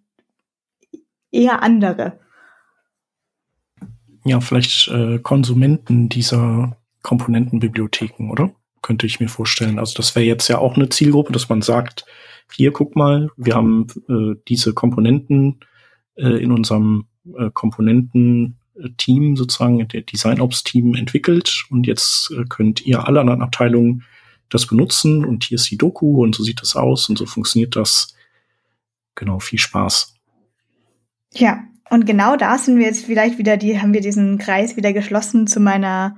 eher 1.29 1.61
andere. 1.61 2.19
Ja, 4.25 4.39
vielleicht 4.39 4.87
äh, 4.87 5.19
Konsumenten 5.19 6.09
dieser 6.09 6.75
Komponentenbibliotheken, 7.03 8.31
oder? 8.31 8.55
könnte 8.81 9.05
ich 9.05 9.19
mir 9.19 9.29
vorstellen. 9.29 9.77
Also 9.77 9.93
das 9.97 10.15
wäre 10.15 10.25
jetzt 10.25 10.47
ja 10.47 10.57
auch 10.57 10.77
eine 10.77 10.89
Zielgruppe, 10.89 11.31
dass 11.31 11.47
man 11.47 11.61
sagt, 11.61 12.07
hier 12.51 12.73
guck 12.73 12.95
mal, 12.95 13.29
wir 13.37 13.53
haben 13.53 13.85
äh, 14.09 14.35
diese 14.47 14.73
Komponenten 14.73 15.59
äh, 16.15 16.41
in 16.41 16.51
unserem 16.51 17.05
äh, 17.37 17.49
Komponenten-Team 17.51 19.35
sozusagen, 19.35 19.87
der 19.87 20.01
Design-Ops-Team 20.01 20.95
entwickelt 20.95 21.65
und 21.69 21.87
jetzt 21.87 22.31
äh, 22.31 22.45
könnt 22.47 22.85
ihr 22.85 23.07
alle 23.07 23.21
anderen 23.21 23.41
Abteilungen 23.41 24.03
das 24.49 24.67
benutzen 24.67 25.25
und 25.25 25.45
hier 25.45 25.55
ist 25.55 25.69
die 25.71 25.77
Doku 25.77 26.23
und 26.23 26.35
so 26.35 26.43
sieht 26.43 26.61
das 26.61 26.75
aus 26.75 27.09
und 27.09 27.17
so 27.17 27.25
funktioniert 27.25 27.75
das. 27.75 28.13
Genau, 29.15 29.39
viel 29.39 29.59
Spaß. 29.59 30.13
Ja, 31.33 31.63
und 31.89 32.05
genau 32.05 32.35
da 32.35 32.57
sind 32.57 32.77
wir 32.77 32.85
jetzt 32.85 33.05
vielleicht 33.05 33.37
wieder, 33.37 33.57
die 33.57 33.79
haben 33.79 33.93
wir 33.93 34.01
diesen 34.01 34.37
Kreis 34.37 34.77
wieder 34.77 34.93
geschlossen 34.93 35.47
zu 35.47 35.59
meiner 35.59 36.17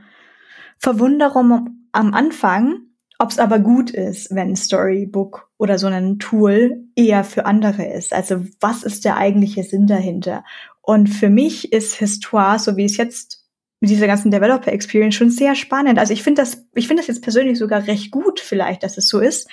Verwunderung 0.77 1.87
am 1.91 2.13
Anfang, 2.13 2.84
ob 3.19 3.31
es 3.31 3.39
aber 3.39 3.59
gut 3.59 3.91
ist, 3.91 4.33
wenn 4.33 4.55
Storybook 4.55 5.49
oder 5.57 5.77
so 5.77 5.87
ein 5.87 6.19
Tool 6.19 6.83
eher 6.95 7.23
für 7.23 7.45
andere 7.45 7.85
ist. 7.85 8.13
Also 8.13 8.43
was 8.59 8.83
ist 8.83 9.05
der 9.05 9.17
eigentliche 9.17 9.63
Sinn 9.63 9.87
dahinter? 9.87 10.43
Und 10.81 11.07
für 11.07 11.29
mich 11.29 11.71
ist 11.71 11.95
Histoire, 11.95 12.59
so 12.59 12.77
wie 12.77 12.85
es 12.85 12.97
jetzt 12.97 13.45
mit 13.79 13.89
dieser 13.89 14.07
ganzen 14.07 14.31
Developer 14.31 14.71
Experience 14.71 15.15
schon 15.15 15.29
sehr 15.29 15.55
spannend. 15.55 15.99
Also 15.99 16.13
ich 16.13 16.23
finde 16.23 16.41
das, 16.41 16.65
ich 16.73 16.87
finde 16.87 17.01
das 17.01 17.07
jetzt 17.07 17.21
persönlich 17.21 17.57
sogar 17.57 17.87
recht 17.87 18.11
gut 18.11 18.39
vielleicht, 18.39 18.83
dass 18.83 18.97
es 18.97 19.07
so 19.07 19.19
ist, 19.19 19.49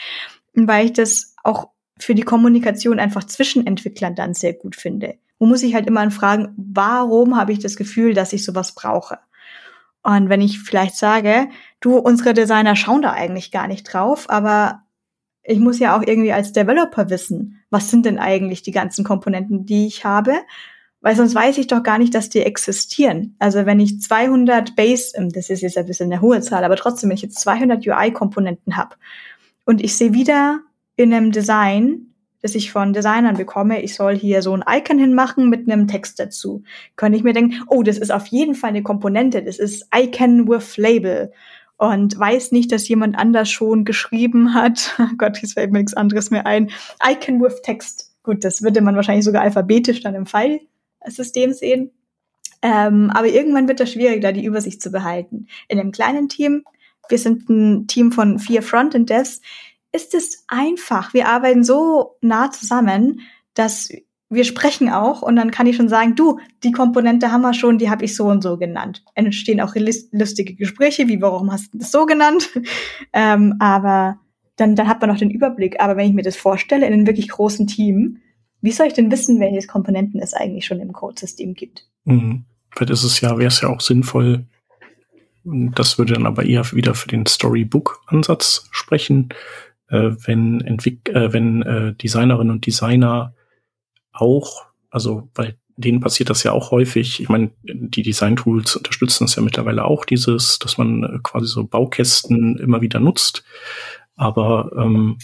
weil 0.55 0.87
ich 0.87 0.93
das 0.93 1.35
auch 1.43 1.69
für 1.99 2.15
die 2.15 2.23
Kommunikation 2.23 2.99
einfach 2.99 3.25
zwischen 3.25 3.67
Entwicklern 3.67 4.15
dann 4.15 4.35
sehr 4.35 4.55
gut 4.55 4.77
finde. 4.77 5.17
Wo 5.39 5.47
muss 5.47 5.63
ich 5.63 5.75
halt 5.75 5.87
immer 5.87 6.09
fragen, 6.11 6.55
warum 6.57 7.37
habe 7.37 7.53
ich 7.53 7.59
das 7.59 7.77
Gefühl, 7.77 8.15
dass 8.15 8.33
ich 8.33 8.45
sowas 8.45 8.75
brauche? 8.75 9.19
Und 10.03 10.29
wenn 10.29 10.41
ich 10.41 10.59
vielleicht 10.59 10.97
sage, 10.97 11.49
du, 11.81 11.97
unsere 11.97 12.35
Designer 12.35 12.77
schauen 12.77 13.03
da 13.03 13.13
eigentlich 13.13 13.51
gar 13.51 13.69
nicht 13.69 13.85
drauf, 13.85 14.29
aber 14.29 14.83
ich 15.45 15.59
muss 15.59 15.79
ja 15.79 15.97
auch 15.97 16.03
irgendwie 16.05 16.33
als 16.33 16.53
Developer 16.53 17.11
wissen, 17.11 17.63
was 17.71 17.91
sind 17.91 18.07
denn 18.07 18.19
eigentlich 18.19 18.63
die 18.63 18.71
ganzen 18.71 19.05
Komponenten, 19.05 19.67
die 19.67 19.87
ich 19.87 20.05
habe, 20.05 20.35
weil 21.01 21.17
sonst 21.17 21.35
weiß 21.35 21.59
ich 21.59 21.67
doch 21.67 21.83
gar 21.83 21.99
nicht, 21.99 22.15
dass 22.15 22.29
die 22.29 22.43
existieren. 22.43 23.35
Also 23.41 23.67
wenn 23.67 23.81
ich 23.81 24.01
200 24.01 24.77
Base, 24.77 25.13
ähm, 25.17 25.31
das 25.31 25.51
ist 25.51 25.61
jetzt 25.61 25.77
ein 25.77 25.87
bisschen 25.87 26.13
eine 26.13 26.23
hohe 26.23 26.41
Zahl, 26.41 26.65
aber 26.65 26.77
trotzdem, 26.77 27.11
wenn 27.11 27.17
ich 27.17 27.23
jetzt 27.23 27.41
200 27.41 27.85
UI-Komponenten 27.87 28.77
habe 28.77 28.97
und 29.67 29.83
ich 29.83 29.97
sehe 29.97 30.15
wieder 30.15 30.61
in 30.97 31.13
einem 31.13 31.33
Design, 31.33 32.12
das 32.43 32.55
ich 32.55 32.73
von 32.73 32.93
Designern 32.93 33.37
bekomme, 33.37 33.83
ich 33.83 33.95
soll 33.95 34.17
hier 34.17 34.43
so 34.43 34.53
ein 34.53 34.65
Icon 34.69 34.99
hinmachen 34.99 35.49
mit 35.49 35.71
einem 35.71 35.87
Text 35.87 36.19
dazu. 36.19 36.65
Könnte 36.97 37.17
ich 37.17 37.25
mir 37.25 37.33
denken, 37.33 37.63
oh, 37.69 37.83
das 37.83 37.99
ist 37.99 38.11
auf 38.11 38.27
jeden 38.27 38.55
Fall 38.55 38.71
eine 38.71 38.83
Komponente, 38.83 39.43
das 39.43 39.59
ist 39.59 39.87
Icon 39.95 40.49
with 40.49 40.77
Label. 40.77 41.33
Und 41.79 42.17
weiß 42.17 42.53
nicht, 42.53 42.71
dass 42.71 42.89
jemand 42.89 43.17
anders 43.17 43.51
schon 43.51 43.85
geschrieben 43.85 44.55
hat. 44.55 44.97
Gott, 45.19 45.39
jetzt 45.39 45.55
fällt 45.55 45.73
mir 45.73 45.79
nichts 45.79 45.95
anderes 45.95 46.31
mehr 46.31 46.47
ein. 46.47 46.71
Icon 47.05 47.41
with 47.41 47.63
Text. 47.63 48.13
Gut, 48.23 48.45
das 48.45 48.63
würde 48.63 48.81
man 48.81 48.95
wahrscheinlich 48.95 49.25
sogar 49.25 49.43
alphabetisch 49.43 50.01
dann 50.01 50.15
im 50.15 50.27
File-System 50.27 51.53
sehen. 51.53 51.91
Ähm, 52.63 53.11
aber 53.11 53.27
irgendwann 53.27 53.67
wird 53.67 53.81
das 53.81 53.91
schwierig, 53.93 54.21
da 54.21 54.31
die 54.31 54.45
Übersicht 54.45 54.81
zu 54.81 54.93
behalten. 54.93 55.49
In 55.67 55.81
einem 55.81 55.91
kleinen 55.91 56.29
Team, 56.29 56.65
wir 57.09 57.19
sind 57.19 57.49
ein 57.49 57.89
Team 57.89 58.13
von 58.13 58.39
vier 58.39 58.63
Frontend-Devs, 58.63 59.41
ist 59.93 60.15
es 60.15 60.45
einfach. 60.49 61.15
Wir 61.15 61.29
arbeiten 61.29 61.65
so 61.65 62.17
nah 62.21 62.51
zusammen, 62.51 63.21
dass 63.55 63.91
wir 64.31 64.45
sprechen 64.45 64.89
auch 64.89 65.21
und 65.21 65.37
dann 65.37 65.51
kann 65.51 65.67
ich 65.67 65.77
schon 65.77 65.91
sagen, 65.91 66.15
du, 66.15 66.41
die 66.63 66.73
Komponente 66.73 67.31
haben 67.31 67.43
wir 67.43 67.53
schon, 67.53 67.77
die 67.77 67.91
habe 67.91 68.07
ich 68.07 68.17
so 68.17 68.27
und 68.27 68.43
so 68.43 68.57
genannt. 68.57 69.05
Entstehen 69.15 69.61
auch 69.61 69.75
lustige 69.77 70.55
Gespräche, 70.55 71.07
wie 71.09 71.21
warum 71.21 71.53
hast 71.53 71.75
du 71.75 71.79
das 71.79 71.91
so 71.91 72.07
genannt? 72.07 72.49
ähm, 73.13 73.57
aber 73.59 74.19
dann, 74.57 74.75
dann 74.75 74.89
hat 74.89 75.01
man 75.03 75.11
noch 75.11 75.19
den 75.19 75.31
Überblick. 75.31 75.81
Aber 75.81 75.97
wenn 75.97 76.09
ich 76.09 76.15
mir 76.15 76.23
das 76.23 76.37
vorstelle 76.37 76.87
in 76.87 76.95
einem 76.95 77.07
wirklich 77.07 77.29
großen 77.29 77.67
Team, 77.67 78.19
wie 78.63 78.73
soll 78.73 78.87
ich 78.87 78.95
denn 78.95 79.11
wissen, 79.11 79.39
welche 79.39 79.67
Komponenten 79.67 80.21
es 80.21 80.33
eigentlich 80.33 80.65
schon 80.65 80.81
im 80.81 80.95
Codesystem 80.95 81.53
gibt? 81.53 81.87
Mhm. 82.05 82.45
Vielleicht 82.71 82.93
ist 82.93 83.05
es 83.05 83.21
ja, 83.21 83.37
wäre 83.37 83.49
es 83.49 83.61
ja 83.61 83.69
auch 83.69 83.83
sinnvoll, 83.83 84.47
das 85.45 85.99
würde 85.99 86.15
dann 86.15 86.27
aber 86.27 86.45
eher 86.45 86.71
wieder 86.73 86.95
für 86.95 87.09
den 87.09 87.27
Storybook-Ansatz 87.27 88.69
sprechen, 88.71 89.31
äh, 89.93 90.17
wenn, 90.27 90.61
Entwick 90.63 91.09
äh, 91.11 91.33
wenn 91.33 91.63
äh, 91.63 91.95
Designerinnen 91.95 92.51
und 92.51 92.67
Designer 92.67 93.35
auch, 94.13 94.65
also 94.91 95.29
weil 95.35 95.57
denen 95.77 96.01
passiert 96.01 96.31
das 96.31 96.43
ja 96.43 96.53
auch 96.53 96.71
häufig. 96.71 97.21
Ich 97.21 97.29
meine, 97.29 97.51
die 97.63 98.03
Design-Tools 98.03 98.77
unterstützen 98.77 99.25
es 99.25 99.37
ja 99.37 99.43
mittlerweile 99.43 99.85
auch, 99.85 100.05
dieses, 100.05 100.59
dass 100.59 100.79
man 100.79 101.03
äh, 101.03 101.19
quasi 101.23 101.47
so 101.47 101.65
Baukästen 101.65 102.59
immer 102.59 102.81
wieder 102.81 103.01
nutzt. 103.01 103.45
Aber 104.17 104.71
ähm, 104.77 105.19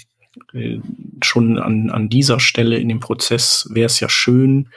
äh, 0.53 0.79
schon 1.23 1.59
an, 1.59 1.91
an 1.91 2.09
dieser 2.09 2.41
Stelle 2.41 2.79
in 2.79 2.89
dem 2.89 3.01
Prozess 3.01 3.69
wäre 3.71 3.87
es 3.87 4.01
ja 4.01 4.09
schön, 4.09 4.69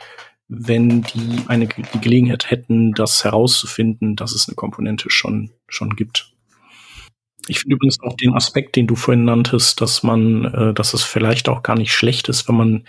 wenn 0.48 1.04
die 1.04 1.39
eine 1.48 1.68
die 1.68 2.02
Gelegenheit 2.02 2.52
hätten, 2.52 2.94
das 2.94 3.24
herauszufinden, 3.24 4.18
dass 4.18 4.34
es 4.34 4.48
eine 4.48 4.56
Komponente 4.56 5.10
schon 5.10 5.52
schon 5.68 5.96
gibt. 5.96 6.30
Ich 7.48 7.60
finde 7.60 7.76
übrigens 7.76 8.00
auch 8.02 8.16
den 8.16 8.34
Aspekt, 8.34 8.76
den 8.76 8.88
du 8.88 8.96
vorhin 8.96 9.26
nanntest, 9.26 9.82
dass 9.82 10.04
man, 10.04 10.46
äh, 10.46 10.74
dass 10.74 10.94
es 10.94 11.04
vielleicht 11.04 11.50
auch 11.50 11.64
gar 11.64 11.78
nicht 11.78 11.94
schlecht 11.94 12.30
ist, 12.30 12.48
wenn 12.48 12.56
man 12.56 12.84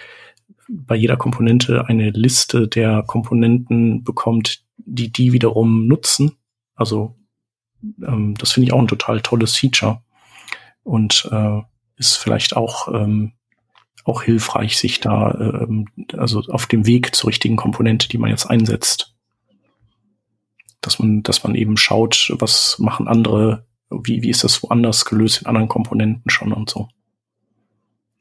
bei 0.69 0.95
jeder 0.95 1.17
Komponente 1.17 1.87
eine 1.87 2.11
Liste 2.11 2.69
der 2.69 3.03
Komponenten 3.03 4.05
bekommt, 4.05 4.65
die 4.77 5.11
die 5.11 5.33
wiederum 5.33 5.87
nutzen. 5.87 6.33
Also 6.75 7.17
ähm, 8.03 8.35
das 8.39 8.53
finde 8.53 8.67
ich 8.69 8.73
auch 8.73 8.81
ein 8.81 8.89
total 8.89 9.21
tolles 9.21 9.57
Feature 9.57 10.03
und 10.83 11.29
äh, 11.31 11.61
ist 11.97 12.17
vielleicht 12.17 12.57
auch 12.57 12.89
ähm, 12.89 13.33
auch 14.05 14.23
hilfreich, 14.23 14.79
sich 14.79 15.01
da 15.01 15.33
ähm, 15.33 15.87
also 16.17 16.41
auf 16.49 16.67
dem 16.67 16.87
Weg 16.87 17.15
zur 17.15 17.29
richtigen 17.29 17.57
Komponente, 17.57 18.09
die 18.09 18.19
man 18.19 18.31
jetzt 18.31 18.47
einsetzt, 18.47 19.15
dass 20.81 20.99
man 20.99 21.23
dass 21.23 21.45
man 21.45 21.55
eben 21.55 21.77
schaut, 21.77 22.33
was 22.39 22.79
machen 22.79 23.09
andere 23.09 23.67
wie, 24.03 24.23
wie 24.23 24.31
ist 24.31 24.45
das 24.45 24.63
woanders 24.63 25.05
gelöst 25.05 25.43
in 25.43 25.47
anderen 25.47 25.69
Komponenten 25.69 26.31
schon 26.31 26.53
und 26.53 26.71
so. 26.71 26.89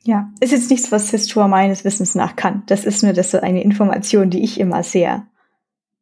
Ja, 0.03 0.32
ist 0.39 0.51
jetzt 0.51 0.72
nichts, 0.72 0.91
was 0.91 1.11
Histoire 1.11 1.47
meines 1.47 1.86
Wissens 1.86 2.15
nach 2.15 2.36
kann. 2.36 2.63
Das 2.65 2.86
ist 2.86 3.03
nur 3.03 3.13
das 3.13 3.36
eine 3.36 3.63
Information, 3.63 4.30
die 4.30 4.43
ich 4.43 4.59
immer 4.59 4.82
sehr, 4.82 5.28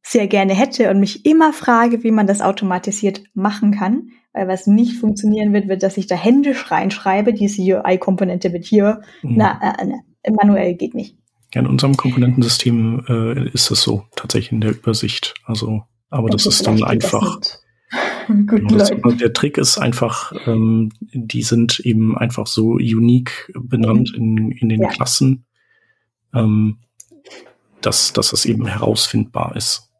sehr 0.01 0.27
gerne 0.27 0.53
hätte 0.53 0.89
und 0.89 0.99
mich 0.99 1.25
immer 1.25 1.51
frage, 1.51 2.03
wie 2.03 2.11
man 2.11 2.25
das 2.25 2.41
automatisiert 2.41 3.23
machen 3.33 3.71
kann. 3.71 4.09
Weil 4.31 4.47
was 4.47 4.67
nicht 4.67 4.97
funktionieren 4.97 5.53
wird, 5.53 5.67
wird, 5.67 5.83
dass 5.83 5.97
ich 5.97 6.07
da 6.07 6.15
händisch 6.15 6.71
reinschreibe, 6.71 7.33
diese 7.33 7.61
UI-Komponente 7.61 8.53
wird 8.53 8.63
hier, 8.63 9.01
mhm. 9.21 9.33
na, 9.35 9.59
äh, 9.61 9.85
na, 9.85 10.33
manuell 10.41 10.75
geht 10.75 10.93
nicht. 10.93 11.17
Ja, 11.53 11.61
in 11.61 11.67
unserem 11.67 11.97
Komponentensystem 11.97 13.05
äh, 13.09 13.49
ist 13.49 13.71
das 13.71 13.81
so, 13.81 14.03
tatsächlich 14.15 14.51
in 14.51 14.61
der 14.61 14.71
Übersicht. 14.71 15.33
Also, 15.45 15.83
aber 16.09 16.29
das, 16.29 16.43
das 16.43 16.55
ist 16.55 16.67
dann 16.67 16.83
einfach. 16.83 17.39
Guten 18.47 18.77
das, 18.77 18.91
der 18.91 19.33
Trick 19.33 19.57
ist 19.57 19.77
einfach, 19.77 20.33
ähm, 20.45 20.91
die 20.99 21.41
sind 21.41 21.79
eben 21.79 22.17
einfach 22.17 22.47
so 22.47 22.73
unique 22.73 23.51
benannt 23.55 24.13
in, 24.15 24.51
in 24.51 24.69
den 24.69 24.81
ja. 24.81 24.89
Klassen, 24.89 25.45
ähm, 26.33 26.77
dass, 27.81 28.13
dass 28.13 28.33
es 28.33 28.45
eben 28.45 28.67
herausfindbar 28.67 29.55
ist. 29.55 29.91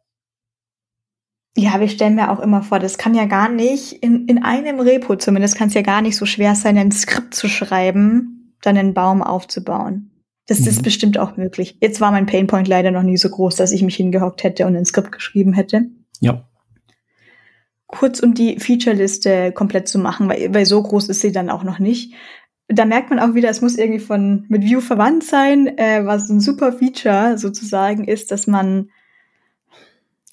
Ja, 1.56 1.80
wir 1.80 1.88
stellen 1.88 2.14
mir 2.14 2.30
auch 2.30 2.38
immer 2.38 2.62
vor, 2.62 2.78
das 2.78 2.98
kann 2.98 3.14
ja 3.14 3.24
gar 3.24 3.48
nicht, 3.48 3.94
in, 3.94 4.26
in 4.28 4.44
einem 4.44 4.78
Repo 4.78 5.16
zumindest, 5.16 5.56
kann 5.56 5.68
es 5.68 5.74
ja 5.74 5.82
gar 5.82 6.00
nicht 6.00 6.16
so 6.16 6.24
schwer 6.24 6.54
sein, 6.54 6.78
ein 6.78 6.92
Skript 6.92 7.34
zu 7.34 7.48
schreiben, 7.48 8.54
dann 8.62 8.76
einen 8.76 8.94
Baum 8.94 9.22
aufzubauen. 9.22 10.12
Das 10.46 10.60
mhm. 10.60 10.68
ist 10.68 10.82
bestimmt 10.82 11.18
auch 11.18 11.36
möglich. 11.36 11.76
Jetzt 11.80 12.00
war 12.00 12.12
mein 12.12 12.26
Painpoint 12.26 12.68
leider 12.68 12.92
noch 12.92 13.02
nie 13.02 13.16
so 13.16 13.28
groß, 13.28 13.56
dass 13.56 13.72
ich 13.72 13.82
mich 13.82 13.96
hingehockt 13.96 14.44
hätte 14.44 14.66
und 14.66 14.76
ein 14.76 14.84
Skript 14.84 15.10
geschrieben 15.10 15.52
hätte. 15.52 15.86
Ja 16.20 16.44
kurz 17.90 18.20
um 18.20 18.34
die 18.34 18.58
Feature-Liste 18.58 19.52
komplett 19.52 19.88
zu 19.88 19.98
machen, 19.98 20.28
weil, 20.28 20.52
weil 20.54 20.66
so 20.66 20.82
groß 20.82 21.08
ist 21.08 21.20
sie 21.20 21.32
dann 21.32 21.50
auch 21.50 21.64
noch 21.64 21.78
nicht. 21.78 22.14
Da 22.68 22.84
merkt 22.84 23.10
man 23.10 23.18
auch 23.18 23.34
wieder, 23.34 23.50
es 23.50 23.62
muss 23.62 23.76
irgendwie 23.76 24.00
von 24.00 24.46
mit 24.48 24.62
View 24.62 24.80
verwandt 24.80 25.24
sein, 25.24 25.66
äh, 25.78 26.06
was 26.06 26.28
ein 26.28 26.40
super 26.40 26.72
Feature 26.72 27.36
sozusagen 27.36 28.04
ist, 28.04 28.30
dass 28.30 28.46
man 28.46 28.90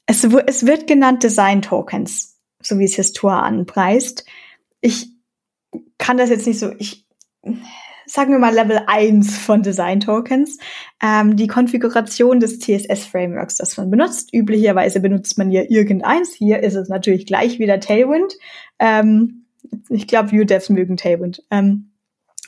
es, 0.05 0.23
es 0.23 0.65
wird 0.65 0.87
genannt 0.87 1.23
Design 1.23 1.61
Tokens, 1.61 2.39
so 2.61 2.79
wie 2.79 2.85
es 2.85 2.95
Histoire 2.95 3.43
anpreist. 3.43 4.25
Ich 4.81 5.11
kann 5.97 6.17
das 6.17 6.29
jetzt 6.29 6.47
nicht 6.47 6.59
so, 6.59 6.71
ich 6.77 7.05
sagen 8.07 8.31
wir 8.31 8.39
mal 8.39 8.53
Level 8.53 8.81
1 8.87 9.37
von 9.37 9.61
Design 9.61 9.99
Tokens, 9.99 10.57
ähm, 11.03 11.35
die 11.35 11.47
Konfiguration 11.47 12.39
des 12.39 12.59
CSS-Frameworks, 12.59 13.55
das 13.57 13.77
man 13.77 13.91
benutzt. 13.91 14.33
Üblicherweise 14.33 14.99
benutzt 14.99 15.37
man 15.37 15.49
hier 15.49 15.69
irgendeins. 15.69 16.33
Hier 16.33 16.63
ist 16.63 16.75
es 16.75 16.89
natürlich 16.89 17.25
gleich 17.25 17.59
wieder 17.59 17.79
Tailwind. 17.79 18.33
Ähm, 18.79 19.45
ich 19.89 20.07
glaube, 20.07 20.31
Vue-Devs 20.31 20.69
mögen 20.69 20.97
Tailwind. 20.97 21.43
Ähm, 21.51 21.86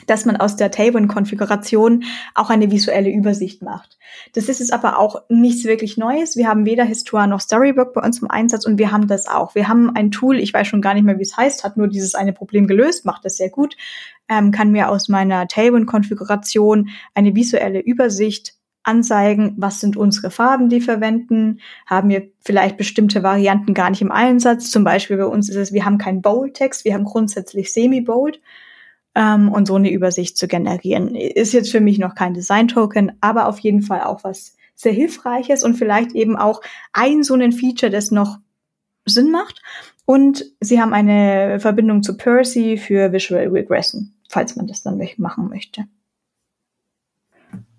dass 0.06 0.24
man 0.24 0.36
aus 0.36 0.56
der 0.56 0.70
Tailwind-Konfiguration 0.70 2.04
auch 2.34 2.50
eine 2.50 2.70
visuelle 2.70 3.10
Übersicht 3.10 3.62
macht. 3.62 3.98
Das 4.34 4.48
ist 4.48 4.60
es 4.60 4.70
aber 4.70 4.98
auch 4.98 5.22
nichts 5.28 5.64
wirklich 5.64 5.96
Neues. 5.96 6.36
Wir 6.36 6.48
haben 6.48 6.66
weder 6.66 6.84
Histoire 6.84 7.28
noch 7.28 7.40
Storybook 7.40 7.92
bei 7.94 8.02
uns 8.02 8.20
im 8.20 8.30
Einsatz 8.30 8.66
und 8.66 8.78
wir 8.78 8.92
haben 8.92 9.06
das 9.06 9.26
auch. 9.26 9.54
Wir 9.54 9.68
haben 9.68 9.94
ein 9.94 10.10
Tool, 10.10 10.38
ich 10.38 10.52
weiß 10.52 10.66
schon 10.66 10.82
gar 10.82 10.94
nicht 10.94 11.04
mehr, 11.04 11.18
wie 11.18 11.22
es 11.22 11.36
heißt, 11.36 11.64
hat 11.64 11.76
nur 11.76 11.88
dieses 11.88 12.14
eine 12.14 12.32
Problem 12.32 12.66
gelöst, 12.66 13.04
macht 13.04 13.24
das 13.24 13.36
sehr 13.36 13.50
gut, 13.50 13.76
ähm, 14.28 14.50
kann 14.50 14.72
mir 14.72 14.88
aus 14.88 15.08
meiner 15.08 15.46
Tailwind-Konfiguration 15.48 16.90
eine 17.14 17.34
visuelle 17.34 17.80
Übersicht 17.80 18.54
anzeigen, 18.82 19.54
was 19.58 19.80
sind 19.80 19.96
unsere 19.96 20.30
Farben, 20.30 20.68
die 20.68 20.80
verwenden, 20.80 21.60
haben 21.86 22.08
wir 22.08 22.30
vielleicht 22.40 22.76
bestimmte 22.76 23.22
Varianten 23.22 23.74
gar 23.74 23.90
nicht 23.90 24.00
im 24.00 24.10
Einsatz. 24.10 24.70
Zum 24.70 24.84
Beispiel 24.84 25.18
bei 25.18 25.26
uns 25.26 25.48
ist 25.48 25.56
es, 25.56 25.72
wir 25.72 25.84
haben 25.84 25.98
kein 25.98 26.22
Bold-Text, 26.22 26.84
wir 26.84 26.94
haben 26.94 27.04
grundsätzlich 27.04 27.72
Semi-Bold 27.72 28.40
ähm, 29.14 29.50
und 29.50 29.66
so 29.66 29.74
eine 29.74 29.90
Übersicht 29.90 30.36
zu 30.36 30.48
generieren. 30.48 31.14
Ist 31.14 31.52
jetzt 31.52 31.70
für 31.70 31.80
mich 31.80 31.98
noch 31.98 32.14
kein 32.14 32.34
Design-Token, 32.34 33.12
aber 33.20 33.48
auf 33.48 33.58
jeden 33.58 33.82
Fall 33.82 34.02
auch 34.02 34.24
was 34.24 34.56
sehr 34.74 34.92
Hilfreiches 34.92 35.62
und 35.62 35.74
vielleicht 35.74 36.12
eben 36.12 36.36
auch 36.36 36.62
ein 36.92 37.22
so 37.22 37.34
ein 37.34 37.52
Feature, 37.52 37.90
das 37.90 38.10
noch 38.10 38.38
Sinn 39.04 39.30
macht. 39.30 39.60
Und 40.06 40.44
sie 40.60 40.80
haben 40.80 40.92
eine 40.92 41.60
Verbindung 41.60 42.02
zu 42.02 42.16
Percy 42.16 42.76
für 42.76 43.12
Visual 43.12 43.46
Regression, 43.48 44.14
falls 44.28 44.56
man 44.56 44.66
das 44.66 44.82
dann 44.82 45.00
machen 45.18 45.48
möchte. 45.48 45.84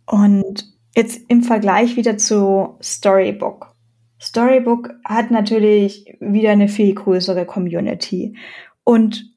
Und 0.06 0.72
jetzt 0.96 1.22
im 1.28 1.44
Vergleich 1.44 1.96
wieder 1.96 2.18
zu 2.18 2.78
Storybook. 2.82 3.76
Storybook 4.22 4.92
hat 5.04 5.32
natürlich 5.32 6.18
wieder 6.20 6.52
eine 6.52 6.68
viel 6.68 6.94
größere 6.94 7.46
Community. 7.46 8.38
Und 8.84 9.31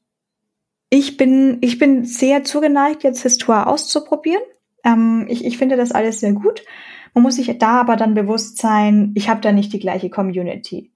ich 0.89 1.17
bin, 1.17 1.57
ich 1.61 1.77
bin 1.77 2.05
sehr 2.05 2.43
zugeneigt, 2.43 3.03
jetzt 3.03 3.23
Histoire 3.23 3.67
auszuprobieren. 3.67 4.43
Ähm, 4.83 5.25
ich, 5.29 5.45
ich 5.45 5.57
finde 5.57 5.77
das 5.77 5.91
alles 5.91 6.19
sehr 6.19 6.33
gut. 6.33 6.63
Man 7.13 7.23
muss 7.23 7.35
sich 7.35 7.57
da 7.57 7.79
aber 7.79 7.95
dann 7.95 8.13
bewusst 8.13 8.57
sein, 8.57 9.11
ich 9.15 9.29
habe 9.29 9.41
da 9.41 9.51
nicht 9.51 9.73
die 9.73 9.79
gleiche 9.79 10.09
Community. 10.09 10.91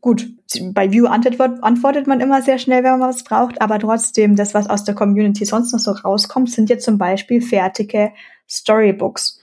Gut, 0.00 0.28
bei 0.72 0.90
View 0.90 1.06
antwortet, 1.06 1.62
antwortet 1.62 2.06
man 2.06 2.20
immer 2.20 2.42
sehr 2.42 2.58
schnell, 2.58 2.82
wenn 2.82 2.98
man 2.98 3.08
was 3.08 3.22
braucht, 3.22 3.62
aber 3.62 3.78
trotzdem, 3.78 4.34
das, 4.34 4.52
was 4.52 4.68
aus 4.68 4.84
der 4.84 4.96
Community 4.96 5.44
sonst 5.44 5.72
noch 5.72 5.78
so 5.78 5.92
rauskommt, 5.92 6.50
sind 6.50 6.70
jetzt 6.70 6.84
zum 6.84 6.98
Beispiel 6.98 7.40
fertige 7.40 8.12
Storybooks. 8.48 9.40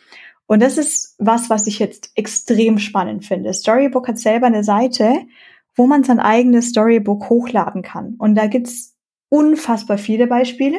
Und 0.48 0.62
das 0.62 0.78
ist 0.78 1.16
was, 1.18 1.50
was 1.50 1.68
ich 1.68 1.80
jetzt 1.80 2.12
extrem 2.16 2.80
spannend 2.80 3.26
finde. 3.26 3.54
Storybook 3.54 4.08
hat 4.08 4.18
selber 4.18 4.48
eine 4.48 4.64
Seite, 4.64 5.14
wo 5.76 5.88
man 5.88 6.04
sein 6.04 6.20
eigenes 6.20 6.70
Storybook 6.70 7.30
hochladen 7.30 7.82
kann. 7.82 8.16
Und 8.18 8.36
da 8.36 8.48
gibt's 8.48 8.96
unfassbar 9.30 9.98
viele 9.98 10.28
Beispiele. 10.28 10.78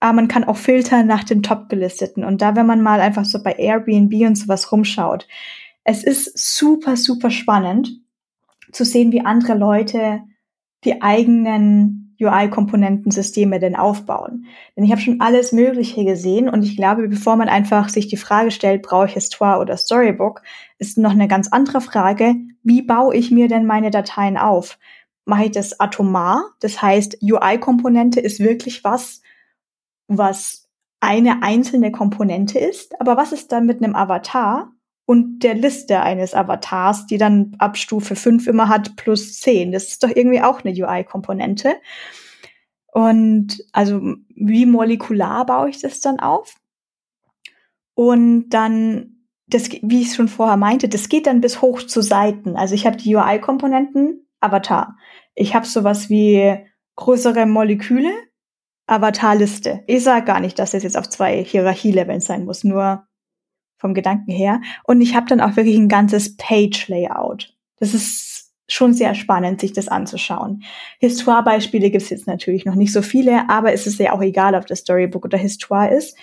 Aber 0.00 0.12
man 0.12 0.28
kann 0.28 0.44
auch 0.44 0.56
filtern 0.56 1.06
nach 1.06 1.24
den 1.24 1.42
top-gelisteten. 1.42 2.24
Und 2.24 2.40
da, 2.40 2.54
wenn 2.54 2.66
man 2.66 2.82
mal 2.82 3.00
einfach 3.00 3.24
so 3.24 3.42
bei 3.42 3.52
Airbnb 3.52 4.12
und 4.26 4.36
sowas 4.36 4.70
rumschaut, 4.70 5.26
es 5.84 6.04
ist 6.04 6.38
super, 6.38 6.96
super 6.96 7.30
spannend 7.30 7.90
zu 8.72 8.84
sehen, 8.84 9.10
wie 9.12 9.24
andere 9.24 9.54
Leute 9.54 10.22
die 10.84 11.02
eigenen 11.02 12.08
UI-Komponentensysteme 12.20 13.60
denn 13.60 13.76
aufbauen. 13.76 14.46
Denn 14.76 14.84
ich 14.84 14.90
habe 14.90 15.00
schon 15.00 15.20
alles 15.20 15.52
Mögliche 15.52 16.04
gesehen 16.04 16.48
und 16.48 16.64
ich 16.64 16.76
glaube, 16.76 17.08
bevor 17.08 17.36
man 17.36 17.48
einfach 17.48 17.88
sich 17.88 18.08
die 18.08 18.16
Frage 18.16 18.50
stellt, 18.50 18.82
brauche 18.82 19.06
ich 19.06 19.12
Histoire 19.12 19.60
oder 19.60 19.76
Storybook, 19.76 20.42
ist 20.78 20.98
noch 20.98 21.12
eine 21.12 21.28
ganz 21.28 21.48
andere 21.48 21.80
Frage, 21.80 22.34
wie 22.62 22.82
baue 22.82 23.14
ich 23.14 23.30
mir 23.30 23.48
denn 23.48 23.66
meine 23.66 23.90
Dateien 23.90 24.36
auf? 24.36 24.78
Mache 25.28 25.44
ich 25.44 25.50
das 25.50 25.78
atomar. 25.78 26.54
Das 26.60 26.80
heißt, 26.80 27.18
UI-Komponente 27.22 28.18
ist 28.18 28.40
wirklich 28.40 28.82
was, 28.82 29.20
was 30.06 30.68
eine 31.00 31.42
einzelne 31.42 31.92
Komponente 31.92 32.58
ist. 32.58 32.98
Aber 33.00 33.16
was 33.16 33.32
ist 33.32 33.52
dann 33.52 33.66
mit 33.66 33.82
einem 33.82 33.94
Avatar 33.94 34.72
und 35.04 35.40
der 35.40 35.54
Liste 35.54 36.00
eines 36.00 36.34
Avatars, 36.34 37.06
die 37.06 37.18
dann 37.18 37.54
ab 37.58 37.76
Stufe 37.76 38.16
5 38.16 38.46
immer 38.46 38.68
hat 38.68 38.96
plus 38.96 39.38
10? 39.40 39.70
Das 39.70 39.88
ist 39.88 40.02
doch 40.02 40.08
irgendwie 40.08 40.40
auch 40.40 40.64
eine 40.64 40.72
UI-Komponente. 40.72 41.74
Und 42.90 43.62
also 43.72 44.00
wie 44.34 44.64
molekular 44.64 45.44
baue 45.44 45.68
ich 45.68 45.80
das 45.80 46.00
dann 46.00 46.20
auf? 46.20 46.56
Und 47.94 48.48
dann, 48.48 49.26
das, 49.46 49.70
wie 49.82 50.02
ich 50.02 50.14
schon 50.14 50.28
vorher 50.28 50.56
meinte, 50.56 50.88
das 50.88 51.10
geht 51.10 51.26
dann 51.26 51.42
bis 51.42 51.60
hoch 51.60 51.82
zu 51.82 52.00
Seiten. 52.00 52.56
Also 52.56 52.74
ich 52.74 52.86
habe 52.86 52.96
die 52.96 53.14
UI-Komponenten 53.14 54.24
Avatar. 54.40 54.96
Ich 55.34 55.54
habe 55.54 55.66
sowas 55.66 56.08
wie 56.10 56.56
größere 56.96 57.46
Moleküle, 57.46 58.12
Avatarliste. 58.86 59.84
Ich 59.86 60.02
sage 60.02 60.24
gar 60.24 60.40
nicht, 60.40 60.58
dass 60.58 60.72
das 60.72 60.82
jetzt 60.82 60.96
auf 60.96 61.08
zwei 61.08 61.44
Hierarchieleveln 61.44 62.20
sein 62.20 62.44
muss, 62.44 62.64
nur 62.64 63.06
vom 63.78 63.94
Gedanken 63.94 64.32
her. 64.32 64.60
Und 64.84 65.00
ich 65.00 65.14
habe 65.14 65.26
dann 65.26 65.40
auch 65.40 65.56
wirklich 65.56 65.76
ein 65.76 65.88
ganzes 65.88 66.36
Page-Layout. 66.36 67.54
Das 67.78 67.94
ist 67.94 68.52
schon 68.68 68.92
sehr 68.92 69.14
spannend, 69.14 69.60
sich 69.60 69.72
das 69.72 69.88
anzuschauen. 69.88 70.62
Histoire-Beispiele 70.98 71.90
gibt 71.90 72.02
es 72.02 72.10
jetzt 72.10 72.26
natürlich 72.26 72.64
noch 72.64 72.74
nicht 72.74 72.92
so 72.92 73.02
viele, 73.02 73.48
aber 73.48 73.72
es 73.72 73.86
ist 73.86 73.98
ja 73.98 74.12
auch 74.12 74.20
egal, 74.20 74.54
ob 74.54 74.66
das 74.66 74.80
Storybook 74.80 75.24
oder 75.24 75.38
Histoire 75.38 75.94
ist. 75.94 76.16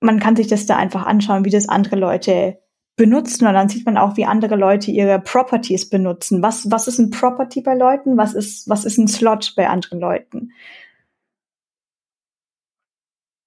Man 0.00 0.20
kann 0.20 0.36
sich 0.36 0.48
das 0.48 0.66
da 0.66 0.76
einfach 0.76 1.06
anschauen, 1.06 1.44
wie 1.44 1.50
das 1.50 1.68
andere 1.68 1.96
Leute 1.96 2.58
benutzen 2.96 3.46
und 3.46 3.54
dann 3.54 3.68
sieht 3.68 3.84
man 3.84 3.98
auch, 3.98 4.16
wie 4.16 4.24
andere 4.24 4.56
Leute 4.56 4.90
ihre 4.90 5.20
Properties 5.20 5.88
benutzen. 5.88 6.42
Was, 6.42 6.70
was 6.70 6.88
ist 6.88 6.98
ein 6.98 7.10
Property 7.10 7.60
bei 7.60 7.74
Leuten? 7.74 8.16
Was 8.16 8.34
ist, 8.34 8.68
was 8.68 8.84
ist 8.84 8.98
ein 8.98 9.08
Slot 9.08 9.54
bei 9.54 9.68
anderen 9.68 10.00
Leuten? 10.00 10.52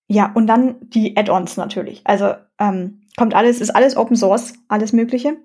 Ja, 0.08 0.32
und 0.34 0.48
dann 0.48 0.78
die 0.90 1.16
Add-ons 1.18 1.58
natürlich. 1.58 2.02
Also 2.04 2.34
ähm, 2.60 3.02
kommt 3.18 3.36
alles, 3.36 3.62
ist 3.62 3.70
alles 3.72 3.96
Open 3.96 4.16
Source, 4.16 4.54
alles 4.68 4.94
Mögliche. 4.94 5.38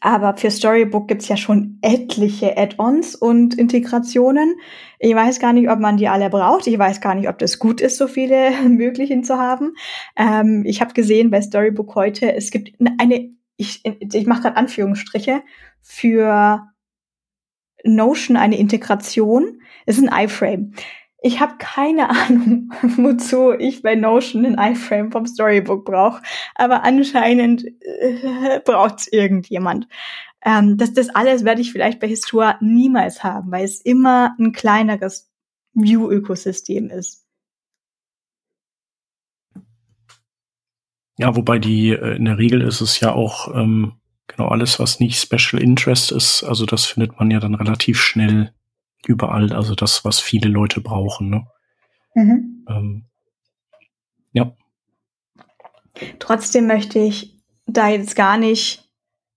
Aber 0.00 0.36
für 0.36 0.50
Storybook 0.50 1.08
gibt's 1.08 1.28
ja 1.28 1.36
schon 1.36 1.78
etliche 1.80 2.56
Add-ons 2.56 3.14
und 3.14 3.54
Integrationen. 3.54 4.56
Ich 4.98 5.14
weiß 5.14 5.38
gar 5.38 5.52
nicht, 5.52 5.70
ob 5.70 5.78
man 5.78 5.96
die 5.96 6.08
alle 6.08 6.28
braucht. 6.28 6.66
Ich 6.66 6.78
weiß 6.78 7.00
gar 7.00 7.14
nicht, 7.14 7.28
ob 7.28 7.38
das 7.38 7.58
gut 7.58 7.80
ist, 7.80 7.96
so 7.96 8.08
viele 8.08 8.50
möglichen 8.68 9.22
zu 9.22 9.38
haben. 9.38 9.74
Ähm, 10.16 10.64
ich 10.66 10.80
habe 10.80 10.92
gesehen 10.92 11.30
bei 11.30 11.40
Storybook 11.40 11.94
heute, 11.94 12.34
es 12.34 12.50
gibt 12.50 12.72
eine, 12.98 13.30
ich, 13.56 13.84
ich 13.84 14.26
mache 14.26 14.42
gerade 14.42 14.56
Anführungsstriche, 14.56 15.42
für 15.80 16.66
Notion 17.84 18.36
eine 18.36 18.58
Integration. 18.58 19.62
Es 19.86 19.98
ist 19.98 20.08
ein 20.08 20.26
iFrame. 20.26 20.72
Ich 21.26 21.40
habe 21.40 21.56
keine 21.58 22.08
Ahnung, 22.28 22.72
wozu 22.82 23.50
ich 23.50 23.82
bei 23.82 23.96
Notion 23.96 24.46
einen 24.46 24.58
iFrame 24.58 25.10
vom 25.10 25.26
Storybook 25.26 25.84
brauche, 25.84 26.22
aber 26.54 26.84
anscheinend 26.84 27.64
äh, 27.64 28.60
braucht 28.64 29.00
es 29.00 29.08
irgendjemand. 29.08 29.88
Ähm, 30.44 30.76
das, 30.76 30.92
das 30.92 31.08
alles 31.08 31.44
werde 31.44 31.62
ich 31.62 31.72
vielleicht 31.72 31.98
bei 31.98 32.06
Histoire 32.06 32.58
niemals 32.60 33.24
haben, 33.24 33.50
weil 33.50 33.64
es 33.64 33.80
immer 33.80 34.36
ein 34.38 34.52
kleineres 34.52 35.28
View-Ökosystem 35.74 36.90
ist. 36.90 37.26
Ja, 41.18 41.34
wobei 41.34 41.58
die 41.58 41.90
äh, 41.90 42.14
in 42.14 42.26
der 42.26 42.38
Regel 42.38 42.60
ist 42.60 42.80
es 42.80 43.00
ja 43.00 43.12
auch 43.12 43.52
ähm, 43.52 43.94
genau 44.28 44.46
alles, 44.46 44.78
was 44.78 45.00
nicht 45.00 45.20
Special 45.20 45.60
Interest 45.60 46.12
ist. 46.12 46.44
Also 46.44 46.66
das 46.66 46.86
findet 46.86 47.18
man 47.18 47.32
ja 47.32 47.40
dann 47.40 47.56
relativ 47.56 48.00
schnell 48.00 48.52
überall, 49.06 49.52
also 49.52 49.74
das, 49.74 50.04
was 50.04 50.20
viele 50.20 50.48
Leute 50.48 50.80
brauchen. 50.80 51.30
Ne? 51.30 51.46
Mhm. 52.14 52.64
Ähm, 52.68 53.04
ja. 54.32 54.52
Trotzdem 56.18 56.66
möchte 56.66 56.98
ich 56.98 57.36
da 57.66 57.88
jetzt 57.88 58.16
gar 58.16 58.36
nicht 58.36 58.88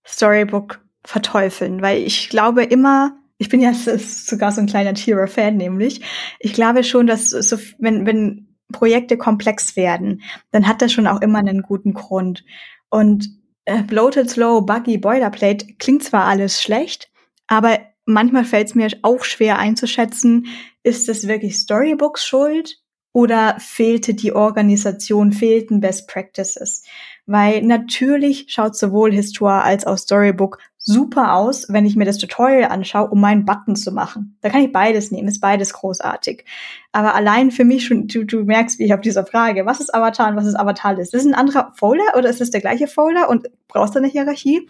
Storybook 0.06 0.84
verteufeln, 1.04 1.82
weil 1.82 2.02
ich 2.02 2.28
glaube 2.28 2.64
immer, 2.64 3.16
ich 3.38 3.48
bin 3.48 3.60
ja 3.60 3.72
sogar 3.74 4.52
so 4.52 4.60
ein 4.60 4.66
kleiner 4.66 4.94
Tierer-Fan 4.94 5.56
nämlich, 5.56 6.02
ich 6.38 6.52
glaube 6.52 6.84
schon, 6.84 7.06
dass 7.06 7.30
so, 7.30 7.58
wenn, 7.78 8.06
wenn 8.06 8.48
Projekte 8.72 9.16
komplex 9.16 9.76
werden, 9.76 10.22
dann 10.52 10.66
hat 10.66 10.82
das 10.82 10.92
schon 10.92 11.06
auch 11.06 11.20
immer 11.20 11.38
einen 11.38 11.62
guten 11.62 11.92
Grund. 11.92 12.44
Und 12.88 13.28
äh, 13.64 13.82
Bloated 13.82 14.30
Slow, 14.30 14.62
Buggy, 14.62 14.98
Boilerplate 14.98 15.74
klingt 15.78 16.04
zwar 16.04 16.24
alles 16.24 16.62
schlecht, 16.62 17.10
aber 17.46 17.78
manchmal 18.10 18.44
fällt 18.44 18.68
es 18.68 18.74
mir 18.74 18.88
auch 19.02 19.24
schwer 19.24 19.58
einzuschätzen, 19.58 20.46
ist 20.82 21.08
es 21.08 21.26
wirklich 21.26 21.56
Storybooks 21.56 22.24
schuld 22.24 22.78
oder 23.12 23.56
fehlte 23.58 24.14
die 24.14 24.32
Organisation, 24.32 25.32
fehlten 25.32 25.80
Best 25.80 26.08
Practices? 26.08 26.84
Weil 27.26 27.62
natürlich 27.62 28.46
schaut 28.48 28.76
sowohl 28.76 29.12
Histoire 29.12 29.62
als 29.62 29.86
auch 29.86 29.98
Storybook 29.98 30.58
super 30.82 31.34
aus, 31.34 31.66
wenn 31.68 31.84
ich 31.84 31.94
mir 31.94 32.06
das 32.06 32.18
Tutorial 32.18 32.70
anschaue, 32.70 33.10
um 33.10 33.20
meinen 33.20 33.44
Button 33.44 33.76
zu 33.76 33.92
machen. 33.92 34.38
Da 34.40 34.48
kann 34.48 34.62
ich 34.62 34.72
beides 34.72 35.10
nehmen, 35.10 35.28
ist 35.28 35.40
beides 35.40 35.74
großartig. 35.74 36.44
Aber 36.92 37.14
allein 37.14 37.50
für 37.50 37.64
mich 37.64 37.84
schon, 37.84 38.08
du, 38.08 38.24
du 38.24 38.44
merkst, 38.44 38.78
wie 38.78 38.84
ich 38.84 38.94
auf 38.94 39.02
dieser 39.02 39.26
Frage, 39.26 39.66
was 39.66 39.80
ist 39.80 39.94
Avatar 39.94 40.30
und 40.30 40.36
was 40.36 40.46
ist 40.46 40.58
Avatar 40.58 40.94
List? 40.94 41.12
Ist 41.14 41.20
es 41.20 41.26
ein 41.26 41.34
anderer 41.34 41.72
Folder 41.76 42.04
oder 42.16 42.30
ist 42.30 42.40
es 42.40 42.50
der 42.50 42.62
gleiche 42.62 42.86
Folder 42.86 43.28
und 43.28 43.48
brauchst 43.68 43.94
du 43.94 43.98
eine 43.98 44.08
Hierarchie? 44.08 44.68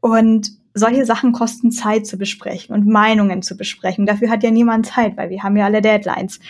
Und 0.00 0.59
solche 0.74 1.04
Sachen 1.04 1.32
kosten 1.32 1.72
Zeit 1.72 2.06
zu 2.06 2.16
besprechen 2.16 2.74
und 2.74 2.86
Meinungen 2.86 3.42
zu 3.42 3.56
besprechen. 3.56 4.06
Dafür 4.06 4.30
hat 4.30 4.42
ja 4.42 4.50
niemand 4.50 4.86
Zeit, 4.86 5.16
weil 5.16 5.30
wir 5.30 5.42
haben 5.42 5.56
ja 5.56 5.64
alle 5.64 5.82
Deadlines. 5.82 6.40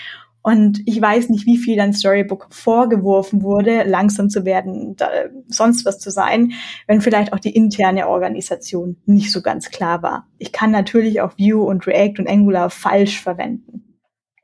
Und 0.43 0.81
ich 0.87 1.01
weiß 1.01 1.29
nicht, 1.29 1.45
wie 1.45 1.59
viel 1.59 1.77
dann 1.77 1.93
Storybook 1.93 2.49
vorgeworfen 2.51 3.43
wurde, 3.43 3.83
langsam 3.85 4.31
zu 4.31 4.47
werden, 4.47 4.97
da, 4.97 5.11
sonst 5.49 5.85
was 5.85 5.99
zu 5.99 6.11
sein, 6.11 6.53
wenn 6.87 7.03
vielleicht 7.03 7.35
auch 7.35 7.41
die 7.41 7.55
interne 7.55 8.09
Organisation 8.09 8.97
nicht 9.05 9.33
so 9.33 9.43
ganz 9.43 9.71
klar 9.71 10.03
war. 10.03 10.27
Ich 10.39 10.53
kann 10.53 10.71
natürlich 10.71 11.21
auch 11.21 11.39
Vue 11.39 11.63
und 11.63 11.87
React 11.87 12.21
und 12.21 12.29
Angular 12.29 12.71
falsch 12.71 13.21
verwenden. 13.21 13.99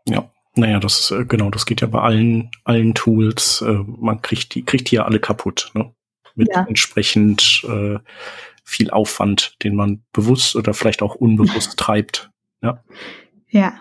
Ja, 0.06 0.30
naja, 0.54 0.80
das 0.80 1.00
ist, 1.00 1.10
äh, 1.12 1.24
genau, 1.24 1.48
das 1.48 1.64
geht 1.64 1.80
ja 1.80 1.86
bei 1.86 2.00
allen, 2.00 2.50
allen 2.64 2.94
Tools. 2.94 3.62
Äh, 3.62 3.78
man 3.86 4.20
kriegt 4.20 4.54
die, 4.54 4.64
kriegt 4.64 4.90
die 4.90 4.96
ja 4.96 5.04
alle 5.04 5.18
kaputt, 5.18 5.70
ne? 5.74 5.92
Mit 6.34 6.48
ja. 6.52 6.66
entsprechend 6.68 7.64
äh, 7.66 7.98
viel 8.66 8.90
Aufwand, 8.90 9.56
den 9.62 9.76
man 9.76 10.02
bewusst 10.12 10.56
oder 10.56 10.74
vielleicht 10.74 11.00
auch 11.00 11.14
unbewusst 11.14 11.76
treibt. 11.78 12.30
Ja. 12.60 12.82
Ja. 13.48 13.80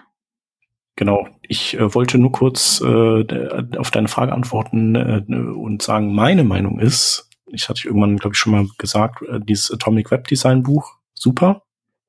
Genau. 0.96 1.28
Ich 1.42 1.78
äh, 1.78 1.94
wollte 1.94 2.18
nur 2.20 2.32
kurz 2.32 2.80
äh, 2.82 3.78
auf 3.78 3.92
deine 3.92 4.08
Frage 4.08 4.32
antworten 4.32 4.96
äh, 4.96 5.24
und 5.28 5.82
sagen, 5.82 6.14
meine 6.14 6.44
Meinung 6.44 6.80
ist, 6.80 7.30
ich 7.48 7.68
hatte 7.68 7.88
irgendwann, 7.88 8.18
glaube 8.18 8.36
ich, 8.36 8.40
schon 8.40 8.54
mal 8.54 8.68
gesagt, 8.78 9.24
äh, 9.24 9.40
dieses 9.42 9.72
Atomic 9.72 10.12
Web 10.12 10.28
Design 10.28 10.64
Buch, 10.64 10.94
super, 11.14 11.64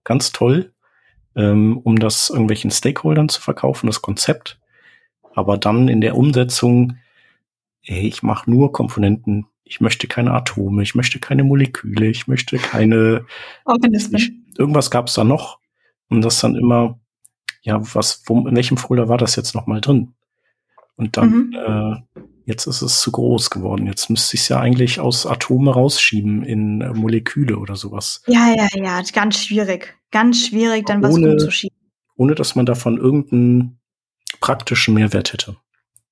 ganz 0.04 0.32
toll, 0.32 0.72
ähm, 1.34 1.78
um 1.78 1.98
das 1.98 2.30
irgendwelchen 2.30 2.70
Stakeholdern 2.70 3.28
zu 3.30 3.40
verkaufen, 3.40 3.86
das 3.86 4.02
Konzept. 4.02 4.60
Aber 5.34 5.56
dann 5.56 5.88
in 5.88 6.00
der 6.00 6.16
Umsetzung, 6.16 6.98
ey, 7.82 8.06
ich 8.06 8.22
mache 8.22 8.50
nur 8.50 8.70
Komponenten, 8.72 9.46
ich 9.66 9.80
möchte 9.80 10.06
keine 10.06 10.32
Atome, 10.32 10.82
ich 10.82 10.94
möchte 10.94 11.18
keine 11.18 11.42
Moleküle, 11.42 12.06
ich 12.06 12.28
möchte 12.28 12.56
keine 12.56 13.26
Organismen. 13.64 14.14
Ich, 14.16 14.32
irgendwas 14.56 14.90
gab 14.90 15.08
es 15.08 15.14
da 15.14 15.24
noch. 15.24 15.58
Und 16.08 16.24
das 16.24 16.40
dann 16.40 16.54
immer, 16.54 17.00
ja, 17.62 17.80
was, 17.94 18.22
wo, 18.26 18.46
in 18.46 18.54
welchem 18.54 18.76
Folder 18.76 19.08
war 19.08 19.18
das 19.18 19.34
jetzt 19.34 19.56
nochmal 19.56 19.80
drin? 19.80 20.14
Und 20.94 21.16
dann, 21.16 21.48
mhm. 21.48 22.04
äh, 22.16 22.22
jetzt 22.44 22.66
ist 22.66 22.80
es 22.80 23.00
zu 23.00 23.10
groß 23.10 23.50
geworden. 23.50 23.86
Jetzt 23.86 24.08
müsste 24.08 24.36
ich 24.36 24.42
es 24.42 24.48
ja 24.48 24.60
eigentlich 24.60 25.00
aus 25.00 25.26
Atome 25.26 25.72
rausschieben 25.72 26.44
in 26.44 26.80
äh, 26.80 26.92
Moleküle 26.94 27.58
oder 27.58 27.74
sowas. 27.74 28.22
Ja, 28.28 28.54
ja, 28.54 28.68
ja, 28.72 29.02
ganz 29.12 29.44
schwierig. 29.44 29.98
Ganz 30.12 30.46
schwierig, 30.46 30.86
dann 30.86 31.04
ohne, 31.04 31.26
was 31.26 31.32
umzuschieben. 31.32 31.76
Ohne 32.14 32.36
dass 32.36 32.54
man 32.54 32.66
davon 32.66 32.98
irgendeinen 32.98 33.80
praktischen 34.40 34.94
Mehrwert 34.94 35.32
hätte. 35.32 35.56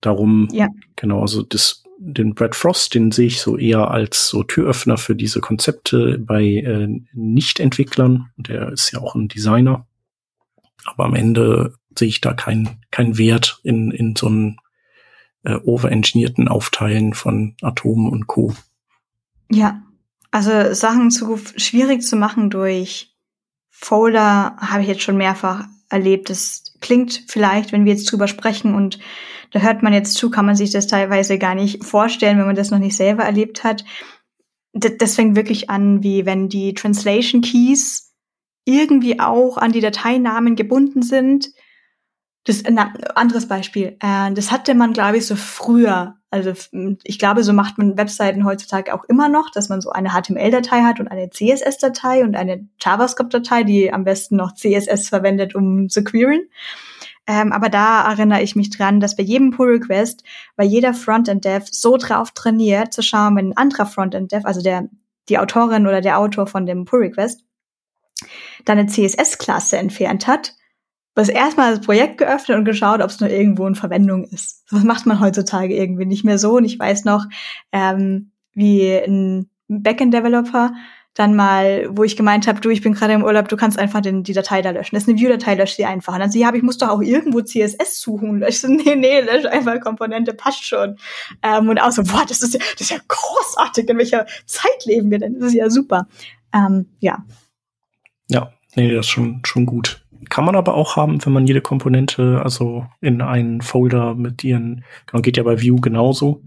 Darum, 0.01 0.49
ja. 0.53 0.67
genau, 0.97 1.21
also 1.23 1.43
das, 1.43 1.84
den 2.07 2.35
Brad 2.35 2.55
Frost, 2.55 2.95
den 2.95 3.11
sehe 3.11 3.29
ich 3.29 3.41
so 3.41 3.57
eher 3.57 3.91
als 3.91 4.29
so 4.29 4.43
Türöffner 4.43 4.99
für 4.99 5.17
diese 5.17 5.41
Konzepte 5.41 6.19
bei 6.19 6.43
äh, 6.43 6.89
Nicht-Entwicklern. 7.13 8.31
Der 8.37 8.71
ist 8.71 8.93
ja 8.93 9.01
auch 9.01 9.15
ein 9.15 9.29
Designer. 9.29 9.87
Aber 10.85 11.07
am 11.07 11.15
Ende 11.15 11.75
sehe 11.99 12.09
ich 12.09 12.21
da 12.21 12.35
keinen 12.35 12.81
keinen 12.91 13.17
Wert 13.17 13.61
in, 13.63 13.91
in 13.91 14.15
so 14.17 14.27
einem 14.27 14.59
äh, 15.45 15.57
overengineerten 15.57 16.49
Aufteilen 16.49 17.15
von 17.15 17.57
Atomen 17.63 18.11
und 18.11 18.27
Co. 18.27 18.55
Ja, 19.51 19.83
also 20.31 20.75
Sachen 20.75 21.11
zu 21.11 21.39
schwierig 21.57 22.03
zu 22.03 22.17
machen 22.17 22.51
durch 22.51 23.15
Folder 23.71 24.57
habe 24.59 24.83
ich 24.83 24.89
jetzt 24.89 25.03
schon 25.03 25.17
mehrfach 25.17 25.65
erlebt. 25.89 26.29
Das 26.29 26.75
klingt 26.81 27.25
vielleicht, 27.29 27.73
wenn 27.73 27.85
wir 27.85 27.93
jetzt 27.93 28.11
drüber 28.11 28.29
sprechen 28.29 28.75
und 28.75 28.99
da 29.55 29.61
hört 29.61 29.85
man 29.85 29.93
jetzt 29.93 30.15
zu, 30.15 30.31
kann 30.31 30.47
man 30.47 30.57
sich 30.57 30.73
das 30.73 30.89
teilweise 30.89 31.39
gar 31.39 31.55
nicht 31.55 31.85
vorstellen, 31.85 32.39
wenn 32.39 32.47
man 32.47 32.57
das 32.57 32.73
noch 32.73 32.81
nicht 32.81 32.97
selber 32.97 33.23
erlebt 33.23 33.63
hat. 33.63 33.85
das 34.73 35.15
fängt 35.15 35.37
wirklich 35.37 35.71
an, 35.71 36.03
wie 36.03 36.27
wenn 36.27 36.49
die 36.49 36.75
Translation 36.75 37.41
Keys 37.41 38.13
irgendwie 38.65 39.21
auch 39.21 39.57
an 39.57 39.71
die 39.71 39.81
Dateinamen 39.81 40.57
gebunden 40.57 41.03
sind. 41.03 41.53
Das 42.43 42.65
ein 42.65 42.79
anderes 42.79 43.47
Beispiel. 43.47 43.97
Äh, 44.01 44.33
das 44.33 44.51
hatte 44.51 44.75
man, 44.75 44.93
glaube 44.93 45.19
ich, 45.19 45.27
so 45.27 45.37
früher. 45.37 46.17
Also 46.33 46.53
ich 47.05 47.21
glaube, 47.21 47.45
so 47.45 47.53
macht 47.53 47.79
man 47.79 47.97
Webseiten 47.97 48.45
heutzutage 48.45 48.93
auch 48.93 49.05
immer 49.05 49.29
noch, 49.29 49.51
dass 49.53 49.69
man 49.69 49.81
so 49.81 49.91
eine 49.91 50.11
HTML-Datei 50.11 50.83
hat 50.83 50.99
und 50.99 51.07
eine 51.07 51.31
CSS-Datei 51.31 52.25
und 52.25 52.35
eine 52.35 52.69
JavaScript-Datei, 52.81 53.63
die 53.63 53.93
am 53.93 54.03
besten 54.03 54.35
noch 54.35 54.53
CSS 54.53 55.11
verwendet, 55.11 55.55
um 55.55 55.89
zu 55.89 56.03
queeren. 56.03 56.49
Ähm, 57.27 57.53
aber 57.53 57.69
da 57.69 58.11
erinnere 58.11 58.43
ich 58.43 58.55
mich 58.55 58.71
dran, 58.71 59.01
dass 59.01 59.17
bei 59.17 59.23
jedem 59.23 59.51
Pull-Request 59.51 60.25
bei 60.57 60.65
jeder 60.65 60.93
Frontend-Dev 60.93 61.69
so 61.71 61.97
drauf 61.97 62.33
trainiert, 62.33 62.93
zu 62.93 63.03
schauen, 63.03 63.37
wenn 63.37 63.51
ein 63.51 63.57
anderer 63.57 63.87
Frontend-Dev, 63.87 64.47
also 64.47 64.61
der, 64.61 64.89
die 65.29 65.39
Autorin 65.39 65.87
oder 65.87 66.03
der 66.03 66.19
Autor 66.19 66.47
von 66.47 66.67
dem 66.67 66.85
Pull-Request, 66.85 67.45
dann 68.65 68.79
eine 68.79 68.89
CSS-Klasse 68.89 69.79
entfernt 69.79 70.27
hat, 70.27 70.55
was 71.15 71.29
erstmal 71.29 71.77
das 71.77 71.85
Projekt 71.85 72.19
geöffnet 72.19 72.59
und 72.59 72.65
geschaut, 72.65 73.01
ob 73.01 73.09
es 73.09 73.21
nur 73.21 73.31
irgendwo 73.31 73.67
in 73.67 73.75
Verwendung 73.75 74.25
ist. 74.25 74.65
Das 74.71 74.85
macht 74.85 75.07
man 75.07 75.21
heutzutage 75.21 75.75
irgendwie 75.75 76.07
nicht 76.07 76.25
mehr 76.25 76.39
so. 76.39 76.57
Und 76.57 76.65
ich 76.65 76.79
weiß 76.79 77.05
noch, 77.05 77.25
ähm, 77.73 78.33
wie 78.53 78.93
ein 78.93 79.49
Backend-Developer 79.69 80.75
dann 81.15 81.37
mal, 81.37 81.87
wo 81.91 82.03
ich 82.03 82.17
gemeint 82.17 82.49
habe, 82.49 82.61
du, 82.61 82.71
ich 82.71 82.83
bin 82.83 82.93
gerade 82.93 83.13
im 83.13 83.23
Urlaub, 83.23 83.49
du 83.49 83.57
kannst 83.57 83.79
einfach 83.79 84.01
den, 84.01 84.25
die 84.25 84.33
Datei 84.33 84.63
da 84.63 84.71
löschen. 84.71 84.97
Das 84.97 85.05
ist 85.05 85.09
eine 85.09 85.19
View-Datei, 85.19 85.55
lösch 85.55 85.75
sie 85.75 85.85
einfach. 85.85 86.13
Und 86.13 86.19
dann 86.19 86.31
sie, 86.31 86.41
ja, 86.41 86.49
aber 86.49 86.57
ich 86.57 86.65
muss 86.65 86.79
doch 86.79 86.89
auch 86.89 87.01
irgendwo 87.01 87.41
CSS 87.41 88.01
suchen. 88.01 88.41
Lösch 88.41 88.57
so, 88.57 88.69
nee, 88.69 88.97
nee, 88.97 89.21
lösch 89.21 89.47
einfach 89.47 89.79
Komponente, 89.81 90.35
passt 90.35 90.67
schon. 90.67 90.97
Ähm, 91.43 91.69
und 91.69 91.79
auch 91.79 91.93
so, 91.93 92.03
boah, 92.03 92.25
das 92.29 92.43
ist 92.43 92.55
ja, 92.55 92.61
das 92.73 92.81
ist 92.81 92.91
ja 92.91 92.99
großartig. 93.07 93.89
In 93.89 93.99
welcher 93.99 94.27
Zeit 94.47 94.85
leben 94.87 95.11
wir 95.13 95.21
denn? 95.21 95.39
Das 95.39 95.51
ist 95.51 95.55
ja 95.55 95.71
super. 95.71 96.09
Ähm, 96.53 96.87
ja. 96.99 97.25
Ja, 98.29 98.53
nee, 98.75 98.93
das 98.93 99.07
ist 99.07 99.11
schon, 99.11 99.41
schon 99.45 99.67
gut. 99.67 100.05
Kann 100.31 100.45
man 100.45 100.57
aber 100.57 100.75
auch 100.75 100.97
haben, 100.97 101.25
wenn 101.25 101.33
man 101.33 101.47
jede 101.47 101.61
Komponente 101.61 102.41
also 102.43 102.87
in 103.01 103.23
einen 103.23 103.61
Folder 103.61 104.15
mit 104.15 104.43
ihren, 104.43 104.85
genau, 105.07 105.21
geht 105.23 105.37
ja 105.37 105.43
bei 105.45 105.61
View 105.61 105.77
genauso, 105.77 106.43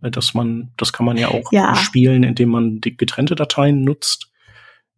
dass 0.00 0.34
man, 0.34 0.72
das 0.76 0.92
kann 0.92 1.06
man 1.06 1.16
ja 1.16 1.28
auch 1.28 1.52
ja. 1.52 1.74
spielen, 1.74 2.22
indem 2.22 2.50
man 2.50 2.80
getrennte 2.80 3.34
Dateien 3.34 3.84
nutzt. 3.84 4.30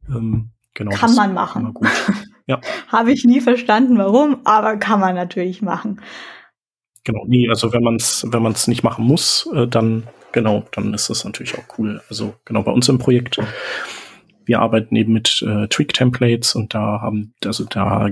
Ähm, 0.08 0.50
genau. 0.74 0.90
Kann 0.96 1.14
man 1.14 1.34
machen. 1.34 1.74
Ja. 2.46 2.60
Habe 2.88 3.12
ich 3.12 3.24
nie 3.24 3.40
verstanden, 3.40 3.98
warum, 3.98 4.40
aber 4.44 4.76
kann 4.76 5.00
man 5.00 5.14
natürlich 5.14 5.62
machen. 5.62 6.00
Genau, 7.04 7.24
nee, 7.26 7.48
also 7.48 7.72
wenn 7.72 7.82
man 7.82 7.96
es, 7.96 8.26
wenn 8.28 8.42
man 8.42 8.52
es 8.52 8.68
nicht 8.68 8.82
machen 8.82 9.04
muss, 9.04 9.48
äh, 9.54 9.66
dann 9.66 10.04
genau, 10.32 10.64
dann 10.72 10.92
ist 10.92 11.08
das 11.08 11.24
natürlich 11.24 11.56
auch 11.58 11.78
cool. 11.78 12.02
Also 12.10 12.34
genau 12.44 12.62
bei 12.62 12.72
uns 12.72 12.88
im 12.88 12.98
Projekt 12.98 13.38
wir 14.48 14.60
arbeiten 14.60 14.96
eben 14.96 15.12
mit 15.12 15.44
äh, 15.46 15.68
Twig-Templates 15.68 16.54
und 16.54 16.74
da 16.74 17.02
haben, 17.02 17.34
also 17.44 17.64
da 17.64 18.08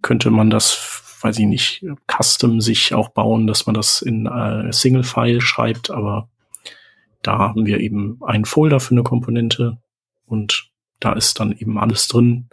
könnte 0.00 0.30
man 0.30 0.48
das, 0.48 0.97
weiß 1.20 1.38
ich 1.38 1.46
nicht, 1.46 1.84
custom 2.06 2.60
sich 2.60 2.94
auch 2.94 3.10
bauen, 3.10 3.46
dass 3.46 3.66
man 3.66 3.74
das 3.74 4.02
in 4.02 4.26
äh, 4.26 4.72
Single-File 4.72 5.40
schreibt, 5.40 5.90
aber 5.90 6.28
da 7.22 7.38
haben 7.38 7.66
wir 7.66 7.80
eben 7.80 8.20
einen 8.22 8.44
Folder 8.44 8.80
für 8.80 8.92
eine 8.92 9.02
Komponente 9.02 9.78
und 10.24 10.70
da 11.00 11.12
ist 11.12 11.40
dann 11.40 11.52
eben 11.52 11.78
alles 11.78 12.08
drin 12.08 12.48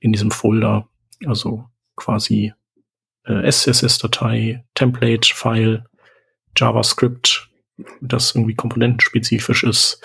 in 0.00 0.12
diesem 0.12 0.30
Folder, 0.30 0.88
also 1.26 1.64
quasi 1.96 2.52
äh, 3.24 3.50
SCSS-Datei, 3.50 4.64
Template-File, 4.74 5.84
JavaScript, 6.56 7.50
das 8.00 8.34
irgendwie 8.34 8.54
komponentenspezifisch 8.54 9.64
ist, 9.64 10.00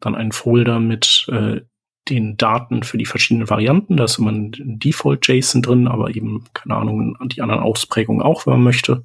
dann 0.00 0.14
ein 0.14 0.32
Folder 0.32 0.80
mit 0.80 1.26
äh, 1.30 1.62
den 2.10 2.36
Daten 2.36 2.82
für 2.82 2.98
die 2.98 3.06
verschiedenen 3.06 3.48
Varianten. 3.48 3.96
Da 3.96 4.04
ist 4.04 4.18
immer 4.18 4.32
ein 4.32 4.52
Default-JSON 4.54 5.62
drin, 5.62 5.88
aber 5.88 6.14
eben, 6.14 6.44
keine 6.52 6.76
Ahnung, 6.76 7.16
die 7.28 7.42
anderen 7.42 7.62
Ausprägungen 7.62 8.22
auch, 8.22 8.46
wenn 8.46 8.54
man 8.54 8.62
möchte. 8.62 9.04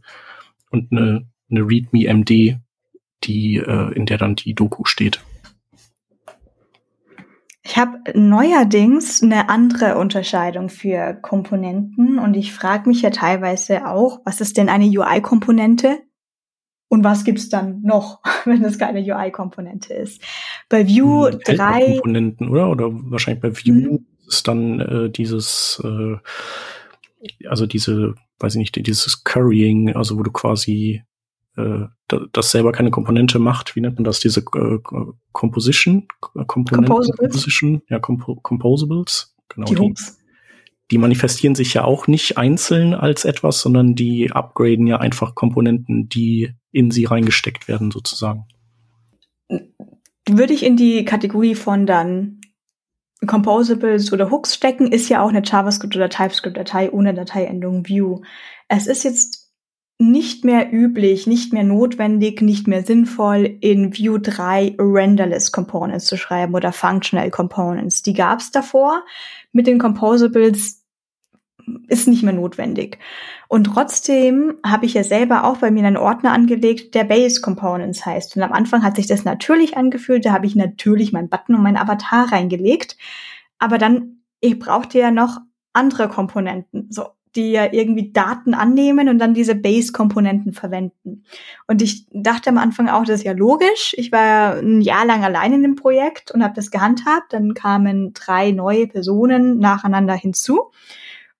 Und 0.71 0.91
eine, 0.91 1.27
eine 1.49 1.61
README-MD, 1.61 2.57
die, 3.23 3.55
äh, 3.55 3.93
in 3.93 4.05
der 4.05 4.17
dann 4.17 4.35
die 4.35 4.53
Doku 4.53 4.85
steht. 4.85 5.21
Ich 7.67 7.77
habe 7.77 7.97
neuerdings 8.13 9.23
eine 9.23 9.49
andere 9.49 9.97
Unterscheidung 9.97 10.69
für 10.69 11.15
Komponenten 11.15 12.19
und 12.19 12.35
ich 12.35 12.53
frage 12.53 12.87
mich 12.87 13.01
ja 13.01 13.09
teilweise 13.09 13.87
auch, 13.87 14.19
was 14.23 14.39
ist 14.39 14.57
denn 14.57 14.69
eine 14.69 14.85
UI-Komponente? 14.85 16.03
Und 16.87 17.03
was 17.03 17.23
gibt's 17.23 17.49
dann 17.49 17.81
noch, 17.81 18.21
wenn 18.45 18.63
es 18.63 18.77
keine 18.77 18.99
UI-Komponente 18.99 19.93
ist? 19.93 20.21
Bei 20.69 20.87
Vue 20.87 21.31
hm, 21.31 21.39
3. 21.43 21.93
Komponenten, 21.93 22.49
oder? 22.49 22.69
Oder 22.69 22.89
wahrscheinlich 22.91 23.41
bei 23.41 23.51
Vue 23.51 23.89
hm. 23.89 24.05
ist 24.27 24.47
dann 24.47 24.79
äh, 24.79 25.09
dieses, 25.09 25.81
äh, 25.83 26.17
also 27.47 27.65
diese, 27.65 28.15
weiß 28.39 28.55
ich 28.55 28.59
nicht, 28.59 28.87
dieses 28.87 29.23
Currying, 29.23 29.95
also 29.95 30.17
wo 30.17 30.23
du 30.23 30.31
quasi 30.31 31.03
äh, 31.57 31.85
das 32.31 32.51
selber 32.51 32.71
keine 32.71 32.91
Komponente 32.91 33.39
macht, 33.39 33.75
wie 33.75 33.81
nennt 33.81 33.95
man 33.95 34.03
das, 34.03 34.19
diese 34.19 34.41
äh, 34.41 34.79
Composition? 35.31 36.07
Komponenten, 36.47 37.13
Composition, 37.17 37.81
ja, 37.89 37.99
Compo 37.99 38.35
Composables. 38.35 39.35
Genau, 39.49 39.65
die, 39.65 39.75
die 39.75 39.93
die 40.91 40.97
manifestieren 40.97 41.55
sich 41.55 41.73
ja 41.73 41.83
auch 41.83 42.07
nicht 42.07 42.37
einzeln 42.37 42.93
als 42.93 43.25
etwas, 43.25 43.59
sondern 43.59 43.95
die 43.95 44.31
upgraden 44.31 44.87
ja 44.87 44.97
einfach 44.97 45.33
Komponenten, 45.35 46.09
die 46.09 46.53
in 46.71 46.91
sie 46.91 47.05
reingesteckt 47.05 47.67
werden, 47.67 47.91
sozusagen. 47.91 48.45
Würde 50.29 50.53
ich 50.53 50.63
in 50.63 50.77
die 50.77 51.05
Kategorie 51.05 51.55
von 51.55 51.85
dann 51.85 52.41
Composables 53.25 54.11
oder 54.13 54.29
Hooks 54.29 54.53
stecken, 54.53 54.91
ist 54.91 55.09
ja 55.09 55.23
auch 55.23 55.29
eine 55.29 55.41
JavaScript 55.43 55.95
oder 55.95 56.09
TypeScript-Datei 56.09 56.91
ohne 56.91 57.13
Dateiendung 57.13 57.87
View. 57.87 58.21
Es 58.67 58.87
ist 58.87 59.03
jetzt 59.03 59.44
nicht 59.97 60.43
mehr 60.43 60.73
üblich, 60.73 61.25
nicht 61.25 61.53
mehr 61.53 61.63
notwendig, 61.63 62.41
nicht 62.41 62.67
mehr 62.67 62.83
sinnvoll, 62.83 63.57
in 63.61 63.93
Vue 63.97 64.19
3 64.19 64.75
Renderless 64.77 65.51
Components 65.51 66.05
zu 66.05 66.17
schreiben 66.17 66.53
oder 66.53 66.73
Functional 66.73 67.31
Components. 67.31 68.01
Die 68.01 68.13
gab 68.13 68.39
es 68.39 68.51
davor. 68.51 69.05
Mit 69.53 69.67
den 69.67 69.79
Composables 69.79 70.83
ist 71.87 72.07
nicht 72.07 72.23
mehr 72.23 72.33
notwendig. 72.33 72.99
Und 73.47 73.65
trotzdem 73.65 74.55
habe 74.65 74.85
ich 74.85 74.93
ja 74.95 75.03
selber 75.03 75.45
auch 75.45 75.57
bei 75.57 75.71
mir 75.71 75.85
einen 75.85 75.97
Ordner 75.97 76.33
angelegt, 76.33 76.93
der 76.93 77.05
Base 77.05 77.41
Components 77.41 78.05
heißt. 78.05 78.35
Und 78.35 78.43
am 78.43 78.51
Anfang 78.51 78.83
hat 78.83 78.97
sich 78.97 79.07
das 79.07 79.23
natürlich 79.23 79.77
angefühlt, 79.77 80.25
da 80.25 80.33
habe 80.33 80.45
ich 80.45 80.55
natürlich 80.55 81.13
meinen 81.13 81.29
Button 81.29 81.55
und 81.55 81.63
meinen 81.63 81.77
Avatar 81.77 82.31
reingelegt. 82.31 82.97
Aber 83.59 83.77
dann, 83.77 84.19
ich 84.41 84.59
brauchte 84.59 84.99
ja 84.99 85.11
noch 85.11 85.39
andere 85.73 86.09
Komponenten. 86.09 86.87
So, 86.91 87.07
die 87.35 87.51
ja 87.51 87.71
irgendwie 87.71 88.11
Daten 88.11 88.53
annehmen 88.53 89.09
und 89.09 89.19
dann 89.19 89.33
diese 89.33 89.55
Base-Komponenten 89.55 90.53
verwenden. 90.53 91.23
Und 91.67 91.81
ich 91.81 92.07
dachte 92.11 92.49
am 92.49 92.57
Anfang 92.57 92.89
auch, 92.89 93.03
das 93.03 93.19
ist 93.19 93.25
ja 93.25 93.33
logisch. 93.33 93.93
Ich 93.97 94.11
war 94.11 94.57
ein 94.57 94.81
Jahr 94.81 95.05
lang 95.05 95.23
allein 95.23 95.53
in 95.53 95.61
dem 95.61 95.75
Projekt 95.75 96.31
und 96.31 96.43
habe 96.43 96.53
das 96.53 96.71
gehandhabt. 96.71 97.33
Dann 97.33 97.53
kamen 97.53 98.13
drei 98.13 98.51
neue 98.51 98.87
Personen 98.87 99.59
nacheinander 99.59 100.13
hinzu. 100.13 100.71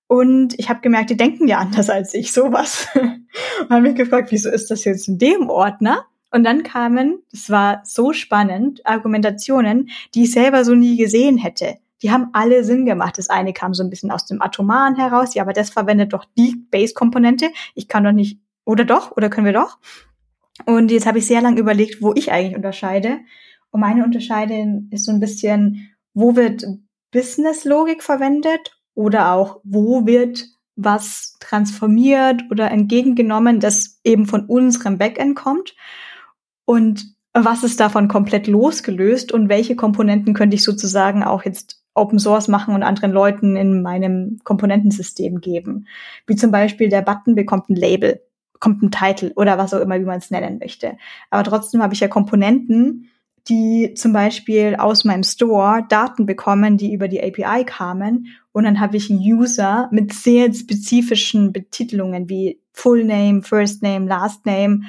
Und 0.06 0.54
ich 0.58 0.68
habe 0.68 0.80
gemerkt, 0.80 1.10
die 1.10 1.16
denken 1.16 1.48
ja 1.48 1.58
anders 1.58 1.90
als 1.90 2.14
ich, 2.14 2.32
sowas. 2.32 2.88
und 2.94 3.70
habe 3.70 3.82
mich 3.82 3.96
gefragt, 3.96 4.30
wieso 4.30 4.50
ist 4.50 4.70
das 4.70 4.84
jetzt 4.84 5.08
in 5.08 5.18
dem 5.18 5.48
Ordner? 5.48 6.04
Und 6.30 6.44
dann 6.44 6.62
kamen, 6.62 7.22
das 7.30 7.50
war 7.50 7.80
so 7.84 8.12
spannend, 8.12 8.84
Argumentationen, 8.84 9.88
die 10.14 10.24
ich 10.24 10.32
selber 10.32 10.64
so 10.64 10.74
nie 10.74 10.96
gesehen 10.96 11.38
hätte 11.38 11.78
die 12.02 12.10
haben 12.10 12.28
alle 12.32 12.64
Sinn 12.64 12.84
gemacht. 12.84 13.18
Das 13.18 13.30
eine 13.30 13.52
kam 13.52 13.74
so 13.74 13.82
ein 13.82 13.90
bisschen 13.90 14.10
aus 14.10 14.26
dem 14.26 14.42
Atomaren 14.42 14.96
heraus, 14.96 15.34
ja, 15.34 15.42
aber 15.42 15.52
das 15.52 15.70
verwendet 15.70 16.12
doch 16.12 16.24
die 16.36 16.56
Base-Komponente. 16.70 17.50
Ich 17.74 17.88
kann 17.88 18.04
doch 18.04 18.12
nicht, 18.12 18.40
oder 18.64 18.84
doch, 18.84 19.16
oder 19.16 19.30
können 19.30 19.46
wir 19.46 19.52
doch? 19.52 19.78
Und 20.64 20.90
jetzt 20.90 21.06
habe 21.06 21.18
ich 21.18 21.26
sehr 21.26 21.42
lange 21.42 21.60
überlegt, 21.60 22.02
wo 22.02 22.12
ich 22.14 22.32
eigentlich 22.32 22.56
unterscheide. 22.56 23.18
Und 23.70 23.80
meine 23.80 24.04
Unterscheidung 24.04 24.88
ist 24.90 25.04
so 25.04 25.12
ein 25.12 25.20
bisschen, 25.20 25.90
wo 26.14 26.34
wird 26.34 26.66
Business-Logik 27.12 28.02
verwendet 28.02 28.78
oder 28.94 29.32
auch, 29.32 29.60
wo 29.64 30.06
wird 30.06 30.46
was 30.76 31.36
transformiert 31.40 32.42
oder 32.50 32.70
entgegengenommen, 32.70 33.60
das 33.60 34.00
eben 34.04 34.26
von 34.26 34.46
unserem 34.46 34.98
Backend 34.98 35.36
kommt. 35.36 35.74
Und 36.64 37.16
was 37.32 37.64
ist 37.64 37.80
davon 37.80 38.08
komplett 38.08 38.46
losgelöst 38.46 39.32
und 39.32 39.48
welche 39.48 39.76
Komponenten 39.76 40.34
könnte 40.34 40.56
ich 40.56 40.64
sozusagen 40.64 41.22
auch 41.22 41.44
jetzt 41.44 41.75
Open 41.96 42.18
Source 42.18 42.48
machen 42.48 42.74
und 42.74 42.82
anderen 42.82 43.12
Leuten 43.12 43.56
in 43.56 43.82
meinem 43.82 44.38
Komponentensystem 44.44 45.40
geben. 45.40 45.86
Wie 46.26 46.36
zum 46.36 46.50
Beispiel 46.50 46.88
der 46.88 47.02
Button 47.02 47.34
bekommt 47.34 47.68
ein 47.68 47.76
Label, 47.76 48.20
kommt 48.60 48.82
ein 48.82 48.90
Titel 48.90 49.32
oder 49.36 49.58
was 49.58 49.74
auch 49.74 49.80
immer, 49.80 49.98
wie 49.98 50.04
man 50.04 50.18
es 50.18 50.30
nennen 50.30 50.58
möchte. 50.58 50.96
Aber 51.30 51.44
trotzdem 51.44 51.82
habe 51.82 51.94
ich 51.94 52.00
ja 52.00 52.08
Komponenten, 52.08 53.10
die 53.48 53.94
zum 53.94 54.12
Beispiel 54.12 54.76
aus 54.76 55.04
meinem 55.04 55.22
Store 55.22 55.84
Daten 55.88 56.26
bekommen, 56.26 56.76
die 56.76 56.92
über 56.92 57.08
die 57.08 57.22
API 57.22 57.64
kamen. 57.64 58.26
Und 58.52 58.64
dann 58.64 58.80
habe 58.80 58.96
ich 58.96 59.10
einen 59.10 59.20
User 59.20 59.88
mit 59.92 60.12
sehr 60.12 60.52
spezifischen 60.52 61.52
Betitelungen 61.52 62.28
wie 62.28 62.60
Full 62.72 63.04
Name, 63.04 63.42
First 63.42 63.82
Name, 63.82 64.06
Last 64.06 64.46
Name 64.46 64.82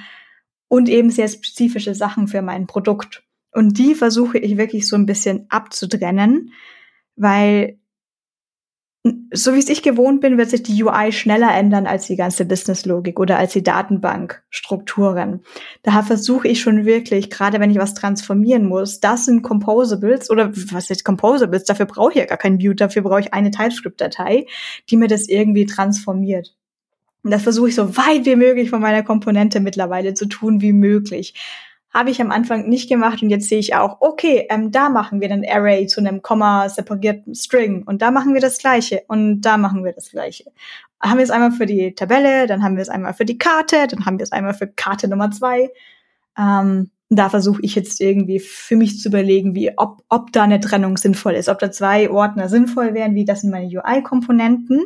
und 0.67 0.89
eben 0.89 1.11
sehr 1.11 1.27
spezifische 1.27 1.95
Sachen 1.95 2.27
für 2.27 2.41
mein 2.41 2.67
Produkt. 2.67 3.23
Und 3.53 3.77
die 3.77 3.95
versuche 3.95 4.37
ich 4.37 4.57
wirklich 4.57 4.87
so 4.87 4.95
ein 4.95 5.05
bisschen 5.05 5.45
abzutrennen, 5.49 6.51
weil 7.17 7.77
so 9.33 9.53
wie 9.53 9.59
es 9.59 9.69
ich 9.69 9.83
gewohnt 9.83 10.19
bin, 10.19 10.37
wird 10.37 10.49
sich 10.49 10.63
die 10.63 10.83
UI 10.83 11.11
schneller 11.13 11.53
ändern 11.53 11.87
als 11.87 12.07
die 12.07 12.17
ganze 12.17 12.45
Businesslogik 12.45 13.19
oder 13.19 13.37
als 13.37 13.53
die 13.53 13.63
Datenbankstrukturen. 13.63 15.43
Daher 15.83 16.03
versuche 16.03 16.47
ich 16.47 16.59
schon 16.59 16.85
wirklich, 16.85 17.29
gerade 17.29 17.59
wenn 17.59 17.71
ich 17.71 17.77
was 17.77 17.93
transformieren 17.93 18.65
muss, 18.65 18.99
das 18.99 19.25
sind 19.25 19.43
Composables 19.43 20.29
oder 20.29 20.51
was 20.71 20.89
ist 20.89 21.05
Composables? 21.05 21.63
Dafür 21.63 21.85
brauche 21.85 22.11
ich 22.11 22.17
ja 22.17 22.25
gar 22.25 22.37
kein 22.37 22.59
View, 22.59 22.73
dafür 22.73 23.01
brauche 23.01 23.21
ich 23.21 23.33
eine 23.33 23.51
TypeScript-Datei, 23.51 24.45
die 24.89 24.97
mir 24.97 25.07
das 25.07 25.29
irgendwie 25.29 25.65
transformiert. 25.65 26.53
Und 27.23 27.31
das 27.31 27.43
versuche 27.43 27.69
ich 27.69 27.75
so 27.75 27.95
weit 27.97 28.25
wie 28.25 28.35
möglich 28.35 28.69
von 28.69 28.81
meiner 28.81 29.03
Komponente 29.03 29.59
mittlerweile 29.59 30.13
zu 30.13 30.25
tun 30.25 30.61
wie 30.61 30.73
möglich. 30.73 31.33
Habe 31.97 32.11
ich 32.11 32.21
am 32.21 32.29
Anfang 32.29 32.69
nicht 32.69 32.89
gemacht 32.89 33.23
und 33.23 33.31
jetzt 33.31 33.49
sehe 33.49 33.57
ich 33.57 33.73
auch, 33.73 34.01
okay, 34.01 34.45
ähm, 34.51 34.71
da 34.71 34.87
machen 34.87 35.19
wir 35.19 35.31
einen 35.31 35.43
Array 35.49 35.87
zu 35.87 35.99
einem 35.99 36.21
Komma 36.21 36.69
separierten 36.69 37.33
String 37.33 37.81
und 37.81 38.03
da 38.03 38.11
machen 38.11 38.35
wir 38.35 38.39
das 38.39 38.59
gleiche 38.59 39.01
und 39.07 39.41
da 39.41 39.57
machen 39.57 39.83
wir 39.83 39.93
das 39.93 40.11
gleiche. 40.11 40.51
Haben 41.01 41.17
wir 41.17 41.23
es 41.23 41.31
einmal 41.31 41.51
für 41.51 41.65
die 41.65 41.95
Tabelle, 41.95 42.45
dann 42.45 42.61
haben 42.61 42.75
wir 42.75 42.83
es 42.83 42.89
einmal 42.89 43.15
für 43.15 43.25
die 43.25 43.39
Karte, 43.39 43.87
dann 43.87 44.05
haben 44.05 44.19
wir 44.19 44.23
es 44.25 44.31
einmal 44.31 44.53
für 44.53 44.67
Karte 44.67 45.07
Nummer 45.07 45.31
zwei. 45.31 45.71
Ähm, 46.37 46.91
da 47.09 47.29
versuche 47.29 47.63
ich 47.63 47.73
jetzt 47.73 47.99
irgendwie 47.99 48.39
für 48.39 48.75
mich 48.75 48.99
zu 48.99 49.09
überlegen, 49.09 49.55
wie 49.55 49.75
ob, 49.75 50.03
ob 50.07 50.31
da 50.33 50.43
eine 50.43 50.59
Trennung 50.59 50.97
sinnvoll 50.97 51.33
ist, 51.33 51.49
ob 51.49 51.57
da 51.57 51.71
zwei 51.71 52.11
Ordner 52.11 52.47
sinnvoll 52.47 52.93
wären, 52.93 53.15
wie 53.15 53.25
das 53.25 53.41
sind 53.41 53.49
meine 53.49 53.65
UI-Komponenten. 53.65 54.85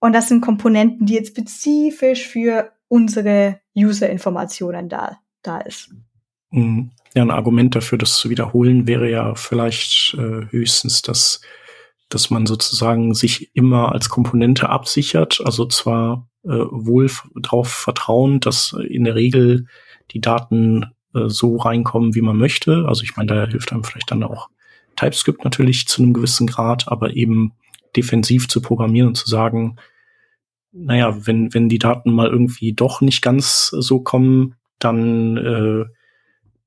Und 0.00 0.14
das 0.14 0.28
sind 0.28 0.40
Komponenten, 0.40 1.04
die 1.04 1.16
jetzt 1.16 1.28
spezifisch 1.28 2.26
für 2.26 2.72
unsere 2.88 3.60
User-Informationen 3.76 4.88
da, 4.88 5.18
da 5.42 5.58
ist. 5.58 5.90
Mhm. 6.54 6.90
Ja, 7.14 7.22
ein 7.22 7.30
Argument 7.30 7.74
dafür, 7.74 7.98
das 7.98 8.16
zu 8.16 8.30
wiederholen, 8.30 8.86
wäre 8.86 9.10
ja 9.10 9.34
vielleicht 9.34 10.14
äh, 10.14 10.46
höchstens, 10.50 11.02
dass, 11.02 11.40
dass 12.08 12.30
man 12.30 12.46
sozusagen 12.46 13.14
sich 13.14 13.54
immer 13.54 13.92
als 13.92 14.08
Komponente 14.08 14.68
absichert, 14.68 15.40
also 15.44 15.66
zwar 15.66 16.28
äh, 16.44 16.48
wohl 16.48 17.10
darauf 17.34 17.68
vertrauen, 17.68 18.40
dass 18.40 18.74
in 18.88 19.04
der 19.04 19.14
Regel 19.14 19.66
die 20.10 20.20
Daten 20.20 20.86
äh, 21.14 21.28
so 21.28 21.56
reinkommen, 21.56 22.14
wie 22.14 22.22
man 22.22 22.36
möchte. 22.36 22.84
Also 22.86 23.02
ich 23.02 23.16
meine, 23.16 23.34
da 23.34 23.46
hilft 23.46 23.72
einem 23.72 23.84
vielleicht 23.84 24.10
dann 24.10 24.22
auch 24.22 24.48
TypeScript 24.96 25.44
natürlich 25.44 25.86
zu 25.86 26.02
einem 26.02 26.12
gewissen 26.12 26.46
Grad, 26.46 26.88
aber 26.88 27.14
eben 27.14 27.52
defensiv 27.96 28.48
zu 28.48 28.60
programmieren 28.60 29.08
und 29.08 29.16
zu 29.16 29.28
sagen, 29.28 29.76
naja, 30.72 31.16
wenn, 31.26 31.54
wenn 31.54 31.68
die 31.68 31.78
Daten 31.78 32.12
mal 32.12 32.28
irgendwie 32.28 32.72
doch 32.72 33.00
nicht 33.00 33.22
ganz 33.22 33.68
so 33.68 34.00
kommen, 34.00 34.56
dann 34.80 35.36
äh, 35.36 35.84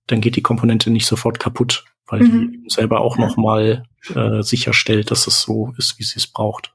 dann 0.08 0.22
geht 0.22 0.36
die 0.36 0.42
Komponente 0.42 0.90
nicht 0.90 1.06
sofort 1.06 1.40
kaputt, 1.40 1.86
weil 2.08 2.22
mhm. 2.22 2.64
die 2.64 2.70
selber 2.70 3.02
auch 3.02 3.18
ja. 3.18 3.26
noch 3.26 3.38
mal 3.38 3.84
äh, 4.16 4.42
sicherstellt, 4.42 5.12
dass 5.12 5.28
es 5.28 5.42
so 5.42 5.74
ist, 5.78 6.00
wie 6.00 6.04
sie 6.04 6.18
es 6.18 6.28
braucht. 6.28 6.74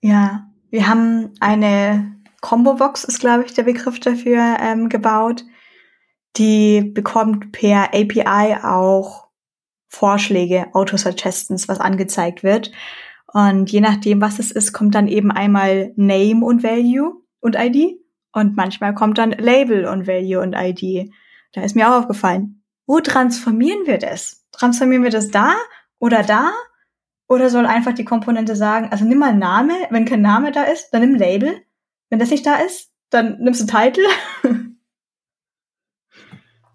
Ja, 0.00 0.46
wir 0.70 0.88
haben 0.88 1.30
eine 1.40 2.16
Combo-Box, 2.40 3.04
ist 3.04 3.20
glaube 3.20 3.44
ich 3.44 3.54
der 3.54 3.64
Begriff 3.64 4.00
dafür, 4.00 4.56
ähm, 4.60 4.88
gebaut. 4.88 5.44
Die 6.36 6.80
bekommt 6.80 7.52
per 7.52 7.94
API 7.94 8.56
auch 8.62 9.28
Vorschläge, 9.88 10.74
Autosuggestions, 10.74 11.68
was 11.68 11.78
angezeigt 11.78 12.42
wird. 12.42 12.72
Und 13.32 13.70
je 13.70 13.80
nachdem, 13.80 14.20
was 14.20 14.38
es 14.38 14.50
ist, 14.50 14.72
kommt 14.72 14.94
dann 14.94 15.08
eben 15.08 15.30
einmal 15.30 15.92
Name 15.96 16.44
und 16.44 16.62
Value 16.62 17.22
und 17.40 17.56
ID. 17.58 17.98
Und 18.32 18.56
manchmal 18.56 18.94
kommt 18.94 19.18
dann 19.18 19.32
Label 19.32 19.86
und 19.86 20.06
Value 20.06 20.40
und 20.40 20.54
ID. 20.54 21.12
Da 21.52 21.62
ist 21.62 21.76
mir 21.76 21.88
auch 21.88 22.00
aufgefallen, 22.00 22.62
wo 22.86 23.00
transformieren 23.00 23.86
wir 23.86 23.98
das? 23.98 24.46
Transformieren 24.52 25.02
wir 25.02 25.10
das 25.10 25.30
da 25.30 25.54
oder 25.98 26.22
da? 26.22 26.52
Oder 27.28 27.48
soll 27.48 27.66
einfach 27.66 27.94
die 27.94 28.04
Komponente 28.04 28.56
sagen, 28.56 28.88
also 28.90 29.04
nimm 29.04 29.18
mal 29.18 29.34
Name, 29.34 29.72
wenn 29.90 30.04
kein 30.04 30.20
Name 30.20 30.52
da 30.52 30.64
ist, 30.64 30.90
dann 30.90 31.00
nimm 31.00 31.14
Label. 31.14 31.62
Wenn 32.10 32.18
das 32.18 32.30
nicht 32.30 32.44
da 32.44 32.56
ist, 32.56 32.92
dann 33.08 33.38
nimmst 33.38 33.62
du 33.62 33.66
Titel. 33.66 34.02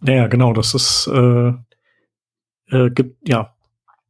ja, 0.01 0.27
genau, 0.27 0.53
das 0.53 0.73
ist 0.73 1.07
äh, 1.07 1.53
äh, 2.69 2.89
gibt 2.91 3.27
ja 3.27 3.56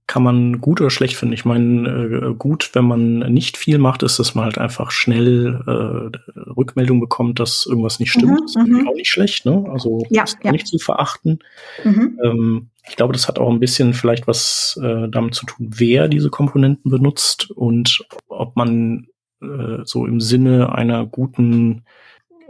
kann 0.07 0.23
man 0.23 0.61
gut 0.61 0.79
oder 0.79 0.89
schlecht 0.89 1.17
finden. 1.17 1.33
Ich 1.33 1.43
meine, 1.43 1.89
äh, 1.89 2.33
gut, 2.33 2.69
wenn 2.73 2.85
man 2.85 3.19
nicht 3.31 3.57
viel 3.57 3.77
macht, 3.77 4.03
ist, 4.03 4.17
dass 4.19 4.35
man 4.35 4.45
halt 4.45 4.57
einfach 4.57 4.89
schnell 4.89 5.61
äh, 5.67 6.39
Rückmeldung 6.49 7.01
bekommt, 7.01 7.41
dass 7.41 7.65
irgendwas 7.65 7.99
nicht 7.99 8.11
stimmt. 8.11 8.31
Mhm, 8.31 8.41
das 8.41 8.55
ist 8.55 8.67
mhm. 8.67 8.87
auch 8.87 8.95
nicht 8.95 9.09
schlecht, 9.09 9.45
ne? 9.45 9.65
Also 9.69 10.05
ja, 10.09 10.23
ist 10.23 10.37
ja. 10.43 10.53
nicht 10.53 10.67
zu 10.67 10.79
verachten. 10.79 11.39
Mhm. 11.83 12.19
Ähm, 12.23 12.69
ich 12.87 12.95
glaube, 12.95 13.11
das 13.11 13.27
hat 13.27 13.37
auch 13.37 13.51
ein 13.51 13.59
bisschen 13.59 13.93
vielleicht 13.93 14.27
was 14.27 14.79
äh, 14.81 15.09
damit 15.09 15.35
zu 15.35 15.45
tun, 15.45 15.71
wer 15.75 16.07
diese 16.07 16.29
Komponenten 16.29 16.89
benutzt 16.89 17.51
und 17.51 18.05
ob 18.29 18.55
man 18.55 19.07
äh, 19.41 19.79
so 19.83 20.05
im 20.05 20.21
Sinne 20.21 20.73
einer 20.73 21.05
guten 21.05 21.83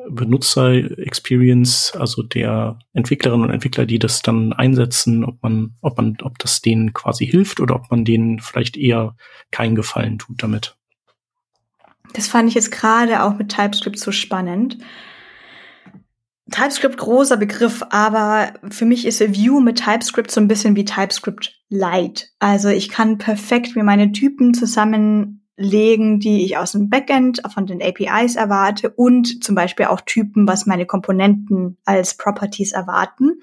Benutzer-Experience, 0.10 1.94
also 1.96 2.24
der 2.24 2.80
Entwicklerinnen 2.94 3.48
und 3.48 3.54
Entwickler, 3.54 3.86
die 3.86 4.00
das 4.00 4.22
dann 4.22 4.54
einsetzen, 4.54 5.24
ob 5.24 5.42
man, 5.44 5.76
ob 5.82 5.98
man, 5.98 6.18
ob 6.22 6.38
das 6.40 6.62
denen 6.62 6.94
quasi 6.94 7.26
hilft 7.26 7.60
oder 7.60 7.76
ob 7.76 7.92
man 7.92 8.06
denen 8.06 8.40
vielleicht 8.40 8.78
eher 8.78 9.16
keinen 9.52 9.76
Gefallen 9.76 10.18
tut 10.18 10.42
damit. 10.44 10.78
Das 12.14 12.28
fand 12.28 12.50
ich 12.50 12.56
jetzt 12.56 12.72
gerade 12.72 13.24
auch 13.24 13.38
mit 13.38 13.50
TypeScript 13.50 14.00
so 14.00 14.12
spannend. 14.12 14.78
TypeScript 16.52 16.98
großer 16.98 17.36
Begriff, 17.36 17.84
aber 17.90 18.54
für 18.70 18.86
mich 18.86 19.06
ist 19.06 19.20
Vue 19.22 19.62
mit 19.62 19.84
TypeScript 19.84 20.32
so 20.32 20.40
ein 20.40 20.48
bisschen 20.48 20.76
wie 20.76 20.86
TypeScript 20.86 21.54
Lite. 21.70 22.26
Also 22.40 22.70
ich 22.70 22.90
kann 22.90 23.18
perfekt 23.18 23.76
mir 23.76 23.84
meine 23.84 24.14
Typen 24.14 24.54
zusammen 24.54 25.47
legen, 25.58 26.20
die 26.20 26.46
ich 26.46 26.58
aus 26.58 26.74
dem 26.74 26.90
Backend 26.90 27.42
von 27.52 27.66
den 27.66 27.82
APIs 27.82 28.36
erwarte 28.36 28.92
und 28.92 29.44
zum 29.44 29.56
Beispiel 29.56 29.88
auch 29.88 30.02
Typen, 30.02 30.48
was 30.48 30.68
meine 30.68 30.86
Komponenten 30.86 31.78
als 31.84 32.16
Properties 32.16 32.72
erwarten. 32.72 33.42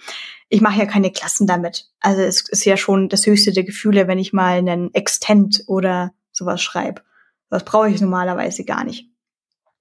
Ich 0.48 0.60
mache 0.60 0.78
ja 0.78 0.86
keine 0.86 1.10
Klassen 1.10 1.48
damit. 1.48 1.90
Also 2.00 2.22
es 2.22 2.48
ist 2.48 2.64
ja 2.64 2.76
schon 2.76 3.08
das 3.08 3.26
höchste 3.26 3.52
der 3.52 3.64
Gefühle, 3.64 4.06
wenn 4.06 4.18
ich 4.18 4.32
mal 4.32 4.56
einen 4.58 4.94
Extend 4.94 5.64
oder 5.66 6.14
sowas 6.30 6.62
schreibe. 6.62 7.02
Das 7.50 7.64
brauche 7.64 7.90
ich 7.90 8.00
normalerweise 8.00 8.64
gar 8.64 8.84
nicht. 8.84 9.10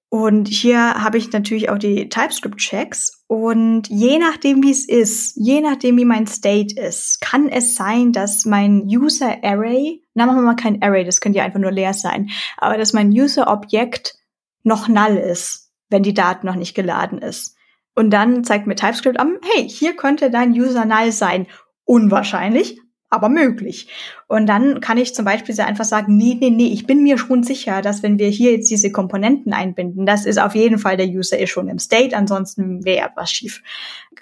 Und 0.08 0.48
hier 0.48 1.02
habe 1.02 1.18
ich 1.18 1.32
natürlich 1.32 1.70
auch 1.70 1.78
die 1.78 2.08
TypeScript-Checks. 2.08 3.13
Und 3.26 3.88
je 3.88 4.18
nachdem, 4.18 4.62
wie 4.62 4.70
es 4.70 4.86
ist, 4.86 5.36
je 5.36 5.60
nachdem, 5.60 5.96
wie 5.96 6.04
mein 6.04 6.26
State 6.26 6.78
ist, 6.78 7.20
kann 7.20 7.48
es 7.48 7.74
sein, 7.74 8.12
dass 8.12 8.44
mein 8.44 8.82
User-Array, 8.82 10.02
na, 10.12 10.26
machen 10.26 10.38
wir 10.38 10.42
mal 10.42 10.56
kein 10.56 10.82
Array, 10.82 11.04
das 11.04 11.20
könnte 11.20 11.38
ja 11.38 11.44
einfach 11.44 11.60
nur 11.60 11.72
leer 11.72 11.94
sein, 11.94 12.30
aber 12.58 12.76
dass 12.76 12.92
mein 12.92 13.08
User-Objekt 13.08 14.16
noch 14.62 14.88
null 14.88 15.16
ist, 15.16 15.72
wenn 15.88 16.02
die 16.02 16.14
Daten 16.14 16.46
noch 16.46 16.54
nicht 16.54 16.74
geladen 16.74 17.18
ist. 17.18 17.56
Und 17.94 18.10
dann 18.10 18.44
zeigt 18.44 18.66
mir 18.66 18.74
TypeScript 18.74 19.18
an, 19.18 19.38
hey, 19.54 19.68
hier 19.68 19.96
könnte 19.96 20.30
dein 20.30 20.52
User 20.52 20.84
null 20.84 21.12
sein. 21.12 21.46
Unwahrscheinlich, 21.84 22.80
aber 23.14 23.28
möglich. 23.28 23.88
Und 24.26 24.46
dann 24.46 24.80
kann 24.80 24.98
ich 24.98 25.14
zum 25.14 25.24
Beispiel 25.24 25.54
sehr 25.54 25.66
einfach 25.66 25.84
sagen, 25.84 26.16
nee, 26.16 26.36
nee, 26.38 26.50
nee, 26.50 26.72
ich 26.72 26.86
bin 26.86 27.02
mir 27.02 27.18
schon 27.18 27.42
sicher, 27.42 27.82
dass 27.82 28.02
wenn 28.02 28.18
wir 28.18 28.28
hier 28.28 28.52
jetzt 28.52 28.70
diese 28.70 28.92
Komponenten 28.92 29.52
einbinden, 29.52 30.06
das 30.06 30.26
ist 30.26 30.38
auf 30.38 30.54
jeden 30.54 30.78
Fall 30.78 30.96
der 30.96 31.06
User 31.06 31.38
ist 31.38 31.50
schon 31.50 31.68
im 31.68 31.78
State, 31.78 32.16
ansonsten 32.16 32.84
wäre 32.84 33.10
was 33.16 33.30
schief. 33.30 33.62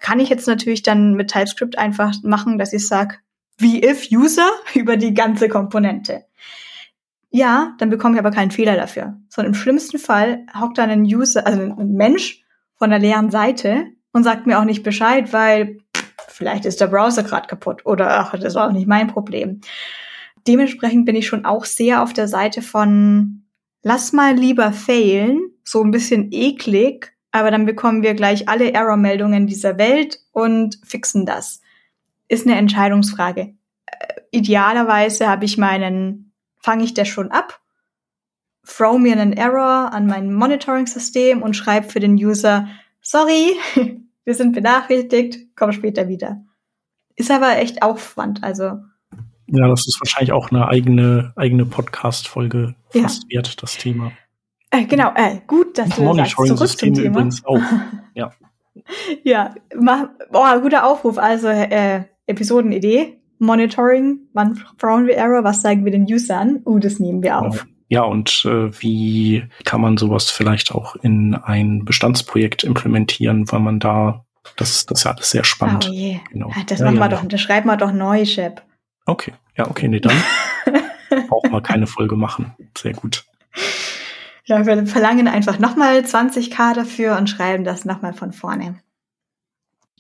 Kann 0.00 0.20
ich 0.20 0.28
jetzt 0.28 0.46
natürlich 0.46 0.82
dann 0.82 1.14
mit 1.14 1.30
TypeScript 1.30 1.78
einfach 1.78 2.12
machen, 2.22 2.58
dass 2.58 2.72
ich 2.72 2.86
sage, 2.86 3.16
wie 3.58 3.84
if 3.84 4.08
User 4.12 4.48
über 4.74 4.96
die 4.96 5.14
ganze 5.14 5.48
Komponente. 5.48 6.24
Ja, 7.30 7.74
dann 7.78 7.88
bekomme 7.88 8.14
ich 8.14 8.20
aber 8.20 8.30
keinen 8.30 8.50
Fehler 8.50 8.76
dafür. 8.76 9.16
Sondern 9.28 9.54
im 9.54 9.58
schlimmsten 9.58 9.98
Fall 9.98 10.44
hockt 10.60 10.76
dann 10.76 10.90
ein 10.90 11.04
User, 11.04 11.46
also 11.46 11.62
ein 11.62 11.92
Mensch 11.94 12.44
von 12.76 12.90
der 12.90 12.98
leeren 12.98 13.30
Seite 13.30 13.86
und 14.12 14.24
sagt 14.24 14.46
mir 14.46 14.58
auch 14.58 14.64
nicht 14.64 14.82
Bescheid, 14.82 15.32
weil 15.32 15.78
Vielleicht 16.32 16.64
ist 16.64 16.80
der 16.80 16.86
Browser 16.86 17.22
gerade 17.22 17.46
kaputt 17.46 17.84
oder 17.86 18.20
ach, 18.20 18.38
das 18.38 18.54
war 18.54 18.68
auch 18.68 18.72
nicht 18.72 18.88
mein 18.88 19.08
Problem. 19.08 19.60
Dementsprechend 20.46 21.04
bin 21.04 21.16
ich 21.16 21.26
schon 21.26 21.44
auch 21.44 21.64
sehr 21.64 22.02
auf 22.02 22.12
der 22.12 22.28
Seite 22.28 22.62
von 22.62 23.42
lass 23.82 24.12
mal 24.12 24.34
lieber 24.34 24.72
failen, 24.72 25.50
so 25.64 25.82
ein 25.82 25.90
bisschen 25.90 26.28
eklig, 26.32 27.12
aber 27.30 27.50
dann 27.50 27.66
bekommen 27.66 28.02
wir 28.02 28.14
gleich 28.14 28.48
alle 28.48 28.72
Error-Meldungen 28.72 29.46
dieser 29.46 29.78
Welt 29.78 30.20
und 30.32 30.78
fixen 30.84 31.26
das. 31.26 31.60
Ist 32.28 32.46
eine 32.46 32.56
Entscheidungsfrage. 32.56 33.54
Äh, 33.86 34.20
idealerweise 34.30 35.28
habe 35.28 35.44
ich 35.44 35.58
meinen, 35.58 36.32
fange 36.58 36.84
ich 36.84 36.94
das 36.94 37.08
schon 37.08 37.30
ab, 37.30 37.60
throw 38.66 38.98
mir 38.98 39.12
einen 39.12 39.32
Error 39.32 39.92
an 39.92 40.06
mein 40.06 40.32
Monitoring-System 40.32 41.42
und 41.42 41.56
schreibe 41.56 41.88
für 41.88 42.00
den 42.00 42.14
User, 42.14 42.68
sorry, 43.00 43.56
wir 44.24 44.34
sind 44.34 44.52
benachrichtigt, 44.52 45.38
komm 45.56 45.72
später 45.72 46.08
wieder. 46.08 46.42
Ist 47.16 47.30
aber 47.30 47.58
echt 47.58 47.82
Aufwand, 47.82 48.42
also. 48.42 48.64
Ja, 49.46 49.68
das 49.68 49.80
ist 49.86 49.98
wahrscheinlich 50.00 50.32
auch 50.32 50.50
eine 50.50 50.68
eigene, 50.68 51.32
eigene 51.36 51.66
Podcast-Folge 51.66 52.74
Ja. 52.94 53.02
fast 53.02 53.30
wert, 53.30 53.62
das 53.62 53.76
Thema. 53.76 54.12
Äh, 54.70 54.84
genau, 54.84 55.12
äh, 55.14 55.40
gut, 55.46 55.76
dass 55.76 55.90
du 55.90 56.04
das 56.14 56.16
sagst. 56.16 56.36
Zurück 56.48 56.68
zum 56.78 56.94
Thema. 56.94 57.06
übrigens 57.08 57.44
auch. 57.44 57.60
Ja. 58.14 58.30
Ja, 59.22 59.54
mach, 59.78 60.08
boah, 60.30 60.58
guter 60.60 60.86
Aufruf. 60.86 61.18
Also, 61.18 61.48
äh, 61.48 62.04
Episodenidee. 62.26 63.18
Monitoring, 63.38 64.20
wann 64.32 64.58
brauchen 64.78 65.06
wir 65.06 65.16
Error, 65.16 65.42
was 65.44 65.62
zeigen 65.62 65.84
wir 65.84 65.90
den 65.92 66.04
Usern? 66.04 66.62
Uh, 66.64 66.78
das 66.78 67.00
nehmen 67.00 67.22
wir 67.22 67.38
auf. 67.38 67.56
Ja, 67.56 67.62
und 68.00 68.44
äh, 68.46 68.80
wie 68.80 69.44
kann 69.64 69.82
man 69.82 69.98
sowas 69.98 70.30
vielleicht 70.30 70.72
auch 70.72 70.96
in 70.96 71.34
ein 71.34 71.84
Bestandsprojekt 71.84 72.64
implementieren, 72.64 73.52
weil 73.52 73.60
man 73.60 73.78
da, 73.80 74.24
das, 74.56 74.86
das 74.86 75.00
ist 75.00 75.04
ja 75.04 75.10
alles 75.12 75.30
sehr 75.30 75.44
spannend. 75.44 75.88
Oh 75.90 75.92
je. 75.92 76.18
Genau. 76.30 76.50
Ah, 76.54 76.62
Das 76.66 76.78
Ja, 76.78 76.86
machen 76.86 76.96
ja, 76.96 77.00
wir 77.02 77.10
ja. 77.10 77.16
doch, 77.20 77.28
das 77.28 77.40
schreiben 77.40 77.68
wir 77.68 77.76
doch 77.76 77.92
neu, 77.92 78.24
Shep. 78.24 78.62
Okay, 79.04 79.32
ja, 79.56 79.68
okay, 79.68 79.88
nee, 79.88 80.00
dann 80.00 80.16
braucht 81.28 81.50
man 81.50 81.62
keine 81.62 81.86
Folge 81.86 82.16
machen. 82.16 82.54
Sehr 82.76 82.94
gut. 82.94 83.24
Ja, 84.44 84.64
wir 84.66 84.86
verlangen 84.86 85.28
einfach 85.28 85.58
nochmal 85.58 85.98
20k 85.98 86.74
dafür 86.74 87.16
und 87.16 87.28
schreiben 87.28 87.64
das 87.64 87.84
nochmal 87.84 88.12
von 88.12 88.32
vorne. 88.32 88.80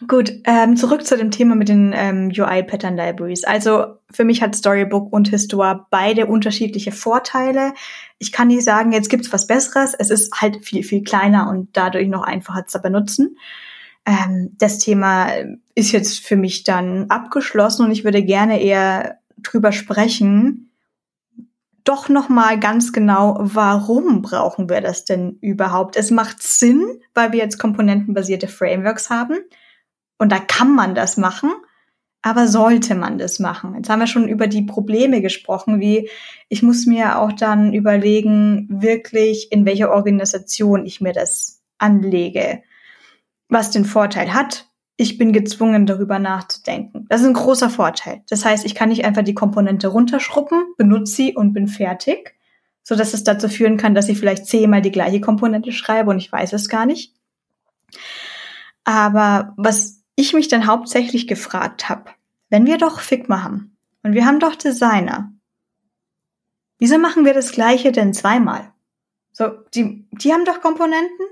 Gut, 0.08 0.32
ähm, 0.44 0.76
zurück 0.76 1.04
zu 1.04 1.16
dem 1.16 1.30
Thema 1.30 1.54
mit 1.54 1.68
den 1.68 1.92
ähm, 1.94 2.32
UI-Pattern-Libraries. 2.34 3.44
Also 3.44 3.98
für 4.10 4.24
mich 4.24 4.42
hat 4.42 4.56
Storybook 4.56 5.12
und 5.12 5.28
Histoire 5.28 5.86
beide 5.90 6.26
unterschiedliche 6.26 6.92
Vorteile. 6.92 7.74
Ich 8.18 8.32
kann 8.32 8.48
nicht 8.48 8.64
sagen, 8.64 8.92
jetzt 8.92 9.10
gibt's 9.10 9.32
was 9.32 9.46
Besseres. 9.46 9.94
Es 9.98 10.10
ist 10.10 10.40
halt 10.40 10.64
viel, 10.64 10.82
viel 10.82 11.02
kleiner 11.02 11.48
und 11.50 11.76
dadurch 11.76 12.08
noch 12.08 12.22
einfacher 12.22 12.66
zu 12.66 12.80
benutzen. 12.80 13.36
Ähm, 14.06 14.56
das 14.58 14.78
Thema 14.78 15.28
ist 15.74 15.92
jetzt 15.92 16.20
für 16.20 16.36
mich 16.36 16.64
dann 16.64 17.10
abgeschlossen 17.10 17.84
und 17.84 17.92
ich 17.92 18.04
würde 18.04 18.22
gerne 18.22 18.62
eher 18.62 19.18
drüber 19.38 19.72
sprechen, 19.72 20.70
doch 21.84 22.08
noch 22.08 22.28
mal 22.28 22.58
ganz 22.60 22.92
genau, 22.92 23.36
warum 23.40 24.22
brauchen 24.22 24.68
wir 24.68 24.80
das 24.80 25.04
denn 25.04 25.38
überhaupt? 25.40 25.96
Es 25.96 26.10
macht 26.10 26.42
Sinn, 26.42 27.00
weil 27.12 27.32
wir 27.32 27.40
jetzt 27.40 27.58
komponentenbasierte 27.58 28.48
Frameworks 28.48 29.10
haben 29.10 29.38
und 30.18 30.30
da 30.32 30.38
kann 30.38 30.74
man 30.74 30.94
das 30.94 31.16
machen, 31.16 31.50
aber 32.22 32.46
sollte 32.46 32.94
man 32.94 33.18
das 33.18 33.40
machen? 33.40 33.74
Jetzt 33.74 33.90
haben 33.90 33.98
wir 33.98 34.06
schon 34.06 34.28
über 34.28 34.46
die 34.46 34.62
Probleme 34.62 35.20
gesprochen, 35.20 35.80
wie 35.80 36.08
ich 36.48 36.62
muss 36.62 36.86
mir 36.86 37.18
auch 37.18 37.32
dann 37.32 37.74
überlegen, 37.74 38.68
wirklich 38.70 39.50
in 39.50 39.66
welcher 39.66 39.90
Organisation 39.90 40.86
ich 40.86 41.00
mir 41.00 41.12
das 41.12 41.60
anlege. 41.78 42.62
Was 43.48 43.70
den 43.70 43.84
Vorteil 43.84 44.32
hat, 44.32 44.68
ich 44.96 45.18
bin 45.18 45.32
gezwungen, 45.32 45.84
darüber 45.84 46.20
nachzudenken. 46.20 47.06
Das 47.08 47.22
ist 47.22 47.26
ein 47.26 47.34
großer 47.34 47.70
Vorteil. 47.70 48.22
Das 48.28 48.44
heißt, 48.44 48.64
ich 48.64 48.76
kann 48.76 48.90
nicht 48.90 49.04
einfach 49.04 49.24
die 49.24 49.34
Komponente 49.34 49.88
runterschruppen, 49.88 50.74
benutze 50.78 51.14
sie 51.14 51.34
und 51.34 51.52
bin 51.52 51.66
fertig, 51.66 52.36
so 52.84 52.94
dass 52.94 53.14
es 53.14 53.24
dazu 53.24 53.48
führen 53.48 53.78
kann, 53.78 53.96
dass 53.96 54.08
ich 54.08 54.18
vielleicht 54.18 54.46
zehnmal 54.46 54.80
die 54.80 54.92
gleiche 54.92 55.20
Komponente 55.20 55.72
schreibe 55.72 56.10
und 56.10 56.18
ich 56.18 56.30
weiß 56.30 56.52
es 56.52 56.68
gar 56.68 56.86
nicht. 56.86 57.14
Aber 58.84 59.54
was 59.56 60.01
ich 60.16 60.34
mich 60.34 60.48
dann 60.48 60.66
hauptsächlich 60.66 61.26
gefragt 61.26 61.88
habe, 61.88 62.10
wenn 62.50 62.66
wir 62.66 62.78
doch 62.78 63.00
Figma 63.00 63.42
haben 63.42 63.76
und 64.02 64.14
wir 64.14 64.26
haben 64.26 64.40
doch 64.40 64.54
Designer, 64.54 65.32
wieso 66.78 66.98
machen 66.98 67.24
wir 67.24 67.34
das 67.34 67.52
Gleiche 67.52 67.92
denn 67.92 68.12
zweimal? 68.12 68.72
So, 69.32 69.48
die, 69.74 70.06
die 70.10 70.32
haben 70.32 70.44
doch 70.44 70.60
Komponenten 70.60 71.26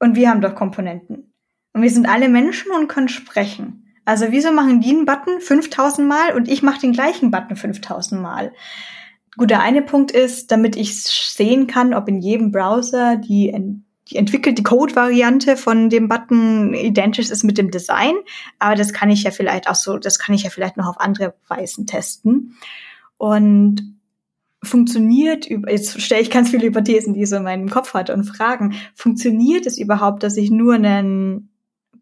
und 0.00 0.16
wir 0.16 0.28
haben 0.28 0.40
doch 0.40 0.54
Komponenten. 0.54 1.32
Und 1.72 1.82
wir 1.82 1.90
sind 1.90 2.08
alle 2.08 2.28
Menschen 2.28 2.72
und 2.72 2.88
können 2.88 3.08
sprechen. 3.08 3.94
Also 4.04 4.26
wieso 4.30 4.52
machen 4.52 4.80
die 4.80 4.90
einen 4.90 5.04
Button 5.04 5.40
5000 5.40 6.08
Mal 6.08 6.34
und 6.34 6.48
ich 6.48 6.62
mache 6.62 6.80
den 6.80 6.92
gleichen 6.92 7.30
Button 7.30 7.56
5000 7.56 8.20
Mal? 8.20 8.52
Gut, 9.36 9.50
der 9.50 9.60
eine 9.60 9.82
Punkt 9.82 10.10
ist, 10.10 10.50
damit 10.50 10.74
ich 10.74 11.04
sehen 11.04 11.66
kann, 11.68 11.94
ob 11.94 12.08
in 12.08 12.20
jedem 12.20 12.50
Browser 12.50 13.16
die, 13.16 13.54
die 14.10 14.16
entwickelte 14.16 14.62
Code-Variante 14.62 15.56
von 15.56 15.90
dem 15.90 16.08
Button 16.08 16.74
identisch 16.74 17.30
ist 17.30 17.44
mit 17.44 17.58
dem 17.58 17.70
Design. 17.70 18.14
Aber 18.58 18.74
das 18.74 18.92
kann 18.92 19.10
ich 19.10 19.22
ja 19.22 19.30
vielleicht 19.30 19.68
auch 19.68 19.74
so, 19.74 19.98
das 19.98 20.18
kann 20.18 20.34
ich 20.34 20.44
ja 20.44 20.50
vielleicht 20.50 20.76
noch 20.76 20.86
auf 20.86 21.00
andere 21.00 21.34
Weisen 21.48 21.86
testen. 21.86 22.56
Und 23.18 23.98
funktioniert, 24.62 25.48
jetzt 25.48 26.00
stelle 26.00 26.22
ich 26.22 26.30
ganz 26.30 26.50
viele 26.50 26.66
Hypothesen, 26.66 27.14
die 27.14 27.26
so 27.26 27.36
in 27.36 27.44
meinem 27.44 27.68
Kopf 27.68 27.94
hatte 27.94 28.14
und 28.14 28.24
Fragen, 28.24 28.74
funktioniert 28.94 29.66
es 29.66 29.78
überhaupt, 29.78 30.22
dass 30.22 30.36
ich 30.36 30.50
nur 30.50 30.74
einen 30.74 31.50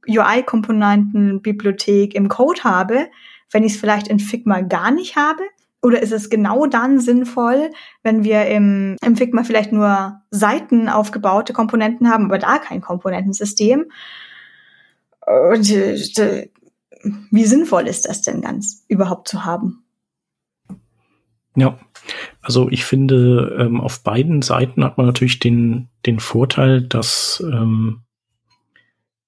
UI-Komponenten-Bibliothek 0.08 2.14
im 2.14 2.28
Code 2.28 2.64
habe, 2.64 3.08
wenn 3.50 3.64
ich 3.64 3.74
es 3.74 3.80
vielleicht 3.80 4.08
in 4.08 4.20
Figma 4.20 4.60
gar 4.60 4.90
nicht 4.90 5.16
habe? 5.16 5.42
Oder 5.86 6.02
ist 6.02 6.10
es 6.10 6.30
genau 6.30 6.66
dann 6.66 6.98
sinnvoll, 6.98 7.70
wenn 8.02 8.24
wir 8.24 8.46
im, 8.46 8.96
im 9.04 9.14
Figma 9.14 9.44
vielleicht 9.44 9.70
nur 9.70 10.20
Seiten 10.32 10.88
aufgebaute 10.88 11.52
Komponenten 11.52 12.10
haben, 12.10 12.24
aber 12.24 12.38
da 12.38 12.58
kein 12.58 12.80
Komponentensystem? 12.80 13.84
Und 15.24 15.70
äh, 15.70 16.50
wie 17.30 17.44
sinnvoll 17.44 17.86
ist 17.86 18.08
das 18.08 18.22
denn 18.22 18.40
ganz 18.40 18.84
überhaupt 18.88 19.28
zu 19.28 19.44
haben? 19.44 19.84
Ja, 21.54 21.78
also 22.42 22.68
ich 22.68 22.84
finde, 22.84 23.56
ähm, 23.56 23.80
auf 23.80 24.02
beiden 24.02 24.42
Seiten 24.42 24.82
hat 24.82 24.98
man 24.98 25.06
natürlich 25.06 25.38
den, 25.38 25.88
den 26.04 26.18
Vorteil, 26.18 26.82
dass, 26.82 27.40
ähm, 27.46 28.02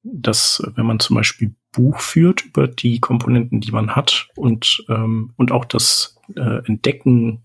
dass 0.03 0.61
wenn 0.75 0.87
man 0.87 0.99
zum 0.99 1.15
Beispiel 1.15 1.55
Buch 1.71 2.01
führt 2.01 2.45
über 2.45 2.67
die 2.67 2.99
Komponenten, 2.99 3.61
die 3.61 3.71
man 3.71 3.95
hat 3.95 4.27
und, 4.35 4.85
ähm, 4.89 5.33
und 5.37 5.53
auch 5.53 5.65
das 5.65 6.18
äh, 6.37 6.67
Entdecken 6.67 7.43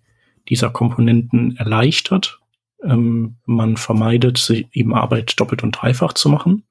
dieser 0.50 0.70
Komponenten 0.70 1.56
erleichtert, 1.58 2.40
ähm, 2.84 3.36
man 3.46 3.78
vermeidet, 3.78 4.38
sich 4.38 4.68
eben 4.74 4.94
Arbeit 4.94 5.40
doppelt 5.40 5.64
und 5.64 5.72
dreifach 5.72 6.14
zu 6.14 6.30
machen. 6.30 6.64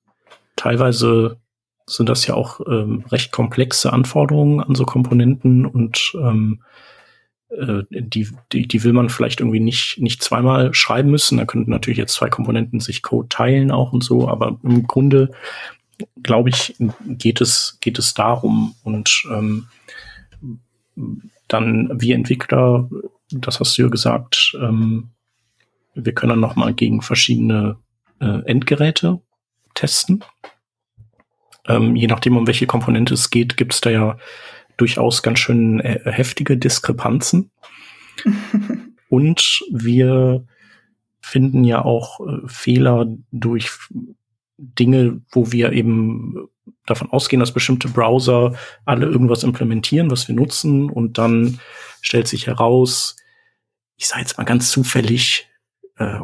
Teilweise 0.56 1.38
sind 1.86 2.08
das 2.08 2.26
ja 2.26 2.34
auch 2.34 2.60
ähm, 2.66 3.04
recht 3.10 3.32
komplexe 3.32 3.92
Anforderungen 3.92 4.60
an 4.60 4.74
so 4.74 4.84
Komponenten 4.84 5.66
und 5.66 6.12
ähm, 6.20 6.62
äh, 7.50 7.82
die, 7.90 8.28
die, 8.52 8.68
die 8.68 8.84
will 8.84 8.92
man 8.92 9.08
vielleicht 9.08 9.40
irgendwie 9.40 9.60
nicht, 9.60 9.98
nicht 9.98 10.22
zweimal 10.22 10.72
schreiben 10.74 11.10
müssen. 11.10 11.38
Da 11.38 11.44
könnten 11.44 11.70
natürlich 11.70 11.98
jetzt 11.98 12.14
zwei 12.14 12.28
Komponenten 12.28 12.80
sich 12.80 13.02
Code 13.02 13.28
teilen 13.28 13.70
auch 13.70 13.92
und 13.92 14.04
so, 14.04 14.28
aber 14.28 14.58
im 14.62 14.86
Grunde 14.86 15.30
glaube 16.22 16.48
ich, 16.48 16.74
geht 17.06 17.40
es, 17.40 17.78
geht 17.80 17.98
es 17.98 18.14
darum 18.14 18.74
und 18.82 19.24
ähm, 19.30 19.68
dann 21.52 21.90
wir 22.00 22.14
Entwickler, 22.14 22.88
das 23.30 23.60
hast 23.60 23.76
du 23.76 23.82
ja 23.82 23.88
gesagt, 23.88 24.56
ähm, 24.60 25.10
wir 25.94 26.14
können 26.14 26.30
dann 26.30 26.40
noch 26.40 26.56
mal 26.56 26.72
gegen 26.74 27.02
verschiedene 27.02 27.76
äh, 28.20 28.40
Endgeräte 28.46 29.20
testen. 29.74 30.24
Ähm, 31.66 31.96
je 31.96 32.06
nachdem, 32.06 32.36
um 32.36 32.46
welche 32.46 32.66
Komponente 32.66 33.14
es 33.14 33.30
geht, 33.30 33.56
gibt 33.56 33.74
es 33.74 33.80
da 33.80 33.90
ja 33.90 34.16
durchaus 34.76 35.22
ganz 35.22 35.38
schön 35.38 35.80
äh, 35.80 36.00
heftige 36.04 36.56
Diskrepanzen. 36.56 37.50
Und 39.08 39.60
wir 39.70 40.46
finden 41.20 41.64
ja 41.64 41.84
auch 41.84 42.20
äh, 42.20 42.40
Fehler 42.46 43.06
durch 43.30 43.70
Dinge, 44.78 45.20
wo 45.30 45.52
wir 45.52 45.72
eben 45.72 46.48
davon 46.86 47.10
ausgehen, 47.10 47.40
dass 47.40 47.52
bestimmte 47.52 47.88
Browser 47.88 48.54
alle 48.84 49.06
irgendwas 49.06 49.42
implementieren, 49.42 50.10
was 50.10 50.28
wir 50.28 50.34
nutzen. 50.34 50.90
Und 50.90 51.18
dann 51.18 51.60
stellt 52.00 52.28
sich 52.28 52.46
heraus, 52.46 53.16
ich 53.96 54.08
sage 54.08 54.22
jetzt 54.22 54.38
mal 54.38 54.44
ganz 54.44 54.70
zufällig, 54.70 55.48
äh, 55.96 56.20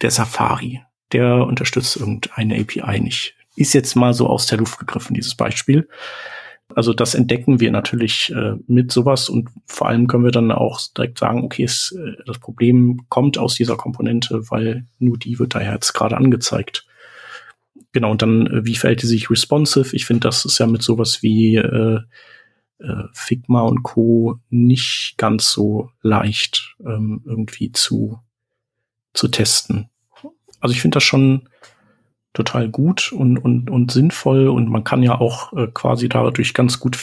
der 0.00 0.10
Safari, 0.10 0.82
der 1.12 1.46
unterstützt 1.46 1.96
irgendeine 1.96 2.58
API 2.60 3.00
nicht. 3.00 3.34
Ist 3.56 3.74
jetzt 3.74 3.94
mal 3.96 4.14
so 4.14 4.28
aus 4.28 4.46
der 4.46 4.58
Luft 4.58 4.78
gegriffen, 4.78 5.14
dieses 5.14 5.34
Beispiel. 5.34 5.88
Also 6.74 6.92
das 6.92 7.14
entdecken 7.14 7.60
wir 7.60 7.72
natürlich 7.72 8.32
äh, 8.34 8.54
mit 8.66 8.92
sowas 8.92 9.28
und 9.28 9.48
vor 9.66 9.88
allem 9.88 10.06
können 10.06 10.24
wir 10.24 10.30
dann 10.30 10.52
auch 10.52 10.80
direkt 10.96 11.18
sagen, 11.18 11.42
okay, 11.42 11.64
es, 11.64 11.92
äh, 11.98 12.22
das 12.26 12.38
Problem 12.38 13.06
kommt 13.08 13.38
aus 13.38 13.56
dieser 13.56 13.76
Komponente, 13.76 14.50
weil 14.50 14.86
nur 14.98 15.18
die 15.18 15.38
wird 15.38 15.54
daher 15.54 15.74
jetzt 15.74 15.92
gerade 15.92 16.16
angezeigt. 16.16 16.86
Genau, 17.92 18.10
und 18.10 18.22
dann, 18.22 18.46
äh, 18.46 18.64
wie 18.64 18.76
verhält 18.76 19.02
die 19.02 19.06
sich 19.06 19.30
responsive? 19.30 19.94
Ich 19.94 20.06
finde, 20.06 20.20
das 20.20 20.44
ist 20.44 20.58
ja 20.58 20.66
mit 20.66 20.82
sowas 20.82 21.22
wie 21.22 21.56
äh, 21.56 22.00
äh, 22.78 23.04
Figma 23.12 23.62
und 23.62 23.82
Co. 23.82 24.38
nicht 24.48 25.14
ganz 25.16 25.50
so 25.52 25.90
leicht 26.02 26.76
ähm, 26.84 27.22
irgendwie 27.24 27.72
zu, 27.72 28.20
zu 29.12 29.28
testen. 29.28 29.88
Also 30.60 30.74
ich 30.74 30.80
finde 30.80 30.96
das 30.96 31.04
schon 31.04 31.48
total 32.32 32.68
gut 32.68 33.12
und, 33.12 33.38
und, 33.38 33.70
und 33.70 33.90
sinnvoll 33.90 34.48
und 34.48 34.68
man 34.68 34.84
kann 34.84 35.02
ja 35.02 35.20
auch 35.20 35.52
äh, 35.52 35.66
quasi 35.72 36.08
dadurch 36.08 36.54
ganz 36.54 36.78
gut 36.78 36.96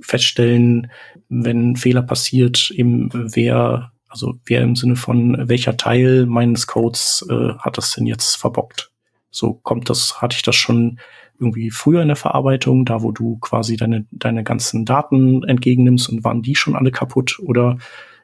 feststellen, 0.00 0.90
wenn 1.28 1.76
Fehler 1.76 2.02
passiert, 2.02 2.70
eben 2.70 3.08
wer, 3.12 3.92
also 4.08 4.38
wer 4.44 4.62
im 4.62 4.76
Sinne 4.76 4.96
von 4.96 5.48
welcher 5.48 5.78
Teil 5.78 6.26
meines 6.26 6.66
Codes 6.66 7.26
äh, 7.30 7.54
hat 7.58 7.78
das 7.78 7.92
denn 7.92 8.06
jetzt 8.06 8.36
verbockt. 8.36 8.90
So 9.30 9.54
kommt 9.54 9.90
das, 9.90 10.20
hatte 10.20 10.36
ich 10.36 10.42
das 10.42 10.56
schon 10.56 10.98
irgendwie 11.38 11.70
früher 11.70 12.02
in 12.02 12.08
der 12.08 12.16
Verarbeitung, 12.16 12.84
da 12.84 13.02
wo 13.02 13.12
du 13.12 13.36
quasi 13.38 13.76
deine, 13.76 14.06
deine 14.10 14.42
ganzen 14.42 14.84
Daten 14.84 15.44
entgegennimmst 15.44 16.08
und 16.08 16.24
waren 16.24 16.42
die 16.42 16.54
schon 16.54 16.76
alle 16.76 16.90
kaputt 16.90 17.38
oder 17.40 17.78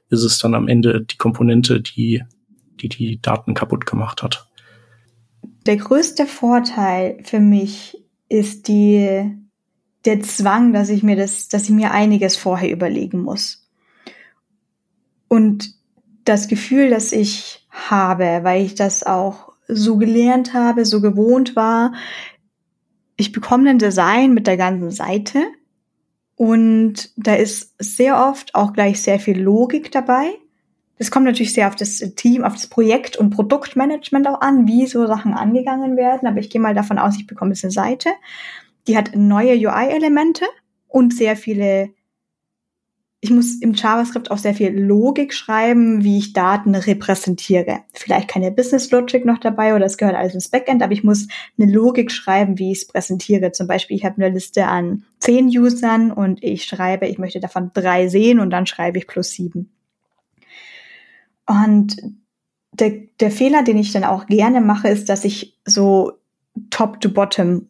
ist 0.08 0.22
es 0.22 0.38
dann 0.38 0.54
am 0.54 0.68
Ende 0.68 1.04
die 1.04 1.16
Komponente, 1.16 1.80
die 1.80 2.22
die, 2.82 2.88
die 2.88 3.20
Daten 3.20 3.54
kaputt 3.54 3.86
gemacht 3.86 4.22
hat? 4.22 4.48
Der 5.66 5.76
größte 5.76 6.26
Vorteil 6.26 7.18
für 7.22 7.40
mich 7.40 8.02
ist 8.28 8.68
die, 8.68 9.30
der 10.04 10.20
Zwang, 10.20 10.72
dass 10.72 10.88
ich 10.88 11.02
mir 11.02 11.16
das, 11.16 11.48
dass 11.48 11.64
ich 11.64 11.70
mir 11.70 11.92
einiges 11.92 12.36
vorher 12.36 12.70
überlegen 12.70 13.20
muss. 13.20 13.68
Und 15.28 15.74
das 16.24 16.48
Gefühl, 16.48 16.90
das 16.90 17.12
ich 17.12 17.66
habe, 17.70 18.40
weil 18.42 18.64
ich 18.64 18.74
das 18.74 19.04
auch 19.04 19.51
so 19.74 19.96
gelernt 19.96 20.54
habe, 20.54 20.84
so 20.84 21.00
gewohnt 21.00 21.56
war, 21.56 21.92
ich 23.16 23.32
bekomme 23.32 23.70
ein 23.70 23.78
Design 23.78 24.34
mit 24.34 24.46
der 24.46 24.56
ganzen 24.56 24.90
Seite 24.90 25.44
und 26.34 27.10
da 27.16 27.34
ist 27.34 27.74
sehr 27.78 28.26
oft 28.26 28.54
auch 28.54 28.72
gleich 28.72 29.00
sehr 29.00 29.20
viel 29.20 29.40
Logik 29.40 29.92
dabei. 29.92 30.32
Das 30.98 31.10
kommt 31.10 31.26
natürlich 31.26 31.52
sehr 31.52 31.68
auf 31.68 31.76
das 31.76 31.98
Team, 32.16 32.44
auf 32.44 32.54
das 32.54 32.66
Projekt 32.66 33.16
und 33.16 33.30
Produktmanagement 33.30 34.26
auch 34.28 34.40
an, 34.40 34.66
wie 34.66 34.86
so 34.86 35.06
Sachen 35.06 35.34
angegangen 35.34 35.96
werden. 35.96 36.26
Aber 36.28 36.38
ich 36.38 36.50
gehe 36.50 36.60
mal 36.60 36.74
davon 36.74 36.98
aus, 36.98 37.16
ich 37.16 37.26
bekomme 37.26 37.52
jetzt 37.52 37.64
eine 37.64 37.72
Seite, 37.72 38.10
die 38.86 38.96
hat 38.96 39.14
neue 39.14 39.54
UI-Elemente 39.54 40.44
und 40.88 41.14
sehr 41.14 41.36
viele 41.36 41.90
ich 43.24 43.30
muss 43.30 43.54
im 43.60 43.72
JavaScript 43.72 44.32
auch 44.32 44.36
sehr 44.36 44.52
viel 44.52 44.76
Logik 44.76 45.32
schreiben, 45.32 46.02
wie 46.02 46.18
ich 46.18 46.32
Daten 46.32 46.74
repräsentiere. 46.74 47.78
Vielleicht 47.94 48.26
keine 48.26 48.50
Business 48.50 48.90
Logic 48.90 49.24
noch 49.24 49.38
dabei 49.38 49.76
oder 49.76 49.86
es 49.86 49.96
gehört 49.96 50.16
alles 50.16 50.34
ins 50.34 50.48
Backend, 50.48 50.82
aber 50.82 50.92
ich 50.92 51.04
muss 51.04 51.28
eine 51.56 51.70
Logik 51.70 52.10
schreiben, 52.10 52.58
wie 52.58 52.72
ich 52.72 52.78
es 52.78 52.88
präsentiere. 52.88 53.52
Zum 53.52 53.68
Beispiel, 53.68 53.96
ich 53.96 54.04
habe 54.04 54.16
eine 54.16 54.34
Liste 54.34 54.66
an 54.66 55.04
zehn 55.20 55.46
Usern 55.46 56.10
und 56.10 56.42
ich 56.42 56.64
schreibe, 56.64 57.06
ich 57.06 57.18
möchte 57.18 57.38
davon 57.38 57.70
drei 57.72 58.08
sehen 58.08 58.40
und 58.40 58.50
dann 58.50 58.66
schreibe 58.66 58.98
ich 58.98 59.06
plus 59.06 59.30
sieben. 59.30 59.70
Und 61.46 61.96
der, 62.72 62.90
der 63.20 63.30
Fehler, 63.30 63.62
den 63.62 63.78
ich 63.78 63.92
dann 63.92 64.02
auch 64.02 64.26
gerne 64.26 64.60
mache, 64.60 64.88
ist, 64.88 65.08
dass 65.08 65.24
ich 65.24 65.60
so 65.64 66.10
top 66.70 67.00
to 67.00 67.08
bottom 67.08 67.68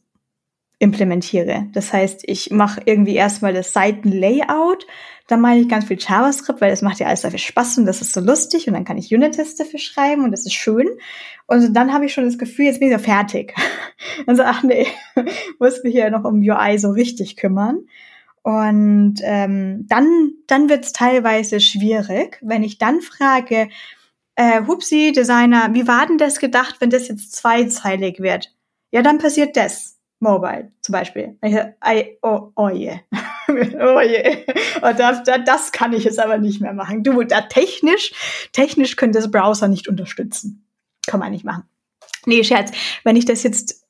implementiere. 0.83 1.69
Das 1.73 1.93
heißt, 1.93 2.25
ich 2.27 2.51
mache 2.51 2.83
irgendwie 2.85 3.15
erstmal 3.15 3.55
das 3.55 3.73
Seitenlayout, 3.73 4.85
dann 5.29 5.41
meine 5.41 5.61
ich 5.61 5.69
ganz 5.69 5.85
viel 5.85 5.97
JavaScript, 5.99 6.61
weil 6.61 6.71
das 6.71 6.83
macht 6.83 6.99
ja 6.99 7.07
alles 7.07 7.21
dafür 7.21 7.39
Spaß 7.39 7.79
und 7.79 7.87
das 7.87 8.03
ist 8.03 8.13
so 8.13 8.21
lustig 8.21 8.67
und 8.67 8.75
dann 8.75 8.85
kann 8.85 8.99
ich 8.99 9.15
Unit-Tests 9.15 9.55
dafür 9.55 9.79
schreiben 9.79 10.25
und 10.25 10.33
das 10.33 10.45
ist 10.45 10.55
schön. 10.55 10.89
Und 11.47 11.73
dann 11.75 11.93
habe 11.93 12.07
ich 12.07 12.13
schon 12.13 12.25
das 12.25 12.37
Gefühl, 12.37 12.65
jetzt 12.65 12.81
bin 12.81 12.91
ich 12.91 12.97
so 12.97 13.03
fertig. 13.03 13.55
Also 14.27 14.43
ach 14.43 14.63
nee, 14.63 14.87
muss 15.61 15.85
mich 15.85 15.95
ja 15.95 16.11
noch 16.11 16.25
um 16.25 16.41
UI 16.41 16.77
so 16.77 16.91
richtig 16.91 17.37
kümmern. 17.37 17.87
Und 18.43 19.21
ähm, 19.23 19.87
dann, 19.89 20.33
dann 20.49 20.69
wird 20.69 20.85
es 20.85 20.93
teilweise 20.93 21.61
schwierig, 21.61 22.39
wenn 22.43 22.65
ich 22.65 22.79
dann 22.79 23.01
frage, 23.01 23.69
äh, 24.35 24.63
Hupsi, 24.67 25.13
Designer, 25.13 25.71
wie 25.73 25.87
war 25.87 26.07
denn 26.07 26.19
das 26.19 26.41
gedacht, 26.41 26.77
wenn 26.81 26.91
das 26.91 27.09
jetzt 27.09 27.33
zweizeilig 27.35 28.21
wird? 28.21 28.53
Ja, 28.91 29.03
dann 29.03 29.19
passiert 29.19 29.57
das. 29.57 30.02
Mobile 30.23 30.71
zum 30.81 30.93
Beispiel. 30.93 31.37
I, 31.45 32.17
oh, 32.23 32.53
oh 32.55 32.69
je. 32.69 33.01
oh 33.49 34.01
je. 34.01 34.45
Und 34.81 34.99
das, 34.99 35.23
das 35.45 35.73
kann 35.73 35.93
ich 35.93 36.05
jetzt 36.05 36.21
aber 36.21 36.39
nicht 36.39 36.61
mehr 36.61 36.73
machen. 36.73 37.03
Du, 37.03 37.23
da 37.25 37.43
technisch, 37.43 38.13
technisch 38.53 38.97
könnte 38.97 39.19
das 39.19 39.31
Browser 39.31 39.69
nicht 39.69 39.89
unterstützen. 39.89 40.65
Kann 41.07 41.21
man 41.21 41.33
nicht 41.33 41.45
machen. 41.45 41.65
Nee, 42.25 42.45
Scherz. 42.45 42.71
Wenn 43.03 43.17
ich 43.17 43.25
das 43.25 43.43
jetzt 43.43 43.85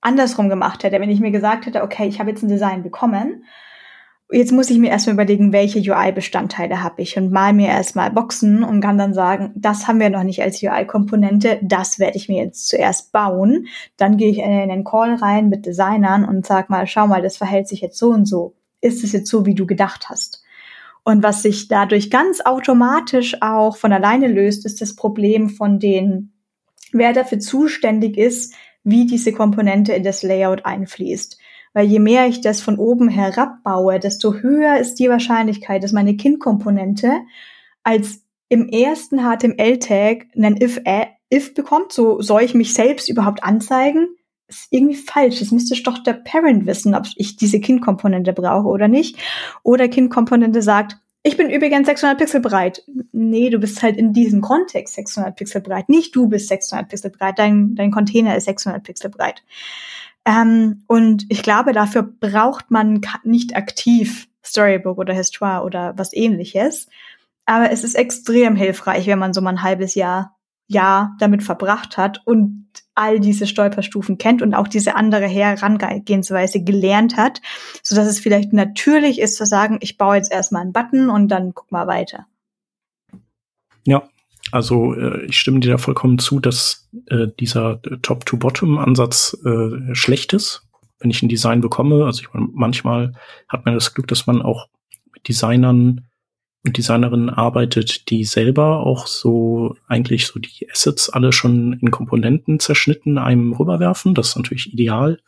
andersrum 0.00 0.48
gemacht 0.48 0.84
hätte, 0.84 1.00
wenn 1.00 1.10
ich 1.10 1.20
mir 1.20 1.32
gesagt 1.32 1.66
hätte, 1.66 1.82
okay, 1.82 2.06
ich 2.06 2.20
habe 2.20 2.30
jetzt 2.30 2.42
ein 2.42 2.48
Design 2.48 2.82
bekommen 2.82 3.44
jetzt 4.32 4.52
muss 4.52 4.70
ich 4.70 4.78
mir 4.78 4.90
erstmal 4.90 5.14
überlegen, 5.14 5.52
welche 5.52 5.78
UI-Bestandteile 5.78 6.82
habe 6.82 7.02
ich 7.02 7.16
und 7.16 7.30
mal 7.30 7.52
mir 7.52 7.68
erstmal 7.68 8.10
Boxen 8.10 8.62
und 8.62 8.80
kann 8.80 8.98
dann 8.98 9.14
sagen, 9.14 9.52
das 9.54 9.86
haben 9.86 10.00
wir 10.00 10.10
noch 10.10 10.22
nicht 10.22 10.42
als 10.42 10.62
UI-Komponente, 10.62 11.58
das 11.62 11.98
werde 11.98 12.16
ich 12.16 12.28
mir 12.28 12.42
jetzt 12.42 12.68
zuerst 12.68 13.12
bauen. 13.12 13.66
Dann 13.96 14.16
gehe 14.16 14.30
ich 14.30 14.38
in 14.38 14.44
einen 14.44 14.84
Call 14.84 15.14
rein 15.14 15.48
mit 15.48 15.66
Designern 15.66 16.24
und 16.24 16.46
sag 16.46 16.70
mal, 16.70 16.86
schau 16.86 17.06
mal, 17.06 17.22
das 17.22 17.36
verhält 17.36 17.68
sich 17.68 17.80
jetzt 17.80 17.98
so 17.98 18.08
und 18.10 18.26
so. 18.26 18.54
Ist 18.80 19.04
es 19.04 19.12
jetzt 19.12 19.30
so, 19.30 19.46
wie 19.46 19.54
du 19.54 19.66
gedacht 19.66 20.08
hast? 20.08 20.42
Und 21.04 21.22
was 21.22 21.42
sich 21.42 21.68
dadurch 21.68 22.10
ganz 22.10 22.40
automatisch 22.40 23.36
auch 23.40 23.76
von 23.76 23.92
alleine 23.92 24.28
löst, 24.28 24.64
ist 24.64 24.80
das 24.80 24.94
Problem 24.94 25.50
von 25.50 25.78
den, 25.78 26.32
wer 26.92 27.12
dafür 27.12 27.40
zuständig 27.40 28.16
ist, 28.16 28.54
wie 28.84 29.06
diese 29.06 29.32
Komponente 29.32 29.92
in 29.92 30.04
das 30.04 30.22
Layout 30.22 30.64
einfließt. 30.64 31.38
Weil 31.74 31.86
je 31.86 31.98
mehr 31.98 32.26
ich 32.26 32.40
das 32.40 32.60
von 32.60 32.78
oben 32.78 33.08
herab 33.08 33.62
baue, 33.62 33.98
desto 33.98 34.34
höher 34.34 34.78
ist 34.78 34.96
die 34.96 35.08
Wahrscheinlichkeit, 35.08 35.82
dass 35.82 35.92
meine 35.92 36.16
Kindkomponente 36.16 37.20
als 37.82 38.22
im 38.48 38.68
ersten 38.68 39.20
HTML-Tag 39.20 40.26
einen 40.36 40.60
if, 40.60 40.80
äh, 40.84 41.06
if 41.32 41.54
bekommt. 41.54 41.92
So 41.92 42.20
soll 42.20 42.42
ich 42.42 42.54
mich 42.54 42.74
selbst 42.74 43.08
überhaupt 43.08 43.42
anzeigen? 43.42 44.08
ist 44.52 44.68
irgendwie 44.70 44.96
falsch. 44.96 45.40
Das 45.40 45.50
müsste 45.50 45.80
doch 45.82 45.98
der 45.98 46.14
Parent 46.14 46.66
wissen, 46.66 46.94
ob 46.94 47.06
ich 47.16 47.36
diese 47.36 47.60
Kindkomponente 47.60 48.32
brauche 48.32 48.68
oder 48.68 48.88
nicht. 48.88 49.16
Oder 49.62 49.88
Kindkomponente 49.88 50.62
sagt, 50.62 50.98
ich 51.24 51.36
bin 51.36 51.50
übrigens 51.50 51.86
600 51.86 52.18
Pixel 52.18 52.40
breit. 52.40 52.84
Nee, 53.12 53.50
du 53.50 53.58
bist 53.58 53.82
halt 53.82 53.96
in 53.96 54.12
diesem 54.12 54.40
Kontext 54.40 54.94
600 54.94 55.36
Pixel 55.36 55.60
breit. 55.60 55.88
Nicht 55.88 56.16
du 56.16 56.28
bist 56.28 56.48
600 56.48 56.88
Pixel 56.88 57.10
breit. 57.10 57.38
Dein, 57.38 57.74
dein 57.74 57.92
Container 57.92 58.36
ist 58.36 58.44
600 58.44 58.82
Pixel 58.82 59.10
breit. 59.10 59.42
Ähm, 60.24 60.84
und 60.86 61.26
ich 61.28 61.42
glaube, 61.42 61.72
dafür 61.72 62.02
braucht 62.02 62.70
man 62.70 63.00
nicht 63.24 63.56
aktiv 63.56 64.28
Storybook 64.44 64.98
oder 64.98 65.14
Histoire 65.14 65.64
oder 65.64 65.96
was 65.96 66.12
ähnliches. 66.12 66.88
Aber 67.44 67.70
es 67.70 67.84
ist 67.84 67.94
extrem 67.94 68.56
hilfreich, 68.56 69.06
wenn 69.06 69.18
man 69.18 69.32
so 69.32 69.40
mal 69.40 69.50
ein 69.50 69.62
halbes 69.62 69.94
Jahr 69.94 70.36
Jahr 70.72 71.16
damit 71.18 71.42
verbracht 71.42 71.96
hat 71.96 72.22
und 72.24 72.66
all 72.94 73.20
diese 73.20 73.46
Stolperstufen 73.46 74.18
kennt 74.18 74.42
und 74.42 74.54
auch 74.54 74.68
diese 74.68 74.96
andere 74.96 75.26
Herangehensweise 75.26 76.62
gelernt 76.62 77.16
hat, 77.16 77.40
so 77.82 77.94
dass 77.94 78.06
es 78.06 78.20
vielleicht 78.20 78.52
natürlich 78.52 79.20
ist 79.20 79.36
zu 79.36 79.46
sagen, 79.46 79.78
ich 79.80 79.98
baue 79.98 80.16
jetzt 80.16 80.32
erstmal 80.32 80.62
einen 80.62 80.72
Button 80.72 81.10
und 81.10 81.28
dann 81.28 81.54
guck 81.54 81.70
mal 81.70 81.86
weiter. 81.86 82.26
Ja, 83.84 84.08
also 84.52 84.94
äh, 84.94 85.24
ich 85.24 85.38
stimme 85.38 85.60
dir 85.60 85.72
da 85.72 85.78
vollkommen 85.78 86.18
zu, 86.18 86.38
dass 86.38 86.88
äh, 87.06 87.26
dieser 87.40 87.80
Top-to-Bottom-Ansatz 88.02 89.38
äh, 89.44 89.94
schlecht 89.94 90.34
ist, 90.34 90.68
wenn 91.00 91.10
ich 91.10 91.22
ein 91.22 91.28
Design 91.28 91.62
bekomme. 91.62 92.04
Also 92.04 92.20
ich 92.20 92.32
meine, 92.32 92.48
manchmal 92.52 93.14
hat 93.48 93.64
man 93.64 93.74
das 93.74 93.94
Glück, 93.94 94.06
dass 94.08 94.26
man 94.26 94.42
auch 94.42 94.68
mit 95.14 95.26
Designern 95.26 96.06
und 96.64 96.76
Designerinnen 96.76 97.30
arbeitet, 97.30 98.10
die 98.10 98.24
selber 98.24 98.86
auch 98.86 99.06
so 99.06 99.74
eigentlich 99.88 100.26
so 100.26 100.38
die 100.38 100.68
Assets 100.70 101.08
alle 101.08 101.32
schon 101.32 101.72
in 101.80 101.90
Komponenten 101.90 102.60
zerschnitten 102.60 103.18
einem 103.18 103.54
rüberwerfen. 103.54 104.14
Das 104.14 104.28
ist 104.28 104.36
natürlich 104.36 104.72
ideal. 104.72 105.18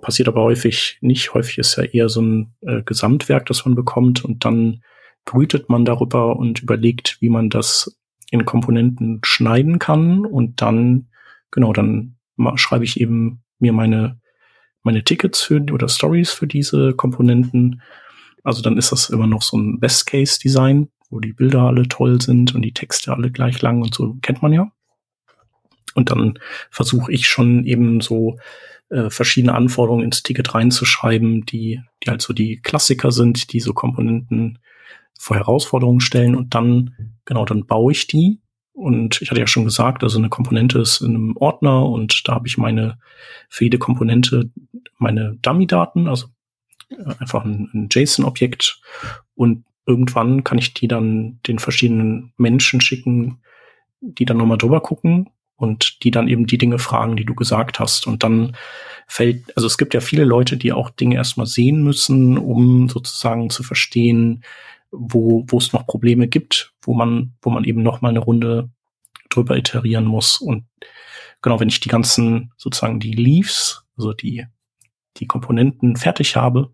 Passiert 0.00 0.28
aber 0.28 0.42
häufig 0.42 0.98
nicht. 1.00 1.34
Häufig 1.34 1.58
ist 1.58 1.76
ja 1.76 1.84
eher 1.84 2.08
so 2.08 2.20
ein 2.20 2.54
äh, 2.62 2.82
Gesamtwerk, 2.82 3.46
das 3.46 3.64
man 3.64 3.74
bekommt 3.74 4.24
und 4.24 4.44
dann 4.44 4.82
brütet 5.24 5.68
man 5.68 5.84
darüber 5.84 6.36
und 6.36 6.62
überlegt, 6.62 7.18
wie 7.20 7.28
man 7.28 7.48
das 7.48 7.96
in 8.30 8.44
Komponenten 8.44 9.20
schneiden 9.22 9.78
kann 9.78 10.26
und 10.26 10.60
dann, 10.60 11.08
genau, 11.50 11.72
dann 11.72 12.16
schreibe 12.56 12.84
ich 12.84 13.00
eben 13.00 13.42
mir 13.58 13.72
meine, 13.72 14.20
meine 14.82 15.04
Tickets 15.04 15.42
für 15.42 15.60
oder 15.72 15.88
Stories 15.88 16.30
für 16.30 16.46
diese 16.46 16.94
Komponenten. 16.94 17.82
Also 18.44 18.62
dann 18.62 18.76
ist 18.76 18.92
das 18.92 19.10
immer 19.10 19.26
noch 19.26 19.42
so 19.42 19.56
ein 19.56 19.80
Best-Case-Design, 19.80 20.88
wo 21.10 21.20
die 21.20 21.32
Bilder 21.32 21.62
alle 21.62 21.88
toll 21.88 22.20
sind 22.20 22.54
und 22.54 22.62
die 22.62 22.74
Texte 22.74 23.12
alle 23.12 23.30
gleich 23.30 23.60
lang 23.62 23.82
und 23.82 23.94
so 23.94 24.16
kennt 24.22 24.42
man 24.42 24.52
ja. 24.52 24.70
Und 25.94 26.10
dann 26.10 26.38
versuche 26.70 27.10
ich 27.10 27.26
schon 27.26 27.64
eben 27.64 28.00
so 28.00 28.38
äh, 28.90 29.10
verschiedene 29.10 29.54
Anforderungen 29.54 30.04
ins 30.04 30.22
Ticket 30.22 30.54
reinzuschreiben, 30.54 31.44
die, 31.44 31.80
die 32.02 32.10
halt 32.10 32.22
so 32.22 32.32
die 32.32 32.60
Klassiker 32.60 33.10
sind, 33.10 33.52
die 33.52 33.60
so 33.60 33.74
Komponenten 33.74 34.58
vor 35.18 35.36
Herausforderungen 35.36 36.00
stellen 36.00 36.36
und 36.36 36.54
dann, 36.54 37.17
genau, 37.28 37.44
dann 37.44 37.66
baue 37.66 37.92
ich 37.92 38.06
die. 38.08 38.40
Und 38.72 39.20
ich 39.20 39.30
hatte 39.30 39.40
ja 39.40 39.46
schon 39.46 39.64
gesagt, 39.64 40.02
also 40.02 40.18
eine 40.18 40.28
Komponente 40.28 40.78
ist 40.78 41.00
in 41.00 41.14
einem 41.14 41.36
Ordner 41.36 41.84
und 41.84 42.26
da 42.26 42.34
habe 42.34 42.48
ich 42.48 42.58
meine, 42.58 42.98
für 43.48 43.64
jede 43.64 43.78
Komponente 43.78 44.50
meine 44.98 45.36
Dummy-Daten, 45.42 46.08
also 46.08 46.28
äh, 46.90 47.14
einfach 47.18 47.44
ein, 47.44 47.70
ein 47.74 47.88
JSON-Objekt 47.90 48.80
und 49.34 49.64
irgendwann 49.86 50.44
kann 50.44 50.58
ich 50.58 50.74
die 50.74 50.88
dann 50.88 51.40
den 51.46 51.58
verschiedenen 51.58 52.32
Menschen 52.36 52.80
schicken, 52.80 53.40
die 54.00 54.24
dann 54.24 54.36
nochmal 54.36 54.58
drüber 54.58 54.80
gucken 54.80 55.30
und 55.56 56.04
die 56.04 56.12
dann 56.12 56.28
eben 56.28 56.46
die 56.46 56.58
Dinge 56.58 56.78
fragen, 56.78 57.16
die 57.16 57.24
du 57.24 57.34
gesagt 57.34 57.80
hast. 57.80 58.06
Und 58.06 58.22
dann 58.22 58.56
fällt, 59.08 59.56
also 59.56 59.66
es 59.66 59.76
gibt 59.76 59.92
ja 59.92 60.00
viele 60.00 60.24
Leute, 60.24 60.56
die 60.56 60.72
auch 60.72 60.90
Dinge 60.90 61.16
erstmal 61.16 61.46
sehen 61.46 61.82
müssen, 61.82 62.38
um 62.38 62.88
sozusagen 62.88 63.50
zu 63.50 63.64
verstehen, 63.64 64.44
wo, 64.90 65.44
wo 65.48 65.58
es 65.58 65.72
noch 65.72 65.86
Probleme 65.86 66.28
gibt, 66.28 66.74
wo 66.82 66.94
man, 66.94 67.34
wo 67.42 67.50
man 67.50 67.64
eben 67.64 67.82
noch 67.82 68.00
mal 68.00 68.08
eine 68.08 68.20
Runde 68.20 68.70
drüber 69.28 69.56
iterieren 69.56 70.04
muss. 70.04 70.40
Und 70.40 70.66
genau, 71.42 71.60
wenn 71.60 71.68
ich 71.68 71.80
die 71.80 71.88
ganzen, 71.88 72.52
sozusagen 72.56 73.00
die 73.00 73.12
Leaves, 73.12 73.84
also 73.96 74.12
die, 74.12 74.46
die 75.18 75.26
Komponenten 75.26 75.96
fertig 75.96 76.36
habe, 76.36 76.72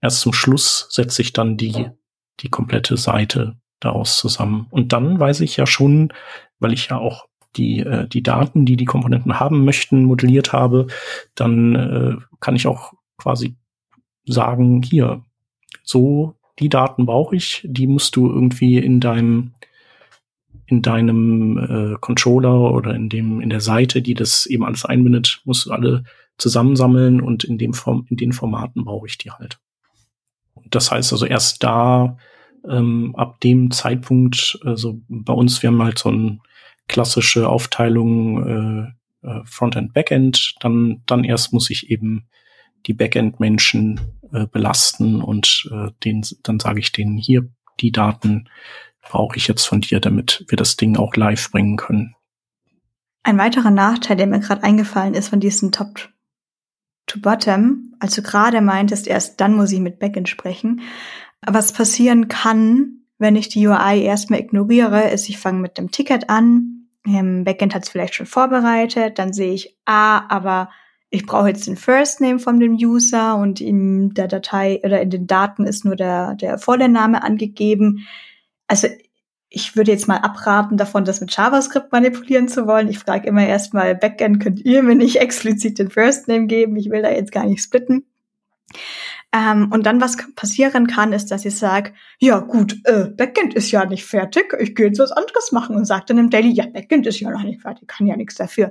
erst 0.00 0.20
zum 0.20 0.32
Schluss 0.32 0.86
setze 0.90 1.22
ich 1.22 1.32
dann 1.32 1.56
die, 1.56 1.90
die 2.40 2.50
komplette 2.50 2.96
Seite 2.96 3.56
daraus 3.80 4.18
zusammen. 4.18 4.66
Und 4.70 4.92
dann 4.92 5.18
weiß 5.18 5.40
ich 5.40 5.56
ja 5.56 5.66
schon, 5.66 6.12
weil 6.58 6.72
ich 6.72 6.88
ja 6.88 6.98
auch 6.98 7.26
die, 7.56 7.80
äh, 7.80 8.08
die 8.08 8.22
Daten, 8.22 8.66
die 8.66 8.76
die 8.76 8.84
Komponenten 8.84 9.38
haben 9.38 9.64
möchten, 9.64 10.04
modelliert 10.04 10.52
habe, 10.52 10.88
dann 11.34 11.74
äh, 11.74 12.16
kann 12.40 12.56
ich 12.56 12.66
auch 12.66 12.92
quasi 13.16 13.56
sagen, 14.26 14.82
hier, 14.82 15.24
so 15.82 16.34
die 16.58 16.68
Daten 16.68 17.06
brauche 17.06 17.36
ich, 17.36 17.62
die 17.64 17.86
musst 17.86 18.16
du 18.16 18.28
irgendwie 18.28 18.78
in 18.78 19.00
deinem 19.00 19.54
in 20.66 20.80
deinem 20.80 21.58
äh, 21.58 21.96
Controller 22.00 22.72
oder 22.72 22.94
in 22.94 23.08
dem 23.08 23.40
in 23.40 23.50
der 23.50 23.60
Seite, 23.60 24.00
die 24.00 24.14
das 24.14 24.46
eben 24.46 24.64
alles 24.64 24.84
einbindet, 24.84 25.42
musst 25.44 25.66
du 25.66 25.72
alle 25.72 26.04
zusammensammeln 26.38 27.20
und 27.20 27.44
in 27.44 27.58
dem 27.58 27.74
Form 27.74 28.06
in 28.08 28.16
den 28.16 28.32
Formaten 28.32 28.84
brauche 28.84 29.06
ich 29.06 29.18
die 29.18 29.30
halt. 29.30 29.58
Das 30.70 30.90
heißt 30.90 31.12
also 31.12 31.26
erst 31.26 31.62
da 31.62 32.16
ähm, 32.68 33.14
ab 33.16 33.40
dem 33.40 33.70
Zeitpunkt, 33.70 34.58
also 34.64 35.00
bei 35.08 35.32
uns, 35.32 35.62
wir 35.62 35.68
haben 35.68 35.82
halt 35.82 35.98
so 35.98 36.08
eine 36.08 36.38
klassische 36.88 37.48
Aufteilung 37.48 38.46
äh, 39.22 39.28
äh 39.28 39.42
Frontend 39.44 39.92
Backend, 39.92 40.54
dann 40.60 41.02
dann 41.06 41.24
erst 41.24 41.52
muss 41.52 41.68
ich 41.70 41.90
eben 41.90 42.26
die 42.86 42.94
Backend-Menschen 42.94 44.00
äh, 44.34 44.46
belasten 44.46 45.22
und 45.22 45.70
äh, 45.72 45.92
den, 46.02 46.26
dann 46.42 46.58
sage 46.58 46.80
ich 46.80 46.90
denen 46.90 47.16
hier, 47.16 47.48
die 47.80 47.92
Daten 47.92 48.48
brauche 49.00 49.36
ich 49.36 49.46
jetzt 49.46 49.64
von 49.64 49.80
dir, 49.80 50.00
damit 50.00 50.44
wir 50.48 50.56
das 50.56 50.76
Ding 50.76 50.96
auch 50.96 51.14
live 51.14 51.50
bringen 51.52 51.76
können. 51.76 52.16
Ein 53.22 53.38
weiterer 53.38 53.70
Nachteil, 53.70 54.16
der 54.16 54.26
mir 54.26 54.40
gerade 54.40 54.64
eingefallen 54.64 55.14
ist 55.14 55.28
von 55.28 55.40
diesem 55.40 55.72
Top 55.72 56.10
to 57.06 57.20
Bottom, 57.20 57.94
als 58.00 58.14
du 58.14 58.22
gerade 58.22 58.60
meintest, 58.60 59.06
erst 59.06 59.40
dann 59.40 59.54
muss 59.54 59.72
ich 59.72 59.80
mit 59.80 59.98
Backend 59.98 60.28
sprechen. 60.28 60.80
Was 61.46 61.72
passieren 61.72 62.28
kann, 62.28 63.04
wenn 63.18 63.36
ich 63.36 63.48
die 63.48 63.66
UI 63.66 64.02
erstmal 64.02 64.40
ignoriere, 64.40 65.10
ist, 65.10 65.28
ich 65.28 65.38
fange 65.38 65.60
mit 65.60 65.78
dem 65.78 65.90
Ticket 65.90 66.28
an. 66.28 66.88
Im 67.06 67.44
Backend 67.44 67.74
hat 67.74 67.84
es 67.84 67.90
vielleicht 67.90 68.14
schon 68.14 68.26
vorbereitet, 68.26 69.18
dann 69.18 69.32
sehe 69.32 69.52
ich, 69.52 69.76
ah, 69.84 70.26
aber 70.28 70.70
ich 71.14 71.26
brauche 71.26 71.48
jetzt 71.48 71.66
den 71.68 71.76
First 71.76 72.20
Name 72.20 72.40
von 72.40 72.58
dem 72.58 72.72
User 72.72 73.36
und 73.36 73.60
in 73.60 74.14
der 74.14 74.26
Datei 74.26 74.80
oder 74.82 75.00
in 75.00 75.10
den 75.10 75.28
Daten 75.28 75.64
ist 75.64 75.84
nur 75.84 75.94
der, 75.94 76.34
der 76.34 76.58
Vorname 76.58 77.22
angegeben. 77.22 78.06
Also 78.66 78.88
ich 79.48 79.76
würde 79.76 79.92
jetzt 79.92 80.08
mal 80.08 80.16
abraten 80.16 80.76
davon, 80.76 81.04
das 81.04 81.20
mit 81.20 81.34
JavaScript 81.34 81.92
manipulieren 81.92 82.48
zu 82.48 82.66
wollen. 82.66 82.88
Ich 82.88 82.98
frage 82.98 83.28
immer 83.28 83.46
erstmal, 83.46 83.94
Backend 83.94 84.42
könnt 84.42 84.64
ihr 84.64 84.82
mir 84.82 84.96
nicht 84.96 85.16
explizit 85.20 85.78
den 85.78 85.90
First 85.90 86.26
Name 86.26 86.46
geben? 86.46 86.74
Ich 86.76 86.90
will 86.90 87.02
da 87.02 87.10
jetzt 87.10 87.30
gar 87.30 87.46
nicht 87.46 87.62
splitten. 87.62 88.04
Ähm, 89.34 89.68
und 89.72 89.84
dann, 89.84 90.00
was 90.00 90.16
passieren 90.36 90.86
kann, 90.86 91.12
ist, 91.12 91.32
dass 91.32 91.44
ich 91.44 91.58
sage, 91.58 91.92
ja 92.20 92.38
gut, 92.38 92.76
äh, 92.84 93.06
Backend 93.06 93.52
ist 93.54 93.72
ja 93.72 93.84
nicht 93.84 94.04
fertig, 94.04 94.54
ich 94.60 94.76
gehe 94.76 94.86
jetzt 94.86 95.00
was 95.00 95.10
anderes 95.10 95.50
machen 95.50 95.74
und 95.74 95.86
sage 95.86 96.04
dann 96.06 96.18
im 96.18 96.30
Daily, 96.30 96.52
ja, 96.52 96.66
Backend 96.66 97.04
ist 97.08 97.18
ja 97.18 97.30
noch 97.30 97.42
nicht 97.42 97.60
fertig, 97.60 97.88
kann 97.88 98.06
ja 98.06 98.16
nichts 98.16 98.36
dafür. 98.36 98.70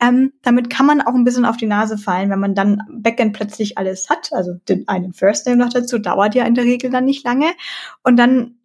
Ähm, 0.00 0.34
damit 0.42 0.68
kann 0.68 0.84
man 0.84 1.00
auch 1.00 1.14
ein 1.14 1.24
bisschen 1.24 1.46
auf 1.46 1.56
die 1.56 1.66
Nase 1.66 1.96
fallen, 1.96 2.28
wenn 2.28 2.40
man 2.40 2.54
dann 2.54 2.82
Backend 2.90 3.32
plötzlich 3.32 3.78
alles 3.78 4.10
hat, 4.10 4.28
also 4.32 4.56
den 4.68 4.86
einen 4.86 5.14
First 5.14 5.46
Name 5.46 5.64
noch 5.64 5.72
dazu, 5.72 5.98
dauert 5.98 6.34
ja 6.34 6.44
in 6.44 6.54
der 6.54 6.64
Regel 6.64 6.90
dann 6.90 7.06
nicht 7.06 7.24
lange. 7.24 7.46
Und 8.02 8.18
dann 8.18 8.56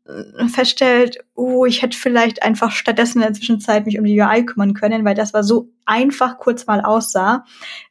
feststellt, 0.48 1.18
oh, 1.36 1.66
ich 1.66 1.82
hätte 1.82 1.98
vielleicht 1.98 2.44
einfach 2.44 2.72
stattdessen 2.72 3.20
in 3.20 3.28
der 3.28 3.34
Zwischenzeit 3.34 3.86
mich 3.86 4.00
um 4.00 4.06
die 4.06 4.20
UI 4.20 4.46
kümmern 4.46 4.74
können, 4.74 5.06
weil 5.06 5.16
das 5.16 5.34
war 5.34 5.44
so 5.44 5.70
einfach 5.86 6.38
kurz 6.38 6.66
mal 6.66 6.82
aussah, 6.82 7.46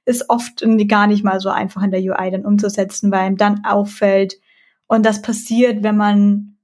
ist 0.04 0.30
oft 0.30 0.64
gar 0.88 1.06
nicht 1.06 1.24
mal 1.24 1.40
so 1.40 1.50
einfach 1.50 1.82
in 1.82 1.90
der 1.90 2.00
UI 2.00 2.30
dann 2.30 2.46
umzusetzen, 2.46 3.10
weil 3.10 3.30
ihm 3.30 3.36
dann 3.36 3.64
auffällt 3.64 4.38
und 4.86 5.04
das 5.04 5.22
passiert, 5.22 5.82
wenn 5.82 5.96
man 5.96 6.56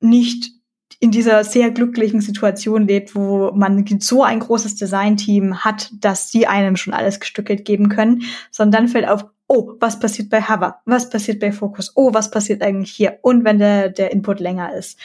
nicht 0.00 0.52
in 1.00 1.10
dieser 1.10 1.44
sehr 1.44 1.70
glücklichen 1.70 2.20
Situation 2.20 2.86
lebt, 2.86 3.14
wo 3.14 3.52
man 3.52 3.84
so 4.00 4.22
ein 4.22 4.40
großes 4.40 4.76
Designteam 4.76 5.64
hat, 5.64 5.90
dass 6.00 6.30
die 6.30 6.46
einem 6.46 6.76
schon 6.76 6.94
alles 6.94 7.20
gestückelt 7.20 7.64
geben 7.64 7.88
können, 7.88 8.22
sondern 8.50 8.84
dann 8.84 8.88
fällt 8.88 9.08
auf, 9.08 9.26
oh, 9.46 9.74
was 9.80 9.98
passiert 9.98 10.30
bei 10.30 10.42
Hover? 10.42 10.80
Was 10.84 11.10
passiert 11.10 11.40
bei 11.40 11.52
Focus? 11.52 11.92
Oh, 11.94 12.14
was 12.14 12.30
passiert 12.30 12.62
eigentlich 12.62 12.92
hier? 12.92 13.18
Und 13.22 13.44
wenn 13.44 13.58
der, 13.58 13.90
der 13.90 14.12
Input 14.12 14.40
länger 14.40 14.74
ist. 14.74 14.98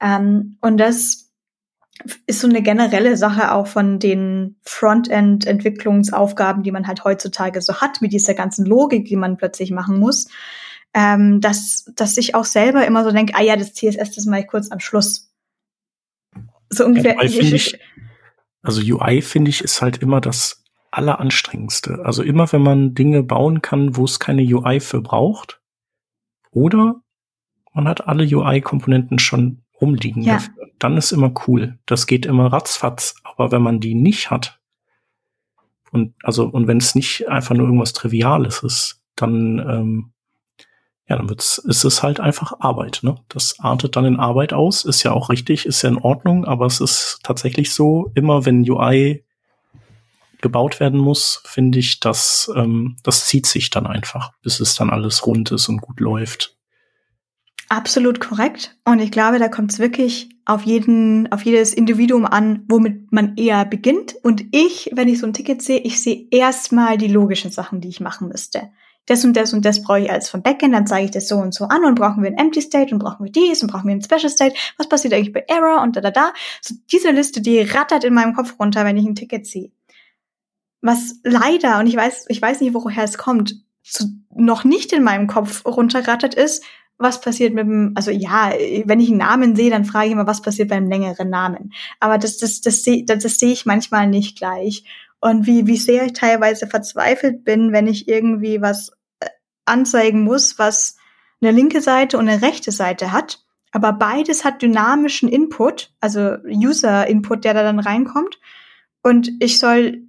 Ähm, 0.00 0.56
und 0.60 0.78
das 0.78 1.30
ist 2.26 2.40
so 2.40 2.48
eine 2.48 2.62
generelle 2.62 3.16
Sache 3.16 3.52
auch 3.52 3.66
von 3.66 3.98
den 3.98 4.56
Frontend-Entwicklungsaufgaben, 4.62 6.62
die 6.62 6.72
man 6.72 6.86
halt 6.86 7.04
heutzutage 7.04 7.60
so 7.60 7.80
hat, 7.80 8.00
mit 8.00 8.12
dieser 8.12 8.34
ganzen 8.34 8.64
Logik, 8.64 9.06
die 9.06 9.16
man 9.16 9.36
plötzlich 9.36 9.70
machen 9.70 9.98
muss, 9.98 10.28
ähm, 10.94 11.40
dass, 11.40 11.90
dass 11.96 12.16
ich 12.16 12.34
auch 12.34 12.44
selber 12.44 12.86
immer 12.86 13.04
so 13.04 13.10
denke, 13.10 13.34
ah 13.36 13.42
ja, 13.42 13.56
das 13.56 13.74
CSS, 13.74 14.12
das 14.12 14.26
mache 14.26 14.40
ich 14.40 14.46
kurz 14.46 14.70
am 14.70 14.80
Schluss. 14.80 15.30
So 16.70 16.86
ungefähr. 16.86 17.16
Ja, 17.16 17.22
ich, 17.22 17.78
also 18.62 18.80
UI 18.80 19.22
finde 19.22 19.50
ich 19.50 19.62
ist 19.62 19.82
halt 19.82 19.98
immer 19.98 20.20
das 20.20 20.59
alleranstrengendste. 20.90 22.04
Also 22.04 22.22
immer, 22.22 22.50
wenn 22.52 22.62
man 22.62 22.94
Dinge 22.94 23.22
bauen 23.22 23.62
kann, 23.62 23.96
wo 23.96 24.04
es 24.04 24.18
keine 24.18 24.42
UI 24.42 24.80
für 24.80 25.00
braucht, 25.00 25.60
oder 26.50 27.00
man 27.72 27.86
hat 27.86 28.06
alle 28.08 28.24
UI-Komponenten 28.24 29.18
schon 29.18 29.62
rumliegen, 29.80 30.22
ja. 30.22 30.34
dafür, 30.34 30.68
dann 30.78 30.96
ist 30.96 31.12
immer 31.12 31.32
cool. 31.46 31.78
Das 31.86 32.06
geht 32.06 32.26
immer 32.26 32.52
ratzfatz. 32.52 33.14
Aber 33.22 33.52
wenn 33.52 33.62
man 33.62 33.80
die 33.80 33.94
nicht 33.94 34.30
hat, 34.30 34.60
und 35.92 36.14
also, 36.22 36.46
und 36.46 36.68
wenn 36.68 36.78
es 36.78 36.94
nicht 36.94 37.28
einfach 37.28 37.54
nur 37.54 37.66
irgendwas 37.66 37.92
Triviales 37.92 38.62
ist, 38.62 39.02
dann, 39.16 39.58
ähm, 39.58 40.12
ja, 41.08 41.16
dann 41.16 41.28
wird's, 41.28 41.58
ist 41.58 41.82
es 41.82 42.02
halt 42.02 42.20
einfach 42.20 42.60
Arbeit. 42.60 43.00
Ne? 43.02 43.16
Das 43.28 43.58
artet 43.58 43.96
dann 43.96 44.04
in 44.04 44.20
Arbeit 44.20 44.52
aus, 44.52 44.84
ist 44.84 45.02
ja 45.02 45.12
auch 45.12 45.30
richtig, 45.30 45.66
ist 45.66 45.82
ja 45.82 45.88
in 45.88 45.98
Ordnung, 45.98 46.44
aber 46.44 46.66
es 46.66 46.80
ist 46.80 47.20
tatsächlich 47.24 47.74
so, 47.74 48.12
immer 48.14 48.46
wenn 48.46 48.68
UI 48.68 49.24
gebaut 50.42 50.80
werden 50.80 50.98
muss, 50.98 51.42
finde 51.44 51.78
ich, 51.78 52.00
dass 52.00 52.50
ähm, 52.54 52.96
das 53.02 53.26
zieht 53.26 53.46
sich 53.46 53.70
dann 53.70 53.86
einfach, 53.86 54.32
bis 54.42 54.60
es 54.60 54.74
dann 54.74 54.90
alles 54.90 55.26
rund 55.26 55.50
ist 55.52 55.68
und 55.68 55.80
gut 55.80 56.00
läuft. 56.00 56.56
Absolut 57.68 58.20
korrekt. 58.20 58.76
Und 58.84 58.98
ich 58.98 59.12
glaube, 59.12 59.38
da 59.38 59.48
kommt 59.48 59.70
es 59.72 59.78
wirklich 59.78 60.28
auf 60.44 60.62
jeden, 60.62 61.30
auf 61.30 61.42
jedes 61.42 61.72
Individuum 61.72 62.26
an, 62.26 62.64
womit 62.68 63.12
man 63.12 63.36
eher 63.36 63.64
beginnt. 63.64 64.16
Und 64.24 64.44
ich, 64.50 64.90
wenn 64.92 65.08
ich 65.08 65.20
so 65.20 65.26
ein 65.26 65.32
Ticket 65.32 65.62
sehe, 65.62 65.78
ich 65.78 66.02
sehe 66.02 66.26
erstmal 66.32 66.98
die 66.98 67.06
logischen 67.06 67.52
Sachen, 67.52 67.80
die 67.80 67.88
ich 67.88 68.00
machen 68.00 68.28
müsste 68.28 68.70
das 69.10 69.24
und 69.24 69.36
das 69.36 69.52
und 69.52 69.64
das 69.64 69.82
brauche 69.82 70.00
ich 70.00 70.10
als 70.10 70.28
vom 70.28 70.42
Backend, 70.42 70.72
dann 70.72 70.86
zeige 70.86 71.06
ich 71.06 71.10
das 71.10 71.26
so 71.26 71.36
und 71.36 71.52
so 71.52 71.64
an 71.64 71.84
und 71.84 71.96
brauchen 71.96 72.22
wir 72.22 72.30
ein 72.30 72.38
Empty 72.38 72.60
State 72.60 72.94
und 72.94 73.00
brauchen 73.00 73.24
wir 73.24 73.32
dies 73.32 73.60
und 73.60 73.70
brauchen 73.70 73.88
wir 73.88 73.94
ein 73.94 74.02
Special 74.02 74.28
State, 74.28 74.54
was 74.76 74.88
passiert 74.88 75.14
eigentlich 75.14 75.32
bei 75.32 75.44
Error 75.48 75.82
und 75.82 75.96
da 75.96 76.00
da 76.00 76.12
da. 76.12 76.32
So 76.60 76.76
diese 76.92 77.10
Liste, 77.10 77.40
die 77.40 77.60
rattert 77.60 78.04
in 78.04 78.14
meinem 78.14 78.34
Kopf 78.34 78.54
runter, 78.60 78.84
wenn 78.84 78.96
ich 78.96 79.06
ein 79.06 79.16
Ticket 79.16 79.46
sehe. 79.46 79.72
Was 80.82 81.16
leider, 81.24 81.78
und 81.78 81.86
ich 81.86 81.96
weiß, 81.96 82.26
ich 82.28 82.40
weiß 82.40 82.60
nicht, 82.60 82.74
woher 82.74 83.04
es 83.04 83.18
kommt, 83.18 83.54
so 83.82 84.06
noch 84.34 84.64
nicht 84.64 84.92
in 84.92 85.02
meinem 85.02 85.26
Kopf 85.26 85.64
runterrattert 85.64 86.34
ist, 86.34 86.64
was 86.96 87.20
passiert 87.20 87.54
mit 87.54 87.66
dem, 87.66 87.92
also 87.94 88.10
ja, 88.10 88.52
wenn 88.84 89.00
ich 89.00 89.08
einen 89.08 89.18
Namen 89.18 89.56
sehe, 89.56 89.70
dann 89.70 89.86
frage 89.86 90.06
ich 90.06 90.12
immer, 90.12 90.26
was 90.26 90.42
passiert 90.42 90.68
beim 90.68 90.86
längeren 90.86 91.30
Namen. 91.30 91.72
Aber 91.98 92.18
das, 92.18 92.36
das, 92.36 92.60
das, 92.60 92.82
das, 92.82 93.04
das, 93.06 93.22
das 93.22 93.38
sehe 93.38 93.52
ich 93.52 93.64
manchmal 93.64 94.06
nicht 94.06 94.36
gleich 94.36 94.84
und 95.20 95.46
wie, 95.46 95.66
wie 95.66 95.76
sehr 95.76 96.06
ich 96.06 96.12
teilweise 96.12 96.66
verzweifelt 96.66 97.44
bin, 97.44 97.72
wenn 97.72 97.86
ich 97.86 98.08
irgendwie 98.08 98.60
was 98.60 98.90
äh, 99.20 99.28
anzeigen 99.64 100.22
muss, 100.22 100.58
was 100.58 100.96
eine 101.40 101.52
linke 101.52 101.80
Seite 101.80 102.18
und 102.18 102.28
eine 102.28 102.42
rechte 102.42 102.70
Seite 102.70 103.12
hat. 103.12 103.44
Aber 103.72 103.92
beides 103.92 104.44
hat 104.44 104.62
dynamischen 104.62 105.28
Input, 105.28 105.92
also 106.00 106.36
User-Input, 106.44 107.44
der 107.44 107.54
da 107.54 107.62
dann 107.62 107.78
reinkommt. 107.78 108.40
Und 109.02 109.30
ich 109.40 109.58
soll 109.58 110.02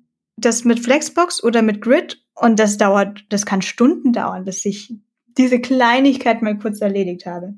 das 0.46 0.66
mit 0.66 0.80
Flexbox 0.80 1.44
oder 1.44 1.62
mit 1.62 1.82
Grid 1.82 2.24
und 2.36 2.60
das 2.60 2.78
dauert, 2.78 3.26
das 3.30 3.46
kann 3.46 3.62
Stunden 3.62 4.14
dauern, 4.14 4.46
bis 4.46 4.66
ich 4.66 4.94
diese 5.38 5.60
Kleinigkeit 5.60 6.42
mal 6.42 6.58
kurz 6.58 6.82
erledigt 6.82 7.26
habe 7.26 7.56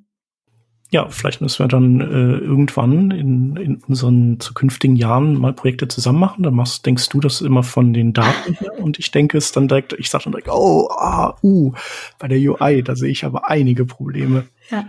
ja, 0.93 1.09
vielleicht 1.09 1.41
müssen 1.41 1.57
wir 1.57 1.67
dann 1.67 2.01
äh, 2.01 2.37
irgendwann 2.37 3.09
in, 3.09 3.55
in 3.55 3.81
unseren 3.87 4.39
zukünftigen 4.39 4.95
Jahren 4.95 5.33
mal 5.33 5.51
Projekte 5.51 5.87
zusammen 5.87 6.19
machen. 6.19 6.43
Dann 6.43 6.53
machst, 6.53 6.85
denkst 6.85 7.09
du 7.09 7.19
das 7.19 7.41
immer 7.41 7.63
von 7.63 7.93
den 7.93 8.13
Daten 8.13 8.53
her 8.53 8.73
und 8.77 8.99
ich 8.99 9.09
denke 9.09 9.39
es 9.39 9.51
dann 9.51 9.67
direkt, 9.67 9.93
ich 9.93 10.11
sage 10.11 10.25
dann 10.25 10.33
direkt, 10.33 10.49
oh, 10.49 10.89
ah, 10.91 11.35
uh, 11.41 11.73
bei 12.19 12.27
der 12.27 12.37
UI, 12.37 12.83
da 12.83 12.95
sehe 12.95 13.09
ich 13.09 13.25
aber 13.25 13.49
einige 13.49 13.85
Probleme. 13.85 14.45
Ja. 14.69 14.85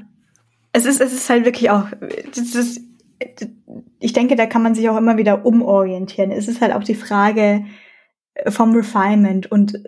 Es 0.72 0.84
ist, 0.84 1.00
es 1.00 1.14
ist 1.14 1.30
halt 1.30 1.46
wirklich 1.46 1.70
auch, 1.70 1.86
das 2.34 2.54
ist, 2.54 2.82
ich 3.98 4.12
denke, 4.12 4.36
da 4.36 4.44
kann 4.44 4.62
man 4.62 4.74
sich 4.74 4.86
auch 4.90 4.98
immer 4.98 5.16
wieder 5.16 5.46
umorientieren. 5.46 6.30
Es 6.30 6.48
ist 6.48 6.60
halt 6.60 6.74
auch 6.74 6.84
die 6.84 6.94
Frage 6.94 7.64
vom 8.48 8.74
Refinement 8.74 9.51
und 9.51 9.78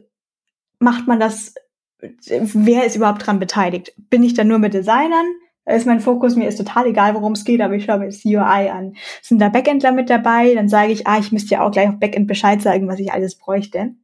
macht 0.79 1.07
man 1.07 1.21
das, 1.21 1.55
wer 2.01 2.85
ist 2.85 2.97
überhaupt 2.97 3.27
dran 3.27 3.39
beteiligt? 3.39 3.93
Bin 4.11 4.23
ich 4.23 4.35
da 4.35 4.45
nur 4.45 4.59
mit 4.59 4.75
Designern? 4.75 5.27
Da 5.65 5.75
ist 5.75 5.87
mein 5.87 6.01
Fokus, 6.01 6.37
mir 6.37 6.49
ist 6.49 6.59
total 6.59 6.87
egal, 6.87 7.15
worum 7.15 7.33
es 7.33 7.45
geht, 7.45 7.61
aber 7.61 7.75
ich 7.75 7.85
schaue 7.85 7.99
mir 7.99 8.07
das 8.07 8.25
UI 8.25 8.71
an. 8.71 8.95
Sind 9.21 9.41
da 9.41 9.49
Backendler 9.49 9.91
mit 9.91 10.09
dabei? 10.09 10.55
Dann 10.55 10.69
sage 10.69 10.93
ich, 10.93 11.09
ah, 11.09 11.19
ich 11.19 11.33
müsste 11.33 11.55
ja 11.55 11.63
auch 11.63 11.73
gleich 11.73 11.89
auf 11.89 11.99
Backend 11.99 12.29
Bescheid 12.29 12.63
sagen, 12.63 12.87
was 12.87 13.01
ich 13.01 13.13
alles 13.13 13.35
bräuchte. 13.35 13.95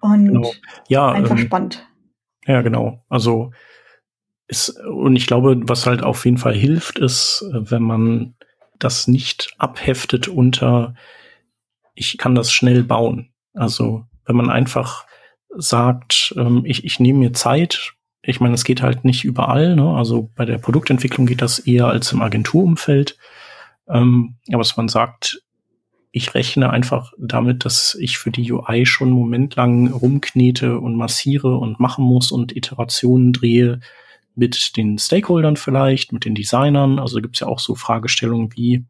Und 0.00 0.26
genau. 0.26 0.52
ja, 0.88 1.10
einfach 1.10 1.38
ähm, 1.38 1.46
spannend. 1.46 1.88
Ja, 2.46 2.60
genau. 2.60 3.02
Also 3.08 3.52
ist, 4.46 4.70
und 4.80 5.16
ich 5.16 5.26
glaube, 5.26 5.60
was 5.62 5.86
halt 5.86 6.02
auf 6.02 6.24
jeden 6.24 6.38
Fall 6.38 6.54
hilft, 6.54 6.98
ist, 6.98 7.44
wenn 7.50 7.82
man 7.82 8.34
das 8.78 9.08
nicht 9.08 9.54
abheftet 9.58 10.28
unter, 10.28 10.94
ich 11.98 12.16
kann 12.16 12.34
das 12.34 12.52
schnell 12.52 12.84
bauen. 12.84 13.30
Also 13.54 14.04
wenn 14.24 14.36
man 14.36 14.50
einfach 14.50 15.04
sagt, 15.56 16.34
ähm, 16.36 16.62
ich, 16.64 16.84
ich 16.84 17.00
nehme 17.00 17.18
mir 17.18 17.32
Zeit, 17.32 17.94
ich 18.22 18.40
meine, 18.40 18.54
es 18.54 18.64
geht 18.64 18.82
halt 18.82 19.04
nicht 19.04 19.24
überall. 19.24 19.74
Ne? 19.74 19.94
Also 19.96 20.30
bei 20.34 20.44
der 20.44 20.58
Produktentwicklung 20.58 21.26
geht 21.26 21.42
das 21.42 21.58
eher 21.58 21.86
als 21.86 22.12
im 22.12 22.22
Agenturumfeld. 22.22 23.18
Ähm, 23.88 24.36
aber 24.48 24.60
was 24.60 24.76
man 24.76 24.88
sagt, 24.88 25.42
ich 26.10 26.34
rechne 26.34 26.70
einfach 26.70 27.12
damit, 27.18 27.64
dass 27.64 27.94
ich 27.94 28.18
für 28.18 28.30
die 28.30 28.50
UI 28.52 28.86
schon 28.86 29.08
einen 29.08 29.16
Moment 29.16 29.56
lang 29.56 29.88
rumknete 29.92 30.78
und 30.78 30.96
massiere 30.96 31.56
und 31.56 31.80
machen 31.80 32.04
muss 32.04 32.32
und 32.32 32.56
Iterationen 32.56 33.32
drehe 33.32 33.80
mit 34.34 34.76
den 34.76 34.98
Stakeholdern 34.98 35.56
vielleicht, 35.56 36.12
mit 36.12 36.24
den 36.24 36.34
Designern. 36.34 36.98
Also 36.98 37.20
gibt 37.20 37.36
es 37.36 37.40
ja 37.40 37.46
auch 37.46 37.58
so 37.58 37.74
Fragestellungen 37.74 38.54
wie, 38.56 38.84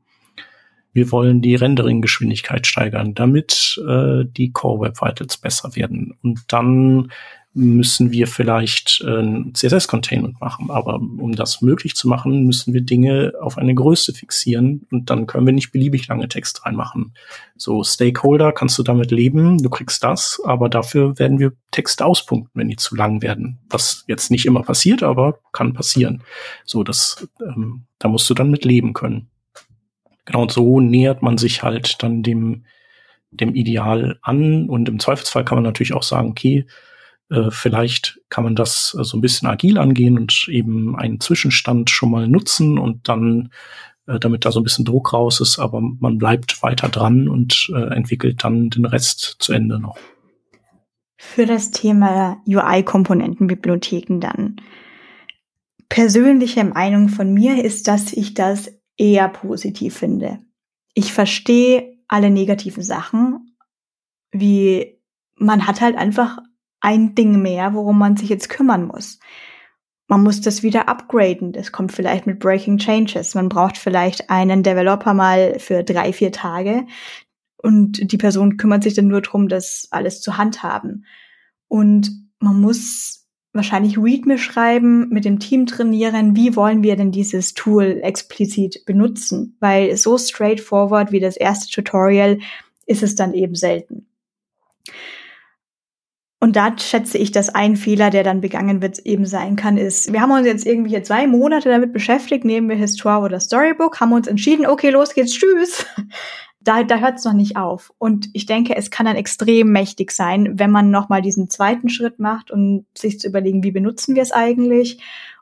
wir 0.93 1.13
wollen 1.13 1.43
die 1.43 1.55
Rendering-Geschwindigkeit 1.55 2.67
steigern, 2.67 3.15
damit 3.15 3.81
äh, 3.87 4.25
die 4.25 4.53
Core 4.53 4.87
Web 4.87 5.01
Vitals 5.01 5.37
besser 5.37 5.77
werden. 5.77 6.15
Und 6.23 6.41
dann 6.49 7.11
müssen 7.59 8.13
wir 8.13 8.27
vielleicht 8.29 9.03
äh, 9.05 9.21
ein 9.21 9.53
CSS-Containment 9.55 10.41
machen. 10.41 10.71
Aber 10.71 10.95
um 10.97 11.35
das 11.35 11.61
möglich 11.61 11.97
zu 11.97 12.07
machen, 12.07 12.45
müssen 12.45 12.73
wir 12.73 12.83
Dinge 12.83 13.33
auf 13.41 13.59
eine 13.59 13.75
Größe 13.75 14.13
fixieren 14.15 14.87
und 14.93 15.11
dann 15.11 15.27
können 15.27 15.47
wir 15.47 15.53
nicht 15.53 15.73
beliebig 15.73 16.07
lange 16.07 16.29
Text 16.29 16.65
reinmachen. 16.65 17.15
So 17.57 17.83
Stakeholder 17.83 18.53
kannst 18.53 18.79
du 18.79 18.83
damit 18.83 19.11
leben, 19.11 19.59
du 19.59 19.71
kriegst 19.71 20.05
das, 20.05 20.41
aber 20.45 20.69
dafür 20.69 21.19
werden 21.19 21.39
wir 21.39 21.53
Texte 21.73 22.05
auspunkten, 22.05 22.53
wenn 22.55 22.69
die 22.69 22.77
zu 22.77 22.95
lang 22.95 23.23
werden. 23.23 23.59
Was 23.69 24.05
jetzt 24.07 24.31
nicht 24.31 24.47
immer 24.47 24.63
passiert, 24.63 25.03
aber 25.03 25.41
kann 25.53 25.73
passieren. 25.73 26.23
So, 26.65 26.85
das, 26.85 27.29
ähm, 27.45 27.87
da 27.99 28.09
musst 28.09 28.31
du 28.31 28.35
dann 28.35 28.51
mit 28.51 28.65
leben 28.65 28.93
können. 28.93 29.31
Genau, 30.29 30.43
und 30.43 30.53
so 30.53 30.79
nähert 30.79 31.23
man 31.23 31.39
sich 31.39 31.63
halt 31.63 32.03
dann 32.03 32.23
dem, 32.23 32.65
dem 33.31 33.55
Ideal 33.55 34.19
an 34.21 34.69
und 34.69 34.87
im 34.87 34.99
Zweifelsfall 34.99 35.43
kann 35.43 35.57
man 35.57 35.65
natürlich 35.65 35.95
auch 35.95 36.03
sagen, 36.03 36.29
okay, 36.29 36.67
äh, 37.31 37.51
vielleicht 37.51 38.21
kann 38.29 38.45
man 38.45 38.55
das 38.55 38.95
äh, 38.99 39.05
so 39.05 39.17
ein 39.17 39.23
bisschen 39.23 39.49
agil 39.49 39.79
angehen 39.79 40.19
und 40.19 40.47
eben 40.51 40.97
einen 40.97 41.19
Zwischenstand 41.19 41.89
schon 41.89 42.11
mal 42.11 42.29
nutzen 42.29 42.79
und 42.79 43.09
dann, 43.09 43.49
äh, 44.07 44.19
damit 44.19 44.45
da 44.45 44.53
so 44.53 44.61
ein 44.61 44.65
bisschen 44.65 44.85
Druck 44.85 45.15
raus 45.15 45.41
ist, 45.41 45.59
aber 45.59 45.81
man 45.81 46.19
bleibt 46.19 46.63
weiter 46.63 46.91
dran 46.91 47.27
und 47.27 47.71
entwickelt 47.73 48.45
dann 48.45 48.69
den 48.69 48.85
Rest 48.85 49.37
zu 49.39 49.55
Ende 49.55 49.81
noch. 49.81 49.97
Für 51.17 51.47
das 51.47 51.71
Thema 51.71 52.37
UI-Komponentenbibliotheken 52.47 54.21
dann. 54.21 54.57
Persönliche 55.89 56.65
Meinung 56.65 57.09
von 57.09 57.33
mir 57.33 57.65
ist, 57.65 57.89
dass 57.89 58.13
ich 58.13 58.35
das 58.35 58.78
eher 58.99 59.29
positiv 59.29 59.97
finde. 59.97 60.39
Ich 60.93 61.13
verstehe 61.13 61.97
alle 62.09 62.31
negativen 62.31 62.83
Sachen, 62.83 63.57
wie 64.31 65.01
man 65.37 65.67
hat 65.67 65.81
halt 65.81 65.97
einfach 65.97 66.39
ein 66.81 67.15
Ding 67.15 67.41
mehr, 67.41 67.75
worum 67.75 67.99
man 67.99 68.17
sich 68.17 68.29
jetzt 68.29 68.51
kümmern 68.51 68.87
muss. 68.87 69.19
Man 70.09 70.23
muss 70.23 70.41
das 70.41 70.63
wieder 70.63 70.89
upgraden. 70.89 71.53
Das 71.53 71.71
kommt 71.71 71.93
vielleicht 71.93 72.27
mit 72.27 72.41
Breaking 72.41 72.79
Changes. 72.79 73.35
Man 73.35 73.49
braucht 73.49 73.79
vielleicht 73.79 74.31
einen 74.31 74.63
Developer 74.63 75.15
mal 75.15 75.59
für 75.59 75.85
drei, 75.85 76.13
vier 76.13 76.33
Tage 76.33 76.87
und 77.63 78.13
die 78.13 78.17
Person 78.17 78.57
kümmert 78.57 78.83
sich 78.83 78.95
dann 78.95 79.09
nur 79.09 79.21
darum, 79.21 79.49
das 79.49 79.89
alles 79.91 80.21
zu 80.21 80.39
handhaben. 80.39 81.05
Und 81.67 82.11
man 82.39 82.61
muss 82.61 83.18
wahrscheinlich 83.53 83.99
README 83.99 84.39
schreiben, 84.39 85.09
mit 85.09 85.25
dem 85.25 85.39
Team 85.39 85.67
trainieren, 85.67 86.37
wie 86.37 86.55
wollen 86.55 86.83
wir 86.83 86.97
denn 86.97 87.11
dieses 87.11 87.55
Tool 87.55 88.01
explizit 88.03 88.85
benutzen? 88.87 89.57
Weil 89.61 89.97
so 89.97 90.19
straightforward 90.19 91.13
wie 91.13 91.21
das 91.21 91.37
erste 91.37 91.71
Tutorial 91.71 92.39
ist 92.87 93.03
es 93.03 93.15
dann 93.15 93.35
eben 93.35 93.55
selten. 93.55 94.07
Und 96.41 96.55
da 96.55 96.79
schätze 96.79 97.19
ich, 97.19 97.33
dass 97.33 97.49
ein 97.53 97.75
Fehler, 97.75 98.11
der 98.11 98.23
dann 98.23 98.41
begangen 98.41 98.81
wird, 98.81 99.01
eben 99.01 99.27
sein 99.27 99.57
kann, 99.57 99.77
ist, 99.77 100.13
wir 100.13 100.21
haben 100.21 100.31
uns 100.31 100.47
jetzt 100.47 100.67
irgendwie 100.67 100.91
hier 100.91 101.03
zwei 101.03 101.27
Monate 101.27 101.69
damit 101.69 101.93
beschäftigt, 101.93 102.45
nehmen 102.45 102.69
wir 102.69 102.77
Histoire 102.77 103.25
oder 103.25 103.41
Storybook, 103.41 103.99
haben 103.99 104.13
uns 104.13 104.29
entschieden, 104.29 104.65
okay, 104.65 104.91
los 104.91 105.15
geht's, 105.15 105.33
tschüss. 105.33 105.85
Da, 106.61 106.83
da 106.83 106.99
hört 106.99 107.19
es 107.19 107.25
noch 107.25 107.33
nicht 107.33 107.57
auf. 107.57 107.93
Und 107.99 108.29
ich 108.33 108.47
denke, 108.47 108.77
es 108.77 108.91
kann 108.91 109.07
dann 109.07 109.17
extrem 109.17 109.71
mächtig 109.71 110.11
sein, 110.11 110.59
wenn 110.59 110.71
man 110.71 110.91
nochmal 110.91 111.23
diesen 111.23 111.49
zweiten 111.49 111.89
Schritt 111.89 112.19
macht 112.19 112.51
und 112.51 112.87
sich 112.97 113.21
zu 113.21 113.29
überlegen, 113.29 113.63
wie 113.63 113.71
benutzen 113.71 114.15
wir 114.15 114.23
es 114.23 114.33
eigentlich? 114.33 115.01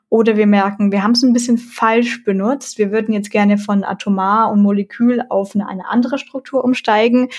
Oder 0.09 0.37
wir 0.37 0.47
merken, 0.47 0.91
wir 0.91 1.03
haben 1.03 1.11
es 1.11 1.23
ein 1.23 1.33
bisschen 1.33 1.57
falsch 1.57 2.23
benutzt. 2.23 2.77
Wir 2.77 2.91
würden 2.91 3.13
jetzt 3.13 3.31
gerne 3.31 3.57
von 3.57 3.83
Atomar 3.83 4.51
und 4.51 4.61
Molekül 4.61 5.21
auf 5.29 5.53
eine, 5.53 5.67
eine 5.67 5.87
andere 5.89 6.17
Struktur 6.17 6.63
umsteigen. 6.63 7.29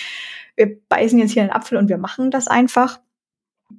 Wir 0.55 0.77
beißen 0.89 1.19
jetzt 1.19 1.33
hier 1.33 1.43
einen 1.43 1.53
Apfel 1.53 1.79
und 1.79 1.89
wir 1.89 1.99
machen 1.99 2.31
das 2.31 2.47
einfach 2.47 2.99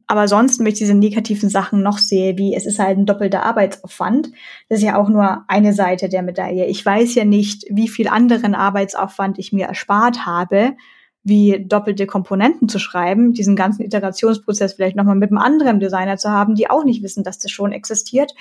aber 0.08 0.28
sonst, 0.28 0.60
wenn 0.60 0.68
ich 0.68 0.76
diese 0.76 0.94
negativen 0.94 1.50
Sachen 1.50 1.82
noch 1.82 1.98
sehe, 1.98 2.38
wie 2.38 2.56
es 2.56 2.66
ist 2.66 2.80
halt 2.80 2.98
ein 2.98 3.06
doppelter 3.06 3.44
Arbeitsaufwand, 3.44 4.32
das 4.68 4.80
ist 4.80 4.86
ja 4.86 4.98
auch 4.98 5.10
nur 5.10 5.46
eine 5.48 5.74
Seite 5.74 6.10
der 6.10 6.24
Medaille. 6.24 6.66
Ich 6.66 6.86
weiß 6.86 7.16
ja 7.16 7.26
nicht, 7.26 7.66
wie 7.70 7.88
viel 7.88 8.08
anderen 8.08 8.56
Arbeitsaufwand 8.56 9.40
ich 9.40 9.54
mir 9.54 9.68
erspart 9.68 10.26
habe, 10.26 10.76
wie 11.24 11.66
doppelte 11.68 12.08
Komponenten 12.08 12.70
zu 12.70 12.80
schreiben, 12.80 13.34
diesen 13.34 13.56
ganzen 13.56 13.84
Iterationsprozess 13.84 14.74
vielleicht 14.74 14.96
nochmal 14.96 15.16
mit 15.16 15.32
einem 15.32 15.38
anderen 15.38 15.80
Designer 15.80 16.18
zu 16.18 16.30
haben, 16.30 16.56
die 16.56 16.70
auch 16.70 16.86
nicht 16.86 17.04
wissen, 17.04 17.24
dass 17.24 17.40
das 17.40 17.52
schon 17.52 17.72
existiert. 17.72 18.34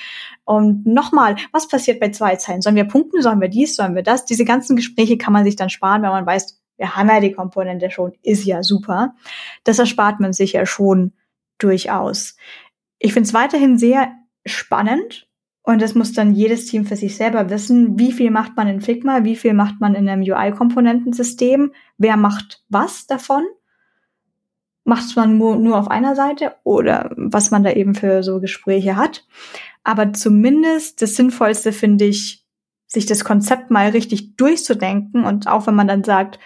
Und 0.44 0.86
nochmal, 0.86 1.36
was 1.52 1.68
passiert 1.68 1.98
bei 1.98 2.10
zwei 2.10 2.36
Zeilen? 2.36 2.62
Sollen 2.62 2.76
wir 2.76 2.84
punkten? 2.84 3.20
Sollen 3.20 3.40
wir 3.40 3.48
dies? 3.48 3.74
Sollen 3.74 3.94
wir 3.94 4.02
das? 4.02 4.24
Diese 4.24 4.44
ganzen 4.44 4.76
Gespräche 4.76 5.18
kann 5.18 5.32
man 5.32 5.44
sich 5.44 5.56
dann 5.56 5.70
sparen, 5.70 6.02
wenn 6.02 6.10
man 6.10 6.26
weiß, 6.26 6.60
wir 6.76 6.94
haben 6.94 7.08
ja 7.08 7.20
die 7.20 7.32
Komponente 7.32 7.90
schon, 7.90 8.12
ist 8.22 8.44
ja 8.44 8.62
super. 8.62 9.14
Das 9.64 9.78
erspart 9.80 10.20
man 10.20 10.32
sich 10.32 10.52
ja 10.52 10.64
schon 10.64 11.12
durchaus. 11.58 12.36
Ich 12.98 13.12
finde 13.12 13.28
es 13.28 13.34
weiterhin 13.34 13.78
sehr 13.78 14.12
spannend 14.44 15.28
und 15.62 15.82
das 15.82 15.94
muss 15.94 16.14
dann 16.14 16.34
jedes 16.34 16.64
Team 16.64 16.86
für 16.86 16.96
sich 16.96 17.16
selber 17.16 17.50
wissen, 17.50 17.98
wie 17.98 18.12
viel 18.12 18.30
macht 18.30 18.56
man 18.56 18.68
in 18.68 18.80
Figma, 18.80 19.24
wie 19.24 19.36
viel 19.36 19.52
macht 19.52 19.80
man 19.80 19.94
in 19.94 20.08
einem 20.08 20.22
UI-Komponentensystem, 20.22 21.72
wer 21.98 22.16
macht 22.16 22.64
was 22.70 23.06
davon. 23.06 23.44
Macht 24.84 25.14
man 25.16 25.36
nur, 25.36 25.56
nur 25.56 25.78
auf 25.78 25.90
einer 25.90 26.16
Seite 26.16 26.54
oder 26.64 27.10
was 27.16 27.50
man 27.50 27.64
da 27.64 27.72
eben 27.72 27.94
für 27.94 28.22
so 28.22 28.40
Gespräche 28.40 28.96
hat. 28.96 29.26
Aber 29.84 30.14
zumindest 30.14 31.02
das 31.02 31.16
Sinnvollste 31.16 31.72
finde 31.72 32.06
ich, 32.06 32.46
sich 32.86 33.04
das 33.04 33.22
Konzept 33.22 33.70
mal 33.70 33.90
richtig 33.90 34.36
durchzudenken 34.36 35.24
und 35.24 35.46
auch 35.46 35.66
wenn 35.66 35.74
man 35.74 35.88
dann 35.88 36.04
sagt, 36.04 36.38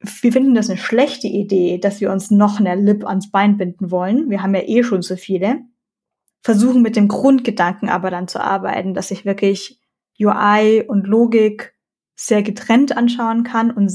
wir 0.00 0.32
finden 0.32 0.54
das 0.54 0.70
eine 0.70 0.78
schlechte 0.78 1.26
Idee, 1.26 1.78
dass 1.78 2.00
wir 2.00 2.12
uns 2.12 2.30
noch 2.30 2.60
eine 2.60 2.76
Lip 2.76 3.04
ans 3.04 3.30
Bein 3.30 3.56
binden 3.56 3.90
wollen. 3.90 4.30
Wir 4.30 4.42
haben 4.42 4.54
ja 4.54 4.62
eh 4.62 4.82
schon 4.82 5.02
so 5.02 5.16
viele 5.16 5.60
versuchen 6.42 6.82
mit 6.82 6.96
dem 6.96 7.08
Grundgedanken 7.08 7.88
aber 7.88 8.10
dann 8.10 8.28
zu 8.28 8.40
arbeiten, 8.40 8.94
dass 8.94 9.10
ich 9.10 9.24
wirklich 9.24 9.80
UI 10.20 10.84
und 10.86 11.06
Logik 11.06 11.74
sehr 12.14 12.42
getrennt 12.42 12.96
anschauen 12.96 13.42
kann 13.42 13.70
und 13.70 13.92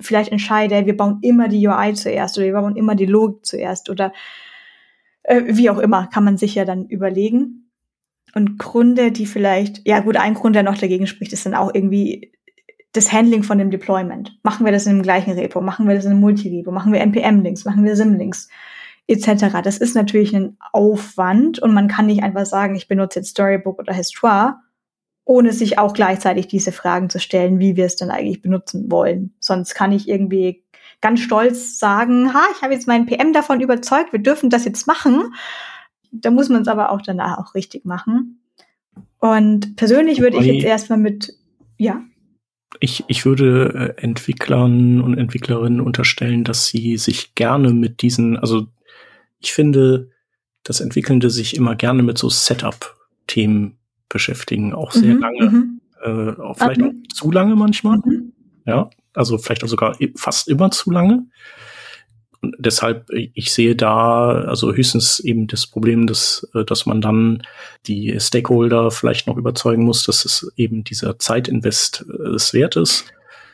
vielleicht 0.00 0.32
entscheide, 0.32 0.86
wir 0.86 0.96
bauen 0.96 1.18
immer 1.22 1.48
die 1.48 1.66
UI 1.66 1.94
zuerst 1.94 2.36
oder 2.38 2.46
wir 2.46 2.54
bauen 2.54 2.76
immer 2.76 2.94
die 2.94 3.06
Logik 3.06 3.44
zuerst 3.44 3.90
oder 3.90 4.12
äh, 5.22 5.42
wie 5.46 5.70
auch 5.70 5.78
immer, 5.78 6.08
kann 6.08 6.24
man 6.24 6.36
sich 6.36 6.54
ja 6.54 6.64
dann 6.64 6.86
überlegen. 6.86 7.70
Und 8.34 8.58
Gründe, 8.58 9.12
die 9.12 9.26
vielleicht, 9.26 9.86
ja 9.86 10.00
gut, 10.00 10.16
ein 10.16 10.34
Grund, 10.34 10.56
der 10.56 10.62
noch 10.62 10.78
dagegen 10.78 11.06
spricht, 11.06 11.32
ist 11.32 11.44
dann 11.44 11.54
auch 11.54 11.72
irgendwie 11.74 12.32
das 12.92 13.12
Handling 13.12 13.42
von 13.42 13.58
dem 13.58 13.70
Deployment. 13.70 14.38
Machen 14.42 14.64
wir 14.66 14.72
das 14.72 14.86
in 14.86 14.96
dem 14.96 15.02
gleichen 15.02 15.32
Repo? 15.32 15.60
Machen 15.60 15.88
wir 15.88 15.94
das 15.94 16.04
in 16.04 16.12
einem 16.12 16.20
Multi-Repo? 16.20 16.70
Machen 16.70 16.92
wir 16.92 17.00
NPM-Links? 17.00 17.64
Machen 17.64 17.84
wir 17.84 17.96
Sim-Links? 17.96 18.48
etc. 19.06 19.62
Das 19.62 19.78
ist 19.78 19.94
natürlich 19.94 20.34
ein 20.34 20.56
Aufwand 20.72 21.58
und 21.58 21.74
man 21.74 21.88
kann 21.88 22.06
nicht 22.06 22.22
einfach 22.22 22.46
sagen, 22.46 22.74
ich 22.74 22.88
benutze 22.88 23.20
jetzt 23.20 23.30
Storybook 23.30 23.78
oder 23.78 23.92
Histoire, 23.92 24.60
ohne 25.24 25.52
sich 25.52 25.78
auch 25.78 25.92
gleichzeitig 25.92 26.48
diese 26.48 26.72
Fragen 26.72 27.10
zu 27.10 27.20
stellen, 27.20 27.58
wie 27.58 27.76
wir 27.76 27.86
es 27.86 27.96
denn 27.96 28.10
eigentlich 28.10 28.42
benutzen 28.42 28.90
wollen. 28.90 29.34
Sonst 29.38 29.74
kann 29.74 29.92
ich 29.92 30.08
irgendwie 30.08 30.64
ganz 31.00 31.20
stolz 31.20 31.78
sagen, 31.78 32.32
ha, 32.32 32.42
ich 32.56 32.62
habe 32.62 32.74
jetzt 32.74 32.86
meinen 32.86 33.06
PM 33.06 33.32
davon 33.32 33.60
überzeugt, 33.60 34.12
wir 34.12 34.20
dürfen 34.20 34.50
das 34.50 34.64
jetzt 34.64 34.86
machen. 34.86 35.34
Da 36.10 36.30
muss 36.30 36.48
man 36.48 36.62
es 36.62 36.68
aber 36.68 36.90
auch 36.90 37.02
danach 37.02 37.38
auch 37.38 37.54
richtig 37.54 37.84
machen. 37.84 38.40
Und 39.18 39.76
persönlich 39.76 40.20
würde 40.20 40.38
ich 40.38 40.46
jetzt 40.46 40.64
erstmal 40.64 40.98
mit, 40.98 41.32
ja. 41.78 42.02
Ich, 42.80 43.04
ich 43.08 43.24
würde 43.24 43.94
äh, 43.96 44.02
Entwicklern 44.02 45.00
und 45.00 45.16
Entwicklerinnen 45.16 45.80
unterstellen, 45.80 46.44
dass 46.44 46.66
sie 46.66 46.96
sich 46.96 47.34
gerne 47.34 47.72
mit 47.72 48.02
diesen, 48.02 48.36
also 48.36 48.66
ich 49.38 49.52
finde, 49.52 50.10
dass 50.62 50.80
Entwickelnde 50.80 51.30
sich 51.30 51.56
immer 51.56 51.74
gerne 51.74 52.02
mit 52.02 52.18
so 52.18 52.28
Setup-Themen 52.28 53.78
beschäftigen, 54.08 54.74
auch 54.74 54.92
sehr 54.92 55.14
mhm, 55.14 55.20
lange. 55.20 55.50
Mhm. 55.50 55.80
Äh, 56.02 56.40
auch 56.40 56.56
vielleicht 56.58 56.80
mhm. 56.80 56.86
auch 56.86 57.14
zu 57.14 57.30
lange 57.30 57.56
manchmal. 57.56 57.98
Mhm. 58.04 58.32
Ja, 58.66 58.90
also 59.14 59.38
vielleicht 59.38 59.64
auch 59.64 59.68
sogar 59.68 59.96
fast 60.16 60.48
immer 60.48 60.70
zu 60.70 60.90
lange. 60.90 61.26
Und 62.42 62.56
deshalb, 62.58 63.08
ich 63.10 63.52
sehe 63.52 63.76
da 63.76 64.30
also 64.30 64.74
höchstens 64.74 65.20
eben 65.20 65.46
das 65.46 65.66
Problem, 65.66 66.06
dass, 66.06 66.48
äh, 66.54 66.64
dass 66.64 66.86
man 66.86 67.00
dann 67.00 67.42
die 67.86 68.18
Stakeholder 68.18 68.90
vielleicht 68.90 69.26
noch 69.26 69.36
überzeugen 69.36 69.84
muss, 69.84 70.04
dass 70.04 70.24
es 70.24 70.52
eben 70.56 70.84
dieser 70.84 71.18
Zeitinvest 71.18 72.04
äh, 72.08 72.28
es 72.30 72.52
wert 72.52 72.76
ist. 72.76 73.04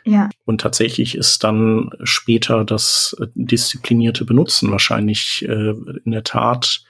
Ja. 0.05 0.31
Und 0.47 0.63
tatsächlich 0.63 1.17
ist 1.17 1.45
dann 1.45 1.91
später 2.03 2.65
das 2.65 3.15
äh, 3.21 3.27
disziplinierte 3.35 4.25
Benutzen 4.25 4.71
wahrscheinlich 4.71 5.47
äh, 5.47 5.75
in 6.05 6.13
der 6.13 6.25
Tat 6.25 6.83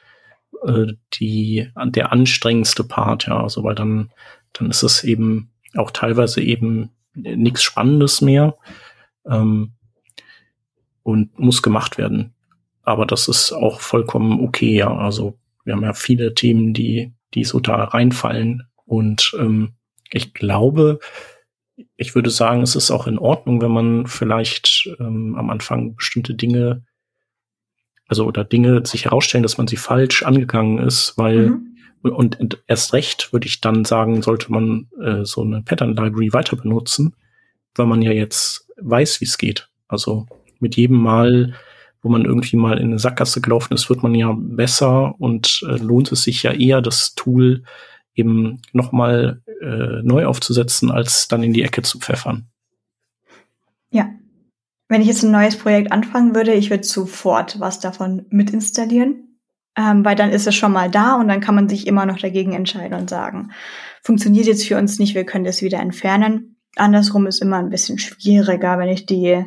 äh, 0.64 0.92
die, 1.14 1.68
der 1.84 2.12
anstrengendste 2.12 2.84
Part, 2.84 3.26
ja. 3.26 3.42
Also 3.42 3.64
weil 3.64 3.74
dann, 3.74 4.12
dann 4.52 4.70
ist 4.70 4.84
es 4.84 5.02
eben 5.02 5.50
auch 5.76 5.90
teilweise 5.90 6.40
eben 6.40 6.90
nichts 7.14 7.64
Spannendes 7.64 8.20
mehr 8.20 8.56
ähm, 9.28 9.72
und 11.08 11.38
muss 11.38 11.62
gemacht 11.62 11.96
werden. 11.96 12.34
Aber 12.82 13.06
das 13.06 13.28
ist 13.28 13.52
auch 13.52 13.80
vollkommen 13.80 14.40
okay, 14.44 14.76
ja. 14.76 14.94
Also 14.94 15.38
wir 15.64 15.72
haben 15.72 15.82
ja 15.82 15.94
viele 15.94 16.34
Themen, 16.34 16.74
die, 16.74 17.14
die 17.32 17.44
so 17.44 17.60
da 17.60 17.76
reinfallen. 17.76 18.64
Und 18.84 19.34
ähm, 19.38 19.72
ich 20.10 20.34
glaube, 20.34 21.00
ich 21.96 22.14
würde 22.14 22.28
sagen, 22.28 22.60
es 22.60 22.76
ist 22.76 22.90
auch 22.90 23.06
in 23.06 23.18
Ordnung, 23.18 23.62
wenn 23.62 23.70
man 23.70 24.06
vielleicht 24.06 24.90
ähm, 25.00 25.34
am 25.38 25.48
Anfang 25.48 25.94
bestimmte 25.94 26.34
Dinge, 26.34 26.84
also 28.06 28.26
oder 28.26 28.44
Dinge 28.44 28.84
sich 28.84 29.06
herausstellen, 29.06 29.42
dass 29.42 29.56
man 29.56 29.66
sie 29.66 29.78
falsch 29.78 30.24
angegangen 30.24 30.76
ist, 30.76 31.14
weil 31.16 31.50
mhm. 31.50 31.76
und, 32.02 32.38
und, 32.38 32.62
erst 32.66 32.92
recht 32.92 33.32
würde 33.32 33.46
ich 33.46 33.62
dann 33.62 33.86
sagen, 33.86 34.20
sollte 34.20 34.52
man 34.52 34.88
äh, 35.02 35.24
so 35.24 35.40
eine 35.40 35.62
Pattern 35.62 35.96
Library 35.96 36.34
weiter 36.34 36.56
benutzen, 36.56 37.16
weil 37.76 37.86
man 37.86 38.02
ja 38.02 38.12
jetzt 38.12 38.68
weiß, 38.76 39.22
wie 39.22 39.26
es 39.26 39.38
geht. 39.38 39.70
Also 39.88 40.26
mit 40.60 40.76
jedem 40.76 40.96
Mal, 40.96 41.54
wo 42.02 42.08
man 42.08 42.24
irgendwie 42.24 42.56
mal 42.56 42.78
in 42.78 42.88
eine 42.88 42.98
Sackgasse 42.98 43.40
gelaufen 43.40 43.74
ist, 43.74 43.88
wird 43.88 44.02
man 44.02 44.14
ja 44.14 44.34
besser 44.36 45.14
und 45.18 45.62
äh, 45.68 45.76
lohnt 45.76 46.12
es 46.12 46.22
sich 46.22 46.42
ja 46.42 46.52
eher, 46.52 46.80
das 46.80 47.14
Tool 47.14 47.64
eben 48.14 48.60
nochmal 48.72 49.42
äh, 49.60 50.02
neu 50.02 50.26
aufzusetzen, 50.26 50.90
als 50.90 51.28
dann 51.28 51.42
in 51.42 51.52
die 51.52 51.62
Ecke 51.62 51.82
zu 51.82 51.98
pfeffern. 51.98 52.48
Ja. 53.90 54.10
Wenn 54.88 55.02
ich 55.02 55.08
jetzt 55.08 55.22
ein 55.22 55.30
neues 55.30 55.56
Projekt 55.56 55.92
anfangen 55.92 56.34
würde, 56.34 56.54
ich 56.54 56.70
würde 56.70 56.84
sofort 56.84 57.60
was 57.60 57.78
davon 57.78 58.24
mit 58.30 58.50
installieren, 58.50 59.38
ähm, 59.76 60.04
weil 60.04 60.16
dann 60.16 60.30
ist 60.30 60.46
es 60.46 60.54
schon 60.54 60.72
mal 60.72 60.90
da 60.90 61.14
und 61.14 61.28
dann 61.28 61.40
kann 61.40 61.54
man 61.54 61.68
sich 61.68 61.86
immer 61.86 62.06
noch 62.06 62.18
dagegen 62.18 62.52
entscheiden 62.52 62.98
und 62.98 63.10
sagen, 63.10 63.52
funktioniert 64.02 64.46
jetzt 64.46 64.66
für 64.66 64.78
uns 64.78 64.98
nicht, 64.98 65.14
wir 65.14 65.24
können 65.24 65.44
das 65.44 65.62
wieder 65.62 65.78
entfernen. 65.78 66.56
Andersrum 66.76 67.26
ist 67.26 67.42
immer 67.42 67.56
ein 67.56 67.70
bisschen 67.70 67.98
schwieriger, 67.98 68.78
wenn 68.78 68.88
ich 68.88 69.06
die, 69.06 69.44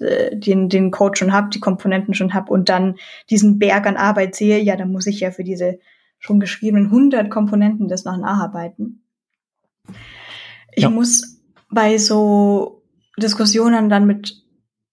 äh, 0.00 0.36
den, 0.36 0.68
den 0.68 0.90
Code 0.90 1.16
schon 1.16 1.32
habe, 1.32 1.50
die 1.50 1.60
Komponenten 1.60 2.14
schon 2.14 2.34
habe 2.34 2.52
und 2.52 2.68
dann 2.68 2.96
diesen 3.30 3.58
Berg 3.58 3.86
an 3.86 3.96
Arbeit 3.96 4.34
sehe, 4.34 4.60
ja, 4.60 4.76
dann 4.76 4.92
muss 4.92 5.06
ich 5.06 5.20
ja 5.20 5.30
für 5.30 5.44
diese 5.44 5.78
schon 6.18 6.40
geschriebenen 6.40 6.86
100 6.86 7.30
Komponenten 7.30 7.88
das 7.88 8.04
noch 8.04 8.16
nacharbeiten. 8.16 9.02
Ich 10.72 10.82
ja. 10.82 10.90
muss 10.90 11.40
bei 11.70 11.98
so 11.98 12.82
Diskussionen 13.18 13.88
dann 13.88 14.06
mit 14.06 14.42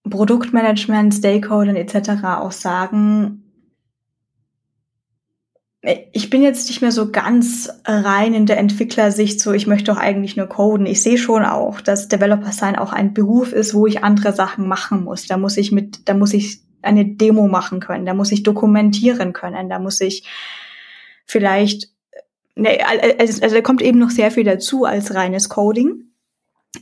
Produktmanagement, 0.10 1.14
Stakeholdern 1.14 1.76
etc. 1.76 2.24
auch 2.24 2.52
sagen, 2.52 3.41
ich 5.84 6.30
bin 6.30 6.44
jetzt 6.44 6.68
nicht 6.68 6.82
mehr 6.82 6.92
so 6.92 7.12
ganz 7.12 7.70
rein 7.86 8.36
in 8.36 8.46
der 8.46 8.60
Entwicklersicht, 8.60 9.40
so 9.40 9.52
ich 9.52 9.66
möchte 9.66 9.92
doch 9.92 9.98
eigentlich 9.98 10.38
nur 10.38 10.46
coden. 10.46 10.86
Ich 10.86 11.02
sehe 11.02 11.18
schon 11.18 11.44
auch, 11.44 11.82
dass 11.82 12.08
Developer 12.08 12.52
sein 12.52 12.76
auch 12.76 12.94
ein 12.94 13.16
Beruf 13.16 13.52
ist, 13.52 13.74
wo 13.74 13.88
ich 13.88 14.04
andere 14.04 14.32
Sachen 14.32 14.68
machen 14.68 15.04
muss. 15.04 15.26
Da 15.26 15.38
muss 15.38 15.58
ich 15.58 15.72
mit, 15.72 16.08
da 16.08 16.14
muss 16.14 16.34
ich 16.34 16.62
eine 16.84 17.06
Demo 17.06 17.48
machen 17.48 17.80
können, 17.80 18.06
da 18.06 18.14
muss 18.14 18.32
ich 18.32 18.44
dokumentieren 18.44 19.34
können, 19.34 19.70
da 19.70 19.80
muss 19.80 20.02
ich 20.02 20.28
vielleicht, 21.26 21.90
ne, 22.56 22.80
also, 23.18 23.42
also 23.42 23.56
da 23.56 23.62
kommt 23.62 23.82
eben 23.82 23.98
noch 23.98 24.12
sehr 24.12 24.30
viel 24.30 24.44
dazu 24.44 24.86
als 24.86 25.16
reines 25.16 25.50
Coding. 25.50 26.12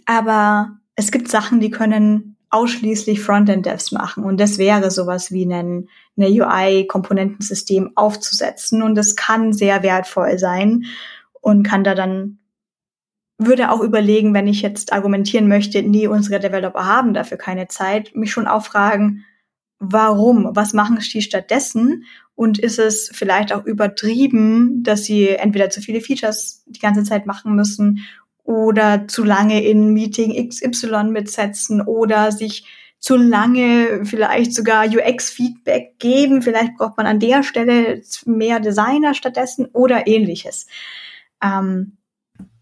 Aber 0.05 0.77
es 0.95 1.11
gibt 1.11 1.29
Sachen, 1.29 1.61
die 1.61 1.71
können 1.71 2.28
ausschließlich 2.49 3.21
Frontend-Devs 3.21 3.91
machen. 3.91 4.23
Und 4.23 4.39
das 4.39 4.57
wäre 4.57 4.89
sowas 4.91 5.31
wie 5.31 5.45
ein 5.45 5.87
eine 6.19 6.29
UI-Komponentensystem 6.29 7.91
aufzusetzen. 7.95 8.83
Und 8.83 8.95
das 8.95 9.15
kann 9.15 9.53
sehr 9.53 9.83
wertvoll 9.83 10.37
sein 10.37 10.85
und 11.41 11.63
kann 11.63 11.83
da 11.83 11.95
dann, 11.95 12.39
würde 13.37 13.71
auch 13.71 13.81
überlegen, 13.81 14.33
wenn 14.33 14.47
ich 14.47 14.61
jetzt 14.61 14.91
argumentieren 14.91 15.47
möchte, 15.47 15.81
nee, 15.81 16.07
unsere 16.07 16.39
Developer 16.39 16.85
haben 16.85 17.13
dafür 17.13 17.37
keine 17.37 17.69
Zeit, 17.69 18.13
mich 18.13 18.31
schon 18.31 18.47
auch 18.47 18.65
fragen, 18.65 19.23
warum? 19.79 20.49
Was 20.53 20.73
machen 20.73 20.99
sie 20.99 21.21
stattdessen? 21.21 22.03
Und 22.35 22.59
ist 22.59 22.79
es 22.79 23.09
vielleicht 23.13 23.53
auch 23.53 23.65
übertrieben, 23.65 24.83
dass 24.83 25.05
sie 25.05 25.29
entweder 25.29 25.69
zu 25.69 25.81
viele 25.81 26.01
Features 26.01 26.63
die 26.67 26.79
ganze 26.79 27.03
Zeit 27.03 27.25
machen 27.25 27.55
müssen 27.55 28.05
oder 28.49 29.07
zu 29.07 29.23
lange 29.23 29.63
in 29.63 29.93
Meeting 29.93 30.49
XY 30.49 31.03
mitsetzen 31.11 31.81
oder 31.81 32.31
sich 32.31 32.65
zu 32.97 33.15
lange 33.15 34.05
vielleicht 34.05 34.55
sogar 34.55 34.87
UX-Feedback 34.87 35.99
geben. 35.99 36.41
Vielleicht 36.41 36.75
braucht 36.75 36.97
man 36.97 37.05
an 37.05 37.19
der 37.19 37.43
Stelle 37.43 38.01
mehr 38.25 38.59
Designer 38.59 39.13
stattdessen 39.13 39.67
oder 39.67 40.07
ähnliches. 40.07 40.65
Ähm, 41.43 41.97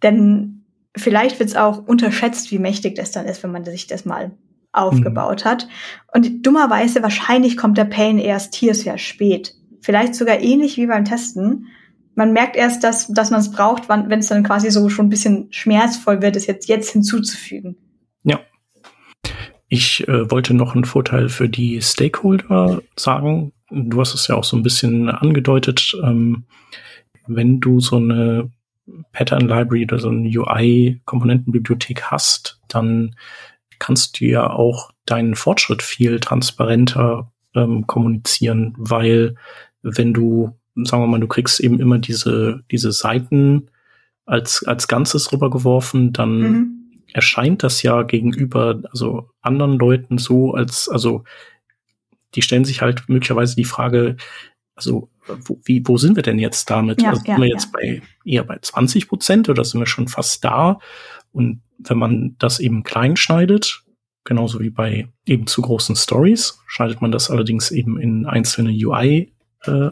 denn 0.04 0.66
vielleicht 0.94 1.40
wird 1.40 1.52
es 1.52 1.56
auch 1.56 1.88
unterschätzt, 1.88 2.52
wie 2.52 2.60
mächtig 2.60 2.96
das 2.96 3.12
dann 3.12 3.26
ist, 3.26 3.42
wenn 3.44 3.54
man 3.54 3.64
sich 3.64 3.88
das 3.88 4.04
mal 4.04 4.32
aufgebaut 4.74 5.46
mhm. 5.46 5.50
hat. 5.50 5.68
Und 6.14 6.46
dummerweise, 6.46 7.02
wahrscheinlich 7.02 7.56
kommt 7.56 7.78
der 7.78 7.86
Pain 7.86 8.20
erst 8.20 8.56
hier 8.56 8.76
sehr 8.76 8.98
spät. 8.98 9.56
Vielleicht 9.80 10.16
sogar 10.16 10.42
ähnlich 10.42 10.76
wie 10.76 10.88
beim 10.88 11.06
Testen. 11.06 11.68
Man 12.18 12.34
merkt 12.34 12.56
erst, 12.56 12.84
dass, 12.84 13.08
dass 13.08 13.30
man 13.30 13.40
es 13.40 13.52
braucht, 13.52 13.90
wenn 13.90 14.12
es 14.12 14.28
dann 14.28 14.44
quasi 14.44 14.72
so 14.72 14.90
schon 14.90 15.06
ein 15.06 15.10
bisschen 15.10 15.48
schmerzvoll 15.52 16.20
wird, 16.24 16.36
es 16.36 16.48
jetzt, 16.48 16.68
jetzt 16.68 16.90
hinzuzufügen. 16.90 17.78
Ja. 18.24 18.40
Ich 19.70 20.08
äh, 20.08 20.32
wollte 20.32 20.56
noch 20.56 20.74
einen 20.74 20.86
Vorteil 20.86 21.30
für 21.30 21.48
die 21.48 21.80
Stakeholder 21.80 22.82
sagen. 22.96 23.54
Du 23.70 24.02
hast 24.02 24.16
es 24.16 24.28
ja 24.28 24.36
auch 24.36 24.44
so 24.44 24.58
ein 24.58 24.64
bisschen 24.64 25.10
angedeutet. 25.10 25.96
Ähm, 26.04 26.46
wenn 27.28 27.60
du 27.60 27.80
so 27.80 27.98
eine 27.98 28.50
Pattern 29.12 29.48
Library 29.48 29.84
oder 29.84 30.00
so 30.00 30.10
eine 30.10 30.28
UI-Komponentenbibliothek 30.28 32.02
hast, 32.06 32.60
dann 32.68 33.16
kannst 33.78 34.20
du 34.20 34.26
ja 34.26 34.50
auch 34.50 34.90
deinen 35.06 35.36
Fortschritt 35.36 35.84
viel 35.84 36.20
transparenter 36.20 37.32
ähm, 37.54 37.86
kommunizieren, 37.86 38.74
weil 38.76 39.36
wenn 39.84 40.16
du, 40.16 40.58
sagen 40.86 41.04
wir 41.04 41.08
mal, 41.08 41.20
du 41.20 41.28
kriegst 41.28 41.60
eben 41.60 41.80
immer 41.80 42.00
diese, 42.00 42.64
diese 42.72 42.92
Seiten 42.92 43.70
als, 44.26 44.64
als 44.64 44.88
Ganzes 44.88 45.32
rübergeworfen, 45.32 46.14
dann 46.14 46.40
mhm. 46.40 47.02
erscheint 47.14 47.64
das 47.64 47.82
ja 47.82 48.04
gegenüber, 48.04 48.82
also 48.92 49.30
anderen 49.42 49.78
Leuten 49.78 50.18
so, 50.18 50.54
als, 50.54 50.90
also, 50.90 51.24
die 52.36 52.42
stellen 52.42 52.66
sich 52.66 52.82
halt 52.82 53.08
möglicherweise 53.08 53.56
die 53.56 53.64
Frage, 53.64 54.18
also, 54.76 55.10
wo, 55.46 55.60
wie, 55.64 55.82
wo 55.86 55.98
sind 55.98 56.16
wir 56.16 56.24
denn 56.24 56.40
jetzt 56.40 56.70
damit? 56.70 57.02
Ja, 57.02 57.10
also, 57.10 57.22
sind 57.24 57.42
wir 57.42 57.48
jetzt 57.48 57.66
ja. 57.66 57.72
bei, 57.74 58.02
eher 58.26 58.44
bei 58.44 58.58
20 58.62 59.08
Prozent 59.08 59.50
oder 59.50 59.64
sind 59.64 59.80
wir 59.80 59.88
schon 59.88 60.08
fast 60.08 60.44
da? 60.44 60.80
Und 61.32 61.62
wenn 61.80 61.98
man 61.98 62.36
das 62.38 62.60
eben 62.60 62.84
klein 62.84 63.16
schneidet, 63.16 63.84
genauso 64.24 64.60
wie 64.60 64.70
bei 64.70 65.08
eben 65.26 65.48
zu 65.48 65.62
großen 65.62 65.96
Stories, 65.96 66.60
schneidet 66.68 67.02
man 67.02 67.12
das 67.12 67.32
allerdings 67.32 67.72
eben 67.72 68.00
in 68.00 68.26
einzelne 68.26 68.72
UI-Abschnitte, 68.72 69.37
äh, 69.68 69.92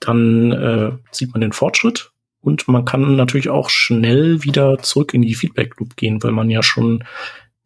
dann 0.00 0.52
äh, 0.52 0.92
sieht 1.10 1.32
man 1.32 1.40
den 1.40 1.52
Fortschritt 1.52 2.12
und 2.40 2.66
man 2.68 2.84
kann 2.84 3.16
natürlich 3.16 3.50
auch 3.50 3.68
schnell 3.68 4.42
wieder 4.42 4.78
zurück 4.78 5.14
in 5.14 5.22
die 5.22 5.34
Feedback-Loop 5.34 5.96
gehen, 5.96 6.22
weil 6.22 6.32
man 6.32 6.48
ja 6.48 6.62
schon 6.62 7.04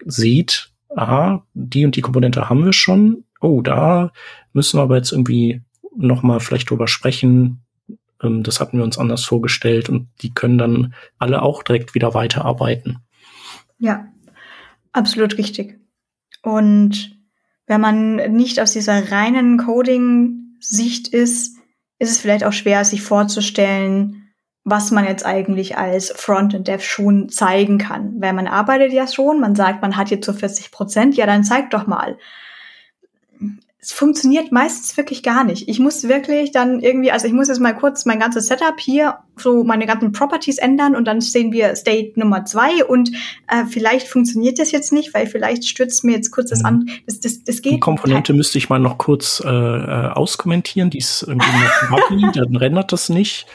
sieht, 0.05 0.73
aha, 0.89 1.47
die 1.55 1.85
und 1.85 1.97
die 1.97 2.01
Komponente 2.01 2.49
haben 2.49 2.65
wir 2.65 2.73
schon. 2.73 3.25
Oh, 3.41 3.62
da 3.62 4.12
müssen 4.53 4.79
wir 4.79 4.83
aber 4.83 4.97
jetzt 4.97 5.12
irgendwie 5.12 5.62
noch 5.97 6.23
mal 6.23 6.41
vielleicht 6.41 6.71
drüber 6.71 6.89
sprechen. 6.89 7.62
Ähm, 8.23 8.43
das 8.43 8.61
hatten 8.61 8.79
wir 8.79 8.85
uns 8.85 8.99
anders 8.99 9.25
vorgestellt 9.25 9.89
und 9.89 10.09
die 10.23 10.35
können 10.35 10.59
dann 10.59 10.95
alle 11.19 11.43
auch 11.43 11.62
direkt 11.62 11.95
wieder 11.95 12.15
weiterarbeiten. 12.15 12.99
Ja, 13.79 14.09
absolut 14.93 15.39
richtig. 15.39 15.79
Und 16.43 17.14
wenn 17.66 17.81
man 17.81 18.16
nicht 18.32 18.61
aus 18.61 18.73
dieser 18.73 19.11
reinen 19.11 19.59
Coding-Sicht 19.59 21.09
ist, 21.09 21.57
ist 21.99 22.11
es 22.11 22.20
vielleicht 22.20 22.45
auch 22.45 22.53
schwer, 22.53 22.85
sich 22.85 23.03
vorzustellen, 23.03 24.32
was 24.65 24.91
man 24.91 25.05
jetzt 25.05 25.27
eigentlich 25.27 25.77
als 25.77 26.11
Frontend-Dev 26.11 26.82
schon 26.82 27.28
zeigen 27.28 27.78
kann. 27.78 28.20
Weil 28.20 28.32
man 28.32 28.47
arbeitet 28.47 28.93
ja 28.93 29.07
schon, 29.07 29.41
man 29.41 29.55
sagt, 29.55 29.82
man 29.82 29.97
hat 29.97 30.11
jetzt 30.11 30.27
so 30.27 30.32
40 30.32 30.70
Prozent, 30.70 31.16
ja, 31.16 31.27
dann 31.27 31.45
zeig 31.45 31.70
doch 31.70 31.86
mal 31.86 32.19
es 33.85 33.93
funktioniert 33.93 34.51
meistens 34.51 34.97
wirklich 34.97 35.23
gar 35.23 35.44
nicht. 35.44 35.69
Ich 35.69 35.78
muss 35.78 36.09
wirklich 36.09 36.52
dann 36.52 36.81
irgendwie, 36.81 37.12
also 37.12 37.27
ich 37.27 37.35
muss 37.35 37.48
jetzt 37.48 37.61
mal 37.61 37.77
kurz 37.77 38.06
mein 38.06 38.19
ganzes 38.19 38.47
Setup 38.47 38.81
hier, 38.81 39.19
so 39.36 39.62
meine 39.62 39.85
ganzen 39.85 40.11
Properties 40.12 40.56
ändern 40.56 40.97
und 40.97 41.05
dann 41.05 41.20
sehen 41.20 41.52
wir 41.52 41.77
State 41.77 42.19
Nummer 42.19 42.47
zwei 42.47 42.82
und 42.82 43.11
äh, 43.47 43.66
vielleicht 43.69 44.09
funktioniert 44.09 44.59
das 44.59 44.73
jetzt 44.73 44.90
nicht, 44.90 45.12
weil 45.12 45.27
vielleicht 45.27 45.66
stürzt 45.69 46.02
mir 46.02 46.12
jetzt 46.12 46.31
kurz 46.31 46.48
das 46.48 46.61
mhm. 46.61 46.66
an. 46.66 46.90
Das, 47.05 47.20
das, 47.20 47.44
das 47.44 47.61
geht. 47.61 47.74
Die 47.74 47.81
Komponente 47.81 48.32
halt. 48.32 48.39
müsste 48.39 48.56
ich 48.56 48.70
mal 48.70 48.78
noch 48.78 48.97
kurz 48.97 49.43
äh, 49.44 49.51
äh 49.51 50.09
auskommentieren, 50.12 50.89
die 50.89 50.98
ist 50.98 51.23
irgendwie 51.23 51.51
noch 51.90 52.09
buggy, 52.09 52.27
dann 52.35 52.56
rendert 52.56 52.90
das 52.90 53.11
nicht. 53.11 53.47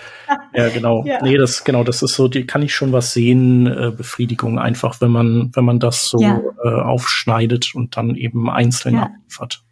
Ja, 0.53 0.69
genau. 0.69 1.05
Ja. 1.07 1.23
Nee, 1.23 1.37
das, 1.37 1.63
genau, 1.63 1.83
das 1.83 2.03
ist 2.03 2.13
so, 2.13 2.27
die 2.27 2.45
kann 2.45 2.61
ich 2.61 2.75
schon 2.75 2.91
was 2.91 3.13
sehen, 3.13 3.65
äh, 3.65 3.91
Befriedigung 3.97 4.59
einfach, 4.59 5.01
wenn 5.01 5.09
man, 5.09 5.49
wenn 5.55 5.65
man 5.65 5.79
das 5.79 6.05
so 6.05 6.21
ja. 6.21 6.39
äh, 6.63 6.69
aufschneidet 6.69 7.73
und 7.73 7.97
dann 7.97 8.13
eben 8.13 8.47
einzeln 8.47 8.93
ja. 8.93 9.03
abliefert 9.05 9.63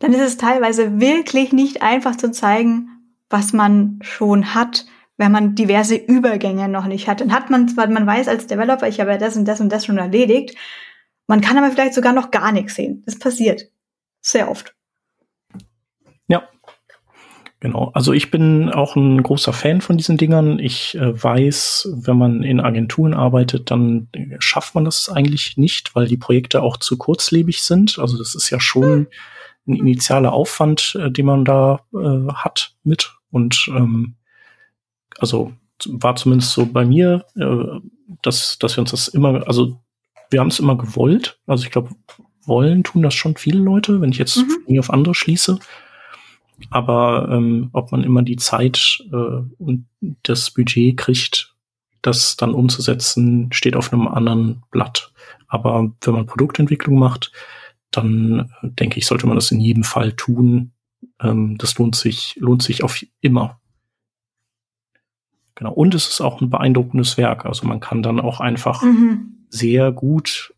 dann 0.00 0.12
ist 0.14 0.22
es 0.22 0.36
teilweise 0.38 0.98
wirklich 0.98 1.52
nicht 1.52 1.82
einfach 1.82 2.16
zu 2.16 2.32
zeigen, 2.32 2.88
was 3.28 3.52
man 3.52 4.00
schon 4.02 4.54
hat, 4.54 4.86
wenn 5.16 5.30
man 5.30 5.54
diverse 5.54 5.94
Übergänge 5.94 6.68
noch 6.68 6.86
nicht 6.86 7.06
hat. 7.06 7.20
Dann 7.20 7.32
hat 7.32 7.50
man 7.50 7.68
zwar, 7.68 7.86
man 7.86 8.06
weiß 8.06 8.26
als 8.26 8.46
Developer, 8.46 8.88
ich 8.88 8.98
habe 8.98 9.12
ja 9.12 9.18
das 9.18 9.36
und 9.36 9.46
das 9.46 9.60
und 9.60 9.70
das 9.70 9.86
schon 9.86 9.98
erledigt, 9.98 10.56
man 11.26 11.42
kann 11.42 11.58
aber 11.58 11.70
vielleicht 11.70 11.94
sogar 11.94 12.12
noch 12.12 12.32
gar 12.32 12.50
nichts 12.50 12.74
sehen. 12.74 13.04
Das 13.06 13.18
passiert 13.18 13.70
sehr 14.20 14.50
oft. 14.50 14.74
Ja, 16.26 16.48
Genau, 17.62 17.90
also 17.92 18.14
ich 18.14 18.30
bin 18.30 18.70
auch 18.70 18.96
ein 18.96 19.22
großer 19.22 19.52
Fan 19.52 19.82
von 19.82 19.98
diesen 19.98 20.16
Dingern. 20.16 20.58
Ich 20.58 20.94
äh, 20.94 21.22
weiß, 21.22 21.90
wenn 21.92 22.16
man 22.16 22.42
in 22.42 22.58
Agenturen 22.58 23.12
arbeitet, 23.12 23.70
dann 23.70 24.08
schafft 24.38 24.74
man 24.74 24.86
das 24.86 25.10
eigentlich 25.10 25.58
nicht, 25.58 25.94
weil 25.94 26.06
die 26.06 26.16
Projekte 26.16 26.62
auch 26.62 26.78
zu 26.78 26.96
kurzlebig 26.96 27.60
sind. 27.60 27.98
Also 27.98 28.16
das 28.16 28.34
ist 28.34 28.48
ja 28.48 28.58
schon 28.60 28.82
hm 28.82 29.06
ein 29.70 29.76
initialer 29.76 30.32
Aufwand, 30.32 30.96
äh, 31.00 31.10
den 31.10 31.26
man 31.26 31.44
da 31.44 31.80
äh, 31.94 32.32
hat 32.32 32.74
mit. 32.82 33.12
Und 33.30 33.70
ähm, 33.74 34.14
also 35.18 35.52
war 35.86 36.16
zumindest 36.16 36.52
so 36.52 36.66
bei 36.66 36.84
mir, 36.84 37.24
äh, 37.36 37.80
dass, 38.22 38.58
dass 38.58 38.76
wir 38.76 38.82
uns 38.82 38.90
das 38.90 39.08
immer, 39.08 39.46
also 39.46 39.80
wir 40.30 40.40
haben 40.40 40.48
es 40.48 40.60
immer 40.60 40.76
gewollt. 40.76 41.38
Also 41.46 41.64
ich 41.64 41.70
glaube, 41.70 41.90
wollen 42.44 42.84
tun 42.84 43.02
das 43.02 43.14
schon 43.14 43.36
viele 43.36 43.60
Leute, 43.60 44.00
wenn 44.00 44.10
ich 44.10 44.18
jetzt 44.18 44.36
mhm. 44.36 44.64
nie 44.66 44.78
auf 44.78 44.90
andere 44.90 45.14
schließe. 45.14 45.58
Aber 46.70 47.28
ähm, 47.30 47.70
ob 47.72 47.90
man 47.92 48.04
immer 48.04 48.22
die 48.22 48.36
Zeit 48.36 49.02
äh, 49.12 49.42
und 49.58 49.86
das 50.22 50.50
Budget 50.50 50.96
kriegt, 50.96 51.54
das 52.02 52.36
dann 52.36 52.54
umzusetzen, 52.54 53.50
steht 53.52 53.76
auf 53.76 53.92
einem 53.92 54.08
anderen 54.08 54.62
Blatt. 54.70 55.12
Aber 55.48 55.90
wenn 56.02 56.14
man 56.14 56.26
Produktentwicklung 56.26 56.98
macht, 56.98 57.32
dann 57.90 58.50
äh, 58.62 58.68
denke 58.68 58.98
ich, 58.98 59.06
sollte 59.06 59.26
man 59.26 59.36
das 59.36 59.50
in 59.50 59.60
jedem 59.60 59.84
Fall 59.84 60.12
tun. 60.12 60.72
Ähm, 61.20 61.56
das 61.58 61.76
lohnt 61.78 61.96
sich, 61.96 62.36
lohnt 62.38 62.62
sich 62.62 62.82
auf 62.82 63.04
immer. 63.20 63.60
Genau. 65.54 65.72
Und 65.72 65.94
es 65.94 66.08
ist 66.08 66.20
auch 66.20 66.40
ein 66.40 66.50
beeindruckendes 66.50 67.18
Werk. 67.18 67.44
Also 67.44 67.66
man 67.66 67.80
kann 67.80 68.02
dann 68.02 68.20
auch 68.20 68.40
einfach 68.40 68.82
mhm. 68.82 69.44
sehr 69.50 69.92
gut 69.92 70.54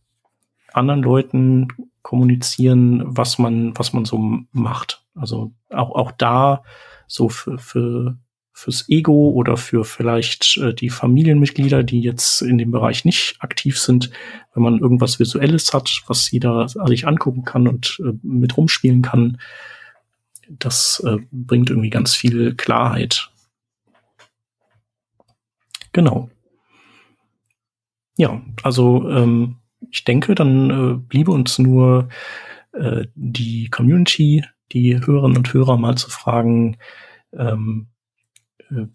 anderen 0.72 1.02
Leuten 1.02 1.68
kommunizieren, 2.02 3.02
was 3.04 3.38
man, 3.38 3.76
was 3.76 3.92
man 3.92 4.04
so 4.04 4.18
macht. 4.52 5.04
Also 5.14 5.52
auch, 5.70 5.90
auch 5.94 6.12
da 6.12 6.62
so 7.06 7.28
für, 7.28 7.58
für 7.58 8.16
fürs 8.52 8.88
Ego 8.88 9.30
oder 9.30 9.56
für 9.56 9.84
vielleicht 9.84 10.58
äh, 10.58 10.74
die 10.74 10.90
Familienmitglieder, 10.90 11.82
die 11.82 12.00
jetzt 12.00 12.42
in 12.42 12.58
dem 12.58 12.70
Bereich 12.70 13.04
nicht 13.04 13.36
aktiv 13.40 13.78
sind, 13.78 14.10
wenn 14.54 14.62
man 14.62 14.78
irgendwas 14.78 15.18
Visuelles 15.18 15.72
hat, 15.72 16.02
was 16.06 16.30
jeder 16.30 16.68
sich 16.68 17.06
angucken 17.06 17.44
kann 17.44 17.66
und 17.66 18.00
äh, 18.04 18.12
mit 18.22 18.56
rumspielen 18.56 19.02
kann, 19.02 19.38
das 20.48 21.02
äh, 21.06 21.16
bringt 21.30 21.70
irgendwie 21.70 21.90
ganz 21.90 22.14
viel 22.14 22.54
Klarheit. 22.54 23.30
Genau. 25.92 26.30
Ja, 28.16 28.42
also 28.62 29.08
ähm, 29.08 29.56
ich 29.90 30.04
denke, 30.04 30.34
dann 30.34 30.70
äh, 30.70 30.94
bliebe 30.96 31.30
uns 31.30 31.58
nur 31.58 32.08
äh, 32.72 33.06
die 33.14 33.68
Community, 33.68 34.44
die 34.72 34.98
Hörerinnen 34.98 35.38
und 35.38 35.52
Hörer 35.52 35.76
mal 35.76 35.96
zu 35.96 36.10
fragen, 36.10 36.76
ähm, 37.32 37.88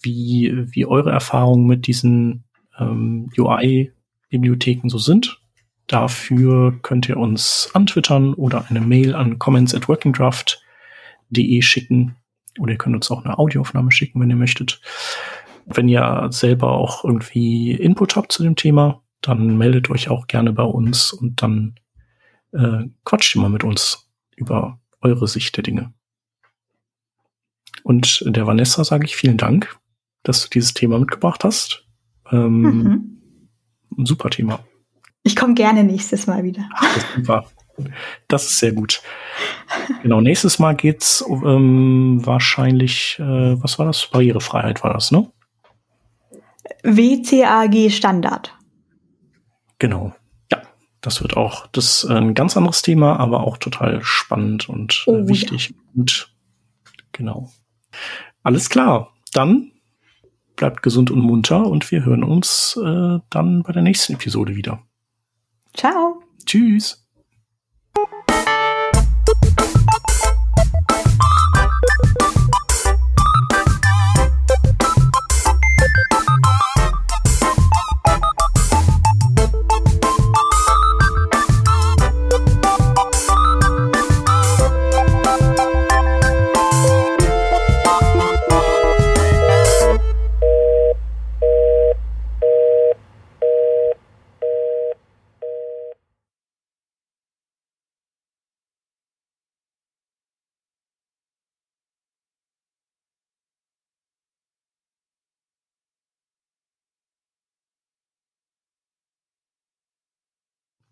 wie, 0.02 0.54
wie 0.72 0.86
eure 0.86 1.12
Erfahrungen 1.12 1.68
mit 1.68 1.88
diesen 1.88 2.44
ähm, 2.80 3.30
UI-Bibliotheken 3.38 4.90
so 4.90 4.98
sind. 4.98 5.40
Dafür 5.88 6.78
könnt 6.82 7.08
ihr 7.08 7.18
uns 7.18 7.70
antwittern 7.74 8.34
oder 8.34 8.66
eine 8.70 8.82
Mail 8.82 9.16
an 9.16 9.40
comments 9.40 9.74
at 9.74 9.88
workingdraft.de 9.88 11.62
schicken. 11.62 12.16
Oder 12.60 12.74
ihr 12.74 12.78
könnt 12.78 12.95
uns 12.95 13.10
auch 13.10 13.24
eine 13.24 13.38
Audioaufnahme 13.38 13.91
schicken, 13.91 14.20
wenn 14.20 14.30
ihr 14.30 14.36
möchtet. 14.36 14.82
Wenn 15.66 15.88
ihr 15.88 16.28
selber 16.32 16.72
auch 16.72 17.04
irgendwie 17.04 17.72
Input 17.72 18.16
habt 18.16 18.32
zu 18.32 18.44
dem 18.44 18.56
Thema, 18.56 19.02
dann 19.22 19.58
meldet 19.58 19.90
euch 19.90 20.10
auch 20.10 20.28
gerne 20.28 20.54
bei 20.54 20.64
uns 20.64 21.14
und 21.14 21.41
dann 21.41 21.76
äh, 22.54 22.86
quatscht 23.04 23.36
ihr 23.36 23.41
mal 23.41 23.49
mit 23.49 23.64
uns 23.64 24.10
über 24.36 24.80
eure 25.02 25.28
Sicht 25.28 25.56
der 25.58 25.64
Dinge. 25.64 25.94
Und 27.88 28.22
der 28.27 28.45
Vanessa 28.45 28.84
sage 28.84 29.05
ich 29.05 29.15
vielen 29.15 29.38
Dank, 29.38 29.77
dass 30.23 30.43
du 30.43 30.49
dieses 30.49 30.73
Thema 30.73 30.99
mitgebracht 30.99 31.45
hast. 31.45 31.85
Ähm, 32.30 32.61
mhm. 32.61 33.22
Ein 33.97 34.05
super 34.05 34.30
Thema. 34.30 34.59
Ich 35.23 35.38
komme 35.38 35.53
gerne 35.53 35.85
nächstes 35.85 36.27
Mal 36.27 36.43
wieder. 36.43 36.68
Das 36.81 36.97
ist 36.97 37.15
super. 37.15 37.45
Das 38.27 38.43
ist 38.43 38.59
sehr 38.59 38.73
gut. 38.73 39.01
Genau, 40.03 40.19
nächstes 40.19 40.59
Mal 40.59 40.76
geht's 40.76 41.23
ähm, 41.30 42.19
wahrscheinlich, 42.26 43.15
äh, 43.19 43.23
was 43.64 43.80
war 43.80 43.85
das? 43.85 44.05
Barrierefreiheit 44.07 44.84
war 44.84 44.93
das, 44.93 45.11
ne? 45.14 45.31
WCAG 46.84 47.89
Standard. 47.89 48.53
Genau. 49.80 50.14
Ja, 50.51 50.61
Das 50.99 51.22
wird 51.22 51.38
auch 51.38 51.68
das 51.68 52.03
ist 52.03 52.11
ein 52.11 52.34
ganz 52.34 52.57
anderes 52.57 52.81
Thema, 52.81 53.18
aber 53.18 53.47
auch 53.47 53.55
total 53.57 54.03
spannend 54.03 54.68
und 54.68 55.05
äh, 55.07 55.11
oh, 55.11 55.27
wichtig. 55.30 55.69
Ja. 55.69 55.76
Und 55.95 56.34
genau. 57.14 57.49
Alles 58.44 58.69
klar. 58.69 59.14
Dann 59.34 59.72
bleibt 60.56 60.84
gesund 60.84 61.11
und 61.11 61.19
munter 61.19 61.65
und 61.65 61.90
wir 61.91 62.03
hören 62.03 62.24
uns 62.24 62.78
äh, 62.84 63.19
dann 63.30 63.64
bei 63.64 63.72
der 63.74 63.84
nächsten 63.84 64.14
Episode 64.14 64.56
wieder. 64.56 64.82
Ciao. 65.74 66.22
Tschüss. 66.45 67.07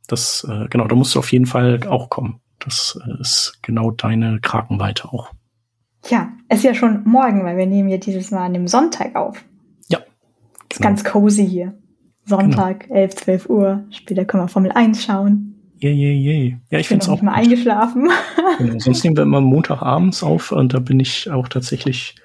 Das, 0.08 0.46
äh, 0.50 0.68
genau, 0.70 0.88
da 0.88 0.96
musst 0.96 1.16
du 1.16 1.20
auf 1.20 1.32
jeden 1.32 1.46
Fall 1.46 1.80
auch 1.88 2.10
kommen. 2.10 2.42
Das 2.60 3.00
äh, 3.06 3.22
ist 3.22 3.60
genau 3.62 3.92
deine 3.92 4.40
Krakenweite 4.40 5.12
auch. 5.12 5.32
Ja, 6.10 6.30
es 6.50 6.60
ist 6.60 6.64
ja 6.64 6.74
schon 6.74 7.04
morgen, 7.06 7.44
weil 7.44 7.58
wir 7.58 7.66
nehmen 7.66 7.90
ja 7.90 7.98
dieses 7.98 8.32
Mal 8.32 8.46
an 8.46 8.54
dem 8.54 8.68
Sonntag 8.68 9.16
auf. 9.16 9.44
Ja. 9.88 10.00
Genau. 10.00 10.10
Ist 10.72 10.82
ganz 10.82 11.04
cozy 11.04 11.48
hier. 11.48 11.74
Sonntag, 12.26 12.88
genau. 12.88 12.96
11, 12.96 13.16
12 13.16 13.50
Uhr. 13.50 13.86
Später 13.92 14.26
können 14.26 14.44
wir 14.44 14.48
Formel 14.48 14.72
1 14.72 15.04
schauen. 15.04 15.56
Yay, 15.80 15.94
yay, 15.94 16.16
yay. 16.16 16.58
Ja, 16.70 16.80
ich, 16.80 16.88
finde 16.88 17.04
es 17.04 17.10
auch. 17.10 17.22
mal 17.22 17.34
eingeschlafen. 17.34 18.10
Genau, 18.58 18.80
sonst 18.80 19.04
nehmen 19.04 19.18
wir 19.18 19.24
immer 19.24 19.42
Montagabends 19.42 20.24
auf 20.24 20.54
und 20.54 20.74
da 20.74 20.80
bin 20.80 21.02
ich 21.02 21.30
auch 21.30 21.50
tatsächlich 21.50 22.16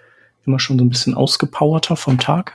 immer 0.46 0.60
schon 0.60 0.78
so 0.78 0.84
ein 0.84 0.88
bisschen 0.88 1.14
ausgepowerter 1.14 1.96
vom 1.96 2.18
Tag. 2.18 2.54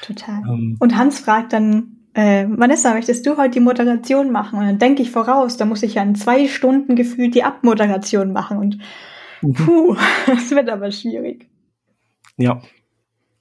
Total. 0.00 0.40
Ähm, 0.48 0.76
und 0.80 0.96
Hans 0.96 1.20
fragt 1.20 1.52
dann, 1.52 1.99
äh, 2.14 2.46
Vanessa, 2.48 2.92
möchtest 2.94 3.26
du 3.26 3.36
heute 3.36 3.52
die 3.52 3.60
Moderation 3.60 4.32
machen? 4.32 4.58
Und 4.58 4.66
dann 4.66 4.78
denke 4.78 5.02
ich 5.02 5.10
voraus, 5.10 5.56
da 5.56 5.64
muss 5.64 5.82
ich 5.82 5.94
ja 5.94 6.02
in 6.02 6.14
zwei 6.14 6.48
Stunden 6.48 6.96
gefühlt 6.96 7.34
die 7.34 7.44
Abmoderation 7.44 8.32
machen. 8.32 8.58
Und 8.58 8.78
mhm. 9.42 9.54
puh, 9.54 9.96
das 10.26 10.50
wird 10.50 10.68
aber 10.68 10.90
schwierig. 10.90 11.48
Ja. 12.36 12.60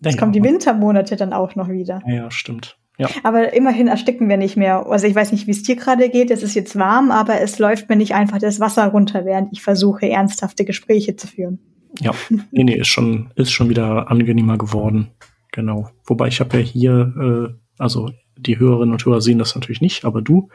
Jetzt 0.02 0.18
kommen 0.18 0.32
die 0.32 0.44
Wintermonate 0.44 1.16
dann 1.16 1.34
auch 1.34 1.56
noch 1.56 1.70
wieder. 1.70 2.02
Ja, 2.08 2.32
stimmt. 2.32 2.78
Ja. 2.98 3.10
Aber 3.24 3.54
immerhin 3.54 3.88
ersticken 3.88 4.28
wir 4.28 4.38
nicht 4.38 4.58
mehr. 4.58 4.86
Also 4.86 5.08
ich 5.08 5.16
weiß 5.16 5.32
nicht, 5.32 5.48
wie 5.48 5.52
es 5.52 5.64
dir 5.64 5.78
gerade 5.78 6.10
geht. 6.10 6.32
Es 6.32 6.44
ist 6.44 6.54
jetzt 6.54 6.78
warm, 6.78 7.12
aber 7.12 7.40
es 7.40 7.58
läuft 7.58 7.90
mir 7.90 7.96
nicht 7.96 8.14
einfach 8.14 8.40
das 8.40 8.60
Wasser 8.60 8.88
runter, 8.88 9.26
während 9.26 9.54
ich 9.54 9.62
versuche, 9.62 10.10
ernsthafte 10.10 10.66
Gespräche 10.66 11.16
zu 11.16 11.28
führen. 11.28 11.60
Ja, 12.02 12.12
nee, 12.52 12.64
nee, 12.64 12.76
ist 12.76 12.90
schon, 12.90 13.32
ist 13.36 13.52
schon 13.52 13.70
wieder 13.70 14.12
angenehmer 14.12 14.58
geworden. 14.58 15.12
Genau. 15.54 15.90
Wobei 16.06 16.28
ich 16.28 16.42
habe 16.42 16.58
ja 16.58 16.64
hier, 16.64 17.14
äh, 17.50 17.54
also 17.78 18.12
die 18.46 18.60
Hörerinnen 18.60 18.94
und 18.94 19.06
Hörer 19.06 19.22
sehen 19.22 19.40
das 19.40 19.56
natürlich 19.56 19.82
nicht, 19.82 20.06
aber 20.06 20.22
du, 20.22 20.50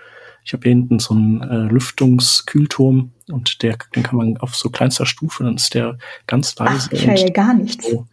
ich 0.44 0.52
habe 0.52 0.62
hier 0.64 0.72
hinten 0.72 0.98
so 0.98 1.14
einen 1.14 1.40
äh, 1.42 1.72
Lüftungskühlturm 1.72 3.12
und 3.30 3.62
der, 3.62 3.78
den 3.94 4.02
kann 4.02 4.16
man 4.16 4.36
auf 4.36 4.54
so 4.54 4.68
kleinster 4.68 5.06
Stufe, 5.06 5.44
dann 5.44 5.56
ist 5.56 5.74
der 5.74 5.98
ganz 6.26 6.54
leise. 6.58 6.88
Ach, 6.88 6.92
ich 6.92 7.06
höre 7.06 7.16
ja 7.16 7.30
gar 7.30 7.54
nichts. 7.54 7.90
So 7.90 8.06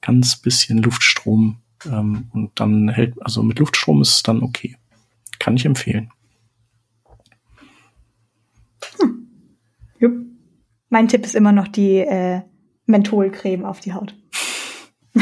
ganz 0.00 0.36
bisschen 0.36 0.78
Luftstrom 0.78 1.58
ähm, 1.84 2.28
und 2.32 2.58
dann 2.58 2.88
hält, 2.88 3.14
also 3.20 3.42
mit 3.42 3.58
Luftstrom 3.58 4.00
ist 4.02 4.14
es 4.14 4.22
dann 4.22 4.42
okay. 4.42 4.76
Kann 5.38 5.56
ich 5.56 5.66
empfehlen. 5.66 6.10
Hm. 8.98 9.28
Jupp. 9.98 10.14
Mein 10.88 11.08
Tipp 11.08 11.24
ist 11.24 11.34
immer 11.34 11.52
noch 11.52 11.68
die 11.68 11.98
äh, 11.98 12.40
Mentholcreme 12.86 13.64
auf 13.64 13.80
die 13.80 13.92
Haut. 13.92 14.14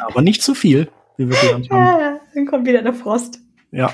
Aber 0.00 0.20
nicht 0.20 0.42
zu 0.42 0.54
viel, 0.54 0.90
wie 1.16 1.28
wir 1.28 1.36
gelernt 1.40 1.70
haben. 1.70 2.00
Ja, 2.00 2.20
dann 2.34 2.46
kommt 2.46 2.66
wieder 2.66 2.82
der 2.82 2.94
Frost. 2.94 3.40
Ja, 3.70 3.92